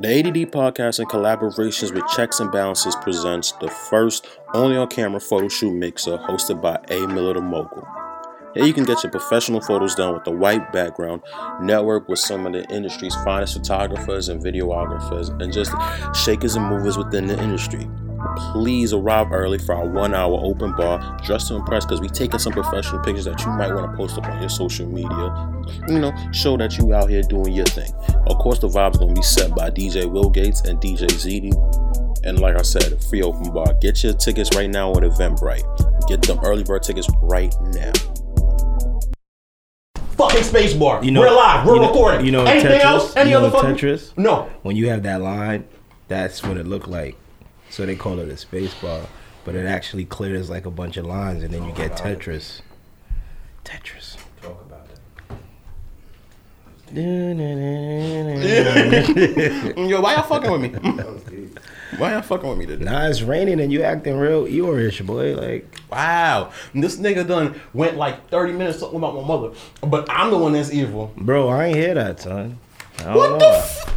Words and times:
The 0.00 0.20
ADD 0.20 0.52
podcast, 0.52 1.00
in 1.00 1.06
collaborations 1.06 1.92
with 1.92 2.06
Checks 2.14 2.38
and 2.38 2.52
Balances, 2.52 2.94
presents 3.02 3.50
the 3.60 3.66
first 3.66 4.28
only 4.54 4.76
on 4.76 4.86
camera 4.86 5.18
photo 5.18 5.48
shoot 5.48 5.74
mixer 5.74 6.18
hosted 6.18 6.62
by 6.62 6.78
A. 6.88 7.08
Miller 7.08 7.34
the 7.34 7.40
Mogul. 7.40 7.84
Here 8.54 8.64
you 8.64 8.72
can 8.72 8.84
get 8.84 9.02
your 9.02 9.10
professional 9.10 9.60
photos 9.60 9.96
done 9.96 10.14
with 10.14 10.24
a 10.28 10.30
white 10.30 10.72
background, 10.72 11.22
network 11.60 12.08
with 12.08 12.20
some 12.20 12.46
of 12.46 12.52
the 12.52 12.64
industry's 12.72 13.16
finest 13.24 13.54
photographers 13.54 14.28
and 14.28 14.40
videographers, 14.40 15.30
and 15.42 15.52
just 15.52 15.72
shakers 16.14 16.54
and 16.54 16.66
movers 16.66 16.96
within 16.96 17.26
the 17.26 17.42
industry. 17.42 17.88
Please 18.52 18.92
arrive 18.92 19.32
early 19.32 19.58
for 19.58 19.74
our 19.74 19.86
one 19.86 20.14
hour 20.14 20.38
open 20.42 20.74
bar, 20.76 21.18
dress 21.24 21.48
to 21.48 21.54
impress, 21.56 21.84
because 21.84 22.00
we 22.00 22.08
taking 22.08 22.38
some 22.38 22.52
professional 22.52 23.02
pictures 23.02 23.24
that 23.26 23.40
you 23.40 23.48
might 23.48 23.72
want 23.72 23.90
to 23.90 23.96
post 23.96 24.18
up 24.18 24.26
on 24.26 24.40
your 24.40 24.48
social 24.48 24.86
media. 24.86 25.52
You 25.88 25.98
know, 25.98 26.12
show 26.32 26.56
that 26.56 26.78
you 26.78 26.94
out 26.94 27.10
here 27.10 27.22
doing 27.22 27.52
your 27.52 27.66
thing. 27.66 27.92
Of 28.26 28.38
course, 28.38 28.58
the 28.58 28.68
vibe's 28.68 28.98
gonna 28.98 29.14
be 29.14 29.22
set 29.22 29.54
by 29.54 29.70
DJ 29.70 30.06
Will 30.10 30.30
Gates 30.30 30.62
and 30.62 30.80
DJ 30.80 31.06
ZD. 31.08 31.52
And 32.24 32.40
like 32.40 32.56
I 32.58 32.62
said, 32.62 33.02
free 33.04 33.22
open 33.22 33.52
bar. 33.52 33.74
Get 33.80 34.02
your 34.02 34.12
tickets 34.14 34.50
right 34.56 34.68
now 34.68 34.90
at 34.92 35.02
Eventbrite. 35.02 36.08
Get 36.08 36.22
them 36.22 36.38
early 36.42 36.64
bird 36.64 36.82
tickets 36.82 37.08
right 37.22 37.54
now. 37.72 37.92
Fucking 40.16 40.42
space 40.42 40.74
bar. 40.74 41.04
You 41.04 41.12
know- 41.12 41.20
we're 41.20 41.30
live. 41.30 41.64
We're 41.66 41.76
you 41.76 41.80
know- 41.82 41.86
recording. 41.88 42.26
you 42.26 42.32
know 42.32 42.44
anything 42.44 42.72
Tetris? 42.72 42.84
else? 42.84 43.16
Any 43.16 43.30
You 43.30 43.38
know 43.38 43.46
other 43.46 43.56
fucking 43.56 43.76
Tetris? 43.76 44.10
No. 44.16 44.48
When 44.62 44.74
you 44.74 44.88
have 44.88 45.04
that 45.04 45.20
line, 45.22 45.64
that's 46.08 46.42
what 46.42 46.56
it 46.56 46.66
looked 46.66 46.88
like. 46.88 47.16
So 47.70 47.86
they 47.86 47.96
call 47.96 48.18
it 48.18 48.28
a 48.28 48.36
space 48.36 48.74
bar, 48.74 49.02
but 49.44 49.54
it 49.54 49.66
actually 49.66 50.04
clears 50.04 50.50
like 50.50 50.66
a 50.66 50.70
bunch 50.70 50.96
of 50.96 51.06
lines, 51.06 51.42
and 51.42 51.52
then 51.52 51.64
you 51.64 51.72
get 51.72 51.92
Tetris. 51.92 52.60
Tetris. 53.64 54.16
Talk 54.42 54.60
about 54.66 54.88
it. 54.90 54.98
Yo, 59.78 60.00
why 60.00 60.14
y'all 60.14 60.22
fucking 60.22 60.50
with 60.50 60.60
me? 60.62 60.68
why 61.98 62.12
y'all 62.12 62.22
fucking 62.22 62.48
with 62.48 62.58
me 62.58 62.66
today? 62.66 62.84
Nah, 62.84 63.06
it's 63.08 63.22
raining 63.22 63.60
and 63.60 63.72
you 63.72 63.82
acting 63.82 64.16
real 64.16 64.44
Eeyore-ish, 64.46 65.00
boy. 65.02 65.34
Like, 65.36 65.66
Wow. 65.90 66.52
This 66.74 66.96
nigga 66.98 67.26
done 67.26 67.60
went 67.74 67.96
like 67.96 68.28
30 68.30 68.52
minutes 68.54 68.80
talking 68.80 68.98
about 68.98 69.14
my 69.14 69.22
mother. 69.22 69.50
But 69.82 70.08
I'm 70.10 70.30
the 70.30 70.38
one 70.38 70.52
that's 70.52 70.72
evil. 70.72 71.12
bro, 71.16 71.48
I 71.48 71.66
ain't 71.66 71.76
hear 71.76 71.94
that, 71.94 72.20
son. 72.20 72.58
I 73.00 73.04
don't 73.04 73.16
What 73.16 73.30
know. 73.32 73.38
the 73.38 73.58
f- 73.58 73.94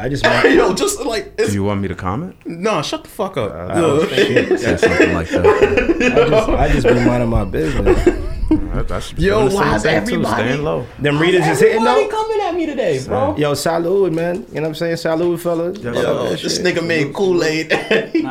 I 0.00 0.08
just 0.08 0.24
want. 0.26 0.50
Yo, 0.50 0.74
just 0.74 1.00
like 1.04 1.32
it's 1.38 1.48
Do 1.50 1.54
you 1.54 1.64
want 1.64 1.80
me 1.80 1.88
to 1.88 1.94
comment? 1.94 2.34
No, 2.46 2.82
shut 2.82 3.04
the 3.04 3.10
fuck 3.10 3.36
up. 3.36 3.52
Uh, 3.52 3.78
Yo. 3.80 4.06
shit. 4.08 4.58
Say 4.60 4.76
something 4.76 5.12
like 5.12 5.28
that. 5.28 5.46
I 5.46 6.28
just, 6.28 6.48
I 6.48 6.68
just 6.72 6.86
been 6.86 7.06
minding 7.06 7.28
my 7.28 7.44
business. 7.44 8.08
That- 8.50 8.88
That's 8.88 9.12
Yo, 9.12 9.34
doing 9.38 9.44
the 9.44 9.50
same 9.52 9.60
why 9.60 9.76
is 9.76 9.84
everybody- 9.84 10.42
Staying 10.42 10.64
low. 10.64 10.84
Them 10.98 11.20
readers 11.20 11.46
is 11.46 11.60
hitting 11.60 11.76
Everybody 11.86 12.02
though. 12.02 12.08
coming 12.10 12.40
at 12.40 12.54
me 12.56 12.66
today, 12.66 13.00
bro. 13.06 13.36
Yo, 13.36 13.52
salud, 13.52 14.12
man. 14.12 14.44
You 14.48 14.54
know 14.56 14.62
what 14.62 14.68
I'm 14.68 14.74
saying? 14.74 14.96
Salud, 14.96 15.38
fellas. 15.38 15.78
Yo, 15.78 15.92
Yo, 15.92 16.30
this 16.30 16.56
shit. 16.56 16.64
nigga 16.66 16.84
made 16.84 17.12
Kool-Aid. 17.14 17.70
he 18.12 18.22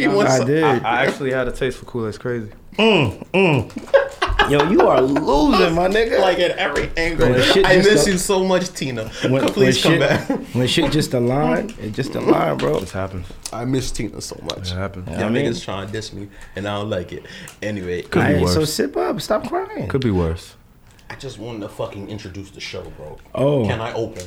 he 0.00 0.08
wants 0.08 0.32
I 0.32 0.38
some- 0.38 0.46
did. 0.48 0.64
I 0.64 1.04
actually 1.06 1.30
had 1.30 1.46
a 1.46 1.52
taste 1.52 1.78
for 1.78 1.84
Kool-Aid. 1.84 2.08
It's 2.08 2.18
crazy. 2.18 2.50
Mm, 2.78 3.26
mm. 3.32 4.50
Yo, 4.50 4.70
you 4.70 4.80
are 4.82 5.02
losing, 5.02 5.74
my 5.74 5.88
nigga. 5.88 6.20
like 6.20 6.38
at 6.38 6.52
every 6.52 6.90
angle. 6.96 7.26
I 7.66 7.76
miss 7.78 8.04
go- 8.06 8.12
you 8.12 8.18
so 8.18 8.44
much, 8.44 8.72
Tina. 8.72 9.08
when, 9.28 9.46
Please 9.52 9.82
come 9.82 9.92
shit, 9.94 10.00
back. 10.00 10.28
when 10.54 10.66
shit 10.68 10.90
just 10.92 11.12
a 11.12 11.20
line, 11.20 11.74
it 11.82 11.90
just 11.92 12.14
a 12.14 12.20
line, 12.20 12.56
bro. 12.56 12.78
This 12.80 12.92
happens. 12.92 13.26
I 13.52 13.64
miss 13.64 13.90
Tina 13.90 14.20
so 14.20 14.38
much. 14.44 14.70
It 14.70 14.76
happens. 14.76 15.08
Y'all 15.10 15.24
I 15.24 15.28
mean- 15.28 15.44
niggas 15.44 15.62
trying 15.64 15.86
to 15.88 15.92
diss 15.92 16.12
me, 16.12 16.28
and 16.56 16.66
I 16.68 16.76
don't 16.78 16.88
like 16.88 17.12
it. 17.12 17.24
Anyway, 17.60 18.02
Could 18.02 18.12
be 18.12 18.18
Alright, 18.20 18.42
worse. 18.42 18.54
so 18.54 18.64
sip 18.64 18.96
up, 18.96 19.20
stop 19.20 19.48
crying. 19.48 19.88
Could 19.88 20.00
be 20.02 20.10
worse. 20.12 20.54
I 21.10 21.16
just 21.16 21.38
wanted 21.38 21.60
to 21.62 21.68
fucking 21.68 22.08
introduce 22.08 22.50
the 22.50 22.60
show, 22.60 22.82
bro. 22.96 23.18
Oh. 23.34 23.66
Can 23.66 23.80
I 23.80 23.92
open? 23.94 24.24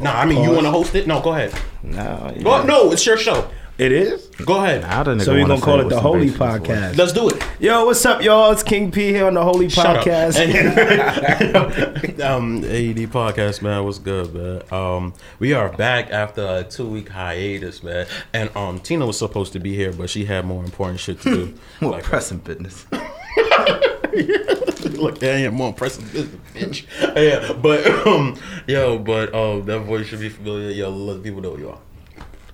No, 0.00 0.10
I 0.12 0.24
mean, 0.26 0.42
you 0.44 0.50
want 0.52 0.62
to 0.66 0.70
host 0.70 0.94
it? 0.94 1.06
No, 1.08 1.20
go 1.20 1.32
ahead. 1.32 1.52
Nah, 1.82 2.30
yeah. 2.30 2.42
Go, 2.42 2.62
no, 2.64 2.92
it's 2.92 3.04
your 3.06 3.16
show. 3.16 3.48
It 3.78 3.92
is. 3.92 4.26
Go 4.44 4.56
ahead. 4.56 4.82
How 4.82 5.04
the 5.04 5.12
nigga 5.14 5.22
So 5.22 5.34
we 5.34 5.42
wanna 5.42 5.54
gonna 5.54 5.62
call 5.64 5.80
it 5.80 5.88
the 5.88 6.00
Holy 6.00 6.22
basis 6.30 6.36
for 6.36 6.56
it? 6.56 6.62
Podcast. 6.64 6.96
Let's 6.98 7.12
do 7.12 7.28
it. 7.28 7.40
Yo, 7.60 7.84
what's 7.86 8.04
up, 8.04 8.20
y'all? 8.22 8.50
It's 8.50 8.64
King 8.64 8.90
P 8.90 9.12
here 9.12 9.28
on 9.28 9.34
the 9.34 9.42
Holy 9.44 9.68
Shut. 9.68 10.04
Podcast. 10.04 10.34
um, 12.24 12.56
ADD 12.64 13.12
podcast, 13.12 13.62
man. 13.62 13.84
What's 13.84 14.00
good, 14.00 14.34
man? 14.34 14.62
Um, 14.72 15.14
we 15.38 15.52
are 15.52 15.68
back 15.68 16.10
after 16.10 16.44
a 16.44 16.64
two 16.64 16.88
week 16.88 17.08
hiatus, 17.10 17.84
man. 17.84 18.08
And 18.32 18.50
um, 18.56 18.80
Tina 18.80 19.06
was 19.06 19.16
supposed 19.16 19.52
to 19.52 19.60
be 19.60 19.76
here, 19.76 19.92
but 19.92 20.10
she 20.10 20.24
had 20.24 20.44
more 20.44 20.64
important 20.64 20.98
shit 20.98 21.20
to 21.20 21.30
do. 21.30 21.54
More 21.80 21.92
Like, 21.92 22.02
pressing 22.02 22.38
business. 22.38 22.84
Look, 24.96 25.22
I 25.22 25.26
ain't 25.28 25.54
more 25.54 25.68
impressive 25.68 26.10
business, 26.12 26.40
bitch. 26.54 26.86
yeah, 27.14 27.52
but 27.52 27.86
um, 28.08 28.36
yo, 28.66 28.98
but 28.98 29.32
um, 29.32 29.64
that 29.66 29.80
voice 29.80 30.06
should 30.06 30.18
be 30.18 30.28
familiar. 30.30 30.70
Yo, 30.70 30.90
let 30.90 31.22
people 31.22 31.40
know 31.40 31.52
who 31.54 31.58
you 31.60 31.68
are. 31.70 31.78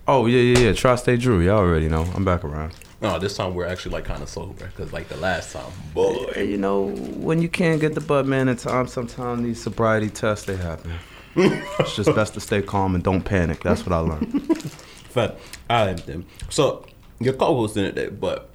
Oh 0.07 0.27
yeah, 0.27 0.41
yeah, 0.41 0.67
yeah. 0.67 0.73
Tri-State 0.75 1.21
Drew. 1.21 1.41
Y'all 1.41 1.59
already 1.59 1.89
know. 1.89 2.03
I'm 2.15 2.25
back 2.25 2.45
around. 2.45 2.75
No, 3.01 3.19
this 3.19 3.37
time 3.37 3.55
we're 3.55 3.67
actually 3.67 3.93
like 3.93 4.05
kind 4.05 4.23
of 4.23 4.29
sober 4.29 4.67
because 4.67 4.93
like 4.93 5.09
the 5.09 5.17
last 5.17 5.53
time, 5.53 5.73
boy. 5.95 6.33
You 6.37 6.59
know, 6.59 6.89
when 6.89 7.41
you 7.41 7.49
can't 7.49 7.81
get 7.81 7.95
the 7.95 8.01
bud 8.01 8.27
man 8.27 8.49
in 8.49 8.57
time, 8.57 8.81
um, 8.81 8.87
sometimes 8.87 9.43
these 9.43 9.63
sobriety 9.63 10.11
tests 10.11 10.45
they 10.45 10.57
happen. 10.57 10.93
it's 11.37 11.97
just 11.97 12.15
best 12.15 12.35
to 12.35 12.41
stay 12.41 12.61
calm 12.61 12.95
and 12.95 13.03
don't 13.03 13.23
panic. 13.23 13.63
That's 13.63 13.87
what 13.87 13.93
I 13.93 13.99
learned. 13.99 14.73
But 15.15 15.39
I 15.71 15.93
then. 15.93 16.27
So 16.51 16.85
you're 17.21 17.35
co-hosting 17.35 17.85
today, 17.85 18.09
but 18.09 18.51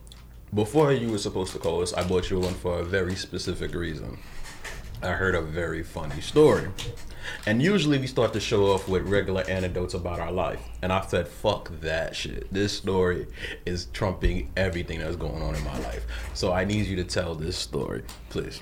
before 0.53 0.91
you 0.91 1.09
were 1.09 1.17
supposed 1.17 1.53
to 1.53 1.59
co-host, 1.59 1.97
I 1.97 2.03
bought 2.03 2.29
you 2.29 2.39
one 2.39 2.53
for 2.53 2.79
a 2.79 2.83
very 2.83 3.15
specific 3.15 3.73
reason. 3.73 4.19
I 5.01 5.11
heard 5.11 5.35
a 5.35 5.41
very 5.41 5.83
funny 5.83 6.19
story. 6.21 6.67
And 7.45 7.61
usually 7.61 7.97
we 7.99 8.07
start 8.07 8.33
to 8.33 8.39
show 8.39 8.71
off 8.73 8.89
with 8.89 9.03
regular 9.03 9.43
anecdotes 9.49 9.93
about 9.93 10.19
our 10.19 10.31
life. 10.31 10.61
And 10.81 10.91
I 10.91 11.05
said, 11.05 11.27
fuck 11.27 11.71
that 11.81 12.15
shit. 12.15 12.51
This 12.51 12.75
story 12.75 13.27
is 13.65 13.85
trumping 13.93 14.51
everything 14.57 14.99
that's 14.99 15.15
going 15.15 15.41
on 15.41 15.55
in 15.55 15.63
my 15.63 15.77
life. 15.79 16.05
So 16.33 16.51
I 16.51 16.65
need 16.65 16.85
you 16.87 16.95
to 16.97 17.03
tell 17.03 17.35
this 17.35 17.55
story, 17.57 18.03
please. 18.29 18.61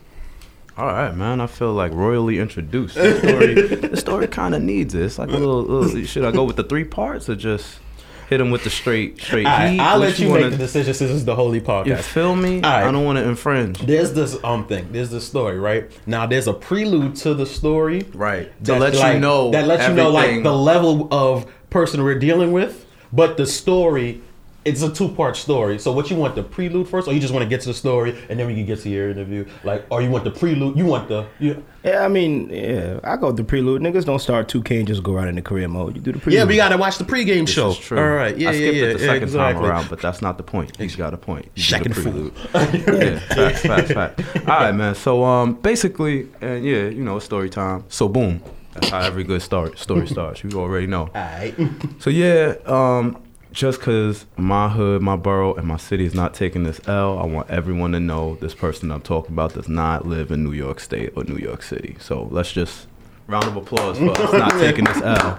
All 0.78 0.86
right, 0.86 1.16
man. 1.16 1.42
I 1.42 1.48
feel 1.48 1.74
like 1.74 1.92
royally 1.92 2.38
introduced. 2.38 2.96
The 2.96 3.18
story, 3.18 3.54
the 3.88 3.98
story 3.98 4.28
kind 4.28 4.54
of 4.54 4.62
needs 4.62 4.94
it. 4.94 5.02
It's 5.02 5.18
like 5.18 5.30
a 5.30 5.38
little, 5.38 5.64
little. 5.64 6.04
Should 6.04 6.24
I 6.24 6.32
go 6.32 6.44
with 6.44 6.56
the 6.56 6.64
three 6.64 6.84
parts 6.84 7.30
or 7.30 7.36
just 7.36 7.80
hit 8.28 8.42
him 8.42 8.52
with 8.52 8.64
the 8.64 8.70
straight, 8.70 9.20
straight 9.22 9.46
right, 9.46 9.70
heat? 9.72 9.80
I'll 9.80 9.98
let 10.00 10.20
you 10.20 10.30
wanna- 10.30 10.42
make 10.44 10.52
the 10.52 10.58
decision 10.58 10.94
since 10.94 11.12
it's 11.12 11.24
the 11.24 11.36
holy 11.36 11.62
podcast. 11.62 11.86
You 11.88 11.96
feel 11.98 12.36
me? 12.36 12.56
Right. 12.62 12.84
I 12.84 12.92
don't 12.92 13.06
want 13.06 13.18
to 13.18 13.28
infringe. 13.28 13.80
There's 13.80 14.14
this 14.14 14.38
um 14.44 14.68
thing. 14.68 14.90
There's 14.92 15.10
this 15.10 15.26
story, 15.26 15.58
right? 15.60 15.90
Now 16.06 16.26
there's 16.26 16.48
a 16.48 16.54
prelude 16.54 17.16
to 17.18 17.34
the 17.34 17.46
story. 17.46 18.06
Right. 18.14 18.52
To 18.66 18.74
that, 18.74 18.80
let 18.80 19.14
you 19.14 19.20
know 19.20 19.52
that 19.52 19.68
lets 19.68 19.88
you 19.88 19.94
know 19.94 20.10
like 20.10 20.44
the 20.44 20.54
level 20.56 21.08
of 21.12 21.46
person 21.70 22.04
we're 22.04 22.20
dealing 22.20 22.52
with, 22.52 22.86
but 23.14 23.38
the 23.38 23.46
story 23.46 24.22
it's 24.68 24.82
a 24.82 24.92
two 24.94 25.10
part 25.10 25.36
story. 25.36 25.80
So 25.80 25.92
what 25.92 26.10
you 26.10 26.18
want 26.18 26.36
the 26.36 26.44
prelude 26.44 26.88
first, 26.88 27.08
or 27.08 27.14
you 27.14 27.20
just 27.20 27.34
want 27.34 27.44
to 27.44 27.50
get 27.50 27.62
to 27.62 27.70
the 27.70 27.74
story 27.74 28.18
and 28.30 28.40
then 28.40 28.48
we 28.48 28.54
can 28.54 28.66
get 28.66 28.80
to 28.82 28.90
your 28.90 29.10
interview? 29.10 29.48
Like, 29.64 29.86
or 29.90 30.02
you 30.02 30.10
want 30.10 30.26
the 30.26 30.32
prelude? 30.32 30.78
You 30.78 30.86
want 30.86 31.08
the 31.08 31.26
you, 31.40 31.64
yeah, 31.84 32.04
I 32.04 32.08
mean, 32.10 32.50
yeah, 32.50 33.00
I 33.04 33.16
go 33.16 33.28
with 33.28 33.38
the 33.38 33.44
prelude. 33.44 33.82
Niggas 33.82 34.04
don't 34.06 34.20
start 34.20 34.50
2K 34.50 34.80
and 34.80 34.88
just 34.88 35.04
go 35.04 35.14
right 35.14 35.28
into 35.28 35.42
career 35.42 35.68
mode. 35.68 35.96
You 35.96 36.02
do 36.02 36.12
the 36.12 36.20
prelude. 36.20 36.40
yeah? 36.40 36.46
We 36.46 36.58
gotta 36.58 36.78
watch 36.78 36.98
the 36.98 37.06
pregame 37.06 37.48
show. 37.48 37.70
It's 37.72 37.80
true. 37.80 37.98
All 37.98 38.10
right, 38.10 38.38
yeah, 38.38 38.50
I 38.50 38.52
yeah, 38.54 38.58
skipped 38.58 38.76
yeah. 38.76 38.84
it 38.84 38.94
the 38.94 39.00
yeah, 39.00 39.06
second 39.06 39.24
exactly. 39.24 39.62
time 39.62 39.72
around, 39.72 39.90
but 39.90 40.02
that's 40.02 40.22
not 40.22 40.38
the 40.38 40.44
point. 40.44 40.76
He's 40.78 40.96
got 41.04 41.14
a 41.14 41.18
point. 41.18 41.46
You 41.56 41.64
do 41.64 41.70
Second 41.70 41.94
the 41.94 42.02
prelude. 42.02 42.34
yeah, 42.54 43.20
fact, 43.20 43.60
fact, 43.60 43.88
fact. 43.94 44.50
All 44.50 44.60
right, 44.60 44.76
man. 44.76 44.96
So, 44.96 45.24
um, 45.24 45.54
basically, 45.54 46.28
and 46.42 46.64
yeah, 46.66 46.88
you 46.90 47.04
know, 47.04 47.20
story 47.20 47.50
time. 47.50 47.86
So, 47.88 48.10
boom. 48.10 48.42
That's 48.74 48.90
how 48.90 49.00
every 49.00 49.24
good 49.24 49.42
start 49.42 49.80
story 49.80 50.08
starts. 50.16 50.44
You 50.44 50.52
already 50.60 50.88
know. 50.88 51.04
All 51.04 51.10
right. 51.14 51.56
So 52.00 52.10
yeah, 52.10 52.56
um, 52.66 53.22
just 53.58 53.82
cause 53.82 54.28
my 54.38 54.70
hood, 54.70 55.02
my 55.02 55.16
borough, 55.16 55.56
and 55.56 55.68
my 55.68 55.78
city 55.78 56.06
is 56.06 56.14
not 56.14 56.36
taking 56.36 56.62
this 56.64 56.80
L, 56.88 57.18
I 57.18 57.26
want 57.26 57.50
everyone 57.50 57.92
to 57.94 58.00
know 58.00 58.36
this 58.36 58.54
person 58.54 58.92
I'm 58.92 59.02
talking 59.02 59.34
about 59.34 59.56
does 59.56 59.68
not 59.68 60.06
live 60.06 60.30
in 60.30 60.44
New 60.44 60.52
York 60.52 60.80
State 60.80 61.14
or 61.16 61.24
New 61.24 61.38
York 61.38 61.64
City. 61.64 61.96
So 62.00 62.28
let's 62.30 62.52
just 62.52 62.86
round 63.26 63.46
of 63.46 63.56
applause 63.56 63.98
for 63.98 64.12
us 64.12 64.32
not 64.34 64.52
taking 64.60 64.86
this 64.86 65.02
L. 65.02 65.38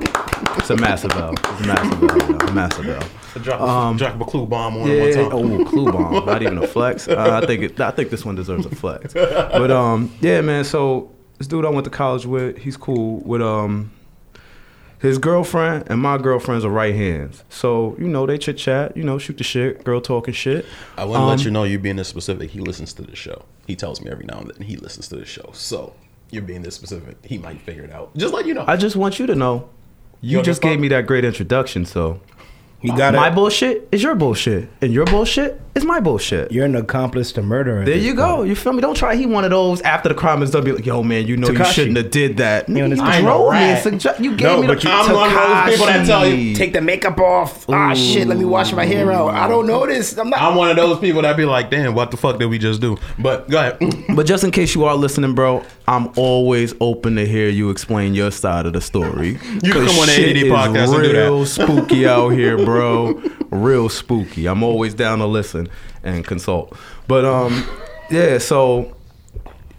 It's 0.56 0.68
a 0.68 0.76
massive 0.76 1.12
L. 1.12 1.32
It's 1.32 1.60
a 1.60 1.66
massive 1.68 2.02
L. 2.02 2.18
yo. 2.48 2.52
Massive 2.54 2.88
L. 2.88 3.08
Drop, 3.42 3.94
a, 3.94 3.98
drop 3.98 4.20
a 4.20 4.24
clue 4.24 4.46
bomb 4.46 4.76
on 4.78 4.82
Um, 4.82 4.88
Yeah. 4.90 5.00
one 5.00 5.12
time. 5.12 5.60
Oh, 5.60 5.64
clue 5.64 5.92
bomb. 5.92 6.26
Not 6.26 6.42
even 6.42 6.58
a 6.58 6.66
flex. 6.66 7.06
Uh, 7.06 7.40
I 7.40 7.46
think 7.46 7.62
it, 7.62 7.80
I 7.80 7.92
think 7.92 8.10
this 8.10 8.24
one 8.24 8.34
deserves 8.34 8.66
a 8.66 8.74
flex. 8.74 9.14
But 9.14 9.70
um, 9.70 10.12
yeah, 10.20 10.40
man. 10.40 10.64
So 10.64 11.12
this 11.38 11.46
dude 11.46 11.64
I 11.64 11.68
went 11.70 11.84
to 11.84 11.90
college 11.90 12.26
with, 12.26 12.58
he's 12.58 12.76
cool 12.76 13.20
with 13.20 13.40
um. 13.42 13.92
His 15.00 15.18
girlfriend 15.18 15.84
and 15.88 16.00
my 16.02 16.18
girlfriends 16.18 16.64
are 16.64 16.70
right 16.70 16.94
hands, 16.94 17.44
so 17.48 17.94
you 18.00 18.08
know 18.08 18.26
they 18.26 18.36
chit 18.36 18.58
chat, 18.58 18.96
you 18.96 19.04
know, 19.04 19.16
shoot 19.18 19.38
the 19.38 19.44
shit, 19.44 19.84
girl 19.84 20.00
talking 20.00 20.34
shit. 20.34 20.66
I 20.96 21.04
want 21.04 21.20
to 21.20 21.26
let 21.26 21.38
Um, 21.40 21.44
you 21.44 21.50
know 21.52 21.62
you 21.64 21.78
being 21.78 21.96
this 21.96 22.08
specific. 22.08 22.50
He 22.50 22.58
listens 22.60 22.92
to 22.94 23.02
the 23.02 23.14
show. 23.14 23.44
He 23.66 23.76
tells 23.76 24.00
me 24.00 24.10
every 24.10 24.24
now 24.24 24.38
and 24.40 24.50
then 24.50 24.66
he 24.66 24.76
listens 24.76 25.06
to 25.08 25.16
the 25.16 25.24
show. 25.24 25.50
So 25.52 25.92
you're 26.30 26.42
being 26.42 26.62
this 26.62 26.74
specific. 26.74 27.16
He 27.24 27.38
might 27.38 27.60
figure 27.62 27.84
it 27.84 27.92
out. 27.92 28.16
Just 28.16 28.34
like 28.34 28.46
you 28.46 28.54
know. 28.54 28.64
I 28.66 28.76
just 28.76 28.96
want 28.96 29.18
you 29.20 29.26
to 29.26 29.36
know, 29.36 29.68
you 30.20 30.38
Yo, 30.38 30.42
just 30.42 30.60
gave 30.62 30.80
me 30.80 30.88
that 30.88 31.06
great 31.06 31.24
introduction, 31.24 31.84
so 31.84 32.20
You 32.80 32.96
got 32.96 33.14
my 33.14 33.28
it. 33.28 33.34
bullshit 33.36 33.86
is 33.92 34.02
your 34.02 34.16
bullshit, 34.16 34.68
and 34.80 34.92
your 34.92 35.04
bullshit 35.04 35.60
it's 35.78 35.86
my 35.86 36.00
bullshit. 36.00 36.50
You're 36.52 36.64
an 36.66 36.74
accomplice 36.76 37.32
to 37.32 37.42
murder. 37.42 37.84
There 37.84 37.96
you 37.96 38.14
go. 38.14 38.36
point. 38.38 38.48
You 38.48 38.54
feel 38.56 38.72
me? 38.72 38.80
Don't 38.82 38.96
try. 38.96 39.14
He 39.16 39.26
one 39.26 39.44
of 39.44 39.50
those 39.50 39.80
after 39.82 40.08
the 40.08 40.14
crime 40.14 40.42
is 40.42 40.50
done. 40.50 40.64
Be 40.64 40.72
like, 40.72 40.84
yo, 40.84 41.02
man, 41.02 41.26
you 41.26 41.36
know 41.36 41.48
you 41.48 41.64
shouldn't 41.66 41.96
have 41.96 42.10
did 42.10 42.36
that. 42.38 42.68
You 42.68 42.74
Nigga, 42.74 42.78
you 42.78 42.84
understand? 42.84 43.24
drove 43.24 43.52
me. 43.52 43.58
I'm 43.58 43.80
suggest- 43.82 44.20
you 44.20 44.30
gave 44.36 44.46
No, 44.48 44.60
me 44.60 44.66
the 44.66 44.74
but 44.74 44.84
you- 44.84 44.90
I'm 44.90 45.14
one 45.14 45.28
of 45.28 45.34
those 45.34 45.70
people 45.70 45.86
that 45.86 46.06
tell 46.06 46.26
you, 46.28 46.54
Take 46.56 46.72
the 46.72 46.80
makeup 46.80 47.18
off. 47.20 47.68
Ah, 47.70 47.94
shit. 47.94 48.26
Let 48.26 48.38
me 48.38 48.44
wash 48.44 48.72
my 48.72 48.84
hair 48.84 49.10
out. 49.12 49.28
I 49.34 49.46
don't 49.48 49.66
know 49.66 49.86
this. 49.86 50.16
I'm 50.18 50.30
not. 50.30 50.40
I'm 50.42 50.56
one 50.56 50.68
of 50.70 50.76
those 50.76 50.98
people 50.98 51.22
that 51.22 51.36
be 51.36 51.44
like, 51.44 51.70
damn, 51.70 51.94
what 51.94 52.10
the 52.10 52.16
fuck 52.16 52.38
did 52.38 52.46
we 52.46 52.58
just 52.58 52.80
do? 52.80 52.96
But 53.18 53.48
go 53.48 53.58
ahead. 53.58 53.78
But 54.18 54.26
just 54.26 54.42
in 54.42 54.50
case 54.50 54.74
you 54.74 54.84
are 54.84 54.96
listening, 54.96 55.34
bro, 55.34 55.62
I'm 55.86 56.08
always 56.16 56.74
open 56.80 57.14
to 57.16 57.26
hear 57.26 57.48
you 57.48 57.70
explain 57.70 58.14
your 58.14 58.30
side 58.32 58.66
of 58.66 58.72
the 58.72 58.80
story. 58.80 59.38
You 59.62 59.72
can 59.72 59.84
'Cause 59.84 59.90
come 59.92 60.00
on 60.00 60.06
the 60.06 60.12
shit 60.12 60.36
ADD 60.36 60.46
is 60.46 60.52
podcast 60.52 60.94
and 60.94 61.02
do 61.04 61.12
that. 61.12 61.18
Real 61.24 61.46
spooky 61.46 62.06
out 62.08 62.30
here, 62.30 62.56
bro. 62.56 63.20
Real 63.50 63.88
spooky. 63.88 64.46
I'm 64.46 64.62
always 64.62 64.94
down 64.94 65.18
to 65.18 65.26
listen 65.26 65.67
and 66.02 66.24
consult. 66.24 66.76
But 67.06 67.24
um, 67.24 67.66
yeah. 68.10 68.38
So 68.38 68.96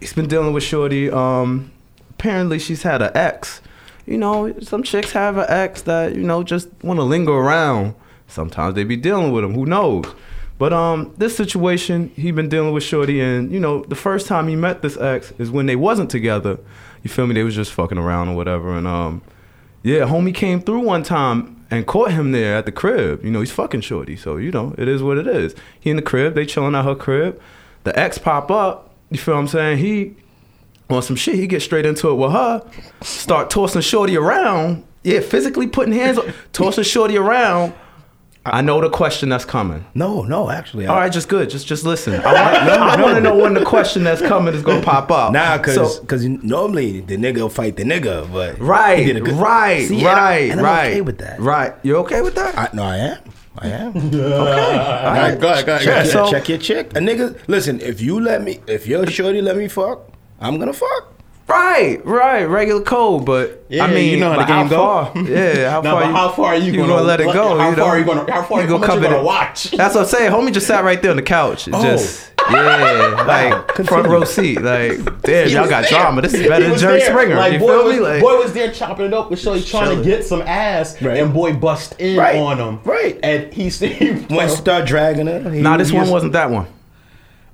he's 0.00 0.12
been 0.12 0.28
dealing 0.28 0.52
with 0.52 0.62
Shorty. 0.62 1.10
Um, 1.10 1.70
apparently 2.10 2.58
she's 2.58 2.82
had 2.82 3.02
an 3.02 3.10
ex. 3.14 3.60
You 4.06 4.18
know, 4.18 4.58
some 4.60 4.82
chicks 4.82 5.12
have 5.12 5.36
an 5.36 5.46
ex 5.48 5.82
that 5.82 6.14
you 6.14 6.22
know 6.22 6.42
just 6.42 6.68
want 6.82 6.98
to 6.98 7.04
linger 7.04 7.32
around. 7.32 7.94
Sometimes 8.26 8.74
they 8.74 8.84
be 8.84 8.96
dealing 8.96 9.32
with 9.32 9.44
him. 9.44 9.54
Who 9.54 9.66
knows? 9.66 10.06
But 10.60 10.74
um, 10.74 11.14
this 11.16 11.34
situation, 11.34 12.12
he 12.14 12.32
been 12.32 12.50
dealing 12.50 12.74
with 12.74 12.82
Shorty, 12.82 13.18
and 13.20 13.50
you 13.50 13.58
know, 13.58 13.82
the 13.84 13.94
first 13.94 14.26
time 14.26 14.46
he 14.46 14.56
met 14.56 14.82
this 14.82 14.96
ex 14.98 15.32
is 15.38 15.50
when 15.50 15.64
they 15.64 15.74
wasn't 15.74 16.10
together. 16.10 16.58
You 17.02 17.08
feel 17.08 17.26
me? 17.26 17.34
They 17.34 17.44
was 17.44 17.54
just 17.54 17.72
fucking 17.72 17.96
around 17.96 18.28
or 18.28 18.36
whatever, 18.36 18.76
and 18.76 18.86
um, 18.86 19.22
yeah, 19.82 20.00
homie 20.00 20.34
came 20.34 20.60
through 20.60 20.80
one 20.80 21.02
time 21.02 21.64
and 21.70 21.86
caught 21.86 22.10
him 22.12 22.32
there 22.32 22.56
at 22.56 22.66
the 22.66 22.72
crib. 22.72 23.24
You 23.24 23.30
know, 23.30 23.40
he's 23.40 23.52
fucking 23.52 23.80
Shorty, 23.82 24.16
so 24.16 24.36
you 24.36 24.50
know, 24.50 24.74
it 24.76 24.88
is 24.88 25.02
what 25.02 25.18
it 25.18 25.26
is. 25.26 25.54
He 25.78 25.90
in 25.90 25.96
the 25.96 26.02
crib, 26.02 26.34
they 26.34 26.46
chilling 26.46 26.74
at 26.74 26.84
her 26.84 26.94
crib. 26.94 27.40
The 27.84 27.98
ex 27.98 28.18
pop 28.18 28.50
up. 28.50 28.94
You 29.10 29.18
feel 29.18 29.34
what 29.34 29.40
I'm 29.40 29.48
saying? 29.48 29.78
He 29.78 30.16
on 30.90 31.02
some 31.02 31.16
shit, 31.16 31.36
he 31.36 31.46
get 31.46 31.62
straight 31.62 31.86
into 31.86 32.08
it 32.10 32.14
with 32.14 32.32
her, 32.32 32.68
start 33.00 33.50
tossing 33.50 33.80
Shorty 33.80 34.16
around. 34.16 34.84
Yeah, 35.02 35.20
physically 35.20 35.66
putting 35.66 35.94
hands 35.94 36.18
on, 36.18 36.32
tossing 36.52 36.84
Shorty 36.84 37.16
around. 37.16 37.72
I 38.46 38.62
know 38.62 38.80
the 38.80 38.88
question 38.88 39.28
that's 39.28 39.44
coming. 39.44 39.84
No, 39.94 40.22
no, 40.22 40.48
actually. 40.50 40.86
All 40.86 40.96
right, 40.96 41.12
just 41.12 41.28
good. 41.28 41.50
Just 41.50 41.66
just 41.66 41.84
listen. 41.84 42.14
I 42.14 42.24
want, 42.32 42.80
I 42.98 43.02
want 43.02 43.14
to 43.16 43.20
know 43.20 43.36
when 43.36 43.52
the 43.52 43.64
question 43.64 44.02
that's 44.02 44.22
coming 44.22 44.54
is 44.54 44.62
gonna 44.62 44.80
pop 44.82 45.10
up. 45.10 45.32
Nah, 45.32 45.58
cause 45.58 45.74
So- 45.74 46.04
cause 46.04 46.24
normally 46.24 47.00
the 47.02 47.16
nigga 47.18 47.36
will 47.38 47.48
fight 47.50 47.76
the 47.76 47.82
nigga, 47.84 48.30
but 48.32 48.56
he 48.56 48.62
right, 48.62 49.04
good- 49.22 49.28
right, 49.34 49.86
See, 49.86 49.98
and 49.98 50.06
I- 50.08 50.14
right, 50.14 50.50
and 50.50 50.60
I'm 50.60 50.64
right. 50.66 50.90
okay 50.92 51.00
with 51.02 51.18
that. 51.18 51.38
Right, 51.38 51.74
you're 51.82 51.98
okay 51.98 52.22
with 52.22 52.34
that? 52.36 52.56
I, 52.58 52.68
no, 52.74 52.82
I 52.82 52.96
am. 52.96 53.18
I 53.58 53.68
am. 53.68 53.92
Okay. 53.96 54.30
All 54.30 55.12
right, 55.12 55.38
go 55.38 55.48
ahead, 55.52 55.66
go 55.66 55.74
ahead. 55.74 55.84
check, 55.84 55.84
Go 55.84 55.92
ahead. 55.92 56.04
your, 56.06 56.12
so- 56.12 56.30
check 56.30 56.48
your 56.48 56.58
chick. 56.58 56.86
A 56.96 57.00
nigga, 57.00 57.38
listen. 57.46 57.78
If 57.80 58.00
you 58.00 58.20
let 58.20 58.42
me, 58.42 58.60
if 58.66 58.86
your 58.86 59.06
shorty 59.06 59.42
let 59.42 59.56
me 59.58 59.68
fuck, 59.68 60.08
I'm 60.40 60.58
gonna 60.58 60.72
fuck. 60.72 61.09
Right, 61.50 62.00
right, 62.04 62.44
regular 62.44 62.80
code, 62.82 63.26
but 63.26 63.64
Yeah, 63.68 63.84
I 63.84 63.92
mean, 63.92 64.12
you 64.12 64.20
know 64.20 64.32
how 64.32 64.38
the 64.38 64.44
game 64.44 64.68
go. 64.68 64.76
far, 64.76 65.12
Yeah, 65.24 65.70
how 65.70 65.80
Now, 65.80 65.92
far? 65.98 66.04
you, 66.04 66.12
how 66.12 66.28
far 66.30 66.46
are 66.46 66.56
you 66.56 66.72
gonna, 66.76 66.86
gonna- 66.86 67.02
let 67.02 67.20
it 67.20 67.24
go? 67.32 67.58
how 67.58 67.70
you 67.70 67.76
far 67.76 67.84
are 67.86 67.98
you 67.98 68.04
gonna- 68.04 68.32
how 68.32 68.42
far- 68.42 68.58
how 68.62 68.64
you 68.64 68.78
gonna 68.86 69.18
it. 69.18 69.24
watch? 69.24 69.64
That's 69.72 69.94
what 69.96 70.02
I'm 70.02 70.06
saying. 70.06 70.30
Homie 70.30 70.52
just 70.52 70.68
sat 70.68 70.84
right 70.84 71.00
there 71.02 71.10
on 71.10 71.16
the 71.16 71.22
couch, 71.24 71.68
Oh. 71.72 71.82
just 71.82 72.30
yeah, 72.52 73.24
like 73.74 73.86
front 73.86 74.06
row 74.06 74.22
seat. 74.24 74.62
Like, 74.62 75.22
damn, 75.22 75.48
He 75.48 75.54
y'all 75.54 75.68
got 75.68 75.82
there. 75.82 75.90
drama. 75.90 76.22
This 76.22 76.34
is 76.34 76.46
better 76.46 76.68
than 76.68 76.78
Jerry 76.78 76.98
there. 77.00 77.10
Springer. 77.10 77.34
Like, 77.36 77.52
you 77.54 77.58
boy 77.58 77.66
feel 77.66 77.84
was, 77.84 77.94
me? 77.96 78.00
Like, 78.00 78.20
boy 78.22 78.38
was 78.38 78.52
there 78.52 78.70
chopping 78.72 79.06
it 79.06 79.14
up 79.14 79.30
with 79.30 79.40
Shorty 79.40 79.62
trying 79.64 79.96
to 79.98 80.04
get 80.04 80.24
some 80.24 80.42
ass, 80.42 81.00
Right. 81.02 81.18
and 81.18 81.34
boy 81.34 81.52
bust 81.54 81.96
in 81.98 82.16
Right. 82.16 82.36
on 82.36 82.58
him. 82.58 82.78
Right. 82.84 83.18
And 83.24 83.52
he 83.52 83.70
said, 83.70 84.30
When 84.30 84.48
start 84.48 84.86
dragging 84.86 85.26
her, 85.26 85.40
nah, 85.50 85.76
this 85.76 85.90
one 85.92 86.08
wasn't 86.10 86.32
that 86.34 86.50
one. 86.50 86.66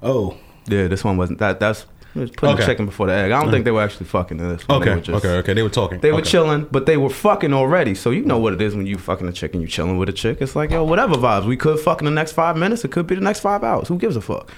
Oh, 0.03 0.37
Yeah, 0.69 0.89
this 0.89 1.03
one 1.05 1.17
wasn't 1.17 1.39
that. 1.39 1.61
That's 1.61 1.87
it 2.17 2.21
was 2.21 2.31
putting 2.31 2.55
Okay. 2.55 2.63
the 2.63 2.67
chicken 2.73 2.87
before 2.87 3.07
the 3.07 3.13
egg. 3.13 3.31
I 3.33 3.41
don't 3.43 3.51
think 3.51 3.65
they 3.65 3.71
were 3.71 3.83
actually 3.83 4.07
fucking 4.07 4.39
this. 4.39 4.65
Okay, 4.69 4.95
were 4.95 5.01
just- 5.01 5.25
okay, 5.25 5.35
okay. 5.39 5.53
They 5.55 5.63
were 5.63 5.69
talking. 5.69 6.01
They 6.01 6.13
were 6.13 6.23
chilling, 6.23 6.67
but 6.71 6.87
they 6.87 6.97
were 6.97 7.11
fucking 7.11 7.53
already. 7.53 7.95
So 7.95 8.11
you 8.11 8.25
know 8.25 8.39
what 8.39 8.53
it 8.53 8.61
is 8.63 8.75
when 8.75 8.87
you 8.87 8.97
fucking 8.99 9.29
a 9.29 9.33
chick 9.33 9.53
and 9.53 9.63
you 9.63 9.69
chilling 9.69 9.99
with 9.99 10.09
a 10.09 10.13
chick. 10.13 10.39
It's 10.41 10.57
like, 10.57 10.71
yo, 10.71 10.83
whatever 10.85 11.15
vibes. 11.15 11.45
We 11.47 11.57
could 11.57 11.79
fuck 11.79 12.01
in 12.01 12.05
the 12.07 12.11
next 12.11 12.33
five 12.33 12.57
minutes. 12.57 12.85
It 12.85 12.91
could 12.91 13.07
be 13.07 13.15
the 13.15 13.21
next 13.21 13.41
five 13.41 13.63
hours. 13.63 13.89
Who 13.89 13.99
gives 13.99 14.17
a 14.17 14.21
fuck? 14.21 14.51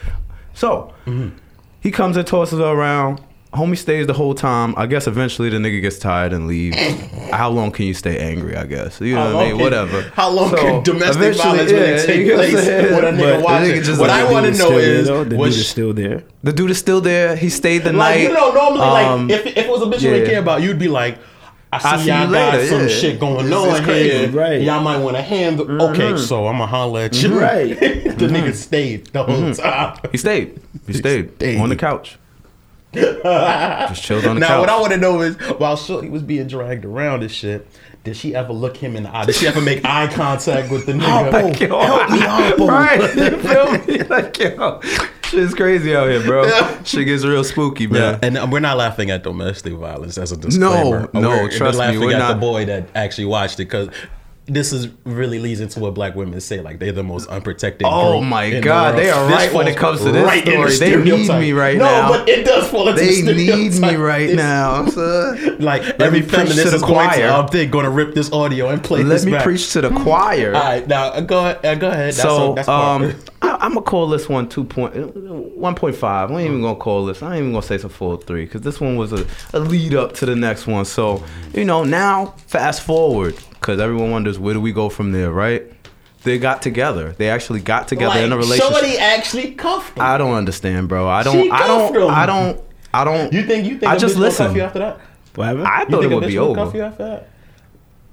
So 0.55 0.93
Mm-hmm. 1.07 1.37
he 1.81 1.91
comes 1.91 2.17
and 2.17 2.27
tosses 2.27 2.59
her 2.59 2.65
around. 2.65 3.21
Homie 3.53 3.79
stays 3.79 4.07
the 4.07 4.13
whole 4.13 4.35
time. 4.35 4.75
I 4.77 4.87
guess 4.87 5.07
eventually 5.07 5.49
the 5.49 5.57
nigga 5.57 5.81
gets 5.81 5.99
tired 5.99 6.35
and 6.35 6.47
leaves. 6.47 6.77
how 7.33 7.49
long 7.49 7.71
can 7.71 7.87
you 7.87 7.95
stay 7.95 8.19
angry? 8.19 8.55
I 8.55 8.67
guess 8.67 9.01
you 9.01 9.15
know 9.15 9.35
what 9.35 9.37
I 9.37 9.49
mean. 9.49 9.57
can- 9.57 9.65
Whatever. 9.65 10.03
How 10.15 10.29
long 10.31 10.51
So, 10.51 10.57
can 10.57 10.83
domestic 10.83 11.37
violence 11.37 11.71
yeah, 11.71 11.79
really 11.79 12.07
take 12.07 12.27
you 12.27 12.37
know 12.37 12.95
what 12.95 13.05
I'm 13.05 13.17
place 13.17 13.27
with 13.27 13.31
a 13.31 13.33
nigga 13.33 13.39
the 13.39 13.45
watching? 13.45 13.71
nigga 13.71 13.85
just 13.85 14.01
what 14.01 14.11
I 14.11 14.31
want 14.31 14.47
to 14.47 14.53
know 14.59 14.71
there, 14.71 14.81
is, 14.81 15.07
though? 15.07 15.25
the 15.25 15.37
was 15.37 15.55
dude 15.55 15.61
is 15.61 15.69
still 15.69 15.93
there. 15.95 16.25
The 16.43 16.53
dude 16.53 16.71
is 16.71 16.79
still 16.79 17.01
there. 17.01 17.37
He 17.37 17.49
stayed 17.49 17.85
the 17.85 17.93
like 17.93 18.17
night. 18.17 18.23
you 18.23 18.35
know 18.35 18.53
normally 18.53 18.81
Um, 18.83 19.29
like 19.29 19.41
if, 19.41 19.47
if 19.47 19.57
it 19.65 19.71
was 19.71 19.83
a 19.83 19.87
bitch 19.87 20.03
you 20.03 20.11
didn't 20.11 20.29
care 20.29 20.41
about, 20.41 20.63
you'd 20.63 20.79
be 20.79 20.89
like. 20.89 21.19
I 21.71 21.79
see, 21.79 21.89
I 21.89 21.99
see 21.99 22.09
y'all 22.09 22.33
got 22.33 22.67
some 22.67 22.81
yeah. 22.81 22.89
shit 22.89 23.21
going 23.21 23.53
on 23.53 23.85
here. 23.85 24.31
right. 24.31 24.63
Y'all 24.63 24.81
might 24.81 24.97
want 24.97 25.17
to 25.17 25.23
handle. 25.23 25.67
Mm-hmm. 25.67 26.01
Okay, 26.01 26.17
so 26.17 26.47
I'm 26.47 26.55
gonna 26.55 26.67
holler 26.67 27.03
at 27.03 27.23
you. 27.23 27.39
Right. 27.39 27.69
the 27.79 27.85
nigga 28.27 28.29
mm-hmm. 28.29 28.53
stayed 28.53 29.07
the 29.09 29.23
whole 29.23 29.37
mm-hmm. 29.37 29.61
time. 29.61 29.99
He 30.11 30.17
stayed. 30.17 30.59
He 30.87 30.93
stayed, 30.95 31.35
stayed. 31.35 31.61
on 31.61 31.69
the 31.69 31.77
couch. 31.77 32.19
Just 32.95 34.03
chilled 34.03 34.25
on 34.27 34.37
the 34.37 34.41
Now, 34.41 34.49
couch. 34.49 34.61
what 34.61 34.69
I 34.71 34.81
want 34.81 34.93
to 34.93 34.99
know 34.99 35.21
is, 35.21 35.37
while 35.59 35.77
Shorty 35.77 36.09
was 36.09 36.23
being 36.23 36.47
dragged 36.47 36.85
around 36.85 37.23
and 37.23 37.31
shit, 37.31 37.67
did 38.05 38.17
she 38.17 38.35
ever 38.35 38.53
look 38.53 38.77
him 38.77 38.97
in 38.97 39.03
the 39.03 39.15
eye? 39.15 39.27
Did 39.27 39.35
she 39.35 39.47
ever 39.47 39.61
make 39.61 39.85
eye 39.85 40.07
contact 40.13 40.71
with 40.71 40.87
the 40.87 40.93
nigga? 40.93 41.31
Harpo, 41.31 41.61
Yo, 41.61 41.79
help 41.81 42.11
me, 42.11 42.19
Harpo. 42.19 42.69
Right. 42.69 43.15
You 43.15 43.39
feel 43.39 43.73
me? 43.99 44.03
Like, 44.05 44.39
yo, 44.39 44.81
shit's 45.25 45.55
crazy 45.55 45.95
out 45.95 46.09
here, 46.09 46.23
bro. 46.23 46.49
Shit 46.85 47.07
gets 47.07 47.25
real 47.25 47.45
spooky, 47.45 47.87
man. 47.87 48.19
Yeah, 48.23 48.41
and 48.41 48.53
we're 48.53 48.61
not 48.61 48.79
laughing 48.79 49.11
at 49.11 49.23
domestic 49.23 49.75
violence 49.75 50.17
as 50.17 50.33
a 50.33 50.37
disclaimer. 50.37 51.11
no, 51.13 51.21
no, 51.21 51.29
we're, 51.29 51.51
trust 51.51 51.75
me, 51.75 51.85
laughing 51.85 52.01
we're 52.01 52.13
at 52.15 52.19
not. 52.19 52.35
the 52.35 52.41
boy 52.41 52.65
that 52.67 52.89
actually 52.95 53.27
watched 53.27 53.55
it 53.61 53.65
because 53.67 53.89
this 54.49 54.73
is 54.73 54.89
really 55.05 55.39
leads 55.39 55.61
into 55.61 55.79
what 55.81 55.95
black 55.95 56.15
women 56.15 56.41
say, 56.41 56.61
like 56.61 56.79
they're 56.79 56.93
the 56.93 57.03
most 57.03 57.29
unprotected. 57.29 57.87
Oh 57.87 58.21
my 58.21 58.51
the 58.51 58.61
God, 58.61 58.95
world. 58.95 59.05
they 59.05 59.11
are 59.11 59.29
right 59.29 59.53
when 59.53 59.69
it 59.69 59.77
comes 59.77 60.01
to 60.01 60.11
this 60.11 60.25
right 60.25 60.45
the 60.45 60.71
story. 60.71 60.77
They 60.77 60.97
need 60.97 61.29
me 61.29 61.53
right 61.53 61.77
no, 61.77 61.85
now. 61.85 62.09
No, 62.09 62.19
but 62.19 62.29
it 62.29 62.45
does 62.45 62.69
fall 62.71 62.89
into 62.89 63.01
They 63.01 63.21
the 63.21 63.35
need 63.35 63.79
me 63.81 63.95
right 63.97 64.35
now, 64.35 64.87
son. 64.87 65.57
Like 65.59 65.83
Let 65.83 66.03
every 66.03 66.23
feminist 66.23 66.57
the 66.57 66.77
is 66.77 66.83
going 66.83 67.11
to, 67.11 67.17
choir. 67.17 67.49
they're 67.51 67.67
going 67.67 67.85
to 67.85 67.91
rip 67.91 68.15
this 68.15 68.33
audio 68.33 68.69
and 68.69 68.83
play 68.83 69.03
Let 69.03 69.09
this 69.09 69.25
me 69.27 69.33
back. 69.33 69.43
preach 69.43 69.73
to 69.73 69.81
the 69.81 69.91
choir. 69.91 70.55
All 70.55 70.63
right, 70.63 70.87
now 70.87 71.09
uh, 71.09 71.21
go 71.21 71.41
ahead. 71.41 71.65
Uh, 71.65 71.75
go 71.75 71.89
ahead. 71.89 72.15
That's 72.15 72.23
so 72.23 72.53
a, 72.53 72.55
that's 72.55 72.69
um, 72.69 73.15
I, 73.43 73.57
I'm 73.61 73.75
gonna 73.75 73.83
call 73.83 74.09
this 74.09 74.29
one 74.29 74.49
two 74.49 74.65
point 74.65 74.95
one 75.57 75.75
point 75.75 75.97
five. 75.97 76.31
We 76.31 76.37
ain't 76.37 76.51
even 76.51 76.63
gonna 76.63 76.77
call 76.77 77.05
this. 77.07 77.23
I 77.23 77.35
ain't 77.35 77.41
even 77.41 77.53
gonna 77.53 77.63
say 77.63 77.75
it's 77.75 77.85
a 77.85 77.89
full 77.89 78.17
three 78.17 78.45
because 78.45 78.63
this 78.63 78.81
one 78.81 78.97
was 78.97 79.13
a, 79.13 79.27
a 79.53 79.61
lead 79.61 79.95
up 79.95 80.15
to 80.15 80.27
the 80.27 80.37
next 80.37 80.67
one. 80.67 80.85
So 80.85 81.23
you 81.55 81.65
know 81.65 81.85
now 81.85 82.35
fast 82.47 82.83
forward 82.83 83.37
because 83.51 83.81
everyone 83.81 84.11
wonders 84.11 84.38
where 84.39 84.55
do 84.55 84.61
we 84.61 84.73
go 84.73 84.89
from 84.89 85.13
there, 85.13 85.31
right? 85.33 85.65
They 86.25 86.39
got 86.39 86.63
together. 86.63 87.13
They 87.13 87.31
actually 87.31 87.61
got 87.61 87.89
together 87.89 88.21
in 88.21 88.33
a 88.33 88.37
relationship. 88.37 88.73
Shorty 88.73 88.99
actually 88.99 89.53
cuffed 89.53 89.97
him. 89.97 90.03
I 90.03 90.19
don't 90.19 90.35
understand, 90.35 90.89
bro. 90.89 91.09
I 91.09 91.23
She 91.23 91.49
don't. 91.49 91.53
I 91.53 91.67
don't. 91.67 91.95
him. 91.95 92.11
I 92.11 92.27
don't. 92.27 92.61
I 92.93 93.05
don't. 93.05 93.33
you 93.33 93.45
think 93.45 93.67
you 93.67 93.79
think 93.79 93.91
I 93.91 93.95
a 93.95 93.99
just 93.99 94.15
bitch 94.15 94.19
gonna 94.19 94.27
listen. 94.29 94.57
you 94.57 94.63
after 94.63 94.79
that? 94.81 95.01
Whatever. 95.35 95.65
I 95.65 95.85
thought 95.85 96.01
think 96.01 96.05
it 96.05 96.15
would 96.15 96.25
bitch 96.25 96.29
be 96.29 96.39
will 96.39 96.55
cuff 96.55 96.75
over. 96.75 97.25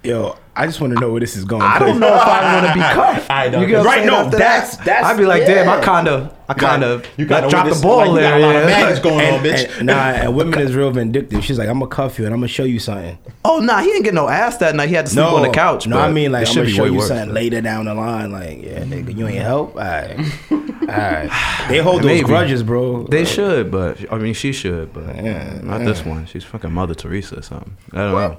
You 0.06 0.16
after 0.16 0.30
that? 0.30 0.36
Yo, 0.36 0.42
I 0.58 0.66
just 0.68 0.80
want 0.80 0.94
to 0.94 1.00
know 1.00 1.12
where 1.12 1.20
this 1.20 1.36
is 1.36 1.44
going. 1.44 1.62
I 1.64 1.80
don't 1.80 2.00
know 2.00 2.16
if 2.16 2.22
I 2.22 2.54
want 2.56 2.68
to 2.68 2.74
be 2.74 2.80
cuffed. 2.80 3.30
I 3.30 3.50
know. 3.50 3.60
You 3.62 3.68
get 3.68 3.86
Right, 3.86 3.96
saying? 3.96 4.08
no, 4.08 4.30
that's- 4.30 4.78
that, 4.78 4.86
that's- 4.86 5.06
I'd 5.06 5.18
be 5.18 5.26
like, 5.26 5.46
damn, 5.46 5.68
I 5.68 5.82
kind 5.84 6.08
of, 6.08 6.34
I 6.48 6.54
kind 6.54 6.84
of, 6.84 7.04
You 7.18 7.24
you 7.24 7.26
gotta 7.26 7.48
got 7.50 7.66
dropped 7.66 7.76
the 7.76 7.82
ball 7.82 7.98
like, 7.98 8.08
you 8.08 8.14
got 8.14 8.22
there. 8.22 8.38
a 8.38 8.40
lot 8.42 8.54
yeah. 8.54 8.66
baggage 8.68 9.04
going 9.04 9.16
on, 9.16 9.34
And, 9.34 9.46
bitch. 9.46 9.78
and, 9.80 9.88
nah, 9.88 9.94
and 9.96 10.36
women 10.36 10.60
is 10.60 10.74
real 10.76 10.92
vindictive. 10.92 11.44
She's 11.44 11.58
like, 11.60 11.68
I'm 11.68 11.80
gonna 11.80 11.90
cuff 11.92 12.18
you 12.20 12.26
and 12.26 12.34
I'm 12.34 12.40
gonna 12.40 12.48
show 12.48 12.64
you 12.64 12.80
something. 12.80 13.18
Oh 13.44 13.60
nah, 13.60 13.80
he 13.80 13.88
didn't 13.88 14.04
get 14.04 14.14
no 14.14 14.30
ass 14.30 14.58
that 14.58 14.76
night. 14.76 14.88
He 14.90 14.96
had 14.96 15.08
to 15.08 15.12
sleep 15.12 15.26
No, 15.26 15.36
on 15.36 15.42
the 15.42 15.50
couch. 15.50 15.88
No, 15.88 15.98
I 16.00 16.12
mean 16.12 16.32
like 16.32 16.48
I'm 16.48 16.56
gonna 16.56 16.70
show 16.70 16.86
you 16.86 16.96
worse. 16.96 17.08
something 17.10 17.34
later 17.34 17.60
down 17.62 17.86
the 17.86 17.94
line. 17.96 18.32
Like, 18.32 18.62
yeah, 18.64 18.84
nigga, 18.84 19.16
you 19.18 19.28
ain't 19.28 19.42
help. 19.44 19.76
All 19.76 19.82
right, 19.82 20.18
all 20.52 20.88
right. 20.88 21.66
They 21.68 21.80
hold 21.80 21.98
those 22.02 22.06
Maybe. 22.06 22.24
grudges, 22.24 22.62
bro. 22.64 23.04
They 23.08 23.26
should, 23.26 23.72
but 23.72 23.98
I 24.14 24.18
mean, 24.20 24.34
she 24.36 24.54
should, 24.54 24.94
but 24.94 25.16
Yeah, 25.16 25.60
not 25.64 25.80
this 25.80 26.06
one. 26.06 26.28
She's 26.28 26.44
fucking 26.44 26.72
Mother 26.72 26.94
Teresa 26.96 27.40
or 27.40 27.42
something. 27.42 27.76
I 27.92 27.98
don't 27.98 28.12
know. 28.14 28.38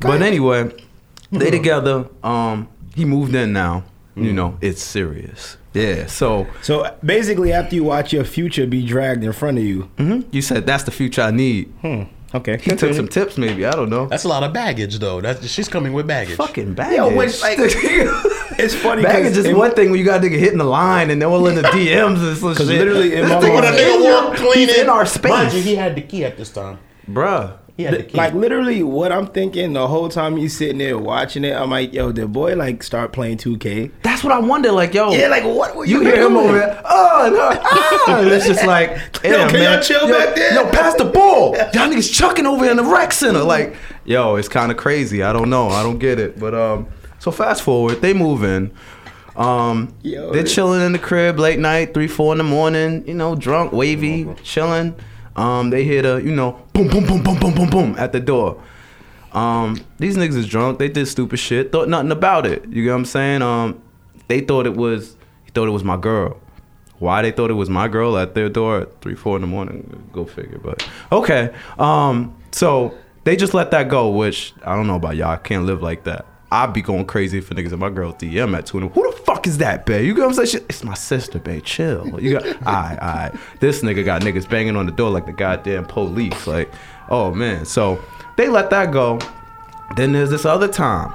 But 0.00 0.22
anyway, 0.22 0.72
they 1.38 1.50
together. 1.50 2.06
Um, 2.22 2.68
he 2.94 3.04
moved 3.04 3.34
in 3.34 3.52
now. 3.52 3.84
You 4.16 4.30
Mm. 4.30 4.34
know, 4.34 4.56
it's 4.60 4.80
serious. 4.82 5.56
Yeah. 5.72 6.06
So 6.06 6.46
So 6.62 6.88
basically, 7.04 7.52
after 7.52 7.74
you 7.74 7.82
watch 7.82 8.12
your 8.12 8.22
future 8.24 8.64
be 8.66 8.86
dragged 8.86 9.24
in 9.24 9.32
front 9.32 9.58
of 9.58 9.64
you, 9.64 9.88
mhm, 9.98 10.24
you 10.30 10.40
said 10.40 10.66
that's 10.66 10.84
the 10.84 10.92
future 10.92 11.22
I 11.22 11.32
need. 11.32 11.66
hmm, 11.82 12.02
okay, 12.32 12.58
He 12.62 12.70
took 12.76 12.94
some 12.94 13.08
tips, 13.08 13.36
maybe. 13.36 13.66
I 13.66 13.72
don't 13.72 13.90
know. 13.90 14.06
That's 14.06 14.22
a 14.22 14.28
lot 14.28 14.44
of 14.44 14.52
baggage, 14.52 15.00
though. 15.00 15.20
That's 15.20 15.44
she's 15.48 15.68
coming 15.68 15.92
with 15.92 16.06
baggage. 16.06 16.36
Fucking 16.36 16.74
baggage. 16.74 16.96
Yo, 16.98 17.08
when, 17.16 17.28
like, 17.42 17.58
It's 18.56 18.72
funny 18.76 19.02
baggage 19.02 19.36
is 19.36 19.46
in- 19.46 19.56
one 19.58 19.72
thing 19.72 19.90
when 19.90 19.98
you 19.98 20.04
got 20.04 20.22
a 20.22 20.28
nigga 20.28 20.38
hitting 20.38 20.58
the 20.58 20.64
line 20.64 21.10
and 21.10 21.20
then 21.20 21.28
all 21.28 21.44
in 21.48 21.56
the 21.56 21.62
DMs 21.62 22.22
and 22.22 22.36
some 22.36 22.54
shit. 22.56 22.66
literally 22.68 23.14
in 23.16 23.22
This 23.22 23.30
my 23.30 23.40
nigga 23.40 23.54
mind- 23.54 23.54
When 23.54 23.64
a 23.64 23.76
nigga 23.76 24.04
walk 24.04 24.36
clean 24.36 24.68
he's 24.68 24.78
in 24.78 24.88
our 24.88 25.04
space, 25.06 25.30
Mind 25.32 25.52
you, 25.54 25.60
he 25.62 25.74
had 25.74 25.96
the 25.96 26.02
key 26.02 26.24
at 26.24 26.36
this 26.36 26.50
time. 26.50 26.78
bruh. 27.10 27.54
He 27.76 27.82
had 27.82 27.94
the 27.94 28.02
key. 28.04 28.16
Like 28.16 28.34
literally, 28.34 28.84
what 28.84 29.10
I'm 29.10 29.26
thinking 29.26 29.72
the 29.72 29.88
whole 29.88 30.08
time 30.08 30.38
you 30.38 30.48
sitting 30.48 30.78
there 30.78 30.96
watching 30.96 31.42
it, 31.42 31.56
I'm 31.56 31.70
like, 31.70 31.92
yo, 31.92 32.12
did 32.12 32.32
boy 32.32 32.54
like 32.54 32.84
start 32.84 33.12
playing 33.12 33.38
2K? 33.38 33.90
That's 34.02 34.22
what 34.22 34.32
I 34.32 34.38
wonder. 34.38 34.70
Like, 34.70 34.94
yo, 34.94 35.10
Yeah, 35.10 35.26
like 35.26 35.42
what? 35.44 35.74
were 35.74 35.84
you 35.84 36.00
hear 36.02 36.24
him 36.24 36.36
over 36.36 36.52
there? 36.56 36.80
Oh 36.84 37.30
no! 37.32 37.60
Ah! 37.64 38.18
And 38.20 38.28
it's 38.28 38.46
just 38.46 38.64
like, 38.64 38.90
damn, 39.22 39.48
can 39.50 39.60
y'all 39.60 39.70
man. 39.72 39.82
chill 39.82 40.08
yo, 40.08 40.16
back 40.18 40.36
there? 40.36 40.54
Yo, 40.54 40.70
pass 40.70 40.94
the 40.94 41.04
ball. 41.06 41.56
Y'all 41.56 41.88
niggas 41.90 42.14
chucking 42.14 42.46
over 42.46 42.64
in 42.70 42.76
the 42.76 42.84
rec 42.84 43.12
center. 43.12 43.42
Like, 43.42 43.74
yo, 44.04 44.36
it's 44.36 44.48
kind 44.48 44.70
of 44.70 44.78
crazy. 44.78 45.24
I 45.24 45.32
don't 45.32 45.50
know. 45.50 45.68
I 45.68 45.82
don't 45.82 45.98
get 45.98 46.20
it. 46.20 46.38
But 46.38 46.54
um, 46.54 46.86
so 47.18 47.32
fast 47.32 47.62
forward, 47.62 48.00
they 48.00 48.12
move 48.14 48.44
in. 48.44 48.72
Um, 49.34 49.92
Yo, 50.02 50.32
they're 50.32 50.44
chilling 50.44 50.80
in 50.80 50.92
the 50.92 50.98
crib 51.00 51.40
late 51.40 51.58
night, 51.58 51.92
three, 51.92 52.06
four 52.06 52.30
in 52.32 52.38
the 52.38 52.44
morning. 52.44 53.04
You 53.08 53.14
know, 53.14 53.34
drunk, 53.34 53.72
wavy, 53.72 54.28
chilling. 54.44 54.94
Um, 55.36 55.70
they 55.70 55.84
hear 55.84 56.02
the, 56.02 56.16
you 56.16 56.34
know, 56.34 56.62
boom, 56.72 56.88
boom, 56.88 57.04
boom, 57.06 57.22
boom, 57.22 57.38
boom, 57.38 57.54
boom, 57.54 57.70
boom 57.70 57.94
at 57.98 58.12
the 58.12 58.20
door. 58.20 58.62
Um, 59.32 59.80
these 59.98 60.16
niggas 60.16 60.36
is 60.36 60.46
drunk. 60.46 60.78
They 60.78 60.88
did 60.88 61.06
stupid 61.06 61.38
shit. 61.38 61.72
Thought 61.72 61.88
nothing 61.88 62.12
about 62.12 62.46
it. 62.46 62.64
You 62.66 62.84
get 62.84 62.90
what 62.90 62.96
I'm 62.96 63.04
saying? 63.04 63.42
Um, 63.42 63.82
they 64.28 64.40
thought 64.40 64.66
it 64.66 64.76
was. 64.76 65.16
He 65.44 65.50
thought 65.50 65.66
it 65.66 65.72
was 65.72 65.84
my 65.84 65.96
girl. 65.96 66.40
Why 66.98 67.22
they 67.22 67.32
thought 67.32 67.50
it 67.50 67.54
was 67.54 67.68
my 67.68 67.88
girl 67.88 68.16
at 68.16 68.34
their 68.34 68.48
door 68.48 68.82
at 68.82 69.00
three, 69.00 69.16
four 69.16 69.36
in 69.36 69.42
the 69.42 69.48
morning? 69.48 70.08
Go 70.12 70.24
figure. 70.24 70.58
But 70.58 70.88
okay. 71.10 71.52
Um, 71.78 72.36
so 72.52 72.96
they 73.24 73.34
just 73.34 73.54
let 73.54 73.72
that 73.72 73.88
go. 73.88 74.08
Which 74.08 74.54
I 74.64 74.76
don't 74.76 74.86
know 74.86 74.96
about 74.96 75.16
y'all. 75.16 75.30
I 75.30 75.36
can't 75.36 75.64
live 75.64 75.82
like 75.82 76.04
that. 76.04 76.26
I'd 76.62 76.72
be 76.72 76.82
going 76.82 77.04
crazy 77.06 77.40
for 77.40 77.54
niggas 77.54 77.72
at 77.72 77.78
my 77.78 77.90
girl 77.90 78.12
DM 78.12 78.56
at 78.56 78.66
two. 78.66 78.80
the- 78.80 78.88
Who 78.88 79.10
the 79.10 79.16
fuck 79.18 79.46
is 79.46 79.58
that, 79.58 79.86
babe? 79.86 80.04
You 80.06 80.14
get 80.14 80.26
what 80.26 80.38
I'm 80.38 80.46
saying? 80.46 80.64
It's 80.68 80.84
my 80.84 80.94
sister, 80.94 81.38
babe. 81.38 81.64
Chill. 81.64 82.20
You 82.20 82.38
got. 82.38 82.44
Alright, 82.66 82.98
alright. 82.98 83.32
This 83.60 83.82
nigga 83.82 84.04
got 84.04 84.22
niggas 84.22 84.48
banging 84.48 84.76
on 84.76 84.86
the 84.86 84.92
door 84.92 85.10
like 85.10 85.26
the 85.26 85.32
goddamn 85.32 85.84
police. 85.86 86.46
Like, 86.46 86.70
oh 87.10 87.32
man. 87.34 87.64
So 87.64 88.02
they 88.36 88.48
let 88.48 88.70
that 88.70 88.92
go. 88.92 89.18
Then 89.96 90.12
there's 90.12 90.30
this 90.30 90.44
other 90.44 90.68
time. 90.68 91.12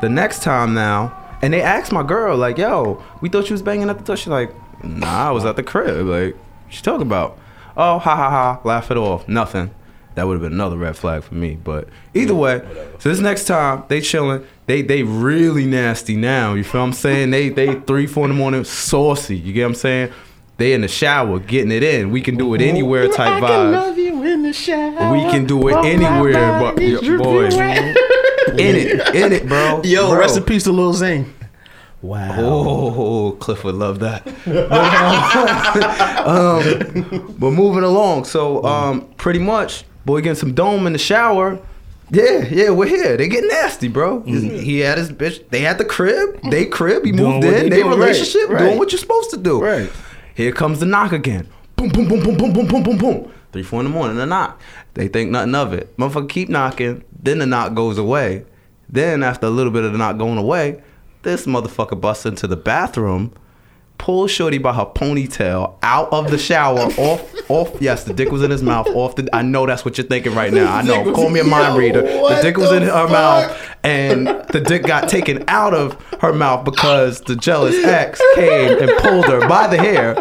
The 0.00 0.08
next 0.08 0.42
time 0.42 0.74
now, 0.74 1.16
and 1.42 1.52
they 1.52 1.62
asked 1.62 1.92
my 1.92 2.02
girl, 2.02 2.36
like, 2.36 2.58
yo, 2.58 3.02
we 3.20 3.28
thought 3.28 3.48
you 3.48 3.54
was 3.54 3.62
banging 3.62 3.88
at 3.88 3.98
the 3.98 4.04
door. 4.04 4.16
She's 4.16 4.28
like, 4.28 4.52
nah, 4.84 5.28
I 5.28 5.30
was 5.30 5.44
at 5.44 5.56
the 5.56 5.62
crib. 5.62 6.06
Like, 6.06 6.36
you 6.70 6.82
talking 6.82 7.02
about? 7.06 7.38
Oh, 7.76 7.98
ha 7.98 8.16
ha 8.16 8.30
ha, 8.30 8.60
laugh 8.64 8.90
it 8.90 8.96
off. 8.96 9.28
Nothing. 9.28 9.70
That 10.14 10.26
would 10.26 10.34
have 10.34 10.42
been 10.42 10.52
another 10.52 10.76
red 10.76 10.96
flag 10.96 11.22
for 11.22 11.34
me. 11.34 11.54
But 11.62 11.88
either 12.14 12.34
way, 12.34 12.60
so 12.98 13.08
this 13.08 13.18
next 13.20 13.44
time, 13.46 13.84
they 13.88 14.00
chilling. 14.00 14.44
They 14.66 14.82
they 14.82 15.02
really 15.02 15.66
nasty 15.66 16.16
now. 16.16 16.54
You 16.54 16.64
feel 16.64 16.80
what 16.82 16.88
I'm 16.88 16.92
saying? 16.92 17.30
They 17.30 17.48
they 17.48 17.74
three, 17.80 18.06
four 18.06 18.24
in 18.24 18.30
the 18.30 18.36
morning, 18.36 18.64
saucy. 18.64 19.36
You 19.36 19.52
get 19.52 19.62
what 19.62 19.68
I'm 19.70 19.74
saying? 19.74 20.12
They 20.58 20.72
in 20.74 20.82
the 20.82 20.88
shower, 20.88 21.40
getting 21.40 21.72
it 21.72 21.82
in. 21.82 22.10
We 22.10 22.20
can 22.20 22.36
do 22.36 22.54
it 22.54 22.60
anywhere 22.60 23.08
type 23.08 23.42
vibe. 23.42 23.96
you 23.96 24.22
in 24.22 24.42
the 24.44 24.52
shower. 24.52 25.10
We 25.12 25.20
can 25.30 25.44
do 25.46 25.68
it 25.68 25.76
anywhere, 25.84 26.60
but 26.60 26.80
yo, 26.80 27.18
boy, 27.18 27.46
in 27.46 28.76
it, 28.76 29.14
in 29.14 29.32
it, 29.32 29.48
bro. 29.48 29.82
Yo, 29.82 30.10
Bro. 30.10 30.20
rest 30.20 30.36
in 30.36 30.44
peace 30.44 30.64
to 30.64 30.72
Lil 30.72 30.92
Zane. 30.92 31.34
Wow. 32.02 32.36
Oh, 32.38 33.36
Cliff 33.40 33.64
would 33.64 33.76
love 33.76 34.00
that. 34.00 34.24
But, 34.44 36.26
um, 36.26 37.12
um, 37.12 37.34
but 37.38 37.50
moving 37.52 37.84
along, 37.84 38.24
so 38.24 38.64
um, 38.64 39.08
pretty 39.16 39.38
much, 39.38 39.84
boy, 40.04 40.20
getting 40.20 40.34
some 40.34 40.52
dome 40.52 40.86
in 40.86 40.92
the 40.92 40.98
shower. 40.98 41.60
Yeah, 42.12 42.44
yeah, 42.50 42.70
we're 42.70 42.88
here. 42.88 43.16
They 43.16 43.26
get 43.26 43.42
nasty, 43.44 43.88
bro. 43.88 44.20
Mm. 44.20 44.60
He 44.60 44.80
had 44.80 44.98
his 44.98 45.10
bitch. 45.10 45.48
They 45.48 45.60
had 45.60 45.78
the 45.78 45.84
crib. 45.86 46.40
They 46.50 46.66
crib. 46.66 47.06
He 47.06 47.12
Doing 47.12 47.40
moved 47.40 47.44
in. 47.46 47.50
they 47.52 47.68
They 47.70 47.76
doing, 47.76 47.88
right, 47.88 47.96
relationship 47.98 48.48
doing 48.50 48.78
what 48.78 48.92
you're 48.92 48.98
supposed 48.98 49.30
to 49.30 49.38
do. 49.38 49.62
Right. 49.62 49.90
Here 50.34 50.52
comes 50.52 50.80
the 50.80 50.86
knock 50.86 51.12
again. 51.12 51.48
Boom, 51.76 51.88
boom, 51.88 52.08
boom, 52.08 52.22
boom, 52.22 52.36
boom, 52.36 52.52
boom, 52.52 52.66
boom, 52.68 52.82
boom, 52.82 52.98
boom. 52.98 53.32
Three, 53.50 53.62
four 53.62 53.80
in 53.80 53.84
the 53.84 53.90
morning, 53.90 54.16
the 54.18 54.26
knock. 54.26 54.60
They 54.92 55.08
think 55.08 55.30
nothing 55.30 55.54
of 55.54 55.72
it. 55.72 55.96
Motherfucker 55.96 56.28
keep 56.28 56.50
knocking. 56.50 57.02
Then 57.18 57.38
the 57.38 57.46
knock 57.46 57.72
goes 57.74 57.96
away. 57.96 58.44
Then 58.90 59.22
after 59.22 59.46
a 59.46 59.50
little 59.50 59.72
bit 59.72 59.84
of 59.84 59.92
the 59.92 59.98
knock 59.98 60.18
going 60.18 60.36
away, 60.36 60.82
this 61.22 61.46
motherfucker 61.46 61.98
busts 61.98 62.26
into 62.26 62.46
the 62.46 62.56
bathroom, 62.56 63.32
pulls 64.02 64.32
Shorty 64.32 64.58
by 64.58 64.72
her 64.72 64.84
ponytail 64.84 65.76
out 65.82 66.12
of 66.12 66.28
the 66.30 66.36
shower, 66.36 66.80
off, 66.98 67.34
off. 67.48 67.80
Yes, 67.80 68.02
the 68.02 68.12
dick 68.12 68.30
was 68.32 68.42
in 68.42 68.50
his 68.50 68.62
mouth. 68.62 68.88
Off 68.88 69.14
the. 69.14 69.28
I 69.32 69.42
know 69.42 69.64
that's 69.64 69.84
what 69.84 69.96
you're 69.96 70.06
thinking 70.06 70.34
right 70.34 70.52
now. 70.52 70.74
I 70.74 70.82
know. 70.82 71.12
Call 71.14 71.30
me 71.30 71.40
a 71.40 71.44
mind 71.44 71.78
reader. 71.78 72.02
The 72.02 72.40
dick 72.42 72.58
was 72.58 72.72
in 72.72 72.82
her 72.82 73.08
mouth, 73.08 73.56
and 73.84 74.26
the 74.26 74.60
dick 74.60 74.82
got 74.82 75.08
taken 75.08 75.44
out 75.48 75.72
of 75.72 75.94
her 76.20 76.32
mouth 76.32 76.64
because 76.64 77.20
the 77.22 77.36
jealous 77.36 77.76
ex 77.84 78.20
came 78.34 78.82
and 78.82 78.90
pulled 78.98 79.26
her 79.26 79.48
by 79.48 79.68
the 79.68 79.78
hair. 79.78 80.14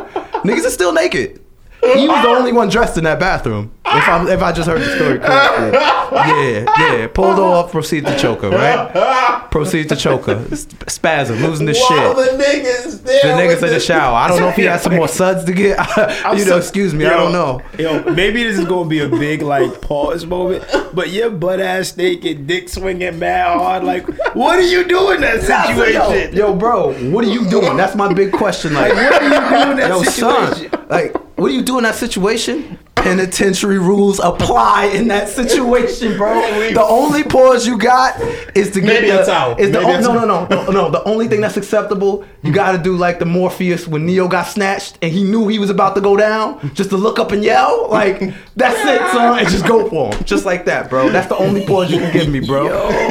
Niggas 0.46 0.66
are 0.66 0.70
still 0.70 0.94
naked. 0.94 1.42
He 1.82 2.08
was 2.08 2.22
the 2.22 2.30
only 2.30 2.54
one 2.54 2.70
dressed 2.70 2.98
in 2.98 3.04
that 3.06 3.20
bathroom. 3.20 3.72
If 3.86 4.08
I 4.08 4.32
if 4.32 4.42
I 4.42 4.52
just 4.54 4.70
heard 4.70 4.82
the 4.82 4.96
story 4.96 5.20
correctly, 5.20 5.72
yeah, 6.14 6.66
yeah. 6.80 7.08
Pulled 7.08 7.38
her 7.38 7.44
off, 7.44 7.72
proceed 7.72 8.06
to 8.06 8.18
choke 8.18 8.42
her, 8.44 8.50
right? 8.50 9.50
Proceed 9.52 9.90
to 9.90 9.96
choke 9.96 10.26
her. 10.28 10.46
Spasm, 10.88 11.38
losing 11.42 11.66
the 11.66 11.74
shit. 11.74 12.16
the 12.16 12.42
niggas 12.42 13.04
there. 13.04 13.36
The 13.36 13.42
niggas 13.42 13.64
in 13.64 13.74
the 13.74 13.80
shower. 13.80 14.16
I 14.16 14.28
don't 14.28 14.40
know 14.40 14.48
if 14.50 14.56
he 14.56 14.64
had 14.64 14.80
some 14.80 14.96
more 14.96 15.08
suds 15.10 15.44
to 15.46 15.52
get. 15.54 15.78
you 16.38 16.46
know, 16.46 16.58
excuse 16.58 16.94
me. 16.94 17.06
I 17.06 17.18
don't 17.18 17.34
know. 17.34 17.62
Yo, 17.78 18.04
maybe 18.14 18.44
this 18.44 18.58
is 18.58 18.66
gonna 18.66 18.88
be 18.88 19.00
a 19.00 19.10
big 19.10 19.42
like 19.42 19.82
pause 19.82 20.26
moment, 20.26 20.64
but 20.94 21.10
your 21.10 21.30
butt 21.32 21.60
ass 21.60 21.98
naked, 21.98 22.48
dick 22.48 22.70
swinging 22.70 23.20
mad 23.20 23.58
hard. 23.58 23.84
Like, 23.84 24.08
what 24.36 24.58
are 24.58 24.62
you 24.62 24.88
doing 24.88 25.16
in 25.16 25.22
that 25.22 25.42
situation? 25.42 26.34
Yo, 26.36 26.56
bro, 26.56 26.94
what 27.10 27.26
are 27.26 27.30
you 27.32 27.50
doing? 27.50 27.76
That's 27.76 27.96
my 27.96 28.14
big 28.14 28.32
question. 28.32 28.74
Like, 28.74 28.94
Like, 28.94 29.12
what 29.12 29.22
are 29.22 29.26
you 29.26 29.50
doing 29.50 29.72
in 29.72 29.78
that 29.78 29.90
yo, 29.90 30.04
situation? 30.04 30.70
son, 30.72 30.88
like, 30.90 31.16
what 31.42 31.50
do 31.50 31.56
you 31.56 31.64
do 31.64 31.80
in 31.80 31.84
that 31.86 31.96
situation? 31.96 32.78
Penitentiary 32.94 33.80
rules 33.80 34.20
apply 34.20 34.86
in 34.94 35.08
that 35.08 35.28
situation, 35.28 36.16
bro. 36.16 36.40
The 36.72 36.84
only 36.84 37.24
pause 37.24 37.66
you 37.66 37.80
got 37.80 38.22
is 38.56 38.70
to 38.72 38.80
get 38.80 39.02
Maybe 39.02 39.08
the, 39.08 39.24
a 39.24 39.26
towel. 39.26 39.56
Is 39.58 39.72
the 39.72 39.82
Maybe 39.82 39.94
a 39.94 40.02
no, 40.02 40.14
no, 40.14 40.26
no, 40.26 40.46
no, 40.46 40.72
no. 40.72 40.92
The 40.92 41.04
only 41.06 41.28
thing 41.28 41.42
that's 41.42 41.58
acceptable, 41.58 42.20
you 42.44 42.50
mm-hmm. 42.50 42.52
got 42.54 42.74
to 42.74 42.78
do 42.78 42.96
like 42.96 43.18
the 43.18 43.26
Morpheus 43.26 43.88
when 43.88 44.06
Neo 44.06 44.28
got 44.28 44.44
snatched 44.44 45.00
and 45.02 45.12
he 45.12 45.24
knew 45.24 45.48
he 45.48 45.58
was 45.58 45.72
about 45.72 45.96
to 45.96 46.02
go 46.02 46.16
down, 46.16 46.60
just 46.76 46.92
to 46.92 46.98
look 46.98 47.18
up 47.18 47.32
and 47.32 47.44
yell. 47.44 47.90
Like 47.90 48.20
that's 48.56 48.80
it, 48.80 49.12
son, 49.12 49.40
and 49.40 49.50
just 49.50 49.66
go 49.66 49.90
for 49.90 50.14
him, 50.14 50.24
just 50.26 50.46
like 50.46 50.66
that, 50.66 50.92
bro. 50.92 51.10
That's 51.10 51.28
the 51.28 51.38
only 51.38 51.66
pause 51.66 51.92
you 51.92 51.98
can 51.98 52.14
give 52.14 52.30
me, 52.30 52.40
bro, 52.40 52.68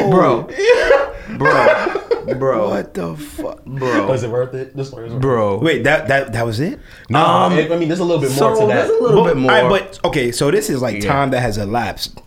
bro, 0.09 0.43
bro, 1.37 2.00
bro, 2.39 2.69
What 2.71 2.95
the 2.95 3.17
fuck, 3.17 3.65
bro, 3.65 4.07
Was 4.07 4.23
it 4.23 4.31
worth 4.31 4.55
it? 4.55 4.77
This 4.77 4.89
story 4.89 5.05
was 5.05 5.13
worth 5.15 5.19
it. 5.21 5.23
bro. 5.23 5.59
Wait, 5.59 5.85
that 5.85 6.09
that 6.09 6.33
that 6.33 6.45
was 6.47 6.61
it? 6.61 6.79
No, 7.09 7.21
Um, 7.25 7.53
I 7.55 7.77
mean, 7.77 7.89
there's 7.89 8.01
a 8.01 8.05
little 8.05 8.21
bit 8.21 8.31
So 8.31 8.51
more 8.51 8.61
to 8.61 8.67
that. 8.67 8.87
there's 8.89 8.91
a 9.01 9.03
little 9.03 9.25
But- 9.25 9.35
bit 9.35 9.37
more. 9.37 9.53
all 9.53 9.69
right, 9.71 9.71
but 9.93 10.09
okay, 10.09 10.33
so 10.33 10.51
this 10.51 10.71
is 10.71 10.81
like 10.83 11.03
Yeah. 11.03 11.13
time 11.13 11.31
that 11.31 11.41
has 11.41 11.59
elapsed. 11.59 12.21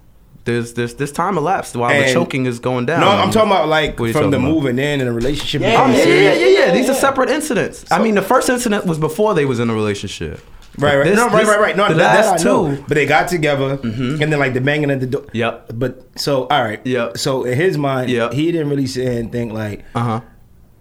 there's 0.46 0.74
this 0.74 0.94
this 0.96 1.10
time 1.14 1.38
elapsed 1.38 1.74
while 1.74 1.90
the 1.98 2.12
choking 2.12 2.46
is 2.46 2.60
going 2.60 2.86
down. 2.86 3.00
No, 3.00 3.08
I'm 3.08 3.32
talking 3.32 3.50
about 3.50 3.70
like 3.70 3.98
What 3.98 4.06
are 4.06 4.08
you 4.08 4.14
from 4.14 4.32
the 4.32 4.38
about? 4.38 4.50
moving 4.52 4.78
in 4.78 5.00
and 5.00 5.08
the 5.08 5.14
relationship. 5.14 5.62
Yeah, 5.62 5.82
Oh, 5.88 5.90
yeah, 5.90 6.04
yeah, 6.04 6.14
yeah, 6.16 6.34
yeah, 6.34 6.66
yeah. 6.66 6.72
These 6.74 6.90
are 6.90 6.94
separate 6.94 7.30
incidents. 7.30 7.86
I 7.90 8.00
mean, 8.04 8.16
the 8.16 8.22
first 8.22 8.50
incident 8.50 8.86
was 8.86 8.98
before 8.98 9.34
they 9.36 9.46
was 9.46 9.62
in 9.62 9.70
a 9.70 9.74
relationship. 9.74 10.42
Right, 10.78 10.96
right, 10.98 11.04
This- 11.06 11.16
no, 11.18 11.28
right, 11.30 11.46
right, 11.46 11.60
right. 11.60 11.78
No, 11.78 11.88
the 11.90 11.94
that, 11.96 12.14
that 12.24 12.32
last 12.32 12.42
I 12.42 12.44
know. 12.50 12.66
two. 12.70 12.72
Mm-hmm. 12.76 12.86
But 12.88 12.96
they 12.96 13.06
got 13.06 13.28
together, 13.28 13.80
and 13.84 14.20
then 14.20 14.40
like 14.40 14.54
the 14.54 14.62
banging 14.62 14.90
at 14.92 15.00
the 15.02 15.06
door. 15.08 15.26
Yep. 15.32 15.72
But 15.76 16.20
so 16.20 16.48
all 16.48 16.64
right. 16.64 16.82
Yep. 16.86 17.18
So 17.18 17.44
in 17.44 17.56
his 17.58 17.78
mind, 17.78 18.10
Yep. 18.10 18.34
he 18.34 18.52
didn't 18.52 18.70
really 18.70 18.88
sit 18.88 19.08
here 19.08 19.20
and 19.20 19.32
think 19.32 19.54
like, 19.54 19.86
Uh 19.94 20.00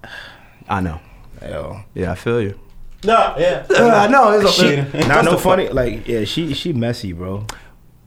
huh. 0.02 0.10
I 0.68 0.80
know. 0.80 0.98
yo, 1.42 1.80
Yeah, 1.94 2.12
I 2.12 2.14
feel 2.14 2.40
you. 2.40 2.58
no, 3.04 3.34
yeah. 3.36 3.66
I 3.70 4.06
know. 4.06 4.30
It's 4.40 4.52
she, 4.54 4.74
a, 4.76 5.08
not 5.08 5.24
no 5.24 5.36
funny. 5.36 5.68
Like, 5.68 6.06
yeah, 6.08 6.24
she 6.24 6.54
she 6.54 6.72
messy, 6.72 7.12
bro. 7.12 7.46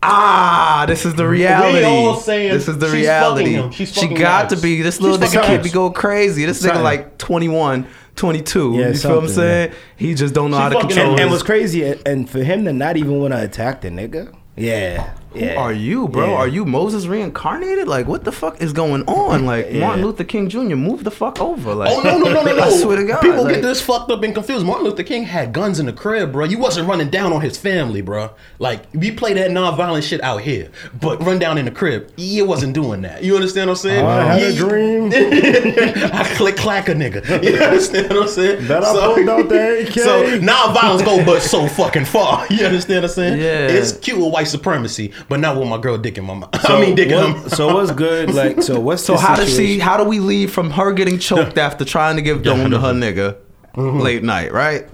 ah, 0.01 0.85
this 0.87 1.05
is 1.05 1.15
the 1.15 1.27
reality. 1.27 1.83
all 1.83 2.15
saying 2.15 2.51
this 2.53 2.67
is 2.67 2.77
the 2.79 2.87
she's 2.87 2.95
reality. 2.95 3.43
fucking 3.45 3.63
him. 3.63 3.71
She's 3.71 3.93
she 3.93 4.07
got 4.07 4.43
Max. 4.49 4.55
to 4.55 4.61
be. 4.61 4.81
This 4.81 5.01
little 5.01 5.19
She's 5.19 5.33
nigga 5.35 5.43
can't 5.43 5.63
be 5.63 5.69
going 5.69 5.93
crazy. 5.93 6.45
This 6.45 6.63
nigga 6.65 6.81
like 6.81 7.17
21, 7.17 7.85
22. 8.15 8.59
Yeah, 8.59 8.67
you 8.67 8.73
feel 8.75 8.81
what 8.81 8.93
I'm 8.93 8.97
something, 9.27 9.29
saying? 9.35 9.71
He 9.97 10.13
just 10.13 10.33
don't 10.33 10.51
know 10.51 10.57
She 10.57 10.63
how 10.63 10.69
to 10.69 10.75
fucking 10.75 10.89
control. 10.89 11.11
And, 11.11 11.19
and 11.19 11.29
his- 11.29 11.31
what's 11.31 11.43
crazy, 11.43 11.83
and 12.05 12.29
for 12.29 12.43
him 12.43 12.65
to 12.65 12.73
not 12.73 12.97
even 12.97 13.19
want 13.19 13.33
to 13.33 13.41
attack 13.43 13.81
the 13.81 13.89
nigga. 13.89 14.33
Yeah. 14.55 15.13
Who 15.35 15.45
yeah. 15.45 15.55
are 15.55 15.73
you, 15.73 16.07
bro? 16.07 16.29
Yeah. 16.29 16.35
Are 16.35 16.47
you 16.47 16.65
Moses 16.65 17.05
reincarnated? 17.07 17.87
Like, 17.87 18.07
what 18.07 18.23
the 18.23 18.31
fuck 18.31 18.61
is 18.61 18.73
going 18.73 19.03
on? 19.07 19.45
Like, 19.45 19.67
Yeah. 19.71 19.81
Martin 19.81 20.03
Luther 20.05 20.23
King 20.23 20.49
Jr. 20.49 20.75
move 20.75 21.03
the 21.03 21.11
fuck 21.11 21.39
over. 21.39 21.73
Like, 21.75 21.89
Oh 21.91 22.01
no 22.01 22.17
no 22.17 22.31
no 22.33 22.43
no 22.43 22.55
no! 22.55 22.63
I 22.63 22.69
swear 22.71 22.97
to 22.97 23.03
God, 23.05 23.21
people 23.21 23.43
like- 23.43 23.55
get 23.55 23.61
this 23.61 23.81
fucked 23.81 24.09
up 24.11 24.23
and 24.23 24.33
confused. 24.33 24.65
Martin 24.65 24.85
Luther 24.85 25.03
King 25.03 25.23
had 25.23 25.53
guns 25.53 25.79
in 25.79 25.85
the 25.85 25.93
crib, 25.93 26.31
bro. 26.31 26.45
You 26.45 26.57
wasn't 26.57 26.87
running 26.87 27.09
down 27.09 27.33
on 27.33 27.41
his 27.41 27.57
family, 27.57 28.01
bro. 28.01 28.31
Like 28.59 28.81
we 28.93 29.11
play 29.11 29.33
that 29.33 29.51
non-violent 29.51 30.03
shit 30.03 30.21
out 30.23 30.41
here, 30.41 30.71
but 30.99 31.21
run 31.23 31.37
down 31.39 31.57
in 31.57 31.65
the 31.65 31.71
crib, 31.71 32.11
you 32.17 32.45
wasn't 32.45 32.73
doing 32.73 33.01
that. 33.01 33.23
You 33.23 33.35
understand 33.35 33.69
what 33.69 33.77
I'm 33.77 33.81
saying? 33.83 34.05
I 34.05 34.35
had 34.39 34.53
a 34.53 34.55
dream. 34.55 35.11
I 35.13 36.33
click 36.35 36.55
clack 36.57 36.89
a 36.89 36.93
nigga. 36.93 37.43
You 37.43 37.57
understand 37.61 38.09
what 38.09 38.23
I'm 38.23 38.27
saying? 38.27 38.67
That 38.67 38.83
I 38.83 38.93
pulled 39.15 39.29
out 39.29 39.49
the 39.49 39.87
AK. 39.87 39.93
So 39.93 40.39
non-violence 40.39 41.01
go 41.03 41.23
but 41.25 41.41
so 41.41 41.67
fucking 41.67 42.05
far. 42.05 42.45
You 42.49 42.65
understand 42.65 43.03
what 43.03 43.09
I'm 43.11 43.15
saying? 43.15 43.39
Yeah. 43.39 43.67
It's 43.67 43.91
cute 43.97 44.17
with 44.17 44.31
white 44.31 44.47
supremacy, 44.47 45.11
but 45.29 45.39
not 45.39 45.57
with 45.57 45.67
my 45.67 45.77
girl 45.77 45.97
dick 45.97 46.17
in 46.17 46.25
my 46.25 46.33
mouth. 46.35 46.49
I 46.53 46.79
mean 46.81 46.95
dick 46.95 47.09
in 47.09 47.15
what- 47.17 47.43
him. 47.43 47.49
So 47.49 47.73
what's 47.73 47.91
good? 47.91 48.33
Like, 48.33 48.61
so 48.61 48.79
what's 48.87 49.03
So 49.03 49.13
the 49.13 49.19
how 49.19 49.35
does 49.35 49.55
she? 49.55 49.79
How 49.79 49.97
do 49.97 50.03
we 50.03 50.19
leave 50.19 50.51
from 50.51 50.71
her 50.71 50.91
getting 50.93 51.19
choked 51.19 51.57
after 51.67 51.83
trying 51.85 52.15
to 52.17 52.21
give 52.21 52.43
dome 52.43 52.69
to 52.71 52.79
her 52.79 52.93
nigga 52.93 53.37
Mm-hmm. 53.75 53.99
late 53.99 54.23
night, 54.23 54.53
right? 54.53 54.85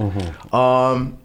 Um, 0.51 1.19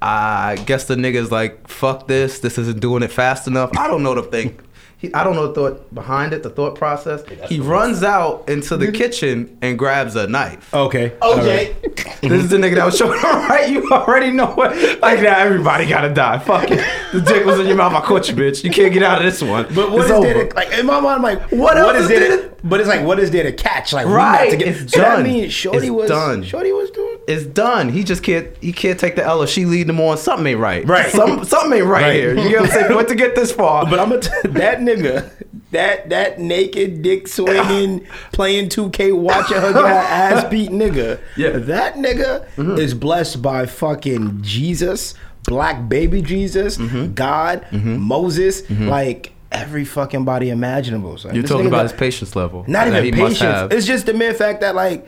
I 0.00 0.56
guess 0.66 0.86
the 0.86 0.96
nigga's 0.96 1.30
like, 1.30 1.68
fuck 1.68 2.08
this. 2.08 2.40
This 2.40 2.58
isn't 2.58 2.80
doing 2.80 3.04
it 3.04 3.12
fast 3.12 3.46
enough. 3.46 3.70
I 3.78 3.86
don't 3.86 4.02
know 4.02 4.14
the 4.16 4.22
thing. 4.22 4.58
He, 5.02 5.12
I 5.12 5.24
don't 5.24 5.34
know 5.34 5.48
the 5.48 5.52
thought 5.54 5.92
behind 5.92 6.32
it, 6.32 6.44
the 6.44 6.48
thought 6.50 6.76
process. 6.76 7.24
He 7.48 7.58
runs 7.58 8.04
out 8.04 8.48
into 8.48 8.76
the 8.76 8.92
kitchen 8.92 9.58
and 9.60 9.76
grabs 9.76 10.14
a 10.14 10.28
knife. 10.28 10.72
Okay. 10.72 11.12
Okay. 11.20 11.76
This 12.22 12.44
is 12.44 12.50
the 12.50 12.56
nigga 12.56 12.76
that 12.76 12.84
was 12.86 12.96
showing 12.96 13.18
up, 13.18 13.48
right? 13.50 13.68
You 13.68 13.90
already 13.90 14.30
know 14.30 14.46
what. 14.46 14.76
Like, 15.00 15.20
now 15.22 15.38
everybody 15.40 15.86
gotta 15.86 16.14
die. 16.14 16.38
Fuck 16.38 16.70
it. 16.70 16.78
The 17.12 17.20
dick 17.20 17.44
was 17.44 17.58
in 17.58 17.66
your 17.66 17.74
mouth. 17.74 17.92
I 17.94 18.00
caught 18.00 18.28
you, 18.28 18.36
bitch. 18.36 18.62
You 18.62 18.70
can't 18.70 18.92
get 18.94 19.02
out 19.02 19.18
of 19.18 19.24
this 19.24 19.42
one. 19.42 19.64
But 19.74 19.90
what 19.90 20.02
it's 20.02 20.04
is 20.04 20.10
over. 20.12 20.46
to, 20.46 20.54
like 20.54 20.70
in 20.70 20.86
my 20.86 21.00
mind? 21.00 21.16
I'm 21.16 21.22
like, 21.22 21.50
What 21.50 21.76
else 21.76 21.96
is 21.96 22.08
there? 22.08 22.51
But 22.64 22.80
it's 22.80 22.88
like, 22.88 23.04
what 23.04 23.18
is 23.18 23.30
there 23.30 23.42
to 23.42 23.52
catch? 23.52 23.92
Like, 23.92 24.06
we 24.06 24.12
Right, 24.12 24.50
to 24.50 24.56
get, 24.56 24.68
it's 24.68 24.92
so 24.92 25.00
done. 25.00 25.22
means 25.24 25.52
Shorty 25.52 25.78
It's 25.86 25.90
was 25.90 26.08
done. 26.08 26.42
Shorty 26.44 26.72
was 26.72 26.90
doing. 26.90 27.18
it's 27.28 27.44
done. 27.46 27.88
He 27.88 28.04
just 28.04 28.22
can't. 28.22 28.48
He 28.60 28.72
can't 28.72 28.98
take 28.98 29.16
the 29.16 29.24
L. 29.24 29.42
Or 29.42 29.46
she 29.46 29.64
leading 29.64 29.94
him 29.94 30.00
on. 30.00 30.16
Something 30.16 30.46
ain't 30.46 30.60
right. 30.60 30.86
Right. 30.86 31.10
Some 31.10 31.44
something 31.44 31.72
ain't 31.80 31.86
right, 31.86 32.02
Right. 32.02 32.14
here. 32.14 32.36
You 32.38 32.48
get 32.50 32.60
what 32.60 32.70
I'm 32.72 32.80
saying? 32.80 32.94
What 32.94 33.08
to 33.08 33.14
get 33.14 33.34
this 33.34 33.52
far? 33.52 33.84
But 33.86 33.98
I'm 33.98 34.10
gonna 34.10 34.20
t- 34.22 34.48
that 34.50 34.78
nigga, 34.80 35.30
that 35.72 36.10
that 36.10 36.38
naked 36.38 37.02
dick 37.02 37.26
swinging, 37.28 38.06
playing 38.32 38.68
2K, 38.68 39.16
watching 39.16 39.56
her 39.58 39.72
get 39.72 39.82
her 39.82 39.86
ass 39.86 40.44
beat 40.50 40.70
nigga. 40.70 41.18
Yeah. 41.36 41.50
Mm-hmm. 41.50 41.66
that 41.66 41.94
nigga 41.96 42.78
is 42.78 42.94
blessed 42.94 43.42
by 43.42 43.66
fucking 43.66 44.38
Jesus, 44.42 45.14
black 45.48 45.88
baby 45.88 46.22
Jesus, 46.22 46.78
Mm-hmm. 46.78 47.14
God, 47.14 47.66
Moses, 47.72 48.68
like 48.70 49.32
every 49.52 49.84
fucking 49.84 50.24
body 50.24 50.50
imaginable. 50.50 51.16
son. 51.18 51.34
You're 51.34 51.42
This 51.42 51.50
talking 51.50 51.66
about 51.66 51.78
got- 51.78 51.90
his 51.90 51.98
patience 51.98 52.34
level. 52.36 52.64
Not 52.66 52.88
even 52.88 53.04
he 53.04 53.12
patience. 53.12 53.72
It's 53.72 53.86
just 53.86 54.06
the 54.06 54.14
mere 54.14 54.34
fact 54.34 54.60
that 54.62 54.74
like, 54.74 55.06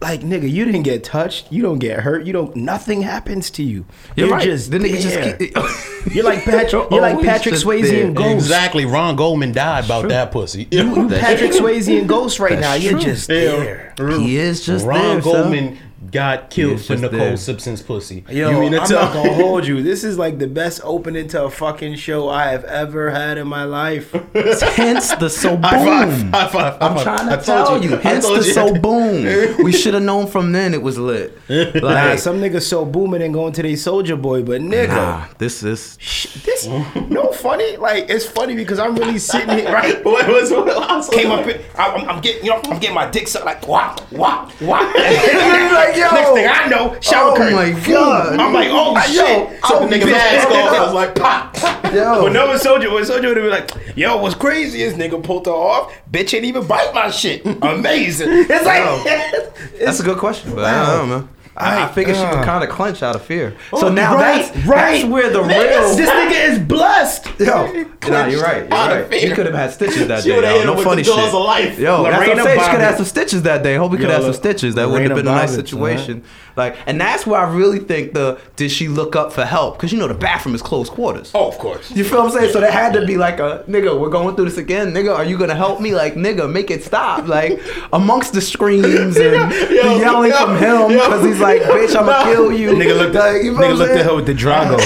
like 0.00 0.20
nigga, 0.22 0.50
you 0.50 0.64
didn't 0.64 0.82
get 0.82 1.04
touched. 1.04 1.52
You 1.52 1.62
don't 1.62 1.78
get 1.78 2.00
hurt. 2.00 2.26
You 2.26 2.32
don't. 2.32 2.56
Nothing 2.56 3.02
happens 3.02 3.50
to 3.50 3.62
you. 3.62 3.84
You're 4.16 4.30
right. 4.30 4.42
just 4.42 4.70
The 4.72 4.78
nigga 4.78 5.00
there. 5.00 5.24
just 5.24 5.38
keep- 5.38 6.14
You're 6.14 6.24
like 6.24 6.42
Patrick. 6.44 6.90
You're 6.90 7.00
like 7.00 7.20
Patrick 7.22 7.54
Swayze 7.54 7.82
there. 7.82 8.06
and 8.06 8.16
Ghost. 8.16 8.34
Exactly. 8.34 8.84
Ron 8.84 9.14
Goldman 9.14 9.52
died 9.52 9.84
about 9.84 10.08
that 10.08 10.32
pussy. 10.32 10.66
You 10.72 11.08
Patrick 11.08 11.52
Swayze 11.52 11.96
and 12.00 12.08
Ghost 12.08 12.40
right 12.40 12.54
now. 12.58 12.72
That's 12.72 12.82
You're 12.82 12.92
true. 12.94 13.00
just 13.02 13.28
there. 13.28 13.94
He 13.96 14.36
is 14.38 14.66
just 14.66 14.84
Ron 14.84 15.20
there, 15.20 15.22
son. 15.22 15.78
Goldman 16.12 16.38
got 16.38 16.50
killed 16.50 16.72
is 16.74 16.86
for 16.86 16.96
Nicole 16.96 17.18
there. 17.18 17.36
Simpson's 17.36 17.82
pussy. 17.82 18.24
Yo, 18.30 18.50
you 18.50 18.60
mean 18.60 18.72
to 18.72 18.80
I'm 18.80 18.86
tell 18.86 19.04
not 19.04 19.14
gonna 19.14 19.32
hold 19.34 19.66
you. 19.66 19.82
This 19.82 20.04
is 20.04 20.18
like 20.18 20.38
the 20.38 20.46
best 20.46 20.80
opening 20.84 21.28
to 21.28 21.44
a 21.44 21.50
fucking 21.50 21.96
show 21.96 22.28
I 22.28 22.50
have 22.50 22.64
ever 22.64 23.10
had 23.10 23.38
in 23.38 23.46
my 23.48 23.64
life. 23.64 24.12
Hence 24.34 25.14
the 25.16 25.28
so 25.28 25.50
boom. 25.56 25.62
High 25.62 25.84
five, 25.84 26.30
high 26.30 26.48
five, 26.48 26.78
high 26.78 26.86
I'm 26.86 26.94
five. 26.96 27.02
trying 27.02 27.28
I 27.28 27.36
to 27.36 27.42
told 27.44 27.66
tell 27.66 27.84
you. 27.84 27.96
I 27.96 28.00
Hence 28.00 28.26
the 28.26 28.34
you. 28.34 28.42
so 28.42 28.74
boom. 28.74 29.64
We 29.64 29.72
should 29.82 29.94
have 29.94 30.02
known 30.02 30.26
from 30.26 30.52
then 30.52 30.74
it 30.74 30.82
was 30.82 30.98
lit. 30.98 31.36
Like, 31.48 31.74
Nah, 31.82 32.16
some 32.16 32.40
niggas 32.40 32.62
so 32.62 32.84
booming 32.84 33.22
and 33.22 33.32
going 33.34 33.52
to 33.54 33.62
their 33.62 33.76
soldier 33.76 34.16
boy, 34.16 34.42
but 34.42 34.60
nigga. 34.60 34.88
nah, 34.88 35.26
this 35.38 35.62
is 35.62 35.96
Sh- 36.00 36.34
This 36.44 36.66
no 36.66 37.32
funny. 37.32 37.76
Like 37.76 38.08
it's 38.10 38.26
funny 38.26 38.54
because 38.54 38.78
I'm 38.78 38.94
really 38.96 39.18
sitting 39.18 39.50
here 39.58 39.72
right. 39.72 40.02
What 40.12 40.26
was 40.28 40.50
what? 40.50 41.10
Came 41.12 41.30
up, 41.30 41.46
in, 41.46 41.60
I, 41.76 41.86
I'm, 41.88 42.08
I'm 42.08 42.20
getting, 42.20 42.44
you 42.44 42.50
know, 42.50 42.60
I'm 42.64 42.78
getting 42.78 42.94
my 42.94 43.08
dick 43.10 43.26
sucked 43.28 43.44
like 43.46 43.66
wah 43.66 43.96
wah 44.12 44.50
wah. 44.60 44.78
like, 44.80 45.96
yo. 46.10 46.14
Next 46.14 46.30
thing 46.32 46.46
I 46.48 46.68
know, 46.68 47.00
shower 47.00 47.30
Oh 47.32 47.36
curtain. 47.36 47.54
my 47.54 47.72
Boom. 47.72 47.82
God. 47.92 48.40
I'm 48.40 48.52
like, 48.52 48.68
oh 48.70 49.00
shit. 49.02 49.64
So 49.66 49.86
the 49.86 49.94
nigga's 49.94 50.12
ass 50.12 50.44
goes. 50.44 50.54
I 50.54 50.84
was 50.84 50.94
like, 50.94 51.14
pop. 51.14 51.56
yo. 51.92 52.22
But 52.22 52.32
no 52.32 52.56
soldier, 52.56 52.92
when 52.92 53.04
soldier 53.04 53.28
would 53.28 53.34
be 53.36 53.42
like, 53.48 53.70
yo, 53.96 54.16
what's 54.18 54.34
crazy 54.34 54.82
is 54.82 54.94
nigga 54.94 55.22
pulled 55.22 55.46
her 55.46 55.52
off. 55.52 55.92
Bitch 56.10 56.34
ain't 56.34 56.44
even 56.44 56.66
bite 56.66 56.92
my 56.94 57.10
shit. 57.10 57.44
Amazing. 57.62 58.28
It's 58.30 58.64
like, 58.64 59.52
That's 59.80 60.00
a 60.00 60.02
good 60.04 60.18
question, 60.18 60.54
but 60.54 60.64
I 60.64 60.86
don't 60.96 61.08
know, 61.08 61.16
man. 61.18 61.28
I, 61.56 61.76
I 61.76 61.84
Right. 61.84 61.94
figured 61.94 62.16
she 62.16 62.22
Uh. 62.22 62.36
would 62.36 62.44
kind 62.44 62.64
of 62.64 62.70
clench 62.70 63.02
out 63.02 63.14
of 63.14 63.22
fear. 63.22 63.54
So 63.78 63.88
now 63.90 64.14
right, 64.14 64.44
that's, 64.52 64.66
right. 64.66 64.92
that's 65.00 65.04
where 65.04 65.28
the 65.30 65.40
Niggas, 65.42 65.96
this 65.96 66.08
nigga 66.08 66.48
is 66.52 66.58
blessed. 66.58 67.26
Yo, 67.38 67.46
nah, 68.08 68.26
you're 68.26 68.40
right. 68.42 68.60
You're 68.62 68.68
right. 68.70 69.12
He 69.12 69.30
could 69.30 69.46
have 69.46 69.54
had 69.54 69.70
stitches 69.72 70.08
that 70.08 70.22
She 70.22 70.30
day. 70.30 70.60
Yo. 70.60 70.64
No 70.74 70.82
funny 70.82 71.02
shit. 71.02 71.16
of 71.18 71.32
life. 71.34 71.78
Yo, 71.78 72.02
that's 72.04 72.18
what 72.26 72.38
I'm 72.38 72.44
saying. 72.44 72.58
She 72.60 72.64
could 72.70 72.80
have 72.80 72.88
had 72.90 72.96
some 72.96 73.04
stitches 73.06 73.42
that 73.42 73.62
day. 73.62 73.76
Hope 73.76 73.92
he 73.92 73.98
could 73.98 74.08
have 74.10 74.20
Yo, 74.22 74.26
some 74.32 74.34
stitches. 74.34 74.74
That 74.76 74.88
would 74.88 75.02
have 75.02 75.10
been 75.16 75.26
a 75.28 75.30
nice 75.32 75.54
situation. 75.54 76.22
Like, 76.54 76.76
and 76.86 77.00
that's 77.00 77.26
where 77.26 77.40
I 77.40 77.50
really 77.50 77.78
think 77.78 78.12
the 78.12 78.38
did 78.56 78.70
she 78.70 78.86
look 78.88 79.16
up 79.16 79.32
for 79.32 79.42
help? 79.44 79.76
Because 79.78 79.90
you 79.90 79.98
know 79.98 80.06
the 80.06 80.12
bathroom 80.14 80.54
is 80.54 80.60
close 80.60 80.90
quarters. 80.90 81.30
Oh, 81.34 81.48
of 81.48 81.56
course. 81.58 81.90
You 81.90 82.04
feel 82.04 82.18
what 82.18 82.26
I'm 82.34 82.38
saying? 82.38 82.52
So 82.52 82.60
there 82.60 82.70
had 82.70 82.92
to 82.92 83.06
be 83.06 83.16
like 83.16 83.40
a 83.40 83.64
nigga, 83.68 83.98
we're 83.98 84.10
going 84.10 84.36
through 84.36 84.44
this 84.46 84.58
again. 84.58 84.92
Nigga, 84.92 85.16
are 85.16 85.24
you 85.24 85.38
gonna 85.38 85.54
help 85.54 85.80
me? 85.80 85.94
Like, 85.94 86.14
nigga, 86.14 86.50
make 86.52 86.70
it 86.70 86.84
stop. 86.84 87.26
Like, 87.26 87.58
amongst 87.94 88.34
the 88.34 88.42
screams 88.42 88.84
and 88.86 89.14
the 89.14 89.96
yelling 89.98 90.30
yo, 90.30 90.36
from 90.44 90.56
him 90.58 90.90
yo. 90.90 91.04
because 91.08 91.24
he's 91.24 91.40
like, 91.42 91.62
bitch, 91.62 91.94
I'ma 91.96 92.24
kill 92.32 92.52
you. 92.52 92.70
Nigga 92.70 92.96
looked, 92.98 93.14
like, 93.14 93.42
you 93.42 93.52
know 93.52 93.60
nigga 93.60 93.70
I'm 93.70 93.76
looked 93.76 93.92
at 93.92 94.06
her 94.06 94.14
with 94.16 94.26
the 94.26 94.34
Drago. 94.34 94.78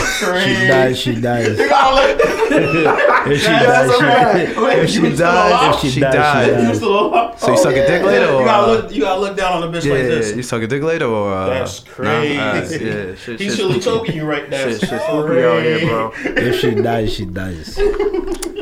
she 0.45 0.67
dies, 0.67 0.99
she 0.99 1.15
dies. 1.21 1.59
You 1.59 1.69
gotta 1.69 1.95
look. 1.95 2.33
If 3.27 3.41
she 3.41 3.49
dies, 3.49 3.91
a 3.91 3.99
fact. 3.99 4.49
she 4.55 4.55
If 4.81 4.91
she 4.91 5.17
dies, 5.17 5.75
if 5.75 5.81
she 5.81 5.91
She 5.91 6.01
dies, 6.01 6.15
died. 6.15 6.47
she 6.47 6.53
dies. 6.63 6.81
So 6.81 7.51
you 7.51 7.57
suck 7.59 7.73
a 7.75 7.87
dick 7.87 8.03
later, 8.05 8.27
or 8.33 8.41
You 8.41 8.47
gotta 8.47 8.67
uh, 8.67 8.75
look. 8.75 8.93
You 8.93 9.01
gotta 9.03 9.21
look 9.21 9.37
down 9.37 9.63
on 9.63 9.63
a 9.65 9.77
bitch 9.77 9.85
Yeah, 9.85 9.93
like 9.95 10.03
yeah, 10.03 10.09
this. 10.09 10.37
you 10.37 10.43
suck 10.43 10.63
a 10.63 10.67
dick 10.67 10.83
later 10.83 11.07
or 11.07 11.33
uh, 11.35 11.47
That's 11.49 11.85
nah? 11.87 11.93
crazy. 11.93 12.85
Yeah, 12.85 13.15
shit, 13.17 13.41
He's 13.41 13.57
shit, 13.57 13.67
really 13.67 13.81
choking 13.81 14.17
you 14.17 14.25
right 14.25 14.49
now. 14.49 14.59
shit, 14.69 14.81
shit, 14.81 14.89
spooky 15.03 15.43
out 15.45 15.63
here, 15.63 15.81
bro. 15.87 16.13
If 16.25 16.61
she 16.61 16.75
dies, 16.75 17.13
she 17.13 17.25
dies. 17.27 17.79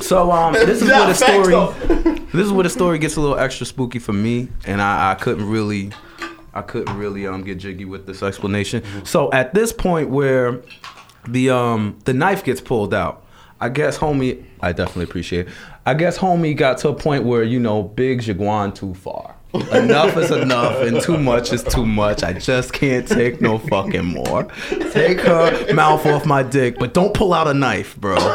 So 0.01 0.31
um, 0.33 0.53
this 0.53 0.83
is 0.83 0.89
Nah, 0.89 0.99
where 0.99 1.07
the 1.07 1.15
story. 1.15 2.25
this 2.33 2.45
is 2.47 2.53
where 2.53 2.65
the 2.65 2.69
story 2.69 2.99
gets 2.99 3.17
a 3.17 3.21
little 3.23 3.39
extra 3.39 3.65
spooky 3.65 3.99
for 3.99 4.13
me, 4.13 4.49
and 4.67 4.83
I, 4.83 5.13
I 5.13 5.15
couldn't 5.15 5.49
really, 5.49 5.93
I 6.55 6.63
couldn't 6.63 6.97
really 6.97 7.27
um 7.27 7.43
get 7.43 7.59
jiggy 7.59 7.85
with 7.85 8.07
this 8.07 8.23
explanation. 8.23 8.83
So 9.05 9.31
at 9.33 9.53
this 9.55 9.73
point 9.73 10.09
where 10.11 10.63
the 11.29 11.51
um 11.51 11.99
the 12.05 12.15
knife 12.15 12.45
gets 12.45 12.61
pulled 12.61 12.95
out, 12.95 13.25
I 13.61 13.69
guess 13.69 13.99
homie, 13.99 14.45
I 14.61 14.73
definitely 14.73 15.05
appreciate. 15.05 15.49
it. 15.49 15.55
I 15.85 15.95
guess 15.95 16.19
homie 16.19 16.57
got 16.57 16.79
to 16.79 16.89
a 16.89 16.95
point 16.95 17.25
where 17.25 17.43
you 17.43 17.61
know 17.61 17.83
Biggs 17.83 18.27
you're 18.27 18.37
too 18.73 18.95
far. 18.95 19.34
Enough 19.73 20.17
is 20.17 20.31
enough, 20.31 20.81
and 20.83 21.01
too 21.01 21.19
much 21.19 21.53
is 21.53 21.63
too 21.63 21.87
much. 21.87 22.23
I 22.23 22.33
just 22.33 22.73
can't 22.73 23.07
take 23.07 23.41
no 23.41 23.59
fucking 23.59 24.05
more. 24.05 24.45
Take 24.91 25.21
her 25.21 25.73
mouth 25.75 26.05
off 26.07 26.27
my 26.27 26.43
dick, 26.43 26.79
but 26.79 26.95
don't 26.95 27.15
pull 27.15 27.33
out 27.33 27.47
a 27.49 27.55
knife, 27.55 27.97
bro. 27.97 28.17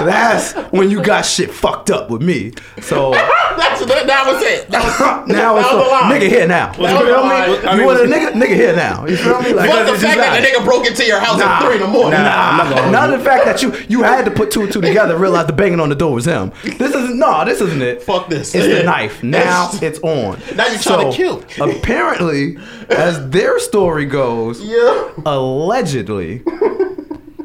That's 0.00 0.52
when 0.72 0.90
you 0.90 1.02
got 1.02 1.22
shit 1.26 1.50
fucked 1.50 1.90
up 1.90 2.10
with 2.10 2.22
me. 2.22 2.52
So 2.80 3.10
That's 3.56 3.84
that, 3.84 4.06
that 4.06 4.26
was 4.26 4.42
it. 4.42 4.68
That 4.70 4.82
was, 4.84 5.28
now 5.28 5.56
it's 5.58 5.68
that 5.68 5.76
was 5.76 5.84
the 5.86 5.90
line. 5.92 6.12
nigga 6.20 6.28
here 6.28 6.46
now. 6.46 6.72
You 6.72 6.82
That 6.86 6.94
was 6.94 7.04
feel 7.04 7.16
the 7.16 7.22
me? 7.22 7.66
line. 7.68 7.78
You 7.78 7.86
want 7.86 8.00
a 8.00 8.04
nigga? 8.04 8.32
Nigga 8.32 8.54
here 8.54 8.76
now. 8.76 9.06
You 9.06 9.16
feel 9.16 9.42
me? 9.42 9.52
Like 9.52 9.68
What 9.68 9.92
the 9.92 9.98
fact 9.98 10.16
that 10.18 10.40
the 10.40 10.46
nigga 10.46 10.64
broke 10.64 10.86
into 10.86 11.04
your 11.04 11.20
house 11.20 11.40
at 11.40 11.60
three 11.62 11.74
in 11.74 11.80
the 11.82 11.88
morning? 11.88 12.12
Nah, 12.20 12.90
none 12.90 13.12
of 13.12 13.18
the 13.18 13.24
fact 13.24 13.44
that 13.44 13.62
you 13.62 13.74
you 13.88 14.02
had 14.02 14.24
to 14.24 14.30
put 14.30 14.50
two 14.50 14.62
and 14.62 14.72
two 14.72 14.80
together, 14.80 15.12
and 15.14 15.20
realize 15.20 15.46
the 15.46 15.52
banging 15.52 15.80
on 15.80 15.88
the 15.90 15.94
door 15.94 16.14
was 16.14 16.24
him. 16.24 16.52
This 16.62 16.94
isn't 16.94 17.18
no, 17.18 17.44
this 17.44 17.60
isn't 17.60 17.82
it. 17.82 18.02
Fuck 18.02 18.28
this. 18.28 18.54
It's 18.54 18.66
the 18.66 18.82
knife. 18.84 19.22
Now 19.22 19.68
it's 19.82 19.89
on. 19.98 20.38
Now 20.54 20.66
you're 20.68 20.78
trying 20.78 21.10
to 21.10 21.16
kill. 21.16 21.44
Apparently, 21.70 22.56
as 22.88 23.28
their 23.30 23.58
story 23.58 24.06
goes, 24.06 24.60
Yeah. 24.62 25.10
allegedly, 25.26 26.42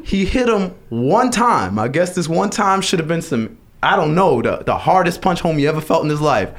he 0.04 0.24
hit 0.24 0.48
him 0.48 0.74
one 0.88 1.30
time. 1.30 1.78
I 1.78 1.88
guess 1.88 2.14
this 2.14 2.28
one 2.28 2.50
time 2.50 2.80
should 2.80 2.98
have 3.00 3.08
been 3.08 3.22
some, 3.22 3.58
I 3.82 3.96
don't 3.96 4.14
know, 4.14 4.40
the, 4.42 4.58
the 4.64 4.76
hardest 4.76 5.20
punch 5.20 5.42
homie 5.42 5.66
ever 5.68 5.80
felt 5.80 6.04
in 6.04 6.10
his 6.10 6.20
life. 6.20 6.50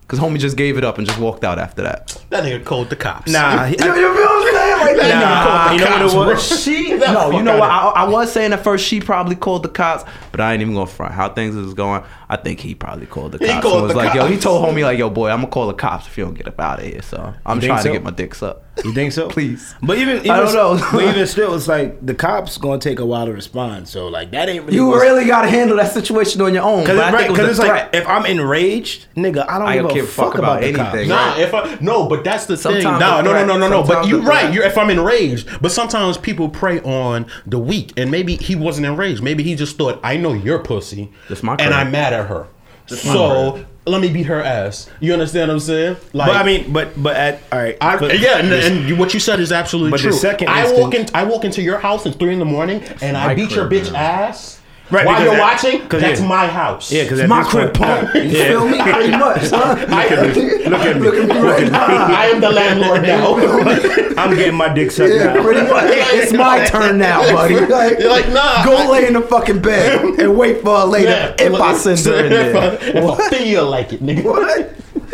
Because 0.00 0.20
homie 0.20 0.38
just 0.38 0.56
gave 0.56 0.78
it 0.78 0.84
up 0.84 0.98
and 0.98 1.06
just 1.06 1.18
walked 1.18 1.42
out 1.42 1.58
after 1.58 1.82
that. 1.82 2.16
That 2.30 2.44
nigga 2.44 2.64
called 2.64 2.90
the 2.90 2.96
cops. 2.96 3.30
Nah, 3.32 3.64
he- 3.64 3.74
You, 3.76 3.84
you 3.86 3.92
feel 3.92 4.12
what 4.12 4.46
I'm 4.48 4.54
saying? 4.54 4.78
Like, 4.86 4.96
That 4.98 5.18
Nah, 5.18 5.26
nigga 5.26 5.42
called 5.42 5.70
the 5.70 5.74
you 5.74 5.80
know 6.08 6.16
what 6.18 6.28
it 6.28 6.34
was? 6.34 6.62
she 6.62 6.94
no, 6.96 7.30
you 7.32 7.42
know 7.42 7.58
what? 7.58 7.68
I, 7.70 7.88
I 7.88 8.08
was 8.08 8.30
saying 8.32 8.52
at 8.52 8.62
first 8.62 8.86
she 8.86 9.00
probably 9.00 9.34
called 9.34 9.64
the 9.64 9.68
cops, 9.68 10.04
but 10.30 10.40
I 10.40 10.52
ain't 10.52 10.62
even 10.62 10.74
gonna 10.74 10.86
front 10.86 11.12
how 11.12 11.28
things 11.30 11.56
is 11.56 11.74
going. 11.74 12.04
I 12.28 12.36
think 12.36 12.60
he 12.60 12.74
probably 12.74 13.06
called 13.06 13.32
the 13.32 13.38
He 13.38 13.46
cops. 13.46 13.62
called 13.62 13.82
was 13.84 13.92
the 13.92 13.98
like, 13.98 14.14
yo, 14.14 14.26
he 14.26 14.36
told 14.36 14.64
homie 14.64 14.82
like, 14.82 14.98
yo, 14.98 15.10
boy, 15.10 15.28
I'm 15.30 15.38
gonna 15.40 15.48
call 15.52 15.68
the 15.68 15.74
cops 15.74 16.06
if 16.08 16.18
you 16.18 16.24
don't 16.24 16.34
get 16.34 16.48
up 16.48 16.58
out 16.60 16.80
of 16.80 16.84
here. 16.84 17.02
So 17.02 17.34
I'm 17.46 17.60
trying 17.60 17.78
so? 17.82 17.88
to 17.88 17.92
get 17.92 18.02
my 18.02 18.10
dicks 18.10 18.42
up. 18.42 18.64
You 18.84 18.92
think 18.92 19.12
so? 19.12 19.28
Please. 19.30 19.74
But 19.80 19.96
even, 19.98 20.18
even 20.18 20.30
I 20.32 20.40
don't 20.40 20.52
know. 20.52 20.88
but 20.92 21.02
even 21.04 21.26
still, 21.28 21.54
it's 21.54 21.68
like 21.68 22.04
the 22.04 22.14
cops 22.14 22.58
gonna 22.58 22.78
take 22.80 22.98
a 22.98 23.06
while 23.06 23.26
to 23.26 23.32
respond. 23.32 23.88
So 23.88 24.08
like 24.08 24.32
that 24.32 24.48
ain't 24.48 24.64
really 24.64 24.76
You 24.76 24.88
what's- 24.88 25.02
really 25.02 25.24
gotta 25.26 25.48
handle 25.48 25.76
that 25.76 25.92
situation 25.92 26.40
on 26.42 26.52
your 26.52 26.64
own. 26.64 26.84
Cause, 26.84 26.96
it's, 26.98 27.12
right, 27.12 27.16
think 27.26 27.30
it 27.30 27.36
'cause 27.36 27.48
was 27.48 27.58
it's 27.60 27.68
like 27.68 27.90
if 27.94 28.06
I'm 28.08 28.26
enraged, 28.26 29.06
nigga, 29.14 29.48
I 29.48 29.58
don't 29.58 29.68
I 29.68 29.74
give 29.76 29.82
don't 29.84 29.90
a 29.92 29.94
give 29.94 30.04
a 30.04 30.08
fuck, 30.08 30.26
fuck 30.32 30.38
about, 30.38 30.58
about 30.58 30.62
the 30.62 30.72
cops. 30.74 30.94
anything. 30.94 31.08
Nah, 31.10 31.36
if 31.38 31.54
I 31.54 31.78
no, 31.80 32.08
but 32.08 32.24
that's 32.24 32.46
the 32.46 32.56
thing. 32.56 32.82
Sometimes 32.82 33.00
No, 33.00 33.20
no, 33.22 33.32
no, 33.32 33.46
no, 33.46 33.56
no, 33.56 33.68
no. 33.68 33.82
But 33.86 34.08
you're 34.08 34.20
right. 34.20 34.52
You're 34.52 34.64
if 34.64 34.76
I'm 34.76 34.90
enraged, 34.90 35.48
but 35.62 35.70
sometimes 35.72 36.18
people 36.18 36.48
prey 36.48 36.80
on 36.80 37.26
the 37.46 37.58
weak, 37.58 37.92
and 37.96 38.10
maybe 38.10 38.36
he 38.36 38.56
wasn't 38.56 38.86
enraged. 38.86 39.22
Maybe 39.22 39.42
he 39.42 39.54
just 39.54 39.76
thought, 39.78 40.00
I 40.02 40.16
know 40.16 40.32
you're 40.32 40.58
pussy, 40.58 41.12
That's 41.28 41.42
my 41.42 41.54
and. 41.60 41.72
I'm 41.72 41.90
mad 41.90 42.12
at 42.20 42.26
her. 42.26 42.46
So 42.86 43.64
let 43.86 44.00
me 44.00 44.08
beat 44.12 44.24
her 44.26 44.40
ass. 44.42 44.88
You 45.00 45.12
understand 45.12 45.48
what 45.48 45.54
I'm 45.54 45.60
saying? 45.60 45.96
Like, 46.12 46.28
But 46.28 46.36
I 46.36 46.42
mean, 46.44 46.72
but 46.72 47.00
but 47.02 47.16
at 47.16 47.42
all 47.52 47.58
right, 47.58 47.76
I, 47.80 47.96
but- 47.96 48.18
yeah, 48.18 48.38
and, 48.38 48.52
and 48.52 48.88
you- 48.88 48.96
what 48.96 49.12
you 49.14 49.20
said 49.20 49.40
is 49.40 49.52
absolutely 49.52 49.90
But 49.92 49.98
the 50.02 50.08
true. 50.10 50.12
second 50.12 50.48
I 50.48 50.70
walk 50.72 50.94
in, 50.94 51.06
I 51.14 51.24
walk 51.24 51.44
into 51.44 51.62
your 51.62 51.78
house 51.78 52.06
at 52.06 52.14
three 52.16 52.32
in 52.32 52.38
the 52.38 52.44
morning, 52.44 52.82
and 53.02 53.16
I 53.16 53.34
beat 53.34 53.50
your 53.52 53.68
bitch 53.68 53.92
man. 53.92 53.96
ass. 54.28 54.60
Right, 54.88 55.04
While 55.04 55.20
you're 55.24 55.32
that- 55.34 55.40
watching, 55.40 55.80
'cause 55.88 56.00
that's 56.00 56.20
yeah. 56.20 56.28
my 56.28 56.46
house. 56.46 56.92
Yeah, 56.92 57.02
because 57.02 57.18
it's 57.18 57.28
My 57.28 57.42
crib 57.42 57.74
pump. 57.74 58.14
Uh, 58.14 58.18
you 58.18 58.30
feel 58.30 58.68
me? 58.68 58.80
Pretty 58.80 59.10
much, 59.10 59.42
son. 59.46 59.80
Look 59.80 59.90
at 59.90 60.36
me. 60.36 60.42
Look 60.66 60.80
at 60.80 60.96
me. 60.96 61.02
Look 61.10 61.14
at 61.16 61.28
me 61.28 61.40
right 61.40 61.72
now. 61.72 61.86
I 62.16 62.26
am 62.26 62.40
the 62.40 62.50
landlord 62.52 63.02
now. 63.02 63.34
I'm 64.16 64.36
getting 64.36 64.54
my 64.54 64.68
dick 64.68 64.92
sucked 64.92 65.12
Yeah, 65.12 65.32
now. 65.34 65.42
pretty 65.42 65.62
much. 65.68 65.84
It's 66.16 66.32
my 66.32 66.64
turn 66.66 66.98
now, 66.98 67.20
buddy. 67.34 67.54
Like, 67.66 67.98
You're 67.98 68.10
like, 68.10 68.28
nah. 68.28 68.64
Go 68.64 68.76
I- 68.76 68.88
lay 68.88 69.06
in 69.08 69.14
the 69.14 69.22
fucking 69.22 69.60
bed 69.60 70.00
and 70.20 70.36
wait 70.38 70.62
for 70.62 70.78
her 70.78 70.84
later 70.86 71.10
Yeah, 71.10 71.34
if 71.46 71.52
I 71.54 71.74
send 71.76 71.98
her 72.06 72.24
in 72.24 72.30
there. 72.30 72.78
If 72.80 73.04
I 73.04 73.28
feel 73.30 73.68
like 73.68 73.92
it, 73.92 74.02
nigga. 74.02 74.22
What? 74.24 74.72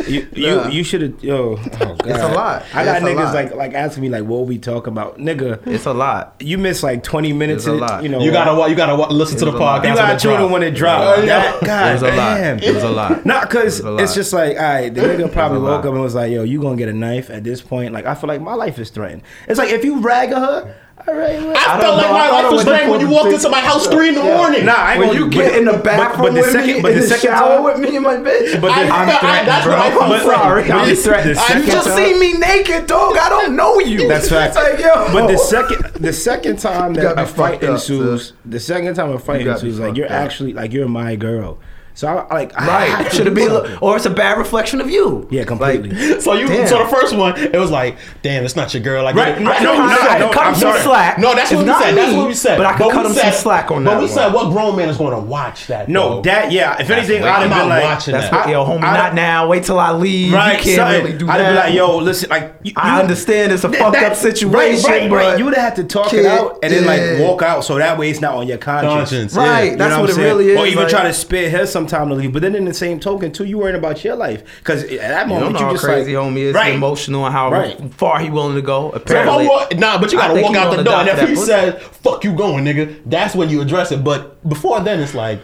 You 0.08 0.26
you, 0.34 0.68
you 0.70 0.84
should 0.84 1.02
have 1.02 1.22
yo. 1.22 1.56
Oh 1.58 1.94
God. 1.96 2.06
It's 2.06 2.18
a 2.18 2.28
lot. 2.28 2.64
I 2.74 2.84
got 2.84 2.96
It's 3.02 3.04
niggas 3.06 3.34
like 3.34 3.54
like 3.54 3.74
asking 3.74 4.02
me 4.02 4.08
like 4.08 4.24
what 4.24 4.46
we 4.46 4.58
talk 4.58 4.86
about, 4.86 5.18
nigga. 5.18 5.64
It's 5.66 5.84
a 5.86 5.92
lot. 5.92 6.34
You 6.40 6.56
miss 6.58 6.82
like 6.82 7.02
20 7.04 7.32
minutes. 7.32 7.64
It's 7.64 7.68
a 7.68 7.74
of- 7.74 7.80
lot. 7.80 8.02
You 8.02 8.08
know 8.08 8.20
You 8.20 8.32
gotta 8.32 8.54
wa- 8.54 8.66
you 8.66 8.74
gotta 8.74 8.96
wa- 8.96 9.08
listen 9.08 9.38
to 9.38 9.44
the 9.44 9.52
Oh, 9.62 9.74
it 9.76 9.90
was 9.90 9.98
a 9.98 10.02
lot. 10.02 10.10
podcast. 10.10 10.24
You 10.24 10.30
it 10.32 10.38
tune 10.40 10.50
when 10.52 10.62
it 10.62 10.70
drop. 10.74 11.00
Oh, 11.18 11.22
yeah. 11.22 11.26
That, 11.52 11.60
God 11.64 11.88
It 11.90 11.92
was 11.94 12.02
a 12.02 12.06
lot. 12.16 12.36
damn. 12.36 12.58
It 12.58 12.74
was 12.74 12.84
a 12.84 12.88
lot. 12.90 13.26
Not 13.26 13.48
because 13.48 13.80
It 13.80 13.84
lot. 13.84 14.00
it's 14.02 14.14
just 14.14 14.32
like, 14.32 14.56
all 14.56 14.62
right, 14.62 14.92
the 14.94 15.00
nigga 15.00 15.32
probably 15.32 15.58
woke 15.58 15.68
lot. 15.84 15.86
up 15.86 15.92
and 15.94 16.00
was 16.02 16.14
like, 16.14 16.30
yo, 16.32 16.42
you 16.42 16.60
gonna 16.60 16.76
get 16.76 16.88
a 16.88 16.92
knife 16.92 17.30
at 17.30 17.44
this 17.44 17.60
point. 17.62 17.92
Like, 17.92 18.06
I 18.06 18.14
feel 18.14 18.28
like 18.28 18.40
my 18.40 18.54
life 18.54 18.78
is 18.78 18.90
threatened. 18.90 19.22
It's 19.48 19.58
like, 19.58 19.70
if 19.70 19.84
you 19.84 20.00
rag 20.00 20.30
her, 20.30 20.74
all 21.08 21.14
right, 21.14 21.40
well, 21.40 21.56
I, 21.56 21.76
I 21.76 21.80
felt 21.80 21.82
don't 21.82 21.96
like 21.96 22.10
my 22.12 22.30
life 22.30 22.52
was 22.52 22.64
was 22.64 22.88
when 22.90 23.00
you 23.00 23.08
walked 23.10 23.32
into 23.32 23.48
my 23.48 23.60
house 23.60 23.86
three 23.88 24.10
in 24.10 24.14
the 24.14 24.22
morning. 24.22 24.66
Nah, 24.66 24.72
I 24.74 24.90
ain't 24.92 24.98
When 25.00 25.08
gonna 25.08 25.18
you 25.20 25.24
but- 25.26 25.32
get 25.34 25.56
in 25.58 25.64
the 25.64 25.78
bathroom 25.78 26.22
but 26.22 26.34
the 26.34 26.40
with 26.42 26.52
second, 26.52 26.74
me, 26.76 26.80
but 26.82 26.92
in 26.92 26.98
the 26.98 27.02
the 27.02 27.08
second 27.08 27.30
shower 27.30 27.48
time, 27.56 27.64
with 27.64 27.78
me 27.80 27.96
and 27.96 28.04
my 28.04 28.16
bitch. 28.16 28.60
But 28.60 28.68
the- 28.68 28.72
I, 28.72 29.02
I'm 29.02 29.08
I- 29.08 29.18
threatened, 29.18 29.48
that's 29.48 29.64
bro. 29.66 29.74
what 29.74 29.82
I 29.82 29.90
But- 29.98 30.08
felt 30.22 30.22
sorry. 30.38 30.62
but 30.62 30.70
I'm 30.70 30.88
the- 30.88 30.94
threatened. 30.96 31.36
the 31.36 31.40
I 31.40 31.46
second 31.48 31.66
Just 31.66 31.88
time- 31.88 31.96
see 31.96 32.18
me 32.20 32.32
naked, 32.38 32.86
dog. 32.86 33.16
I 33.18 33.28
don't 33.30 33.56
know 33.56 33.78
you. 33.80 34.06
That's 34.06 34.28
fact. 34.28 34.54
Like, 34.54 34.78
yo. 34.78 35.12
But 35.12 35.26
the 35.28 35.38
second, 35.38 35.84
the 35.94 36.12
second 36.12 36.58
time 36.58 36.94
that 36.94 37.16
be 37.16 37.22
a 37.22 37.26
fight 37.26 37.52
fucked 37.60 37.64
up, 37.64 37.70
ensues, 37.70 38.32
the 38.44 38.60
second 38.60 38.94
time 38.94 39.10
a 39.10 39.18
fight 39.18 39.40
You 39.40 39.46
gotta 39.46 39.60
be 39.62 39.68
ensues, 39.68 39.80
like 39.80 39.96
you're 39.96 40.12
actually 40.12 40.52
like 40.52 40.72
you're 40.72 40.88
my 40.88 41.16
girl. 41.16 41.58
So 41.94 42.08
I 42.08 42.34
like 42.34 42.56
Right. 42.56 43.12
Should 43.12 43.26
it 43.26 43.30
do 43.30 43.34
be, 43.36 43.42
a 43.42 43.46
something. 43.48 43.70
little, 43.72 43.88
or 43.88 43.96
it's 43.96 44.06
a 44.06 44.10
bad 44.10 44.38
reflection 44.38 44.80
of 44.80 44.88
you. 44.90 45.28
Yeah, 45.30 45.44
completely. 45.44 45.90
Like, 45.90 46.20
So 46.22 46.32
you, 46.34 46.46
Damn. 46.48 46.66
so 46.66 46.78
the 46.78 46.88
first 46.88 47.14
one, 47.14 47.38
it 47.38 47.58
was 47.58 47.70
like, 47.70 47.98
damn, 48.22 48.44
it's 48.44 48.56
not 48.56 48.72
your 48.72 48.82
girl. 48.82 49.04
Like, 49.04 49.14
Right, 49.14 49.38
right, 49.44 49.60
I- 49.60 49.64
no, 49.64 49.74
no, 49.74 49.82
I- 49.84 50.06
I 50.14 50.18
no, 50.18 50.24
can 50.26 50.32
cut 50.34 50.46
him 50.48 50.54
some 50.54 50.78
slack. 50.78 51.18
No, 51.18 51.34
that's 51.34 51.52
It's 51.52 51.58
what 51.62 51.66
we 51.66 51.72
said. 51.84 51.94
That's 51.96 52.14
what 52.16 52.28
we 52.28 52.34
said. 52.34 52.56
But 52.56 52.66
I 52.66 52.72
can 52.74 52.86
we 52.86 52.92
cut 52.94 53.06
him 53.06 53.12
said- 53.12 53.22
some 53.34 53.42
slack 53.42 53.70
on 53.70 53.84
But 53.84 53.90
that 53.90 53.96
But 53.96 54.00
we 54.00 54.06
one. 54.06 54.14
said, 54.14 54.32
what 54.32 54.50
grown 54.50 54.76
man 54.76 54.88
is 54.88 54.96
going 54.96 55.12
to 55.14 55.20
watch 55.20 55.66
that? 55.66 55.88
No, 55.90 56.16
though? 56.16 56.22
that 56.22 56.50
yeah. 56.50 56.80
If 56.80 56.88
anything, 56.88 57.22
I'd 57.24 57.46
have 57.46 57.50
been 57.58 57.68
like, 57.68 57.82
watching 57.84 58.12
That's 58.14 58.30
that. 58.30 58.46
what, 58.46 58.48
yo, 58.48 58.64
homie, 58.64 58.84
I- 58.84 58.96
not 58.96 59.14
now. 59.14 59.48
Wait 59.48 59.64
till 59.64 59.78
I 59.78 59.92
leave. 59.92 60.32
right, 60.32 60.64
you 60.64 60.76
can't 60.76 61.04
really 61.04 61.18
do 61.18 61.28
I'd 61.28 61.40
that. 61.40 61.50
be 61.50 61.56
like, 61.56 61.74
yo, 61.74 61.98
listen, 61.98 62.30
like 62.30 62.54
I 62.76 63.00
understand 63.00 63.52
it's 63.52 63.64
a 63.64 63.72
fucked 63.72 63.96
up 63.98 64.14
situation, 64.16 65.10
but. 65.10 65.38
You 65.38 65.44
would 65.46 65.54
have 65.54 65.64
had 65.64 65.76
to 65.76 65.84
talk 65.84 66.12
it 66.14 66.24
out 66.26 66.58
and 66.62 66.72
then 66.72 66.84
like 66.86 67.20
walk 67.26 67.42
out, 67.42 67.64
so 67.64 67.76
that 67.76 67.98
way 67.98 68.10
it's 68.10 68.20
not 68.20 68.34
on 68.34 68.46
your 68.46 68.58
conscience. 68.58 69.34
Right, 69.34 69.76
that's 69.76 69.98
what 70.00 70.10
it 70.10 70.16
really 70.16 70.50
is. 70.50 70.58
Or 70.58 70.66
even 70.66 70.88
try 70.88 71.02
to 71.04 71.12
spare 71.12 71.50
her 71.50 71.66
some 71.66 71.81
time 71.86 72.08
to 72.08 72.14
leave. 72.14 72.32
But 72.32 72.42
then 72.42 72.54
in 72.54 72.64
the 72.64 72.74
same 72.74 72.98
token, 73.00 73.32
too, 73.32 73.44
you 73.44 73.58
worrying 73.58 73.76
about 73.76 74.02
your 74.04 74.16
life 74.16 74.42
because 74.58 74.82
at 74.84 74.90
that 74.98 75.22
You 75.26 75.34
moment 75.34 75.44
don't 75.44 75.52
know 75.54 75.58
you 75.60 75.64
how 75.66 75.72
just 75.72 75.84
crazy 75.84 76.16
like, 76.16 76.26
homie 76.26 76.38
is, 76.38 76.54
right. 76.54 76.74
emotional, 76.74 77.24
and 77.26 77.32
how 77.34 77.50
Right. 77.50 77.78
far 77.94 78.18
he 78.18 78.30
willing 78.30 78.54
to 78.56 78.62
go. 78.62 78.90
So 78.90 78.96
if 78.96 79.02
Apparently, 79.02 79.46
walk, 79.48 79.76
nah, 79.78 79.98
but 80.00 80.12
you 80.12 80.18
gotta 80.18 80.40
walk 80.40 80.54
out 80.56 80.70
the 80.70 80.78
the 80.78 80.84
door. 80.84 80.94
And 81.00 81.08
if 81.08 81.28
he 81.28 81.36
says, 81.36 81.80
fuck 81.82 82.24
you 82.24 82.34
going, 82.34 82.64
nigga, 82.64 83.00
that's 83.06 83.34
when 83.34 83.48
you 83.50 83.60
address 83.60 83.92
it. 83.92 84.02
But 84.04 84.46
before 84.48 84.80
then, 84.80 85.00
it's 85.00 85.14
like, 85.14 85.40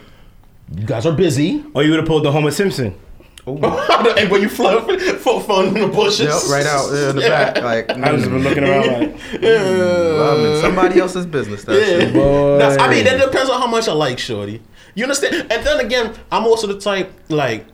you 0.77 0.85
guys 0.87 1.07
are 1.07 1.13
busy. 1.13 1.65
Or 1.75 1.83
you 1.83 1.91
would 1.91 2.01
have 2.01 2.07
pulled 2.09 2.25
the 2.25 2.33
Homer 2.33 2.51
Simpson. 2.51 2.95
and 3.49 4.31
when 4.31 4.43
you 4.43 4.49
float, 4.51 5.01
foot 5.01 5.47
phone 5.47 5.69
in 5.69 5.75
the 5.81 5.89
bushes. 5.89 6.21
Yep, 6.21 6.51
right 6.51 6.67
out 6.67 6.89
there 6.91 7.09
in 7.11 7.17
the 7.17 7.23
Yeah. 7.23 7.53
back, 7.53 7.63
like 7.65 7.91
I 7.91 8.13
was 8.13 8.25
been 8.25 8.43
looking 8.43 8.63
around 8.63 8.87
like, 8.87 9.17
mm, 9.33 10.33
I'm 10.33 10.45
in 10.55 10.61
somebody 10.61 11.01
else's 11.01 11.25
business. 11.25 11.65
That 11.65 11.81
Yeah. 11.81 11.87
shit. 12.01 12.13
That's- 12.13 12.77
I 12.79 12.91
mean, 12.91 13.05
that 13.05 13.19
depends 13.25 13.49
on 13.49 13.59
how 13.59 13.67
much 13.67 13.89
I 13.89 13.93
like 13.93 14.19
Shorty. 14.19 14.61
You 14.99 15.05
understand? 15.05 15.51
And 15.53 15.65
then 15.65 15.81
again, 15.81 16.15
I'm 16.33 16.45
also 16.45 16.67
the 16.67 16.81
type 16.81 17.13
like 17.29 17.65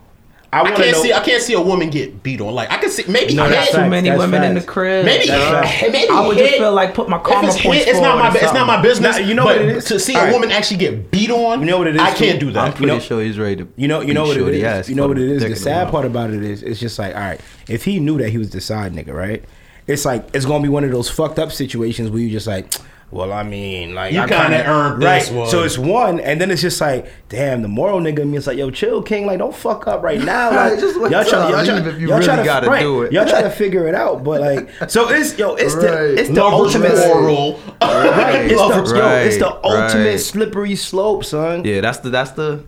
I 0.53 0.61
I, 0.61 0.71
can't 0.71 0.93
know. 0.93 1.03
see 1.03 1.13
I 1.13 1.19
can't 1.21 1.43
see 1.43 1.55
a 1.55 1.61
woman 1.61 1.91
get 1.91 2.23
beat 2.23 2.41
on. 2.41 2.55
Like 2.55 2.71
I 2.71 2.77
can 2.79 2.89
see 2.91 3.03
maybe 3.11 3.35
No, 3.35 3.45
hit, 3.45 3.51
that's 3.53 3.71
Too 3.73 3.89
many 3.89 4.09
That's 4.11 4.21
women 4.21 4.45
in 4.45 4.55
the 4.55 4.61
facts. 4.61 4.73
crib. 4.73 5.05
maybe 5.05 5.27
hit, 5.27 5.91
maybe 5.93 6.09
I 6.11 6.25
would 6.27 6.37
just 6.39 6.55
feel 6.57 6.73
like 6.73 6.95
put 6.95 7.09
my 7.09 7.17
If 7.17 7.23
karma 7.25 7.49
it's 7.49 7.61
points 7.61 7.85
hit, 7.87 7.91
it's 7.95 8.01
not 8.01 8.19
my 8.19 8.29
or 8.29 8.33
bu- 8.33 8.39
it's 8.39 8.53
not 8.53 8.67
my 8.67 8.81
business. 8.81 9.19
Nah, 9.19 9.25
you 9.27 9.35
know 9.35 9.45
but 9.47 9.57
what 9.57 9.65
it 9.65 9.77
is? 9.79 9.85
To 9.87 9.99
see 9.99 10.15
All 10.15 10.27
a 10.27 10.33
woman 10.33 10.53
actually 10.53 10.77
get 10.77 11.11
beat 11.11 11.31
on, 11.31 11.59
You 11.61 11.67
know 11.67 11.79
what 11.79 11.87
it 11.89 11.97
is, 11.97 12.03
I 12.03 12.13
can't 12.15 12.39
do 12.39 12.53
that. 12.53 12.61
I'm 12.61 12.71
that. 12.71 12.77
pretty 12.77 12.93
know- 12.93 13.01
sure 13.01 13.21
he's 13.23 13.39
ready 13.39 13.57
to. 13.57 13.69
You 13.77 13.89
know, 13.89 14.01
you 14.01 14.15
know 14.15 14.23
what 14.23 14.37
it 14.37 14.41
shorty 14.41 14.59
is. 14.59 14.65
ass 14.65 14.89
You 14.89 14.95
know 14.95 15.09
what 15.09 15.19
it 15.19 15.29
is. 15.29 15.43
The 15.43 15.57
sad 15.57 15.91
part 15.91 16.05
about 16.05 16.31
it 16.31 16.45
is, 16.45 16.63
it's 16.63 16.79
just 16.79 16.99
like, 17.01 17.15
all 17.17 17.21
right, 17.23 17.41
if 17.69 17.85
he 17.85 17.99
knew 17.99 18.19
that 18.19 18.29
he 18.29 18.39
was 18.39 18.51
the 18.51 18.61
side 18.61 18.93
nigga, 18.93 19.13
right? 19.15 19.43
It's 19.89 20.05
like 20.05 20.29
it's 20.35 20.45
gonna 20.47 20.63
be 20.63 20.69
one 20.69 20.85
of 20.85 20.93
those 20.93 21.11
fucked 21.11 21.39
up 21.41 21.51
situations 21.53 22.11
where 22.11 22.21
you 22.21 22.31
just 22.31 22.47
like, 22.47 22.73
well, 23.15 23.33
I 23.33 23.45
mean, 23.45 23.95
like 23.95 24.13
You 24.13 24.23
I 24.23 24.27
kinda 24.27 24.67
earned 24.67 25.01
right. 25.01 25.21
this 25.21 25.31
one. 25.31 25.49
So 25.49 25.63
it's 25.63 25.79
one, 25.79 26.19
and 26.19 26.41
then 26.41 26.51
it's 26.51 26.61
just 26.61 26.81
like, 26.81 27.07
damn, 27.29 27.63
the 27.63 27.69
moral 27.69 28.01
nigga 28.01 28.19
in 28.19 28.33
me 28.33 28.39
is 28.39 28.49
like, 28.49 28.59
yo, 28.59 28.73
chill, 28.73 29.03
king, 29.03 29.25
like 29.25 29.39
don't 29.39 29.55
fuck 29.55 29.87
up 29.87 30.03
right 30.03 30.21
now, 30.21 30.51
like 30.57 30.81
Just 30.81 31.01
wait 31.01 31.13
y'all 31.13 31.23
till 31.23 31.31
try, 31.31 31.51
y'all 31.51 31.65
try, 31.65 31.89
if 31.89 32.01
you 32.01 32.09
y'all 32.09 32.21
try 32.21 32.35
to, 32.35 32.43
gotta 32.43 32.69
right, 32.69 32.81
do 32.81 33.03
it. 33.03 33.13
Y'all 33.13 33.25
try 33.25 33.41
to 33.43 33.51
figure 33.51 33.87
it 33.87 33.95
out, 33.95 34.25
but 34.25 34.41
like, 34.41 34.69
so 34.91 35.09
it's 35.11 35.39
yo, 35.39 35.55
it's 35.55 35.77
the 35.77 36.19
it's 36.19 36.29
the 36.29 36.35
Lover's 36.35 36.75
ultimate 36.75 36.97
moral. 37.07 37.61
Right, 37.81 38.47
it's 38.47 38.61
the, 38.61 38.67
Lover's 38.67 38.91
yo, 38.93 39.09
it's 39.19 39.39
the 39.39 39.65
ultimate 39.65 40.11
right. 40.11 40.21
slippery 40.21 40.75
slope, 40.75 41.25
son. 41.25 41.65
Yeah, 41.65 41.83
that's 41.83 41.99
the 41.99 42.11
that's 42.11 42.33
the. 42.33 42.65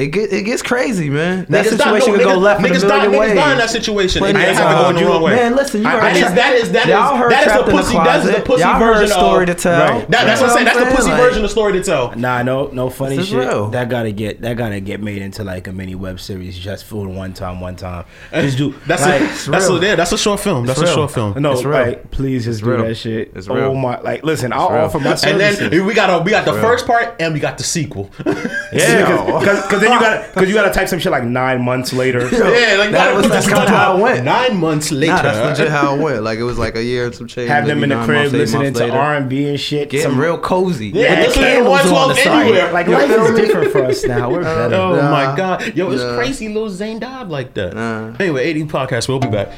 It 0.00 0.06
get 0.08 0.32
it 0.32 0.44
gets 0.44 0.62
crazy, 0.62 1.10
man. 1.10 1.44
That 1.50 1.66
Niggas 1.66 1.70
situation 1.76 2.14
could 2.14 2.22
go 2.24 2.38
niggas- 2.38 2.40
left 2.42 2.60
in 2.64 2.66
a 2.66 2.74
niggas 2.74 2.88
die- 2.88 2.88
million 2.88 3.12
niggas 3.12 3.18
ways. 3.20 3.34
die 3.34 3.52
in 3.52 3.58
that 3.58 3.70
situation. 3.70 4.18
Plenty 4.20 4.40
and 4.40 4.56
have 4.56 4.68
to 4.68 4.74
go 4.74 4.82
times. 4.84 4.98
the 4.98 5.04
wrong 5.06 5.22
way. 5.22 5.36
Man, 5.36 5.56
listen, 5.56 5.82
you 5.82 5.88
I- 5.88 5.90
heard 5.90 6.00
that 6.02 6.14
is 6.16 6.20
Trap- 6.22 6.34
that 6.36 6.54
is 6.54 6.72
that 6.72 6.82
is 6.84 6.88
Y'all 6.88 7.16
heard 7.16 7.32
that 7.32 7.46
is 7.46 7.52
the 7.52 7.70
pussy. 7.70 7.94
That 7.94 8.24
is 8.24 8.34
the 8.34 8.40
pussy 8.40 8.60
Y'all 8.62 8.78
heard 8.78 9.08
story 9.10 9.42
of 9.44 9.48
to 9.48 9.54
tell. 9.62 9.90
Right. 9.90 10.10
That, 10.10 10.24
that's 10.24 10.40
what 10.40 10.50
I'm 10.50 10.54
saying. 10.56 10.64
That's 10.66 10.78
the 10.78 10.96
pussy 10.96 11.10
version 11.10 11.44
of 11.44 11.50
story 11.50 11.72
to 11.74 11.82
tell. 11.82 12.16
Nah, 12.16 12.42
no, 12.42 12.68
no 12.68 12.88
funny 12.88 13.22
shit. 13.22 13.38
real. 13.38 13.68
That 13.68 13.88
gotta 13.90 14.12
get 14.12 14.40
that 14.42 14.56
gotta 14.56 14.80
get 14.80 15.02
made 15.02 15.20
into 15.20 15.44
like 15.44 15.66
a 15.66 15.72
mini 15.72 15.94
web 15.94 16.18
series 16.18 16.58
just 16.58 16.84
for 16.86 17.06
one 17.06 17.34
time, 17.34 17.60
one 17.60 17.76
time. 17.76 18.04
Just 18.32 18.56
do 18.56 18.74
That's 18.86 19.02
like, 19.02 19.20
a, 19.20 19.50
that's 19.50 19.68
a, 19.68 19.74
yeah, 19.82 19.96
that's 19.96 20.12
a 20.12 20.18
short 20.18 20.40
film. 20.40 20.64
That's 20.64 20.80
a 20.80 20.86
short 20.86 21.10
film. 21.10 21.34
no, 21.42 21.52
It's 21.52 21.64
right? 21.64 22.10
Please 22.10 22.44
just 22.46 22.62
do 22.64 22.76
that 22.76 22.94
shit. 22.96 23.32
It's 23.34 23.48
Oh 23.48 23.74
my, 23.74 24.00
like, 24.00 24.24
listen, 24.24 24.52
I'll 24.52 24.68
offer 24.68 24.98
my 24.98 25.16
And 25.24 25.38
then 25.40 25.84
we 25.84 25.92
got 25.92 26.24
we 26.24 26.30
got 26.30 26.44
the 26.46 26.54
first 26.54 26.86
part 26.86 27.16
and 27.20 27.34
we 27.34 27.40
got 27.40 27.58
the 27.58 27.64
sequel. 27.64 28.10
yeah, 28.72 29.04
because 29.40 29.80
then 29.90 29.94
you 29.94 30.00
got 30.00 30.34
because 30.34 30.48
you 30.48 30.54
got 30.54 30.68
to 30.68 30.72
type 30.72 30.88
some 30.88 30.98
shit 30.98 31.12
like 31.12 31.24
nine 31.24 31.62
months 31.62 31.92
later. 31.92 32.20
yeah, 32.32 32.76
like 32.78 32.90
That 32.92 33.14
was- 33.14 33.28
that's 33.28 33.46
kinda 33.46 33.68
how 33.68 33.96
it 33.96 34.00
went. 34.00 34.24
Nine 34.24 34.56
months 34.56 34.90
later. 34.92 35.12
Nah, 35.14 35.22
that's 35.22 35.58
legit 35.60 35.72
how 35.72 35.94
it 35.96 36.00
went. 36.02 36.22
Like 36.22 36.38
it 36.38 36.44
was 36.44 36.58
like 36.58 36.76
a 36.76 36.82
year 36.82 37.06
and 37.06 37.14
some 37.14 37.26
change. 37.26 37.48
Have 37.48 37.66
them 37.66 37.82
in 37.82 37.90
the 37.90 37.96
nine 37.96 38.06
crib 38.06 38.32
listening 38.32 38.72
to. 38.74 38.90
R 38.90 39.14
and 39.16 39.28
B 39.28 39.48
and 39.48 39.58
shit. 39.60 39.90
Getting 39.90 40.10
some- 40.10 40.20
real 40.20 40.38
cozy. 40.38 40.88
Yeah, 40.88 41.10
With 41.10 41.34
the 41.34 41.40
listening 41.40 41.44
to 41.44 41.50
candles 41.52 41.80
on 41.80 41.92
112 41.92 42.08
the 42.08 42.14
side. 42.22 42.42
anywhere. 42.42 42.72
Like 42.72 42.86
You 42.86 42.92
life 42.92 43.10
is 43.10 43.38
different 43.40 43.72
for 43.72 43.84
us 43.84 44.04
now. 44.04 44.30
We're 44.30 44.40
oh 44.40 44.42
better. 44.44 44.74
Oh 44.76 45.10
my 45.10 45.34
god, 45.36 45.76
yo, 45.76 45.90
it's 45.90 46.02
Nah. 46.02 46.16
crazy. 46.16 46.48
Lil 46.48 46.70
Zane 46.70 46.98
died 46.98 47.28
like 47.28 47.54
that. 47.54 47.76
Anyway, 48.20 48.50
ADD 48.50 48.68
podcast. 48.68 49.08
We'll 49.08 49.18
be 49.18 49.28
back. 49.28 49.48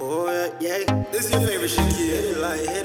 Oh, 0.00 0.28
yeah, 0.60 0.78
yeah. 0.86 1.04
This 1.12 1.26
is 1.26 1.32
your 1.32 1.40
favorite 1.42 1.68
shit. 1.68 1.84
Hit 1.92 2.38
like, 2.38 2.60
hit 2.60 2.66
like. 2.68 2.75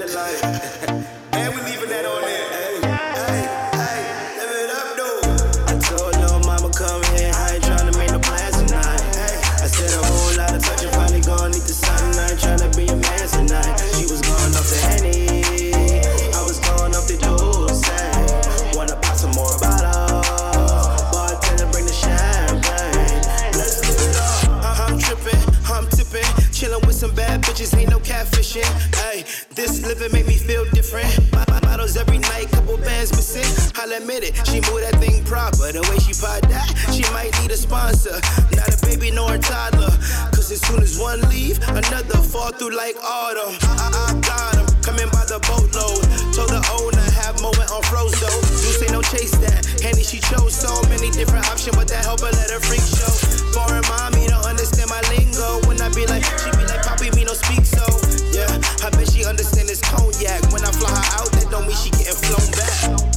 Catfishing. 28.51 28.95
Hey, 28.95 29.23
this 29.55 29.85
living 29.85 30.11
make 30.11 30.27
me 30.27 30.35
feel 30.35 30.65
different. 30.71 31.07
My, 31.31 31.45
my 31.49 31.59
models 31.61 31.97
every 31.97 32.17
night, 32.17 32.49
couple 32.51 32.77
bands 32.77 33.11
missing. 33.11 33.47
I'll 33.75 33.91
admit 33.91 34.23
it, 34.23 34.35
she 34.47 34.61
move 34.71 34.81
that 34.81 34.95
thing 34.99 35.23
proper. 35.23 35.71
The 35.71 35.81
way 35.89 35.97
she 35.99 36.13
pot 36.13 36.41
that, 36.49 36.67
she 36.91 37.03
might 37.13 37.31
need 37.41 37.51
a 37.51 37.57
sponsor. 37.57 38.19
Not 38.55 38.69
a 38.69 38.85
baby 38.85 39.11
nor 39.11 39.35
a 39.35 39.39
toddler. 39.39 39.91
Cause 40.31 40.51
as 40.51 40.61
soon 40.61 40.81
as 40.81 40.99
one 40.99 41.21
leave, 41.29 41.59
another 41.69 42.17
fall 42.17 42.51
through 42.51 42.75
like 42.75 42.95
autumn. 43.03 43.55
I, 43.61 44.13
I 44.13 44.19
got 44.21 44.57
'em, 44.57 44.65
coming 44.81 45.09
by 45.13 45.25
the 45.29 45.39
boatload. 45.45 46.03
Told 46.33 46.49
the 46.49 46.61
owner, 46.81 47.07
have 47.21 47.39
moment 47.41 47.69
on 47.71 47.81
Frozo. 47.85 48.29
You 48.65 48.73
say 48.73 48.89
no 48.91 49.01
chase 49.01 49.31
that. 49.41 49.65
Henny, 49.81 50.03
she 50.03 50.19
chose 50.19 50.53
so 50.53 50.69
many 50.89 51.09
different 51.11 51.45
options, 51.49 51.75
but 51.77 51.87
that 51.87 52.03
help 52.03 52.21
her 52.21 52.33
let 52.33 52.49
her 52.49 52.59
freak 52.59 52.81
show. 52.81 53.09
Foreign 53.53 53.85
mommy 53.87 54.27
don't 54.27 54.45
understand 54.45 54.89
my 54.89 55.01
lingo. 55.13 55.61
When 55.69 55.79
I 55.81 55.89
be 55.93 56.05
like, 56.05 56.25
she 56.25 56.49
be 56.57 56.65
like, 56.65 56.81
Poppy, 56.83 57.09
me 57.15 57.23
no 57.23 57.33
speak 57.33 57.65
so. 57.65 57.85
Yeah, 58.33 58.49
I 58.83 58.89
bet 58.91 59.09
she 59.09 59.25
understand 59.25 59.69
this 59.69 59.81
cognac. 59.81 60.41
When 60.51 60.65
I 60.65 60.71
fly 60.73 60.89
her 60.89 61.07
out, 61.21 61.29
that 61.37 61.47
don't 61.49 61.67
mean 61.67 61.77
she 61.77 61.89
getting 61.91 62.17
flown 62.17 62.45
back. 62.57 63.10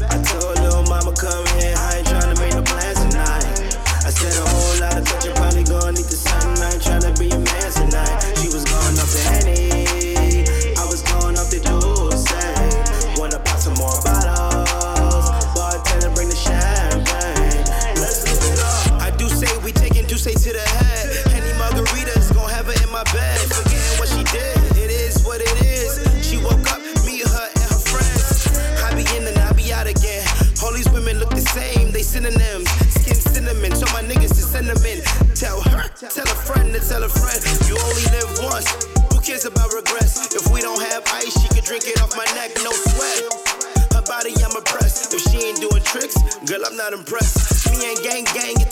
Not 46.85 46.93
impressed. 46.93 47.71
Me 47.71 47.93
and 47.93 48.03
gang 48.03 48.25
gang 48.25 48.64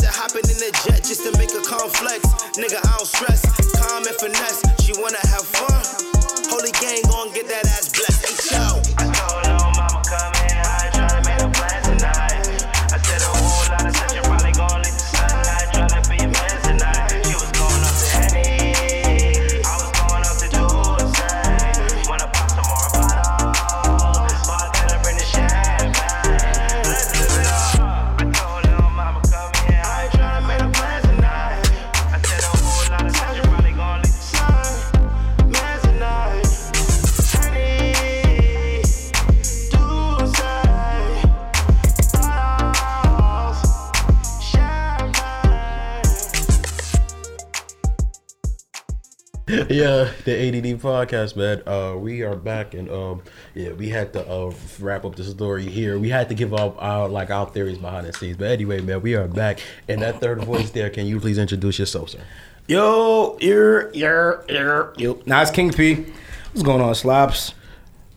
yeah, 49.70 50.10
the 50.24 50.48
ADD 50.48 50.80
podcast, 50.80 51.36
man. 51.36 51.62
Uh, 51.66 51.96
we 51.96 52.22
are 52.22 52.36
back, 52.36 52.74
and 52.74 52.90
um, 52.90 53.22
yeah, 53.54 53.72
we 53.72 53.88
had 53.88 54.12
to 54.14 54.26
uh 54.28 54.52
wrap 54.80 55.04
up 55.04 55.16
the 55.16 55.24
story 55.24 55.64
here. 55.66 55.98
We 55.98 56.08
had 56.08 56.28
to 56.28 56.34
give 56.34 56.52
up 56.54 56.76
our 56.82 57.08
like 57.08 57.30
our 57.30 57.46
theories 57.46 57.78
behind 57.78 58.06
the 58.06 58.12
scenes, 58.12 58.36
but 58.36 58.48
anyway, 58.50 58.80
man, 58.80 59.02
we 59.02 59.14
are 59.14 59.28
back. 59.28 59.60
And 59.88 60.02
that 60.02 60.20
third 60.20 60.42
voice 60.44 60.70
there, 60.70 60.90
can 60.90 61.06
you 61.06 61.20
please 61.20 61.38
introduce 61.38 61.78
yourself, 61.78 62.10
sir? 62.10 62.20
Yo, 62.68 63.36
you're, 63.40 63.92
you're, 63.92 64.44
you're, 64.48 64.94
yo. 64.96 65.20
Now 65.26 65.42
it's 65.42 65.50
King 65.50 65.72
P. 65.72 66.06
What's 66.52 66.62
going 66.62 66.80
on, 66.80 66.94
Slops? 66.94 67.54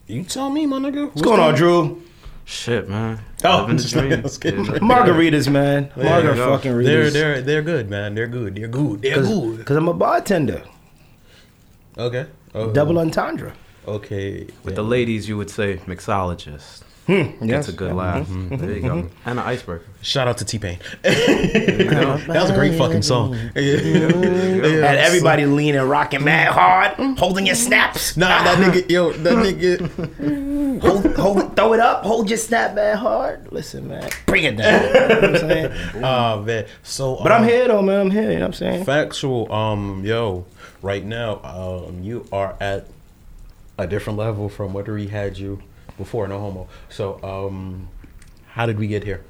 You 0.07 0.23
tell 0.23 0.49
me, 0.51 0.65
my 0.67 0.77
nigga. 0.77 1.07
What's 1.07 1.21
going 1.23 1.39
on, 1.39 1.55
Drew? 1.55 2.03
Shit, 2.47 2.87
man. 2.87 3.19
Oh, 3.43 3.61
Living 3.61 3.77
the 3.77 3.81
just- 3.81 3.93
dream. 3.95 4.09
let's 4.21 4.37
get 4.37 4.53
Yeah. 4.53 4.61
it. 4.75 4.81
Margaritas, 4.83 5.49
man. 5.51 5.91
you 5.95 6.03
Margar 6.03 6.35
go. 6.35 6.55
fucking 6.55 6.77
They're 6.83 7.09
they're 7.09 7.41
they're 7.41 7.63
good, 7.63 7.89
man. 7.89 8.13
They're 8.13 8.27
good. 8.27 8.53
They're 8.55 8.67
good. 8.67 9.01
They're 9.01 9.21
good. 9.23 9.57
Because 9.57 9.77
I'm 9.77 9.87
a 9.87 9.93
bartender. 9.95 10.61
Okay. 11.97 12.25
Oh, 12.53 12.71
Double 12.71 12.99
entendre. 12.99 13.53
Okay. 13.87 14.47
With 14.63 14.75
the 14.75 14.83
ladies, 14.83 15.27
you 15.29 15.37
would 15.37 15.49
say 15.49 15.77
mixologist. 15.85 16.84
Yes. 17.07 17.35
That's 17.39 17.67
a 17.69 17.71
good 17.73 17.93
laugh. 17.93 18.27
There 18.29 18.71
you 18.71 18.81
go. 18.81 18.97
And 19.25 19.39
an 19.39 19.39
icebreaker. 19.39 19.85
Shout 20.01 20.27
out 20.27 20.37
to 20.39 20.45
T 20.45 20.57
Pain. 20.57 20.79
that 21.03 22.27
was 22.27 22.49
a 22.49 22.55
great 22.55 22.75
fucking 22.77 23.03
song. 23.03 23.33
Had 23.55 23.55
everybody 24.97 25.45
leaning, 25.45 25.81
rocking 25.81 26.23
mad 26.23 26.51
hard, 26.51 26.93
holding 27.19 27.45
your 27.45 27.55
snaps. 27.55 28.17
Nah, 28.17 28.43
that 28.43 28.57
nigga, 28.73 28.89
yo, 28.89 29.11
that 29.11 29.33
nigga. 29.33 30.81
hold, 30.81 31.15
hold, 31.15 31.37
it- 31.39 31.55
throw 31.55 31.73
it 31.73 31.79
up, 31.79 32.03
hold 32.03 32.29
your 32.29 32.37
snap 32.37 32.73
mad 32.75 32.97
hard. 32.97 33.51
Listen, 33.51 33.87
man, 33.87 34.09
bring 34.25 34.43
it 34.43 34.57
down. 34.57 34.83
You 34.83 34.93
know 34.93 35.07
what 35.07 35.23
I'm 35.23 35.37
saying? 35.37 36.03
Oh 36.03 36.41
man. 36.41 36.65
So, 36.83 37.19
But 37.21 37.31
I'm 37.31 37.43
um, 37.43 37.47
here 37.47 37.67
though, 37.67 37.81
man. 37.81 37.99
I'm 38.01 38.11
here. 38.11 38.23
You 38.23 38.39
know 38.39 38.39
what 38.41 38.45
I'm 38.47 38.53
saying? 38.53 38.85
Factual. 38.85 39.51
Um, 39.51 40.03
yo, 40.03 40.45
right 40.81 41.05
now, 41.05 41.39
um, 41.43 42.01
you 42.03 42.25
are 42.31 42.55
at 42.59 42.87
a 43.77 43.85
different 43.85 44.17
level 44.17 44.49
from 44.49 44.73
where 44.73 44.83
we 44.85 45.07
had 45.07 45.37
you 45.37 45.61
before. 45.97 46.27
No 46.27 46.39
homo. 46.39 46.67
So, 46.89 47.19
um, 47.23 47.89
how 48.47 48.65
did 48.65 48.77
we 48.79 48.87
get 48.87 49.03
here? 49.03 49.23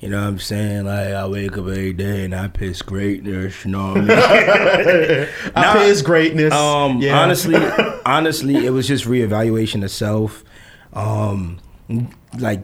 You 0.00 0.08
know 0.08 0.20
what 0.20 0.28
I'm 0.28 0.38
saying? 0.38 0.84
Like 0.86 1.08
I 1.08 1.26
wake 1.26 1.52
up 1.52 1.58
every 1.66 1.92
day 1.92 2.24
and 2.24 2.34
I 2.34 2.46
piss 2.48 2.80
greatness. 2.80 3.64
You 3.64 3.72
know 3.72 3.88
what 3.94 3.96
I 3.98 4.00
mean? 4.02 4.10
I 5.56 5.60
Nah, 5.60 5.80
his 5.80 6.00
greatness. 6.02 6.54
Um, 6.54 7.00
Yeah. 7.02 7.20
honestly, 7.20 7.56
honestly, 8.06 8.64
it 8.66 8.70
was 8.70 8.86
just 8.86 9.04
reevaluation 9.04 9.82
of 9.84 9.90
self. 9.90 10.44
Um, 10.92 11.58
like 12.38 12.62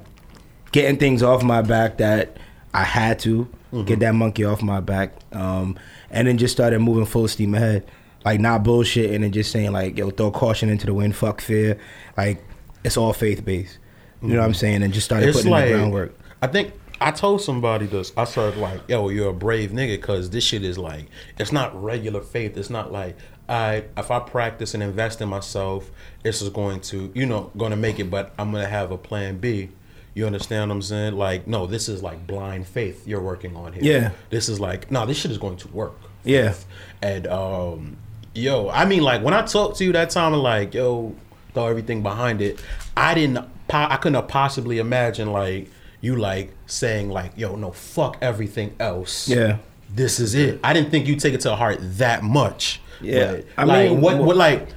getting 0.72 0.98
things 0.98 1.22
off 1.22 1.42
my 1.42 1.62
back 1.62 1.98
that 1.98 2.36
I 2.72 2.84
had 2.84 3.18
to 3.20 3.48
get 3.84 3.98
that 4.00 4.14
monkey 4.14 4.44
off 4.44 4.62
my 4.62 4.80
back. 4.80 5.12
Um, 5.32 5.76
and 6.10 6.28
then 6.28 6.38
just 6.38 6.52
started 6.54 6.78
moving 6.78 7.06
full 7.06 7.26
steam 7.28 7.54
ahead, 7.56 7.90
like 8.24 8.38
not 8.40 8.62
bullshitting 8.62 9.24
and 9.24 9.34
just 9.34 9.50
saying 9.50 9.72
like, 9.72 9.98
yo, 9.98 10.10
throw 10.10 10.30
caution 10.30 10.68
into 10.68 10.86
the 10.86 10.94
wind, 10.94 11.16
fuck 11.16 11.40
fear. 11.40 11.76
Like 12.16 12.42
it's 12.86 12.96
all 12.96 13.12
faith 13.12 13.44
based. 13.44 13.78
You 14.22 14.28
know 14.28 14.38
what 14.38 14.46
I'm 14.46 14.54
saying? 14.54 14.82
And 14.82 14.94
just 14.94 15.04
started 15.04 15.28
it's 15.28 15.38
putting 15.38 15.50
like 15.50 15.66
in 15.66 15.72
the 15.72 15.78
groundwork. 15.78 16.18
I 16.40 16.46
think 16.46 16.72
I 17.00 17.10
told 17.10 17.42
somebody 17.42 17.86
this. 17.86 18.12
I 18.16 18.24
started 18.24 18.58
like, 18.58 18.80
"Yo, 18.88 19.08
you're 19.10 19.30
a 19.30 19.34
brave 19.34 19.72
nigga," 19.72 19.96
because 19.96 20.30
this 20.30 20.42
shit 20.44 20.64
is 20.64 20.78
like, 20.78 21.06
it's 21.38 21.52
not 21.52 21.80
regular 21.80 22.22
faith. 22.22 22.56
It's 22.56 22.70
not 22.70 22.92
like 22.92 23.16
I 23.48 23.84
if 23.96 24.10
I 24.10 24.20
practice 24.20 24.72
and 24.72 24.82
invest 24.82 25.20
in 25.20 25.28
myself, 25.28 25.90
this 26.22 26.40
is 26.40 26.48
going 26.48 26.80
to 26.82 27.12
you 27.14 27.26
know 27.26 27.50
going 27.56 27.72
to 27.72 27.76
make 27.76 27.98
it. 27.98 28.10
But 28.10 28.32
I'm 28.38 28.52
gonna 28.52 28.68
have 28.68 28.90
a 28.90 28.98
plan 28.98 29.38
B. 29.38 29.70
You 30.14 30.24
understand 30.24 30.70
what 30.70 30.76
I'm 30.76 30.82
saying? 30.82 31.14
Like, 31.14 31.46
no, 31.46 31.66
this 31.66 31.90
is 31.90 32.02
like 32.02 32.26
blind 32.26 32.66
faith 32.66 33.06
you're 33.06 33.20
working 33.20 33.54
on 33.54 33.74
here. 33.74 33.82
Yeah. 33.82 34.10
This 34.30 34.48
is 34.48 34.58
like, 34.58 34.90
no, 34.90 35.04
this 35.04 35.18
shit 35.18 35.30
is 35.30 35.36
going 35.36 35.58
to 35.58 35.68
work. 35.68 35.94
Yeah. 36.24 36.54
And 37.02 37.26
um, 37.26 37.98
yo, 38.34 38.70
I 38.70 38.86
mean, 38.86 39.02
like 39.02 39.22
when 39.22 39.34
I 39.34 39.42
talked 39.42 39.76
to 39.76 39.84
you 39.84 39.92
that 39.92 40.08
time, 40.08 40.32
I'm 40.32 40.40
like, 40.40 40.72
yo, 40.72 41.14
throw 41.56 41.66
everything 41.68 42.02
behind 42.02 42.42
it. 42.42 42.60
I 42.96 43.14
didn't, 43.14 43.38
I 43.70 43.96
couldn't 43.96 44.14
have 44.14 44.28
possibly 44.28 44.78
imagine 44.78 45.32
like 45.32 45.70
you 46.02 46.16
like 46.16 46.52
saying 46.66 47.08
like, 47.08 47.32
yo, 47.36 47.56
no, 47.56 47.72
fuck 47.72 48.18
everything 48.20 48.76
else. 48.78 49.26
Yeah. 49.26 49.56
this 49.90 50.20
is 50.20 50.34
it. 50.34 50.60
I 50.62 50.72
didn't 50.72 50.90
think 50.90 51.06
you 51.06 51.16
take 51.16 51.34
it 51.34 51.40
to 51.40 51.56
heart 51.56 51.78
that 51.80 52.22
much. 52.22 52.80
Yeah. 53.00 53.32
But, 53.32 53.46
I 53.56 53.64
like 53.64 53.90
mean, 53.90 54.00
what, 54.00 54.18
what, 54.18 54.36
like, 54.36 54.68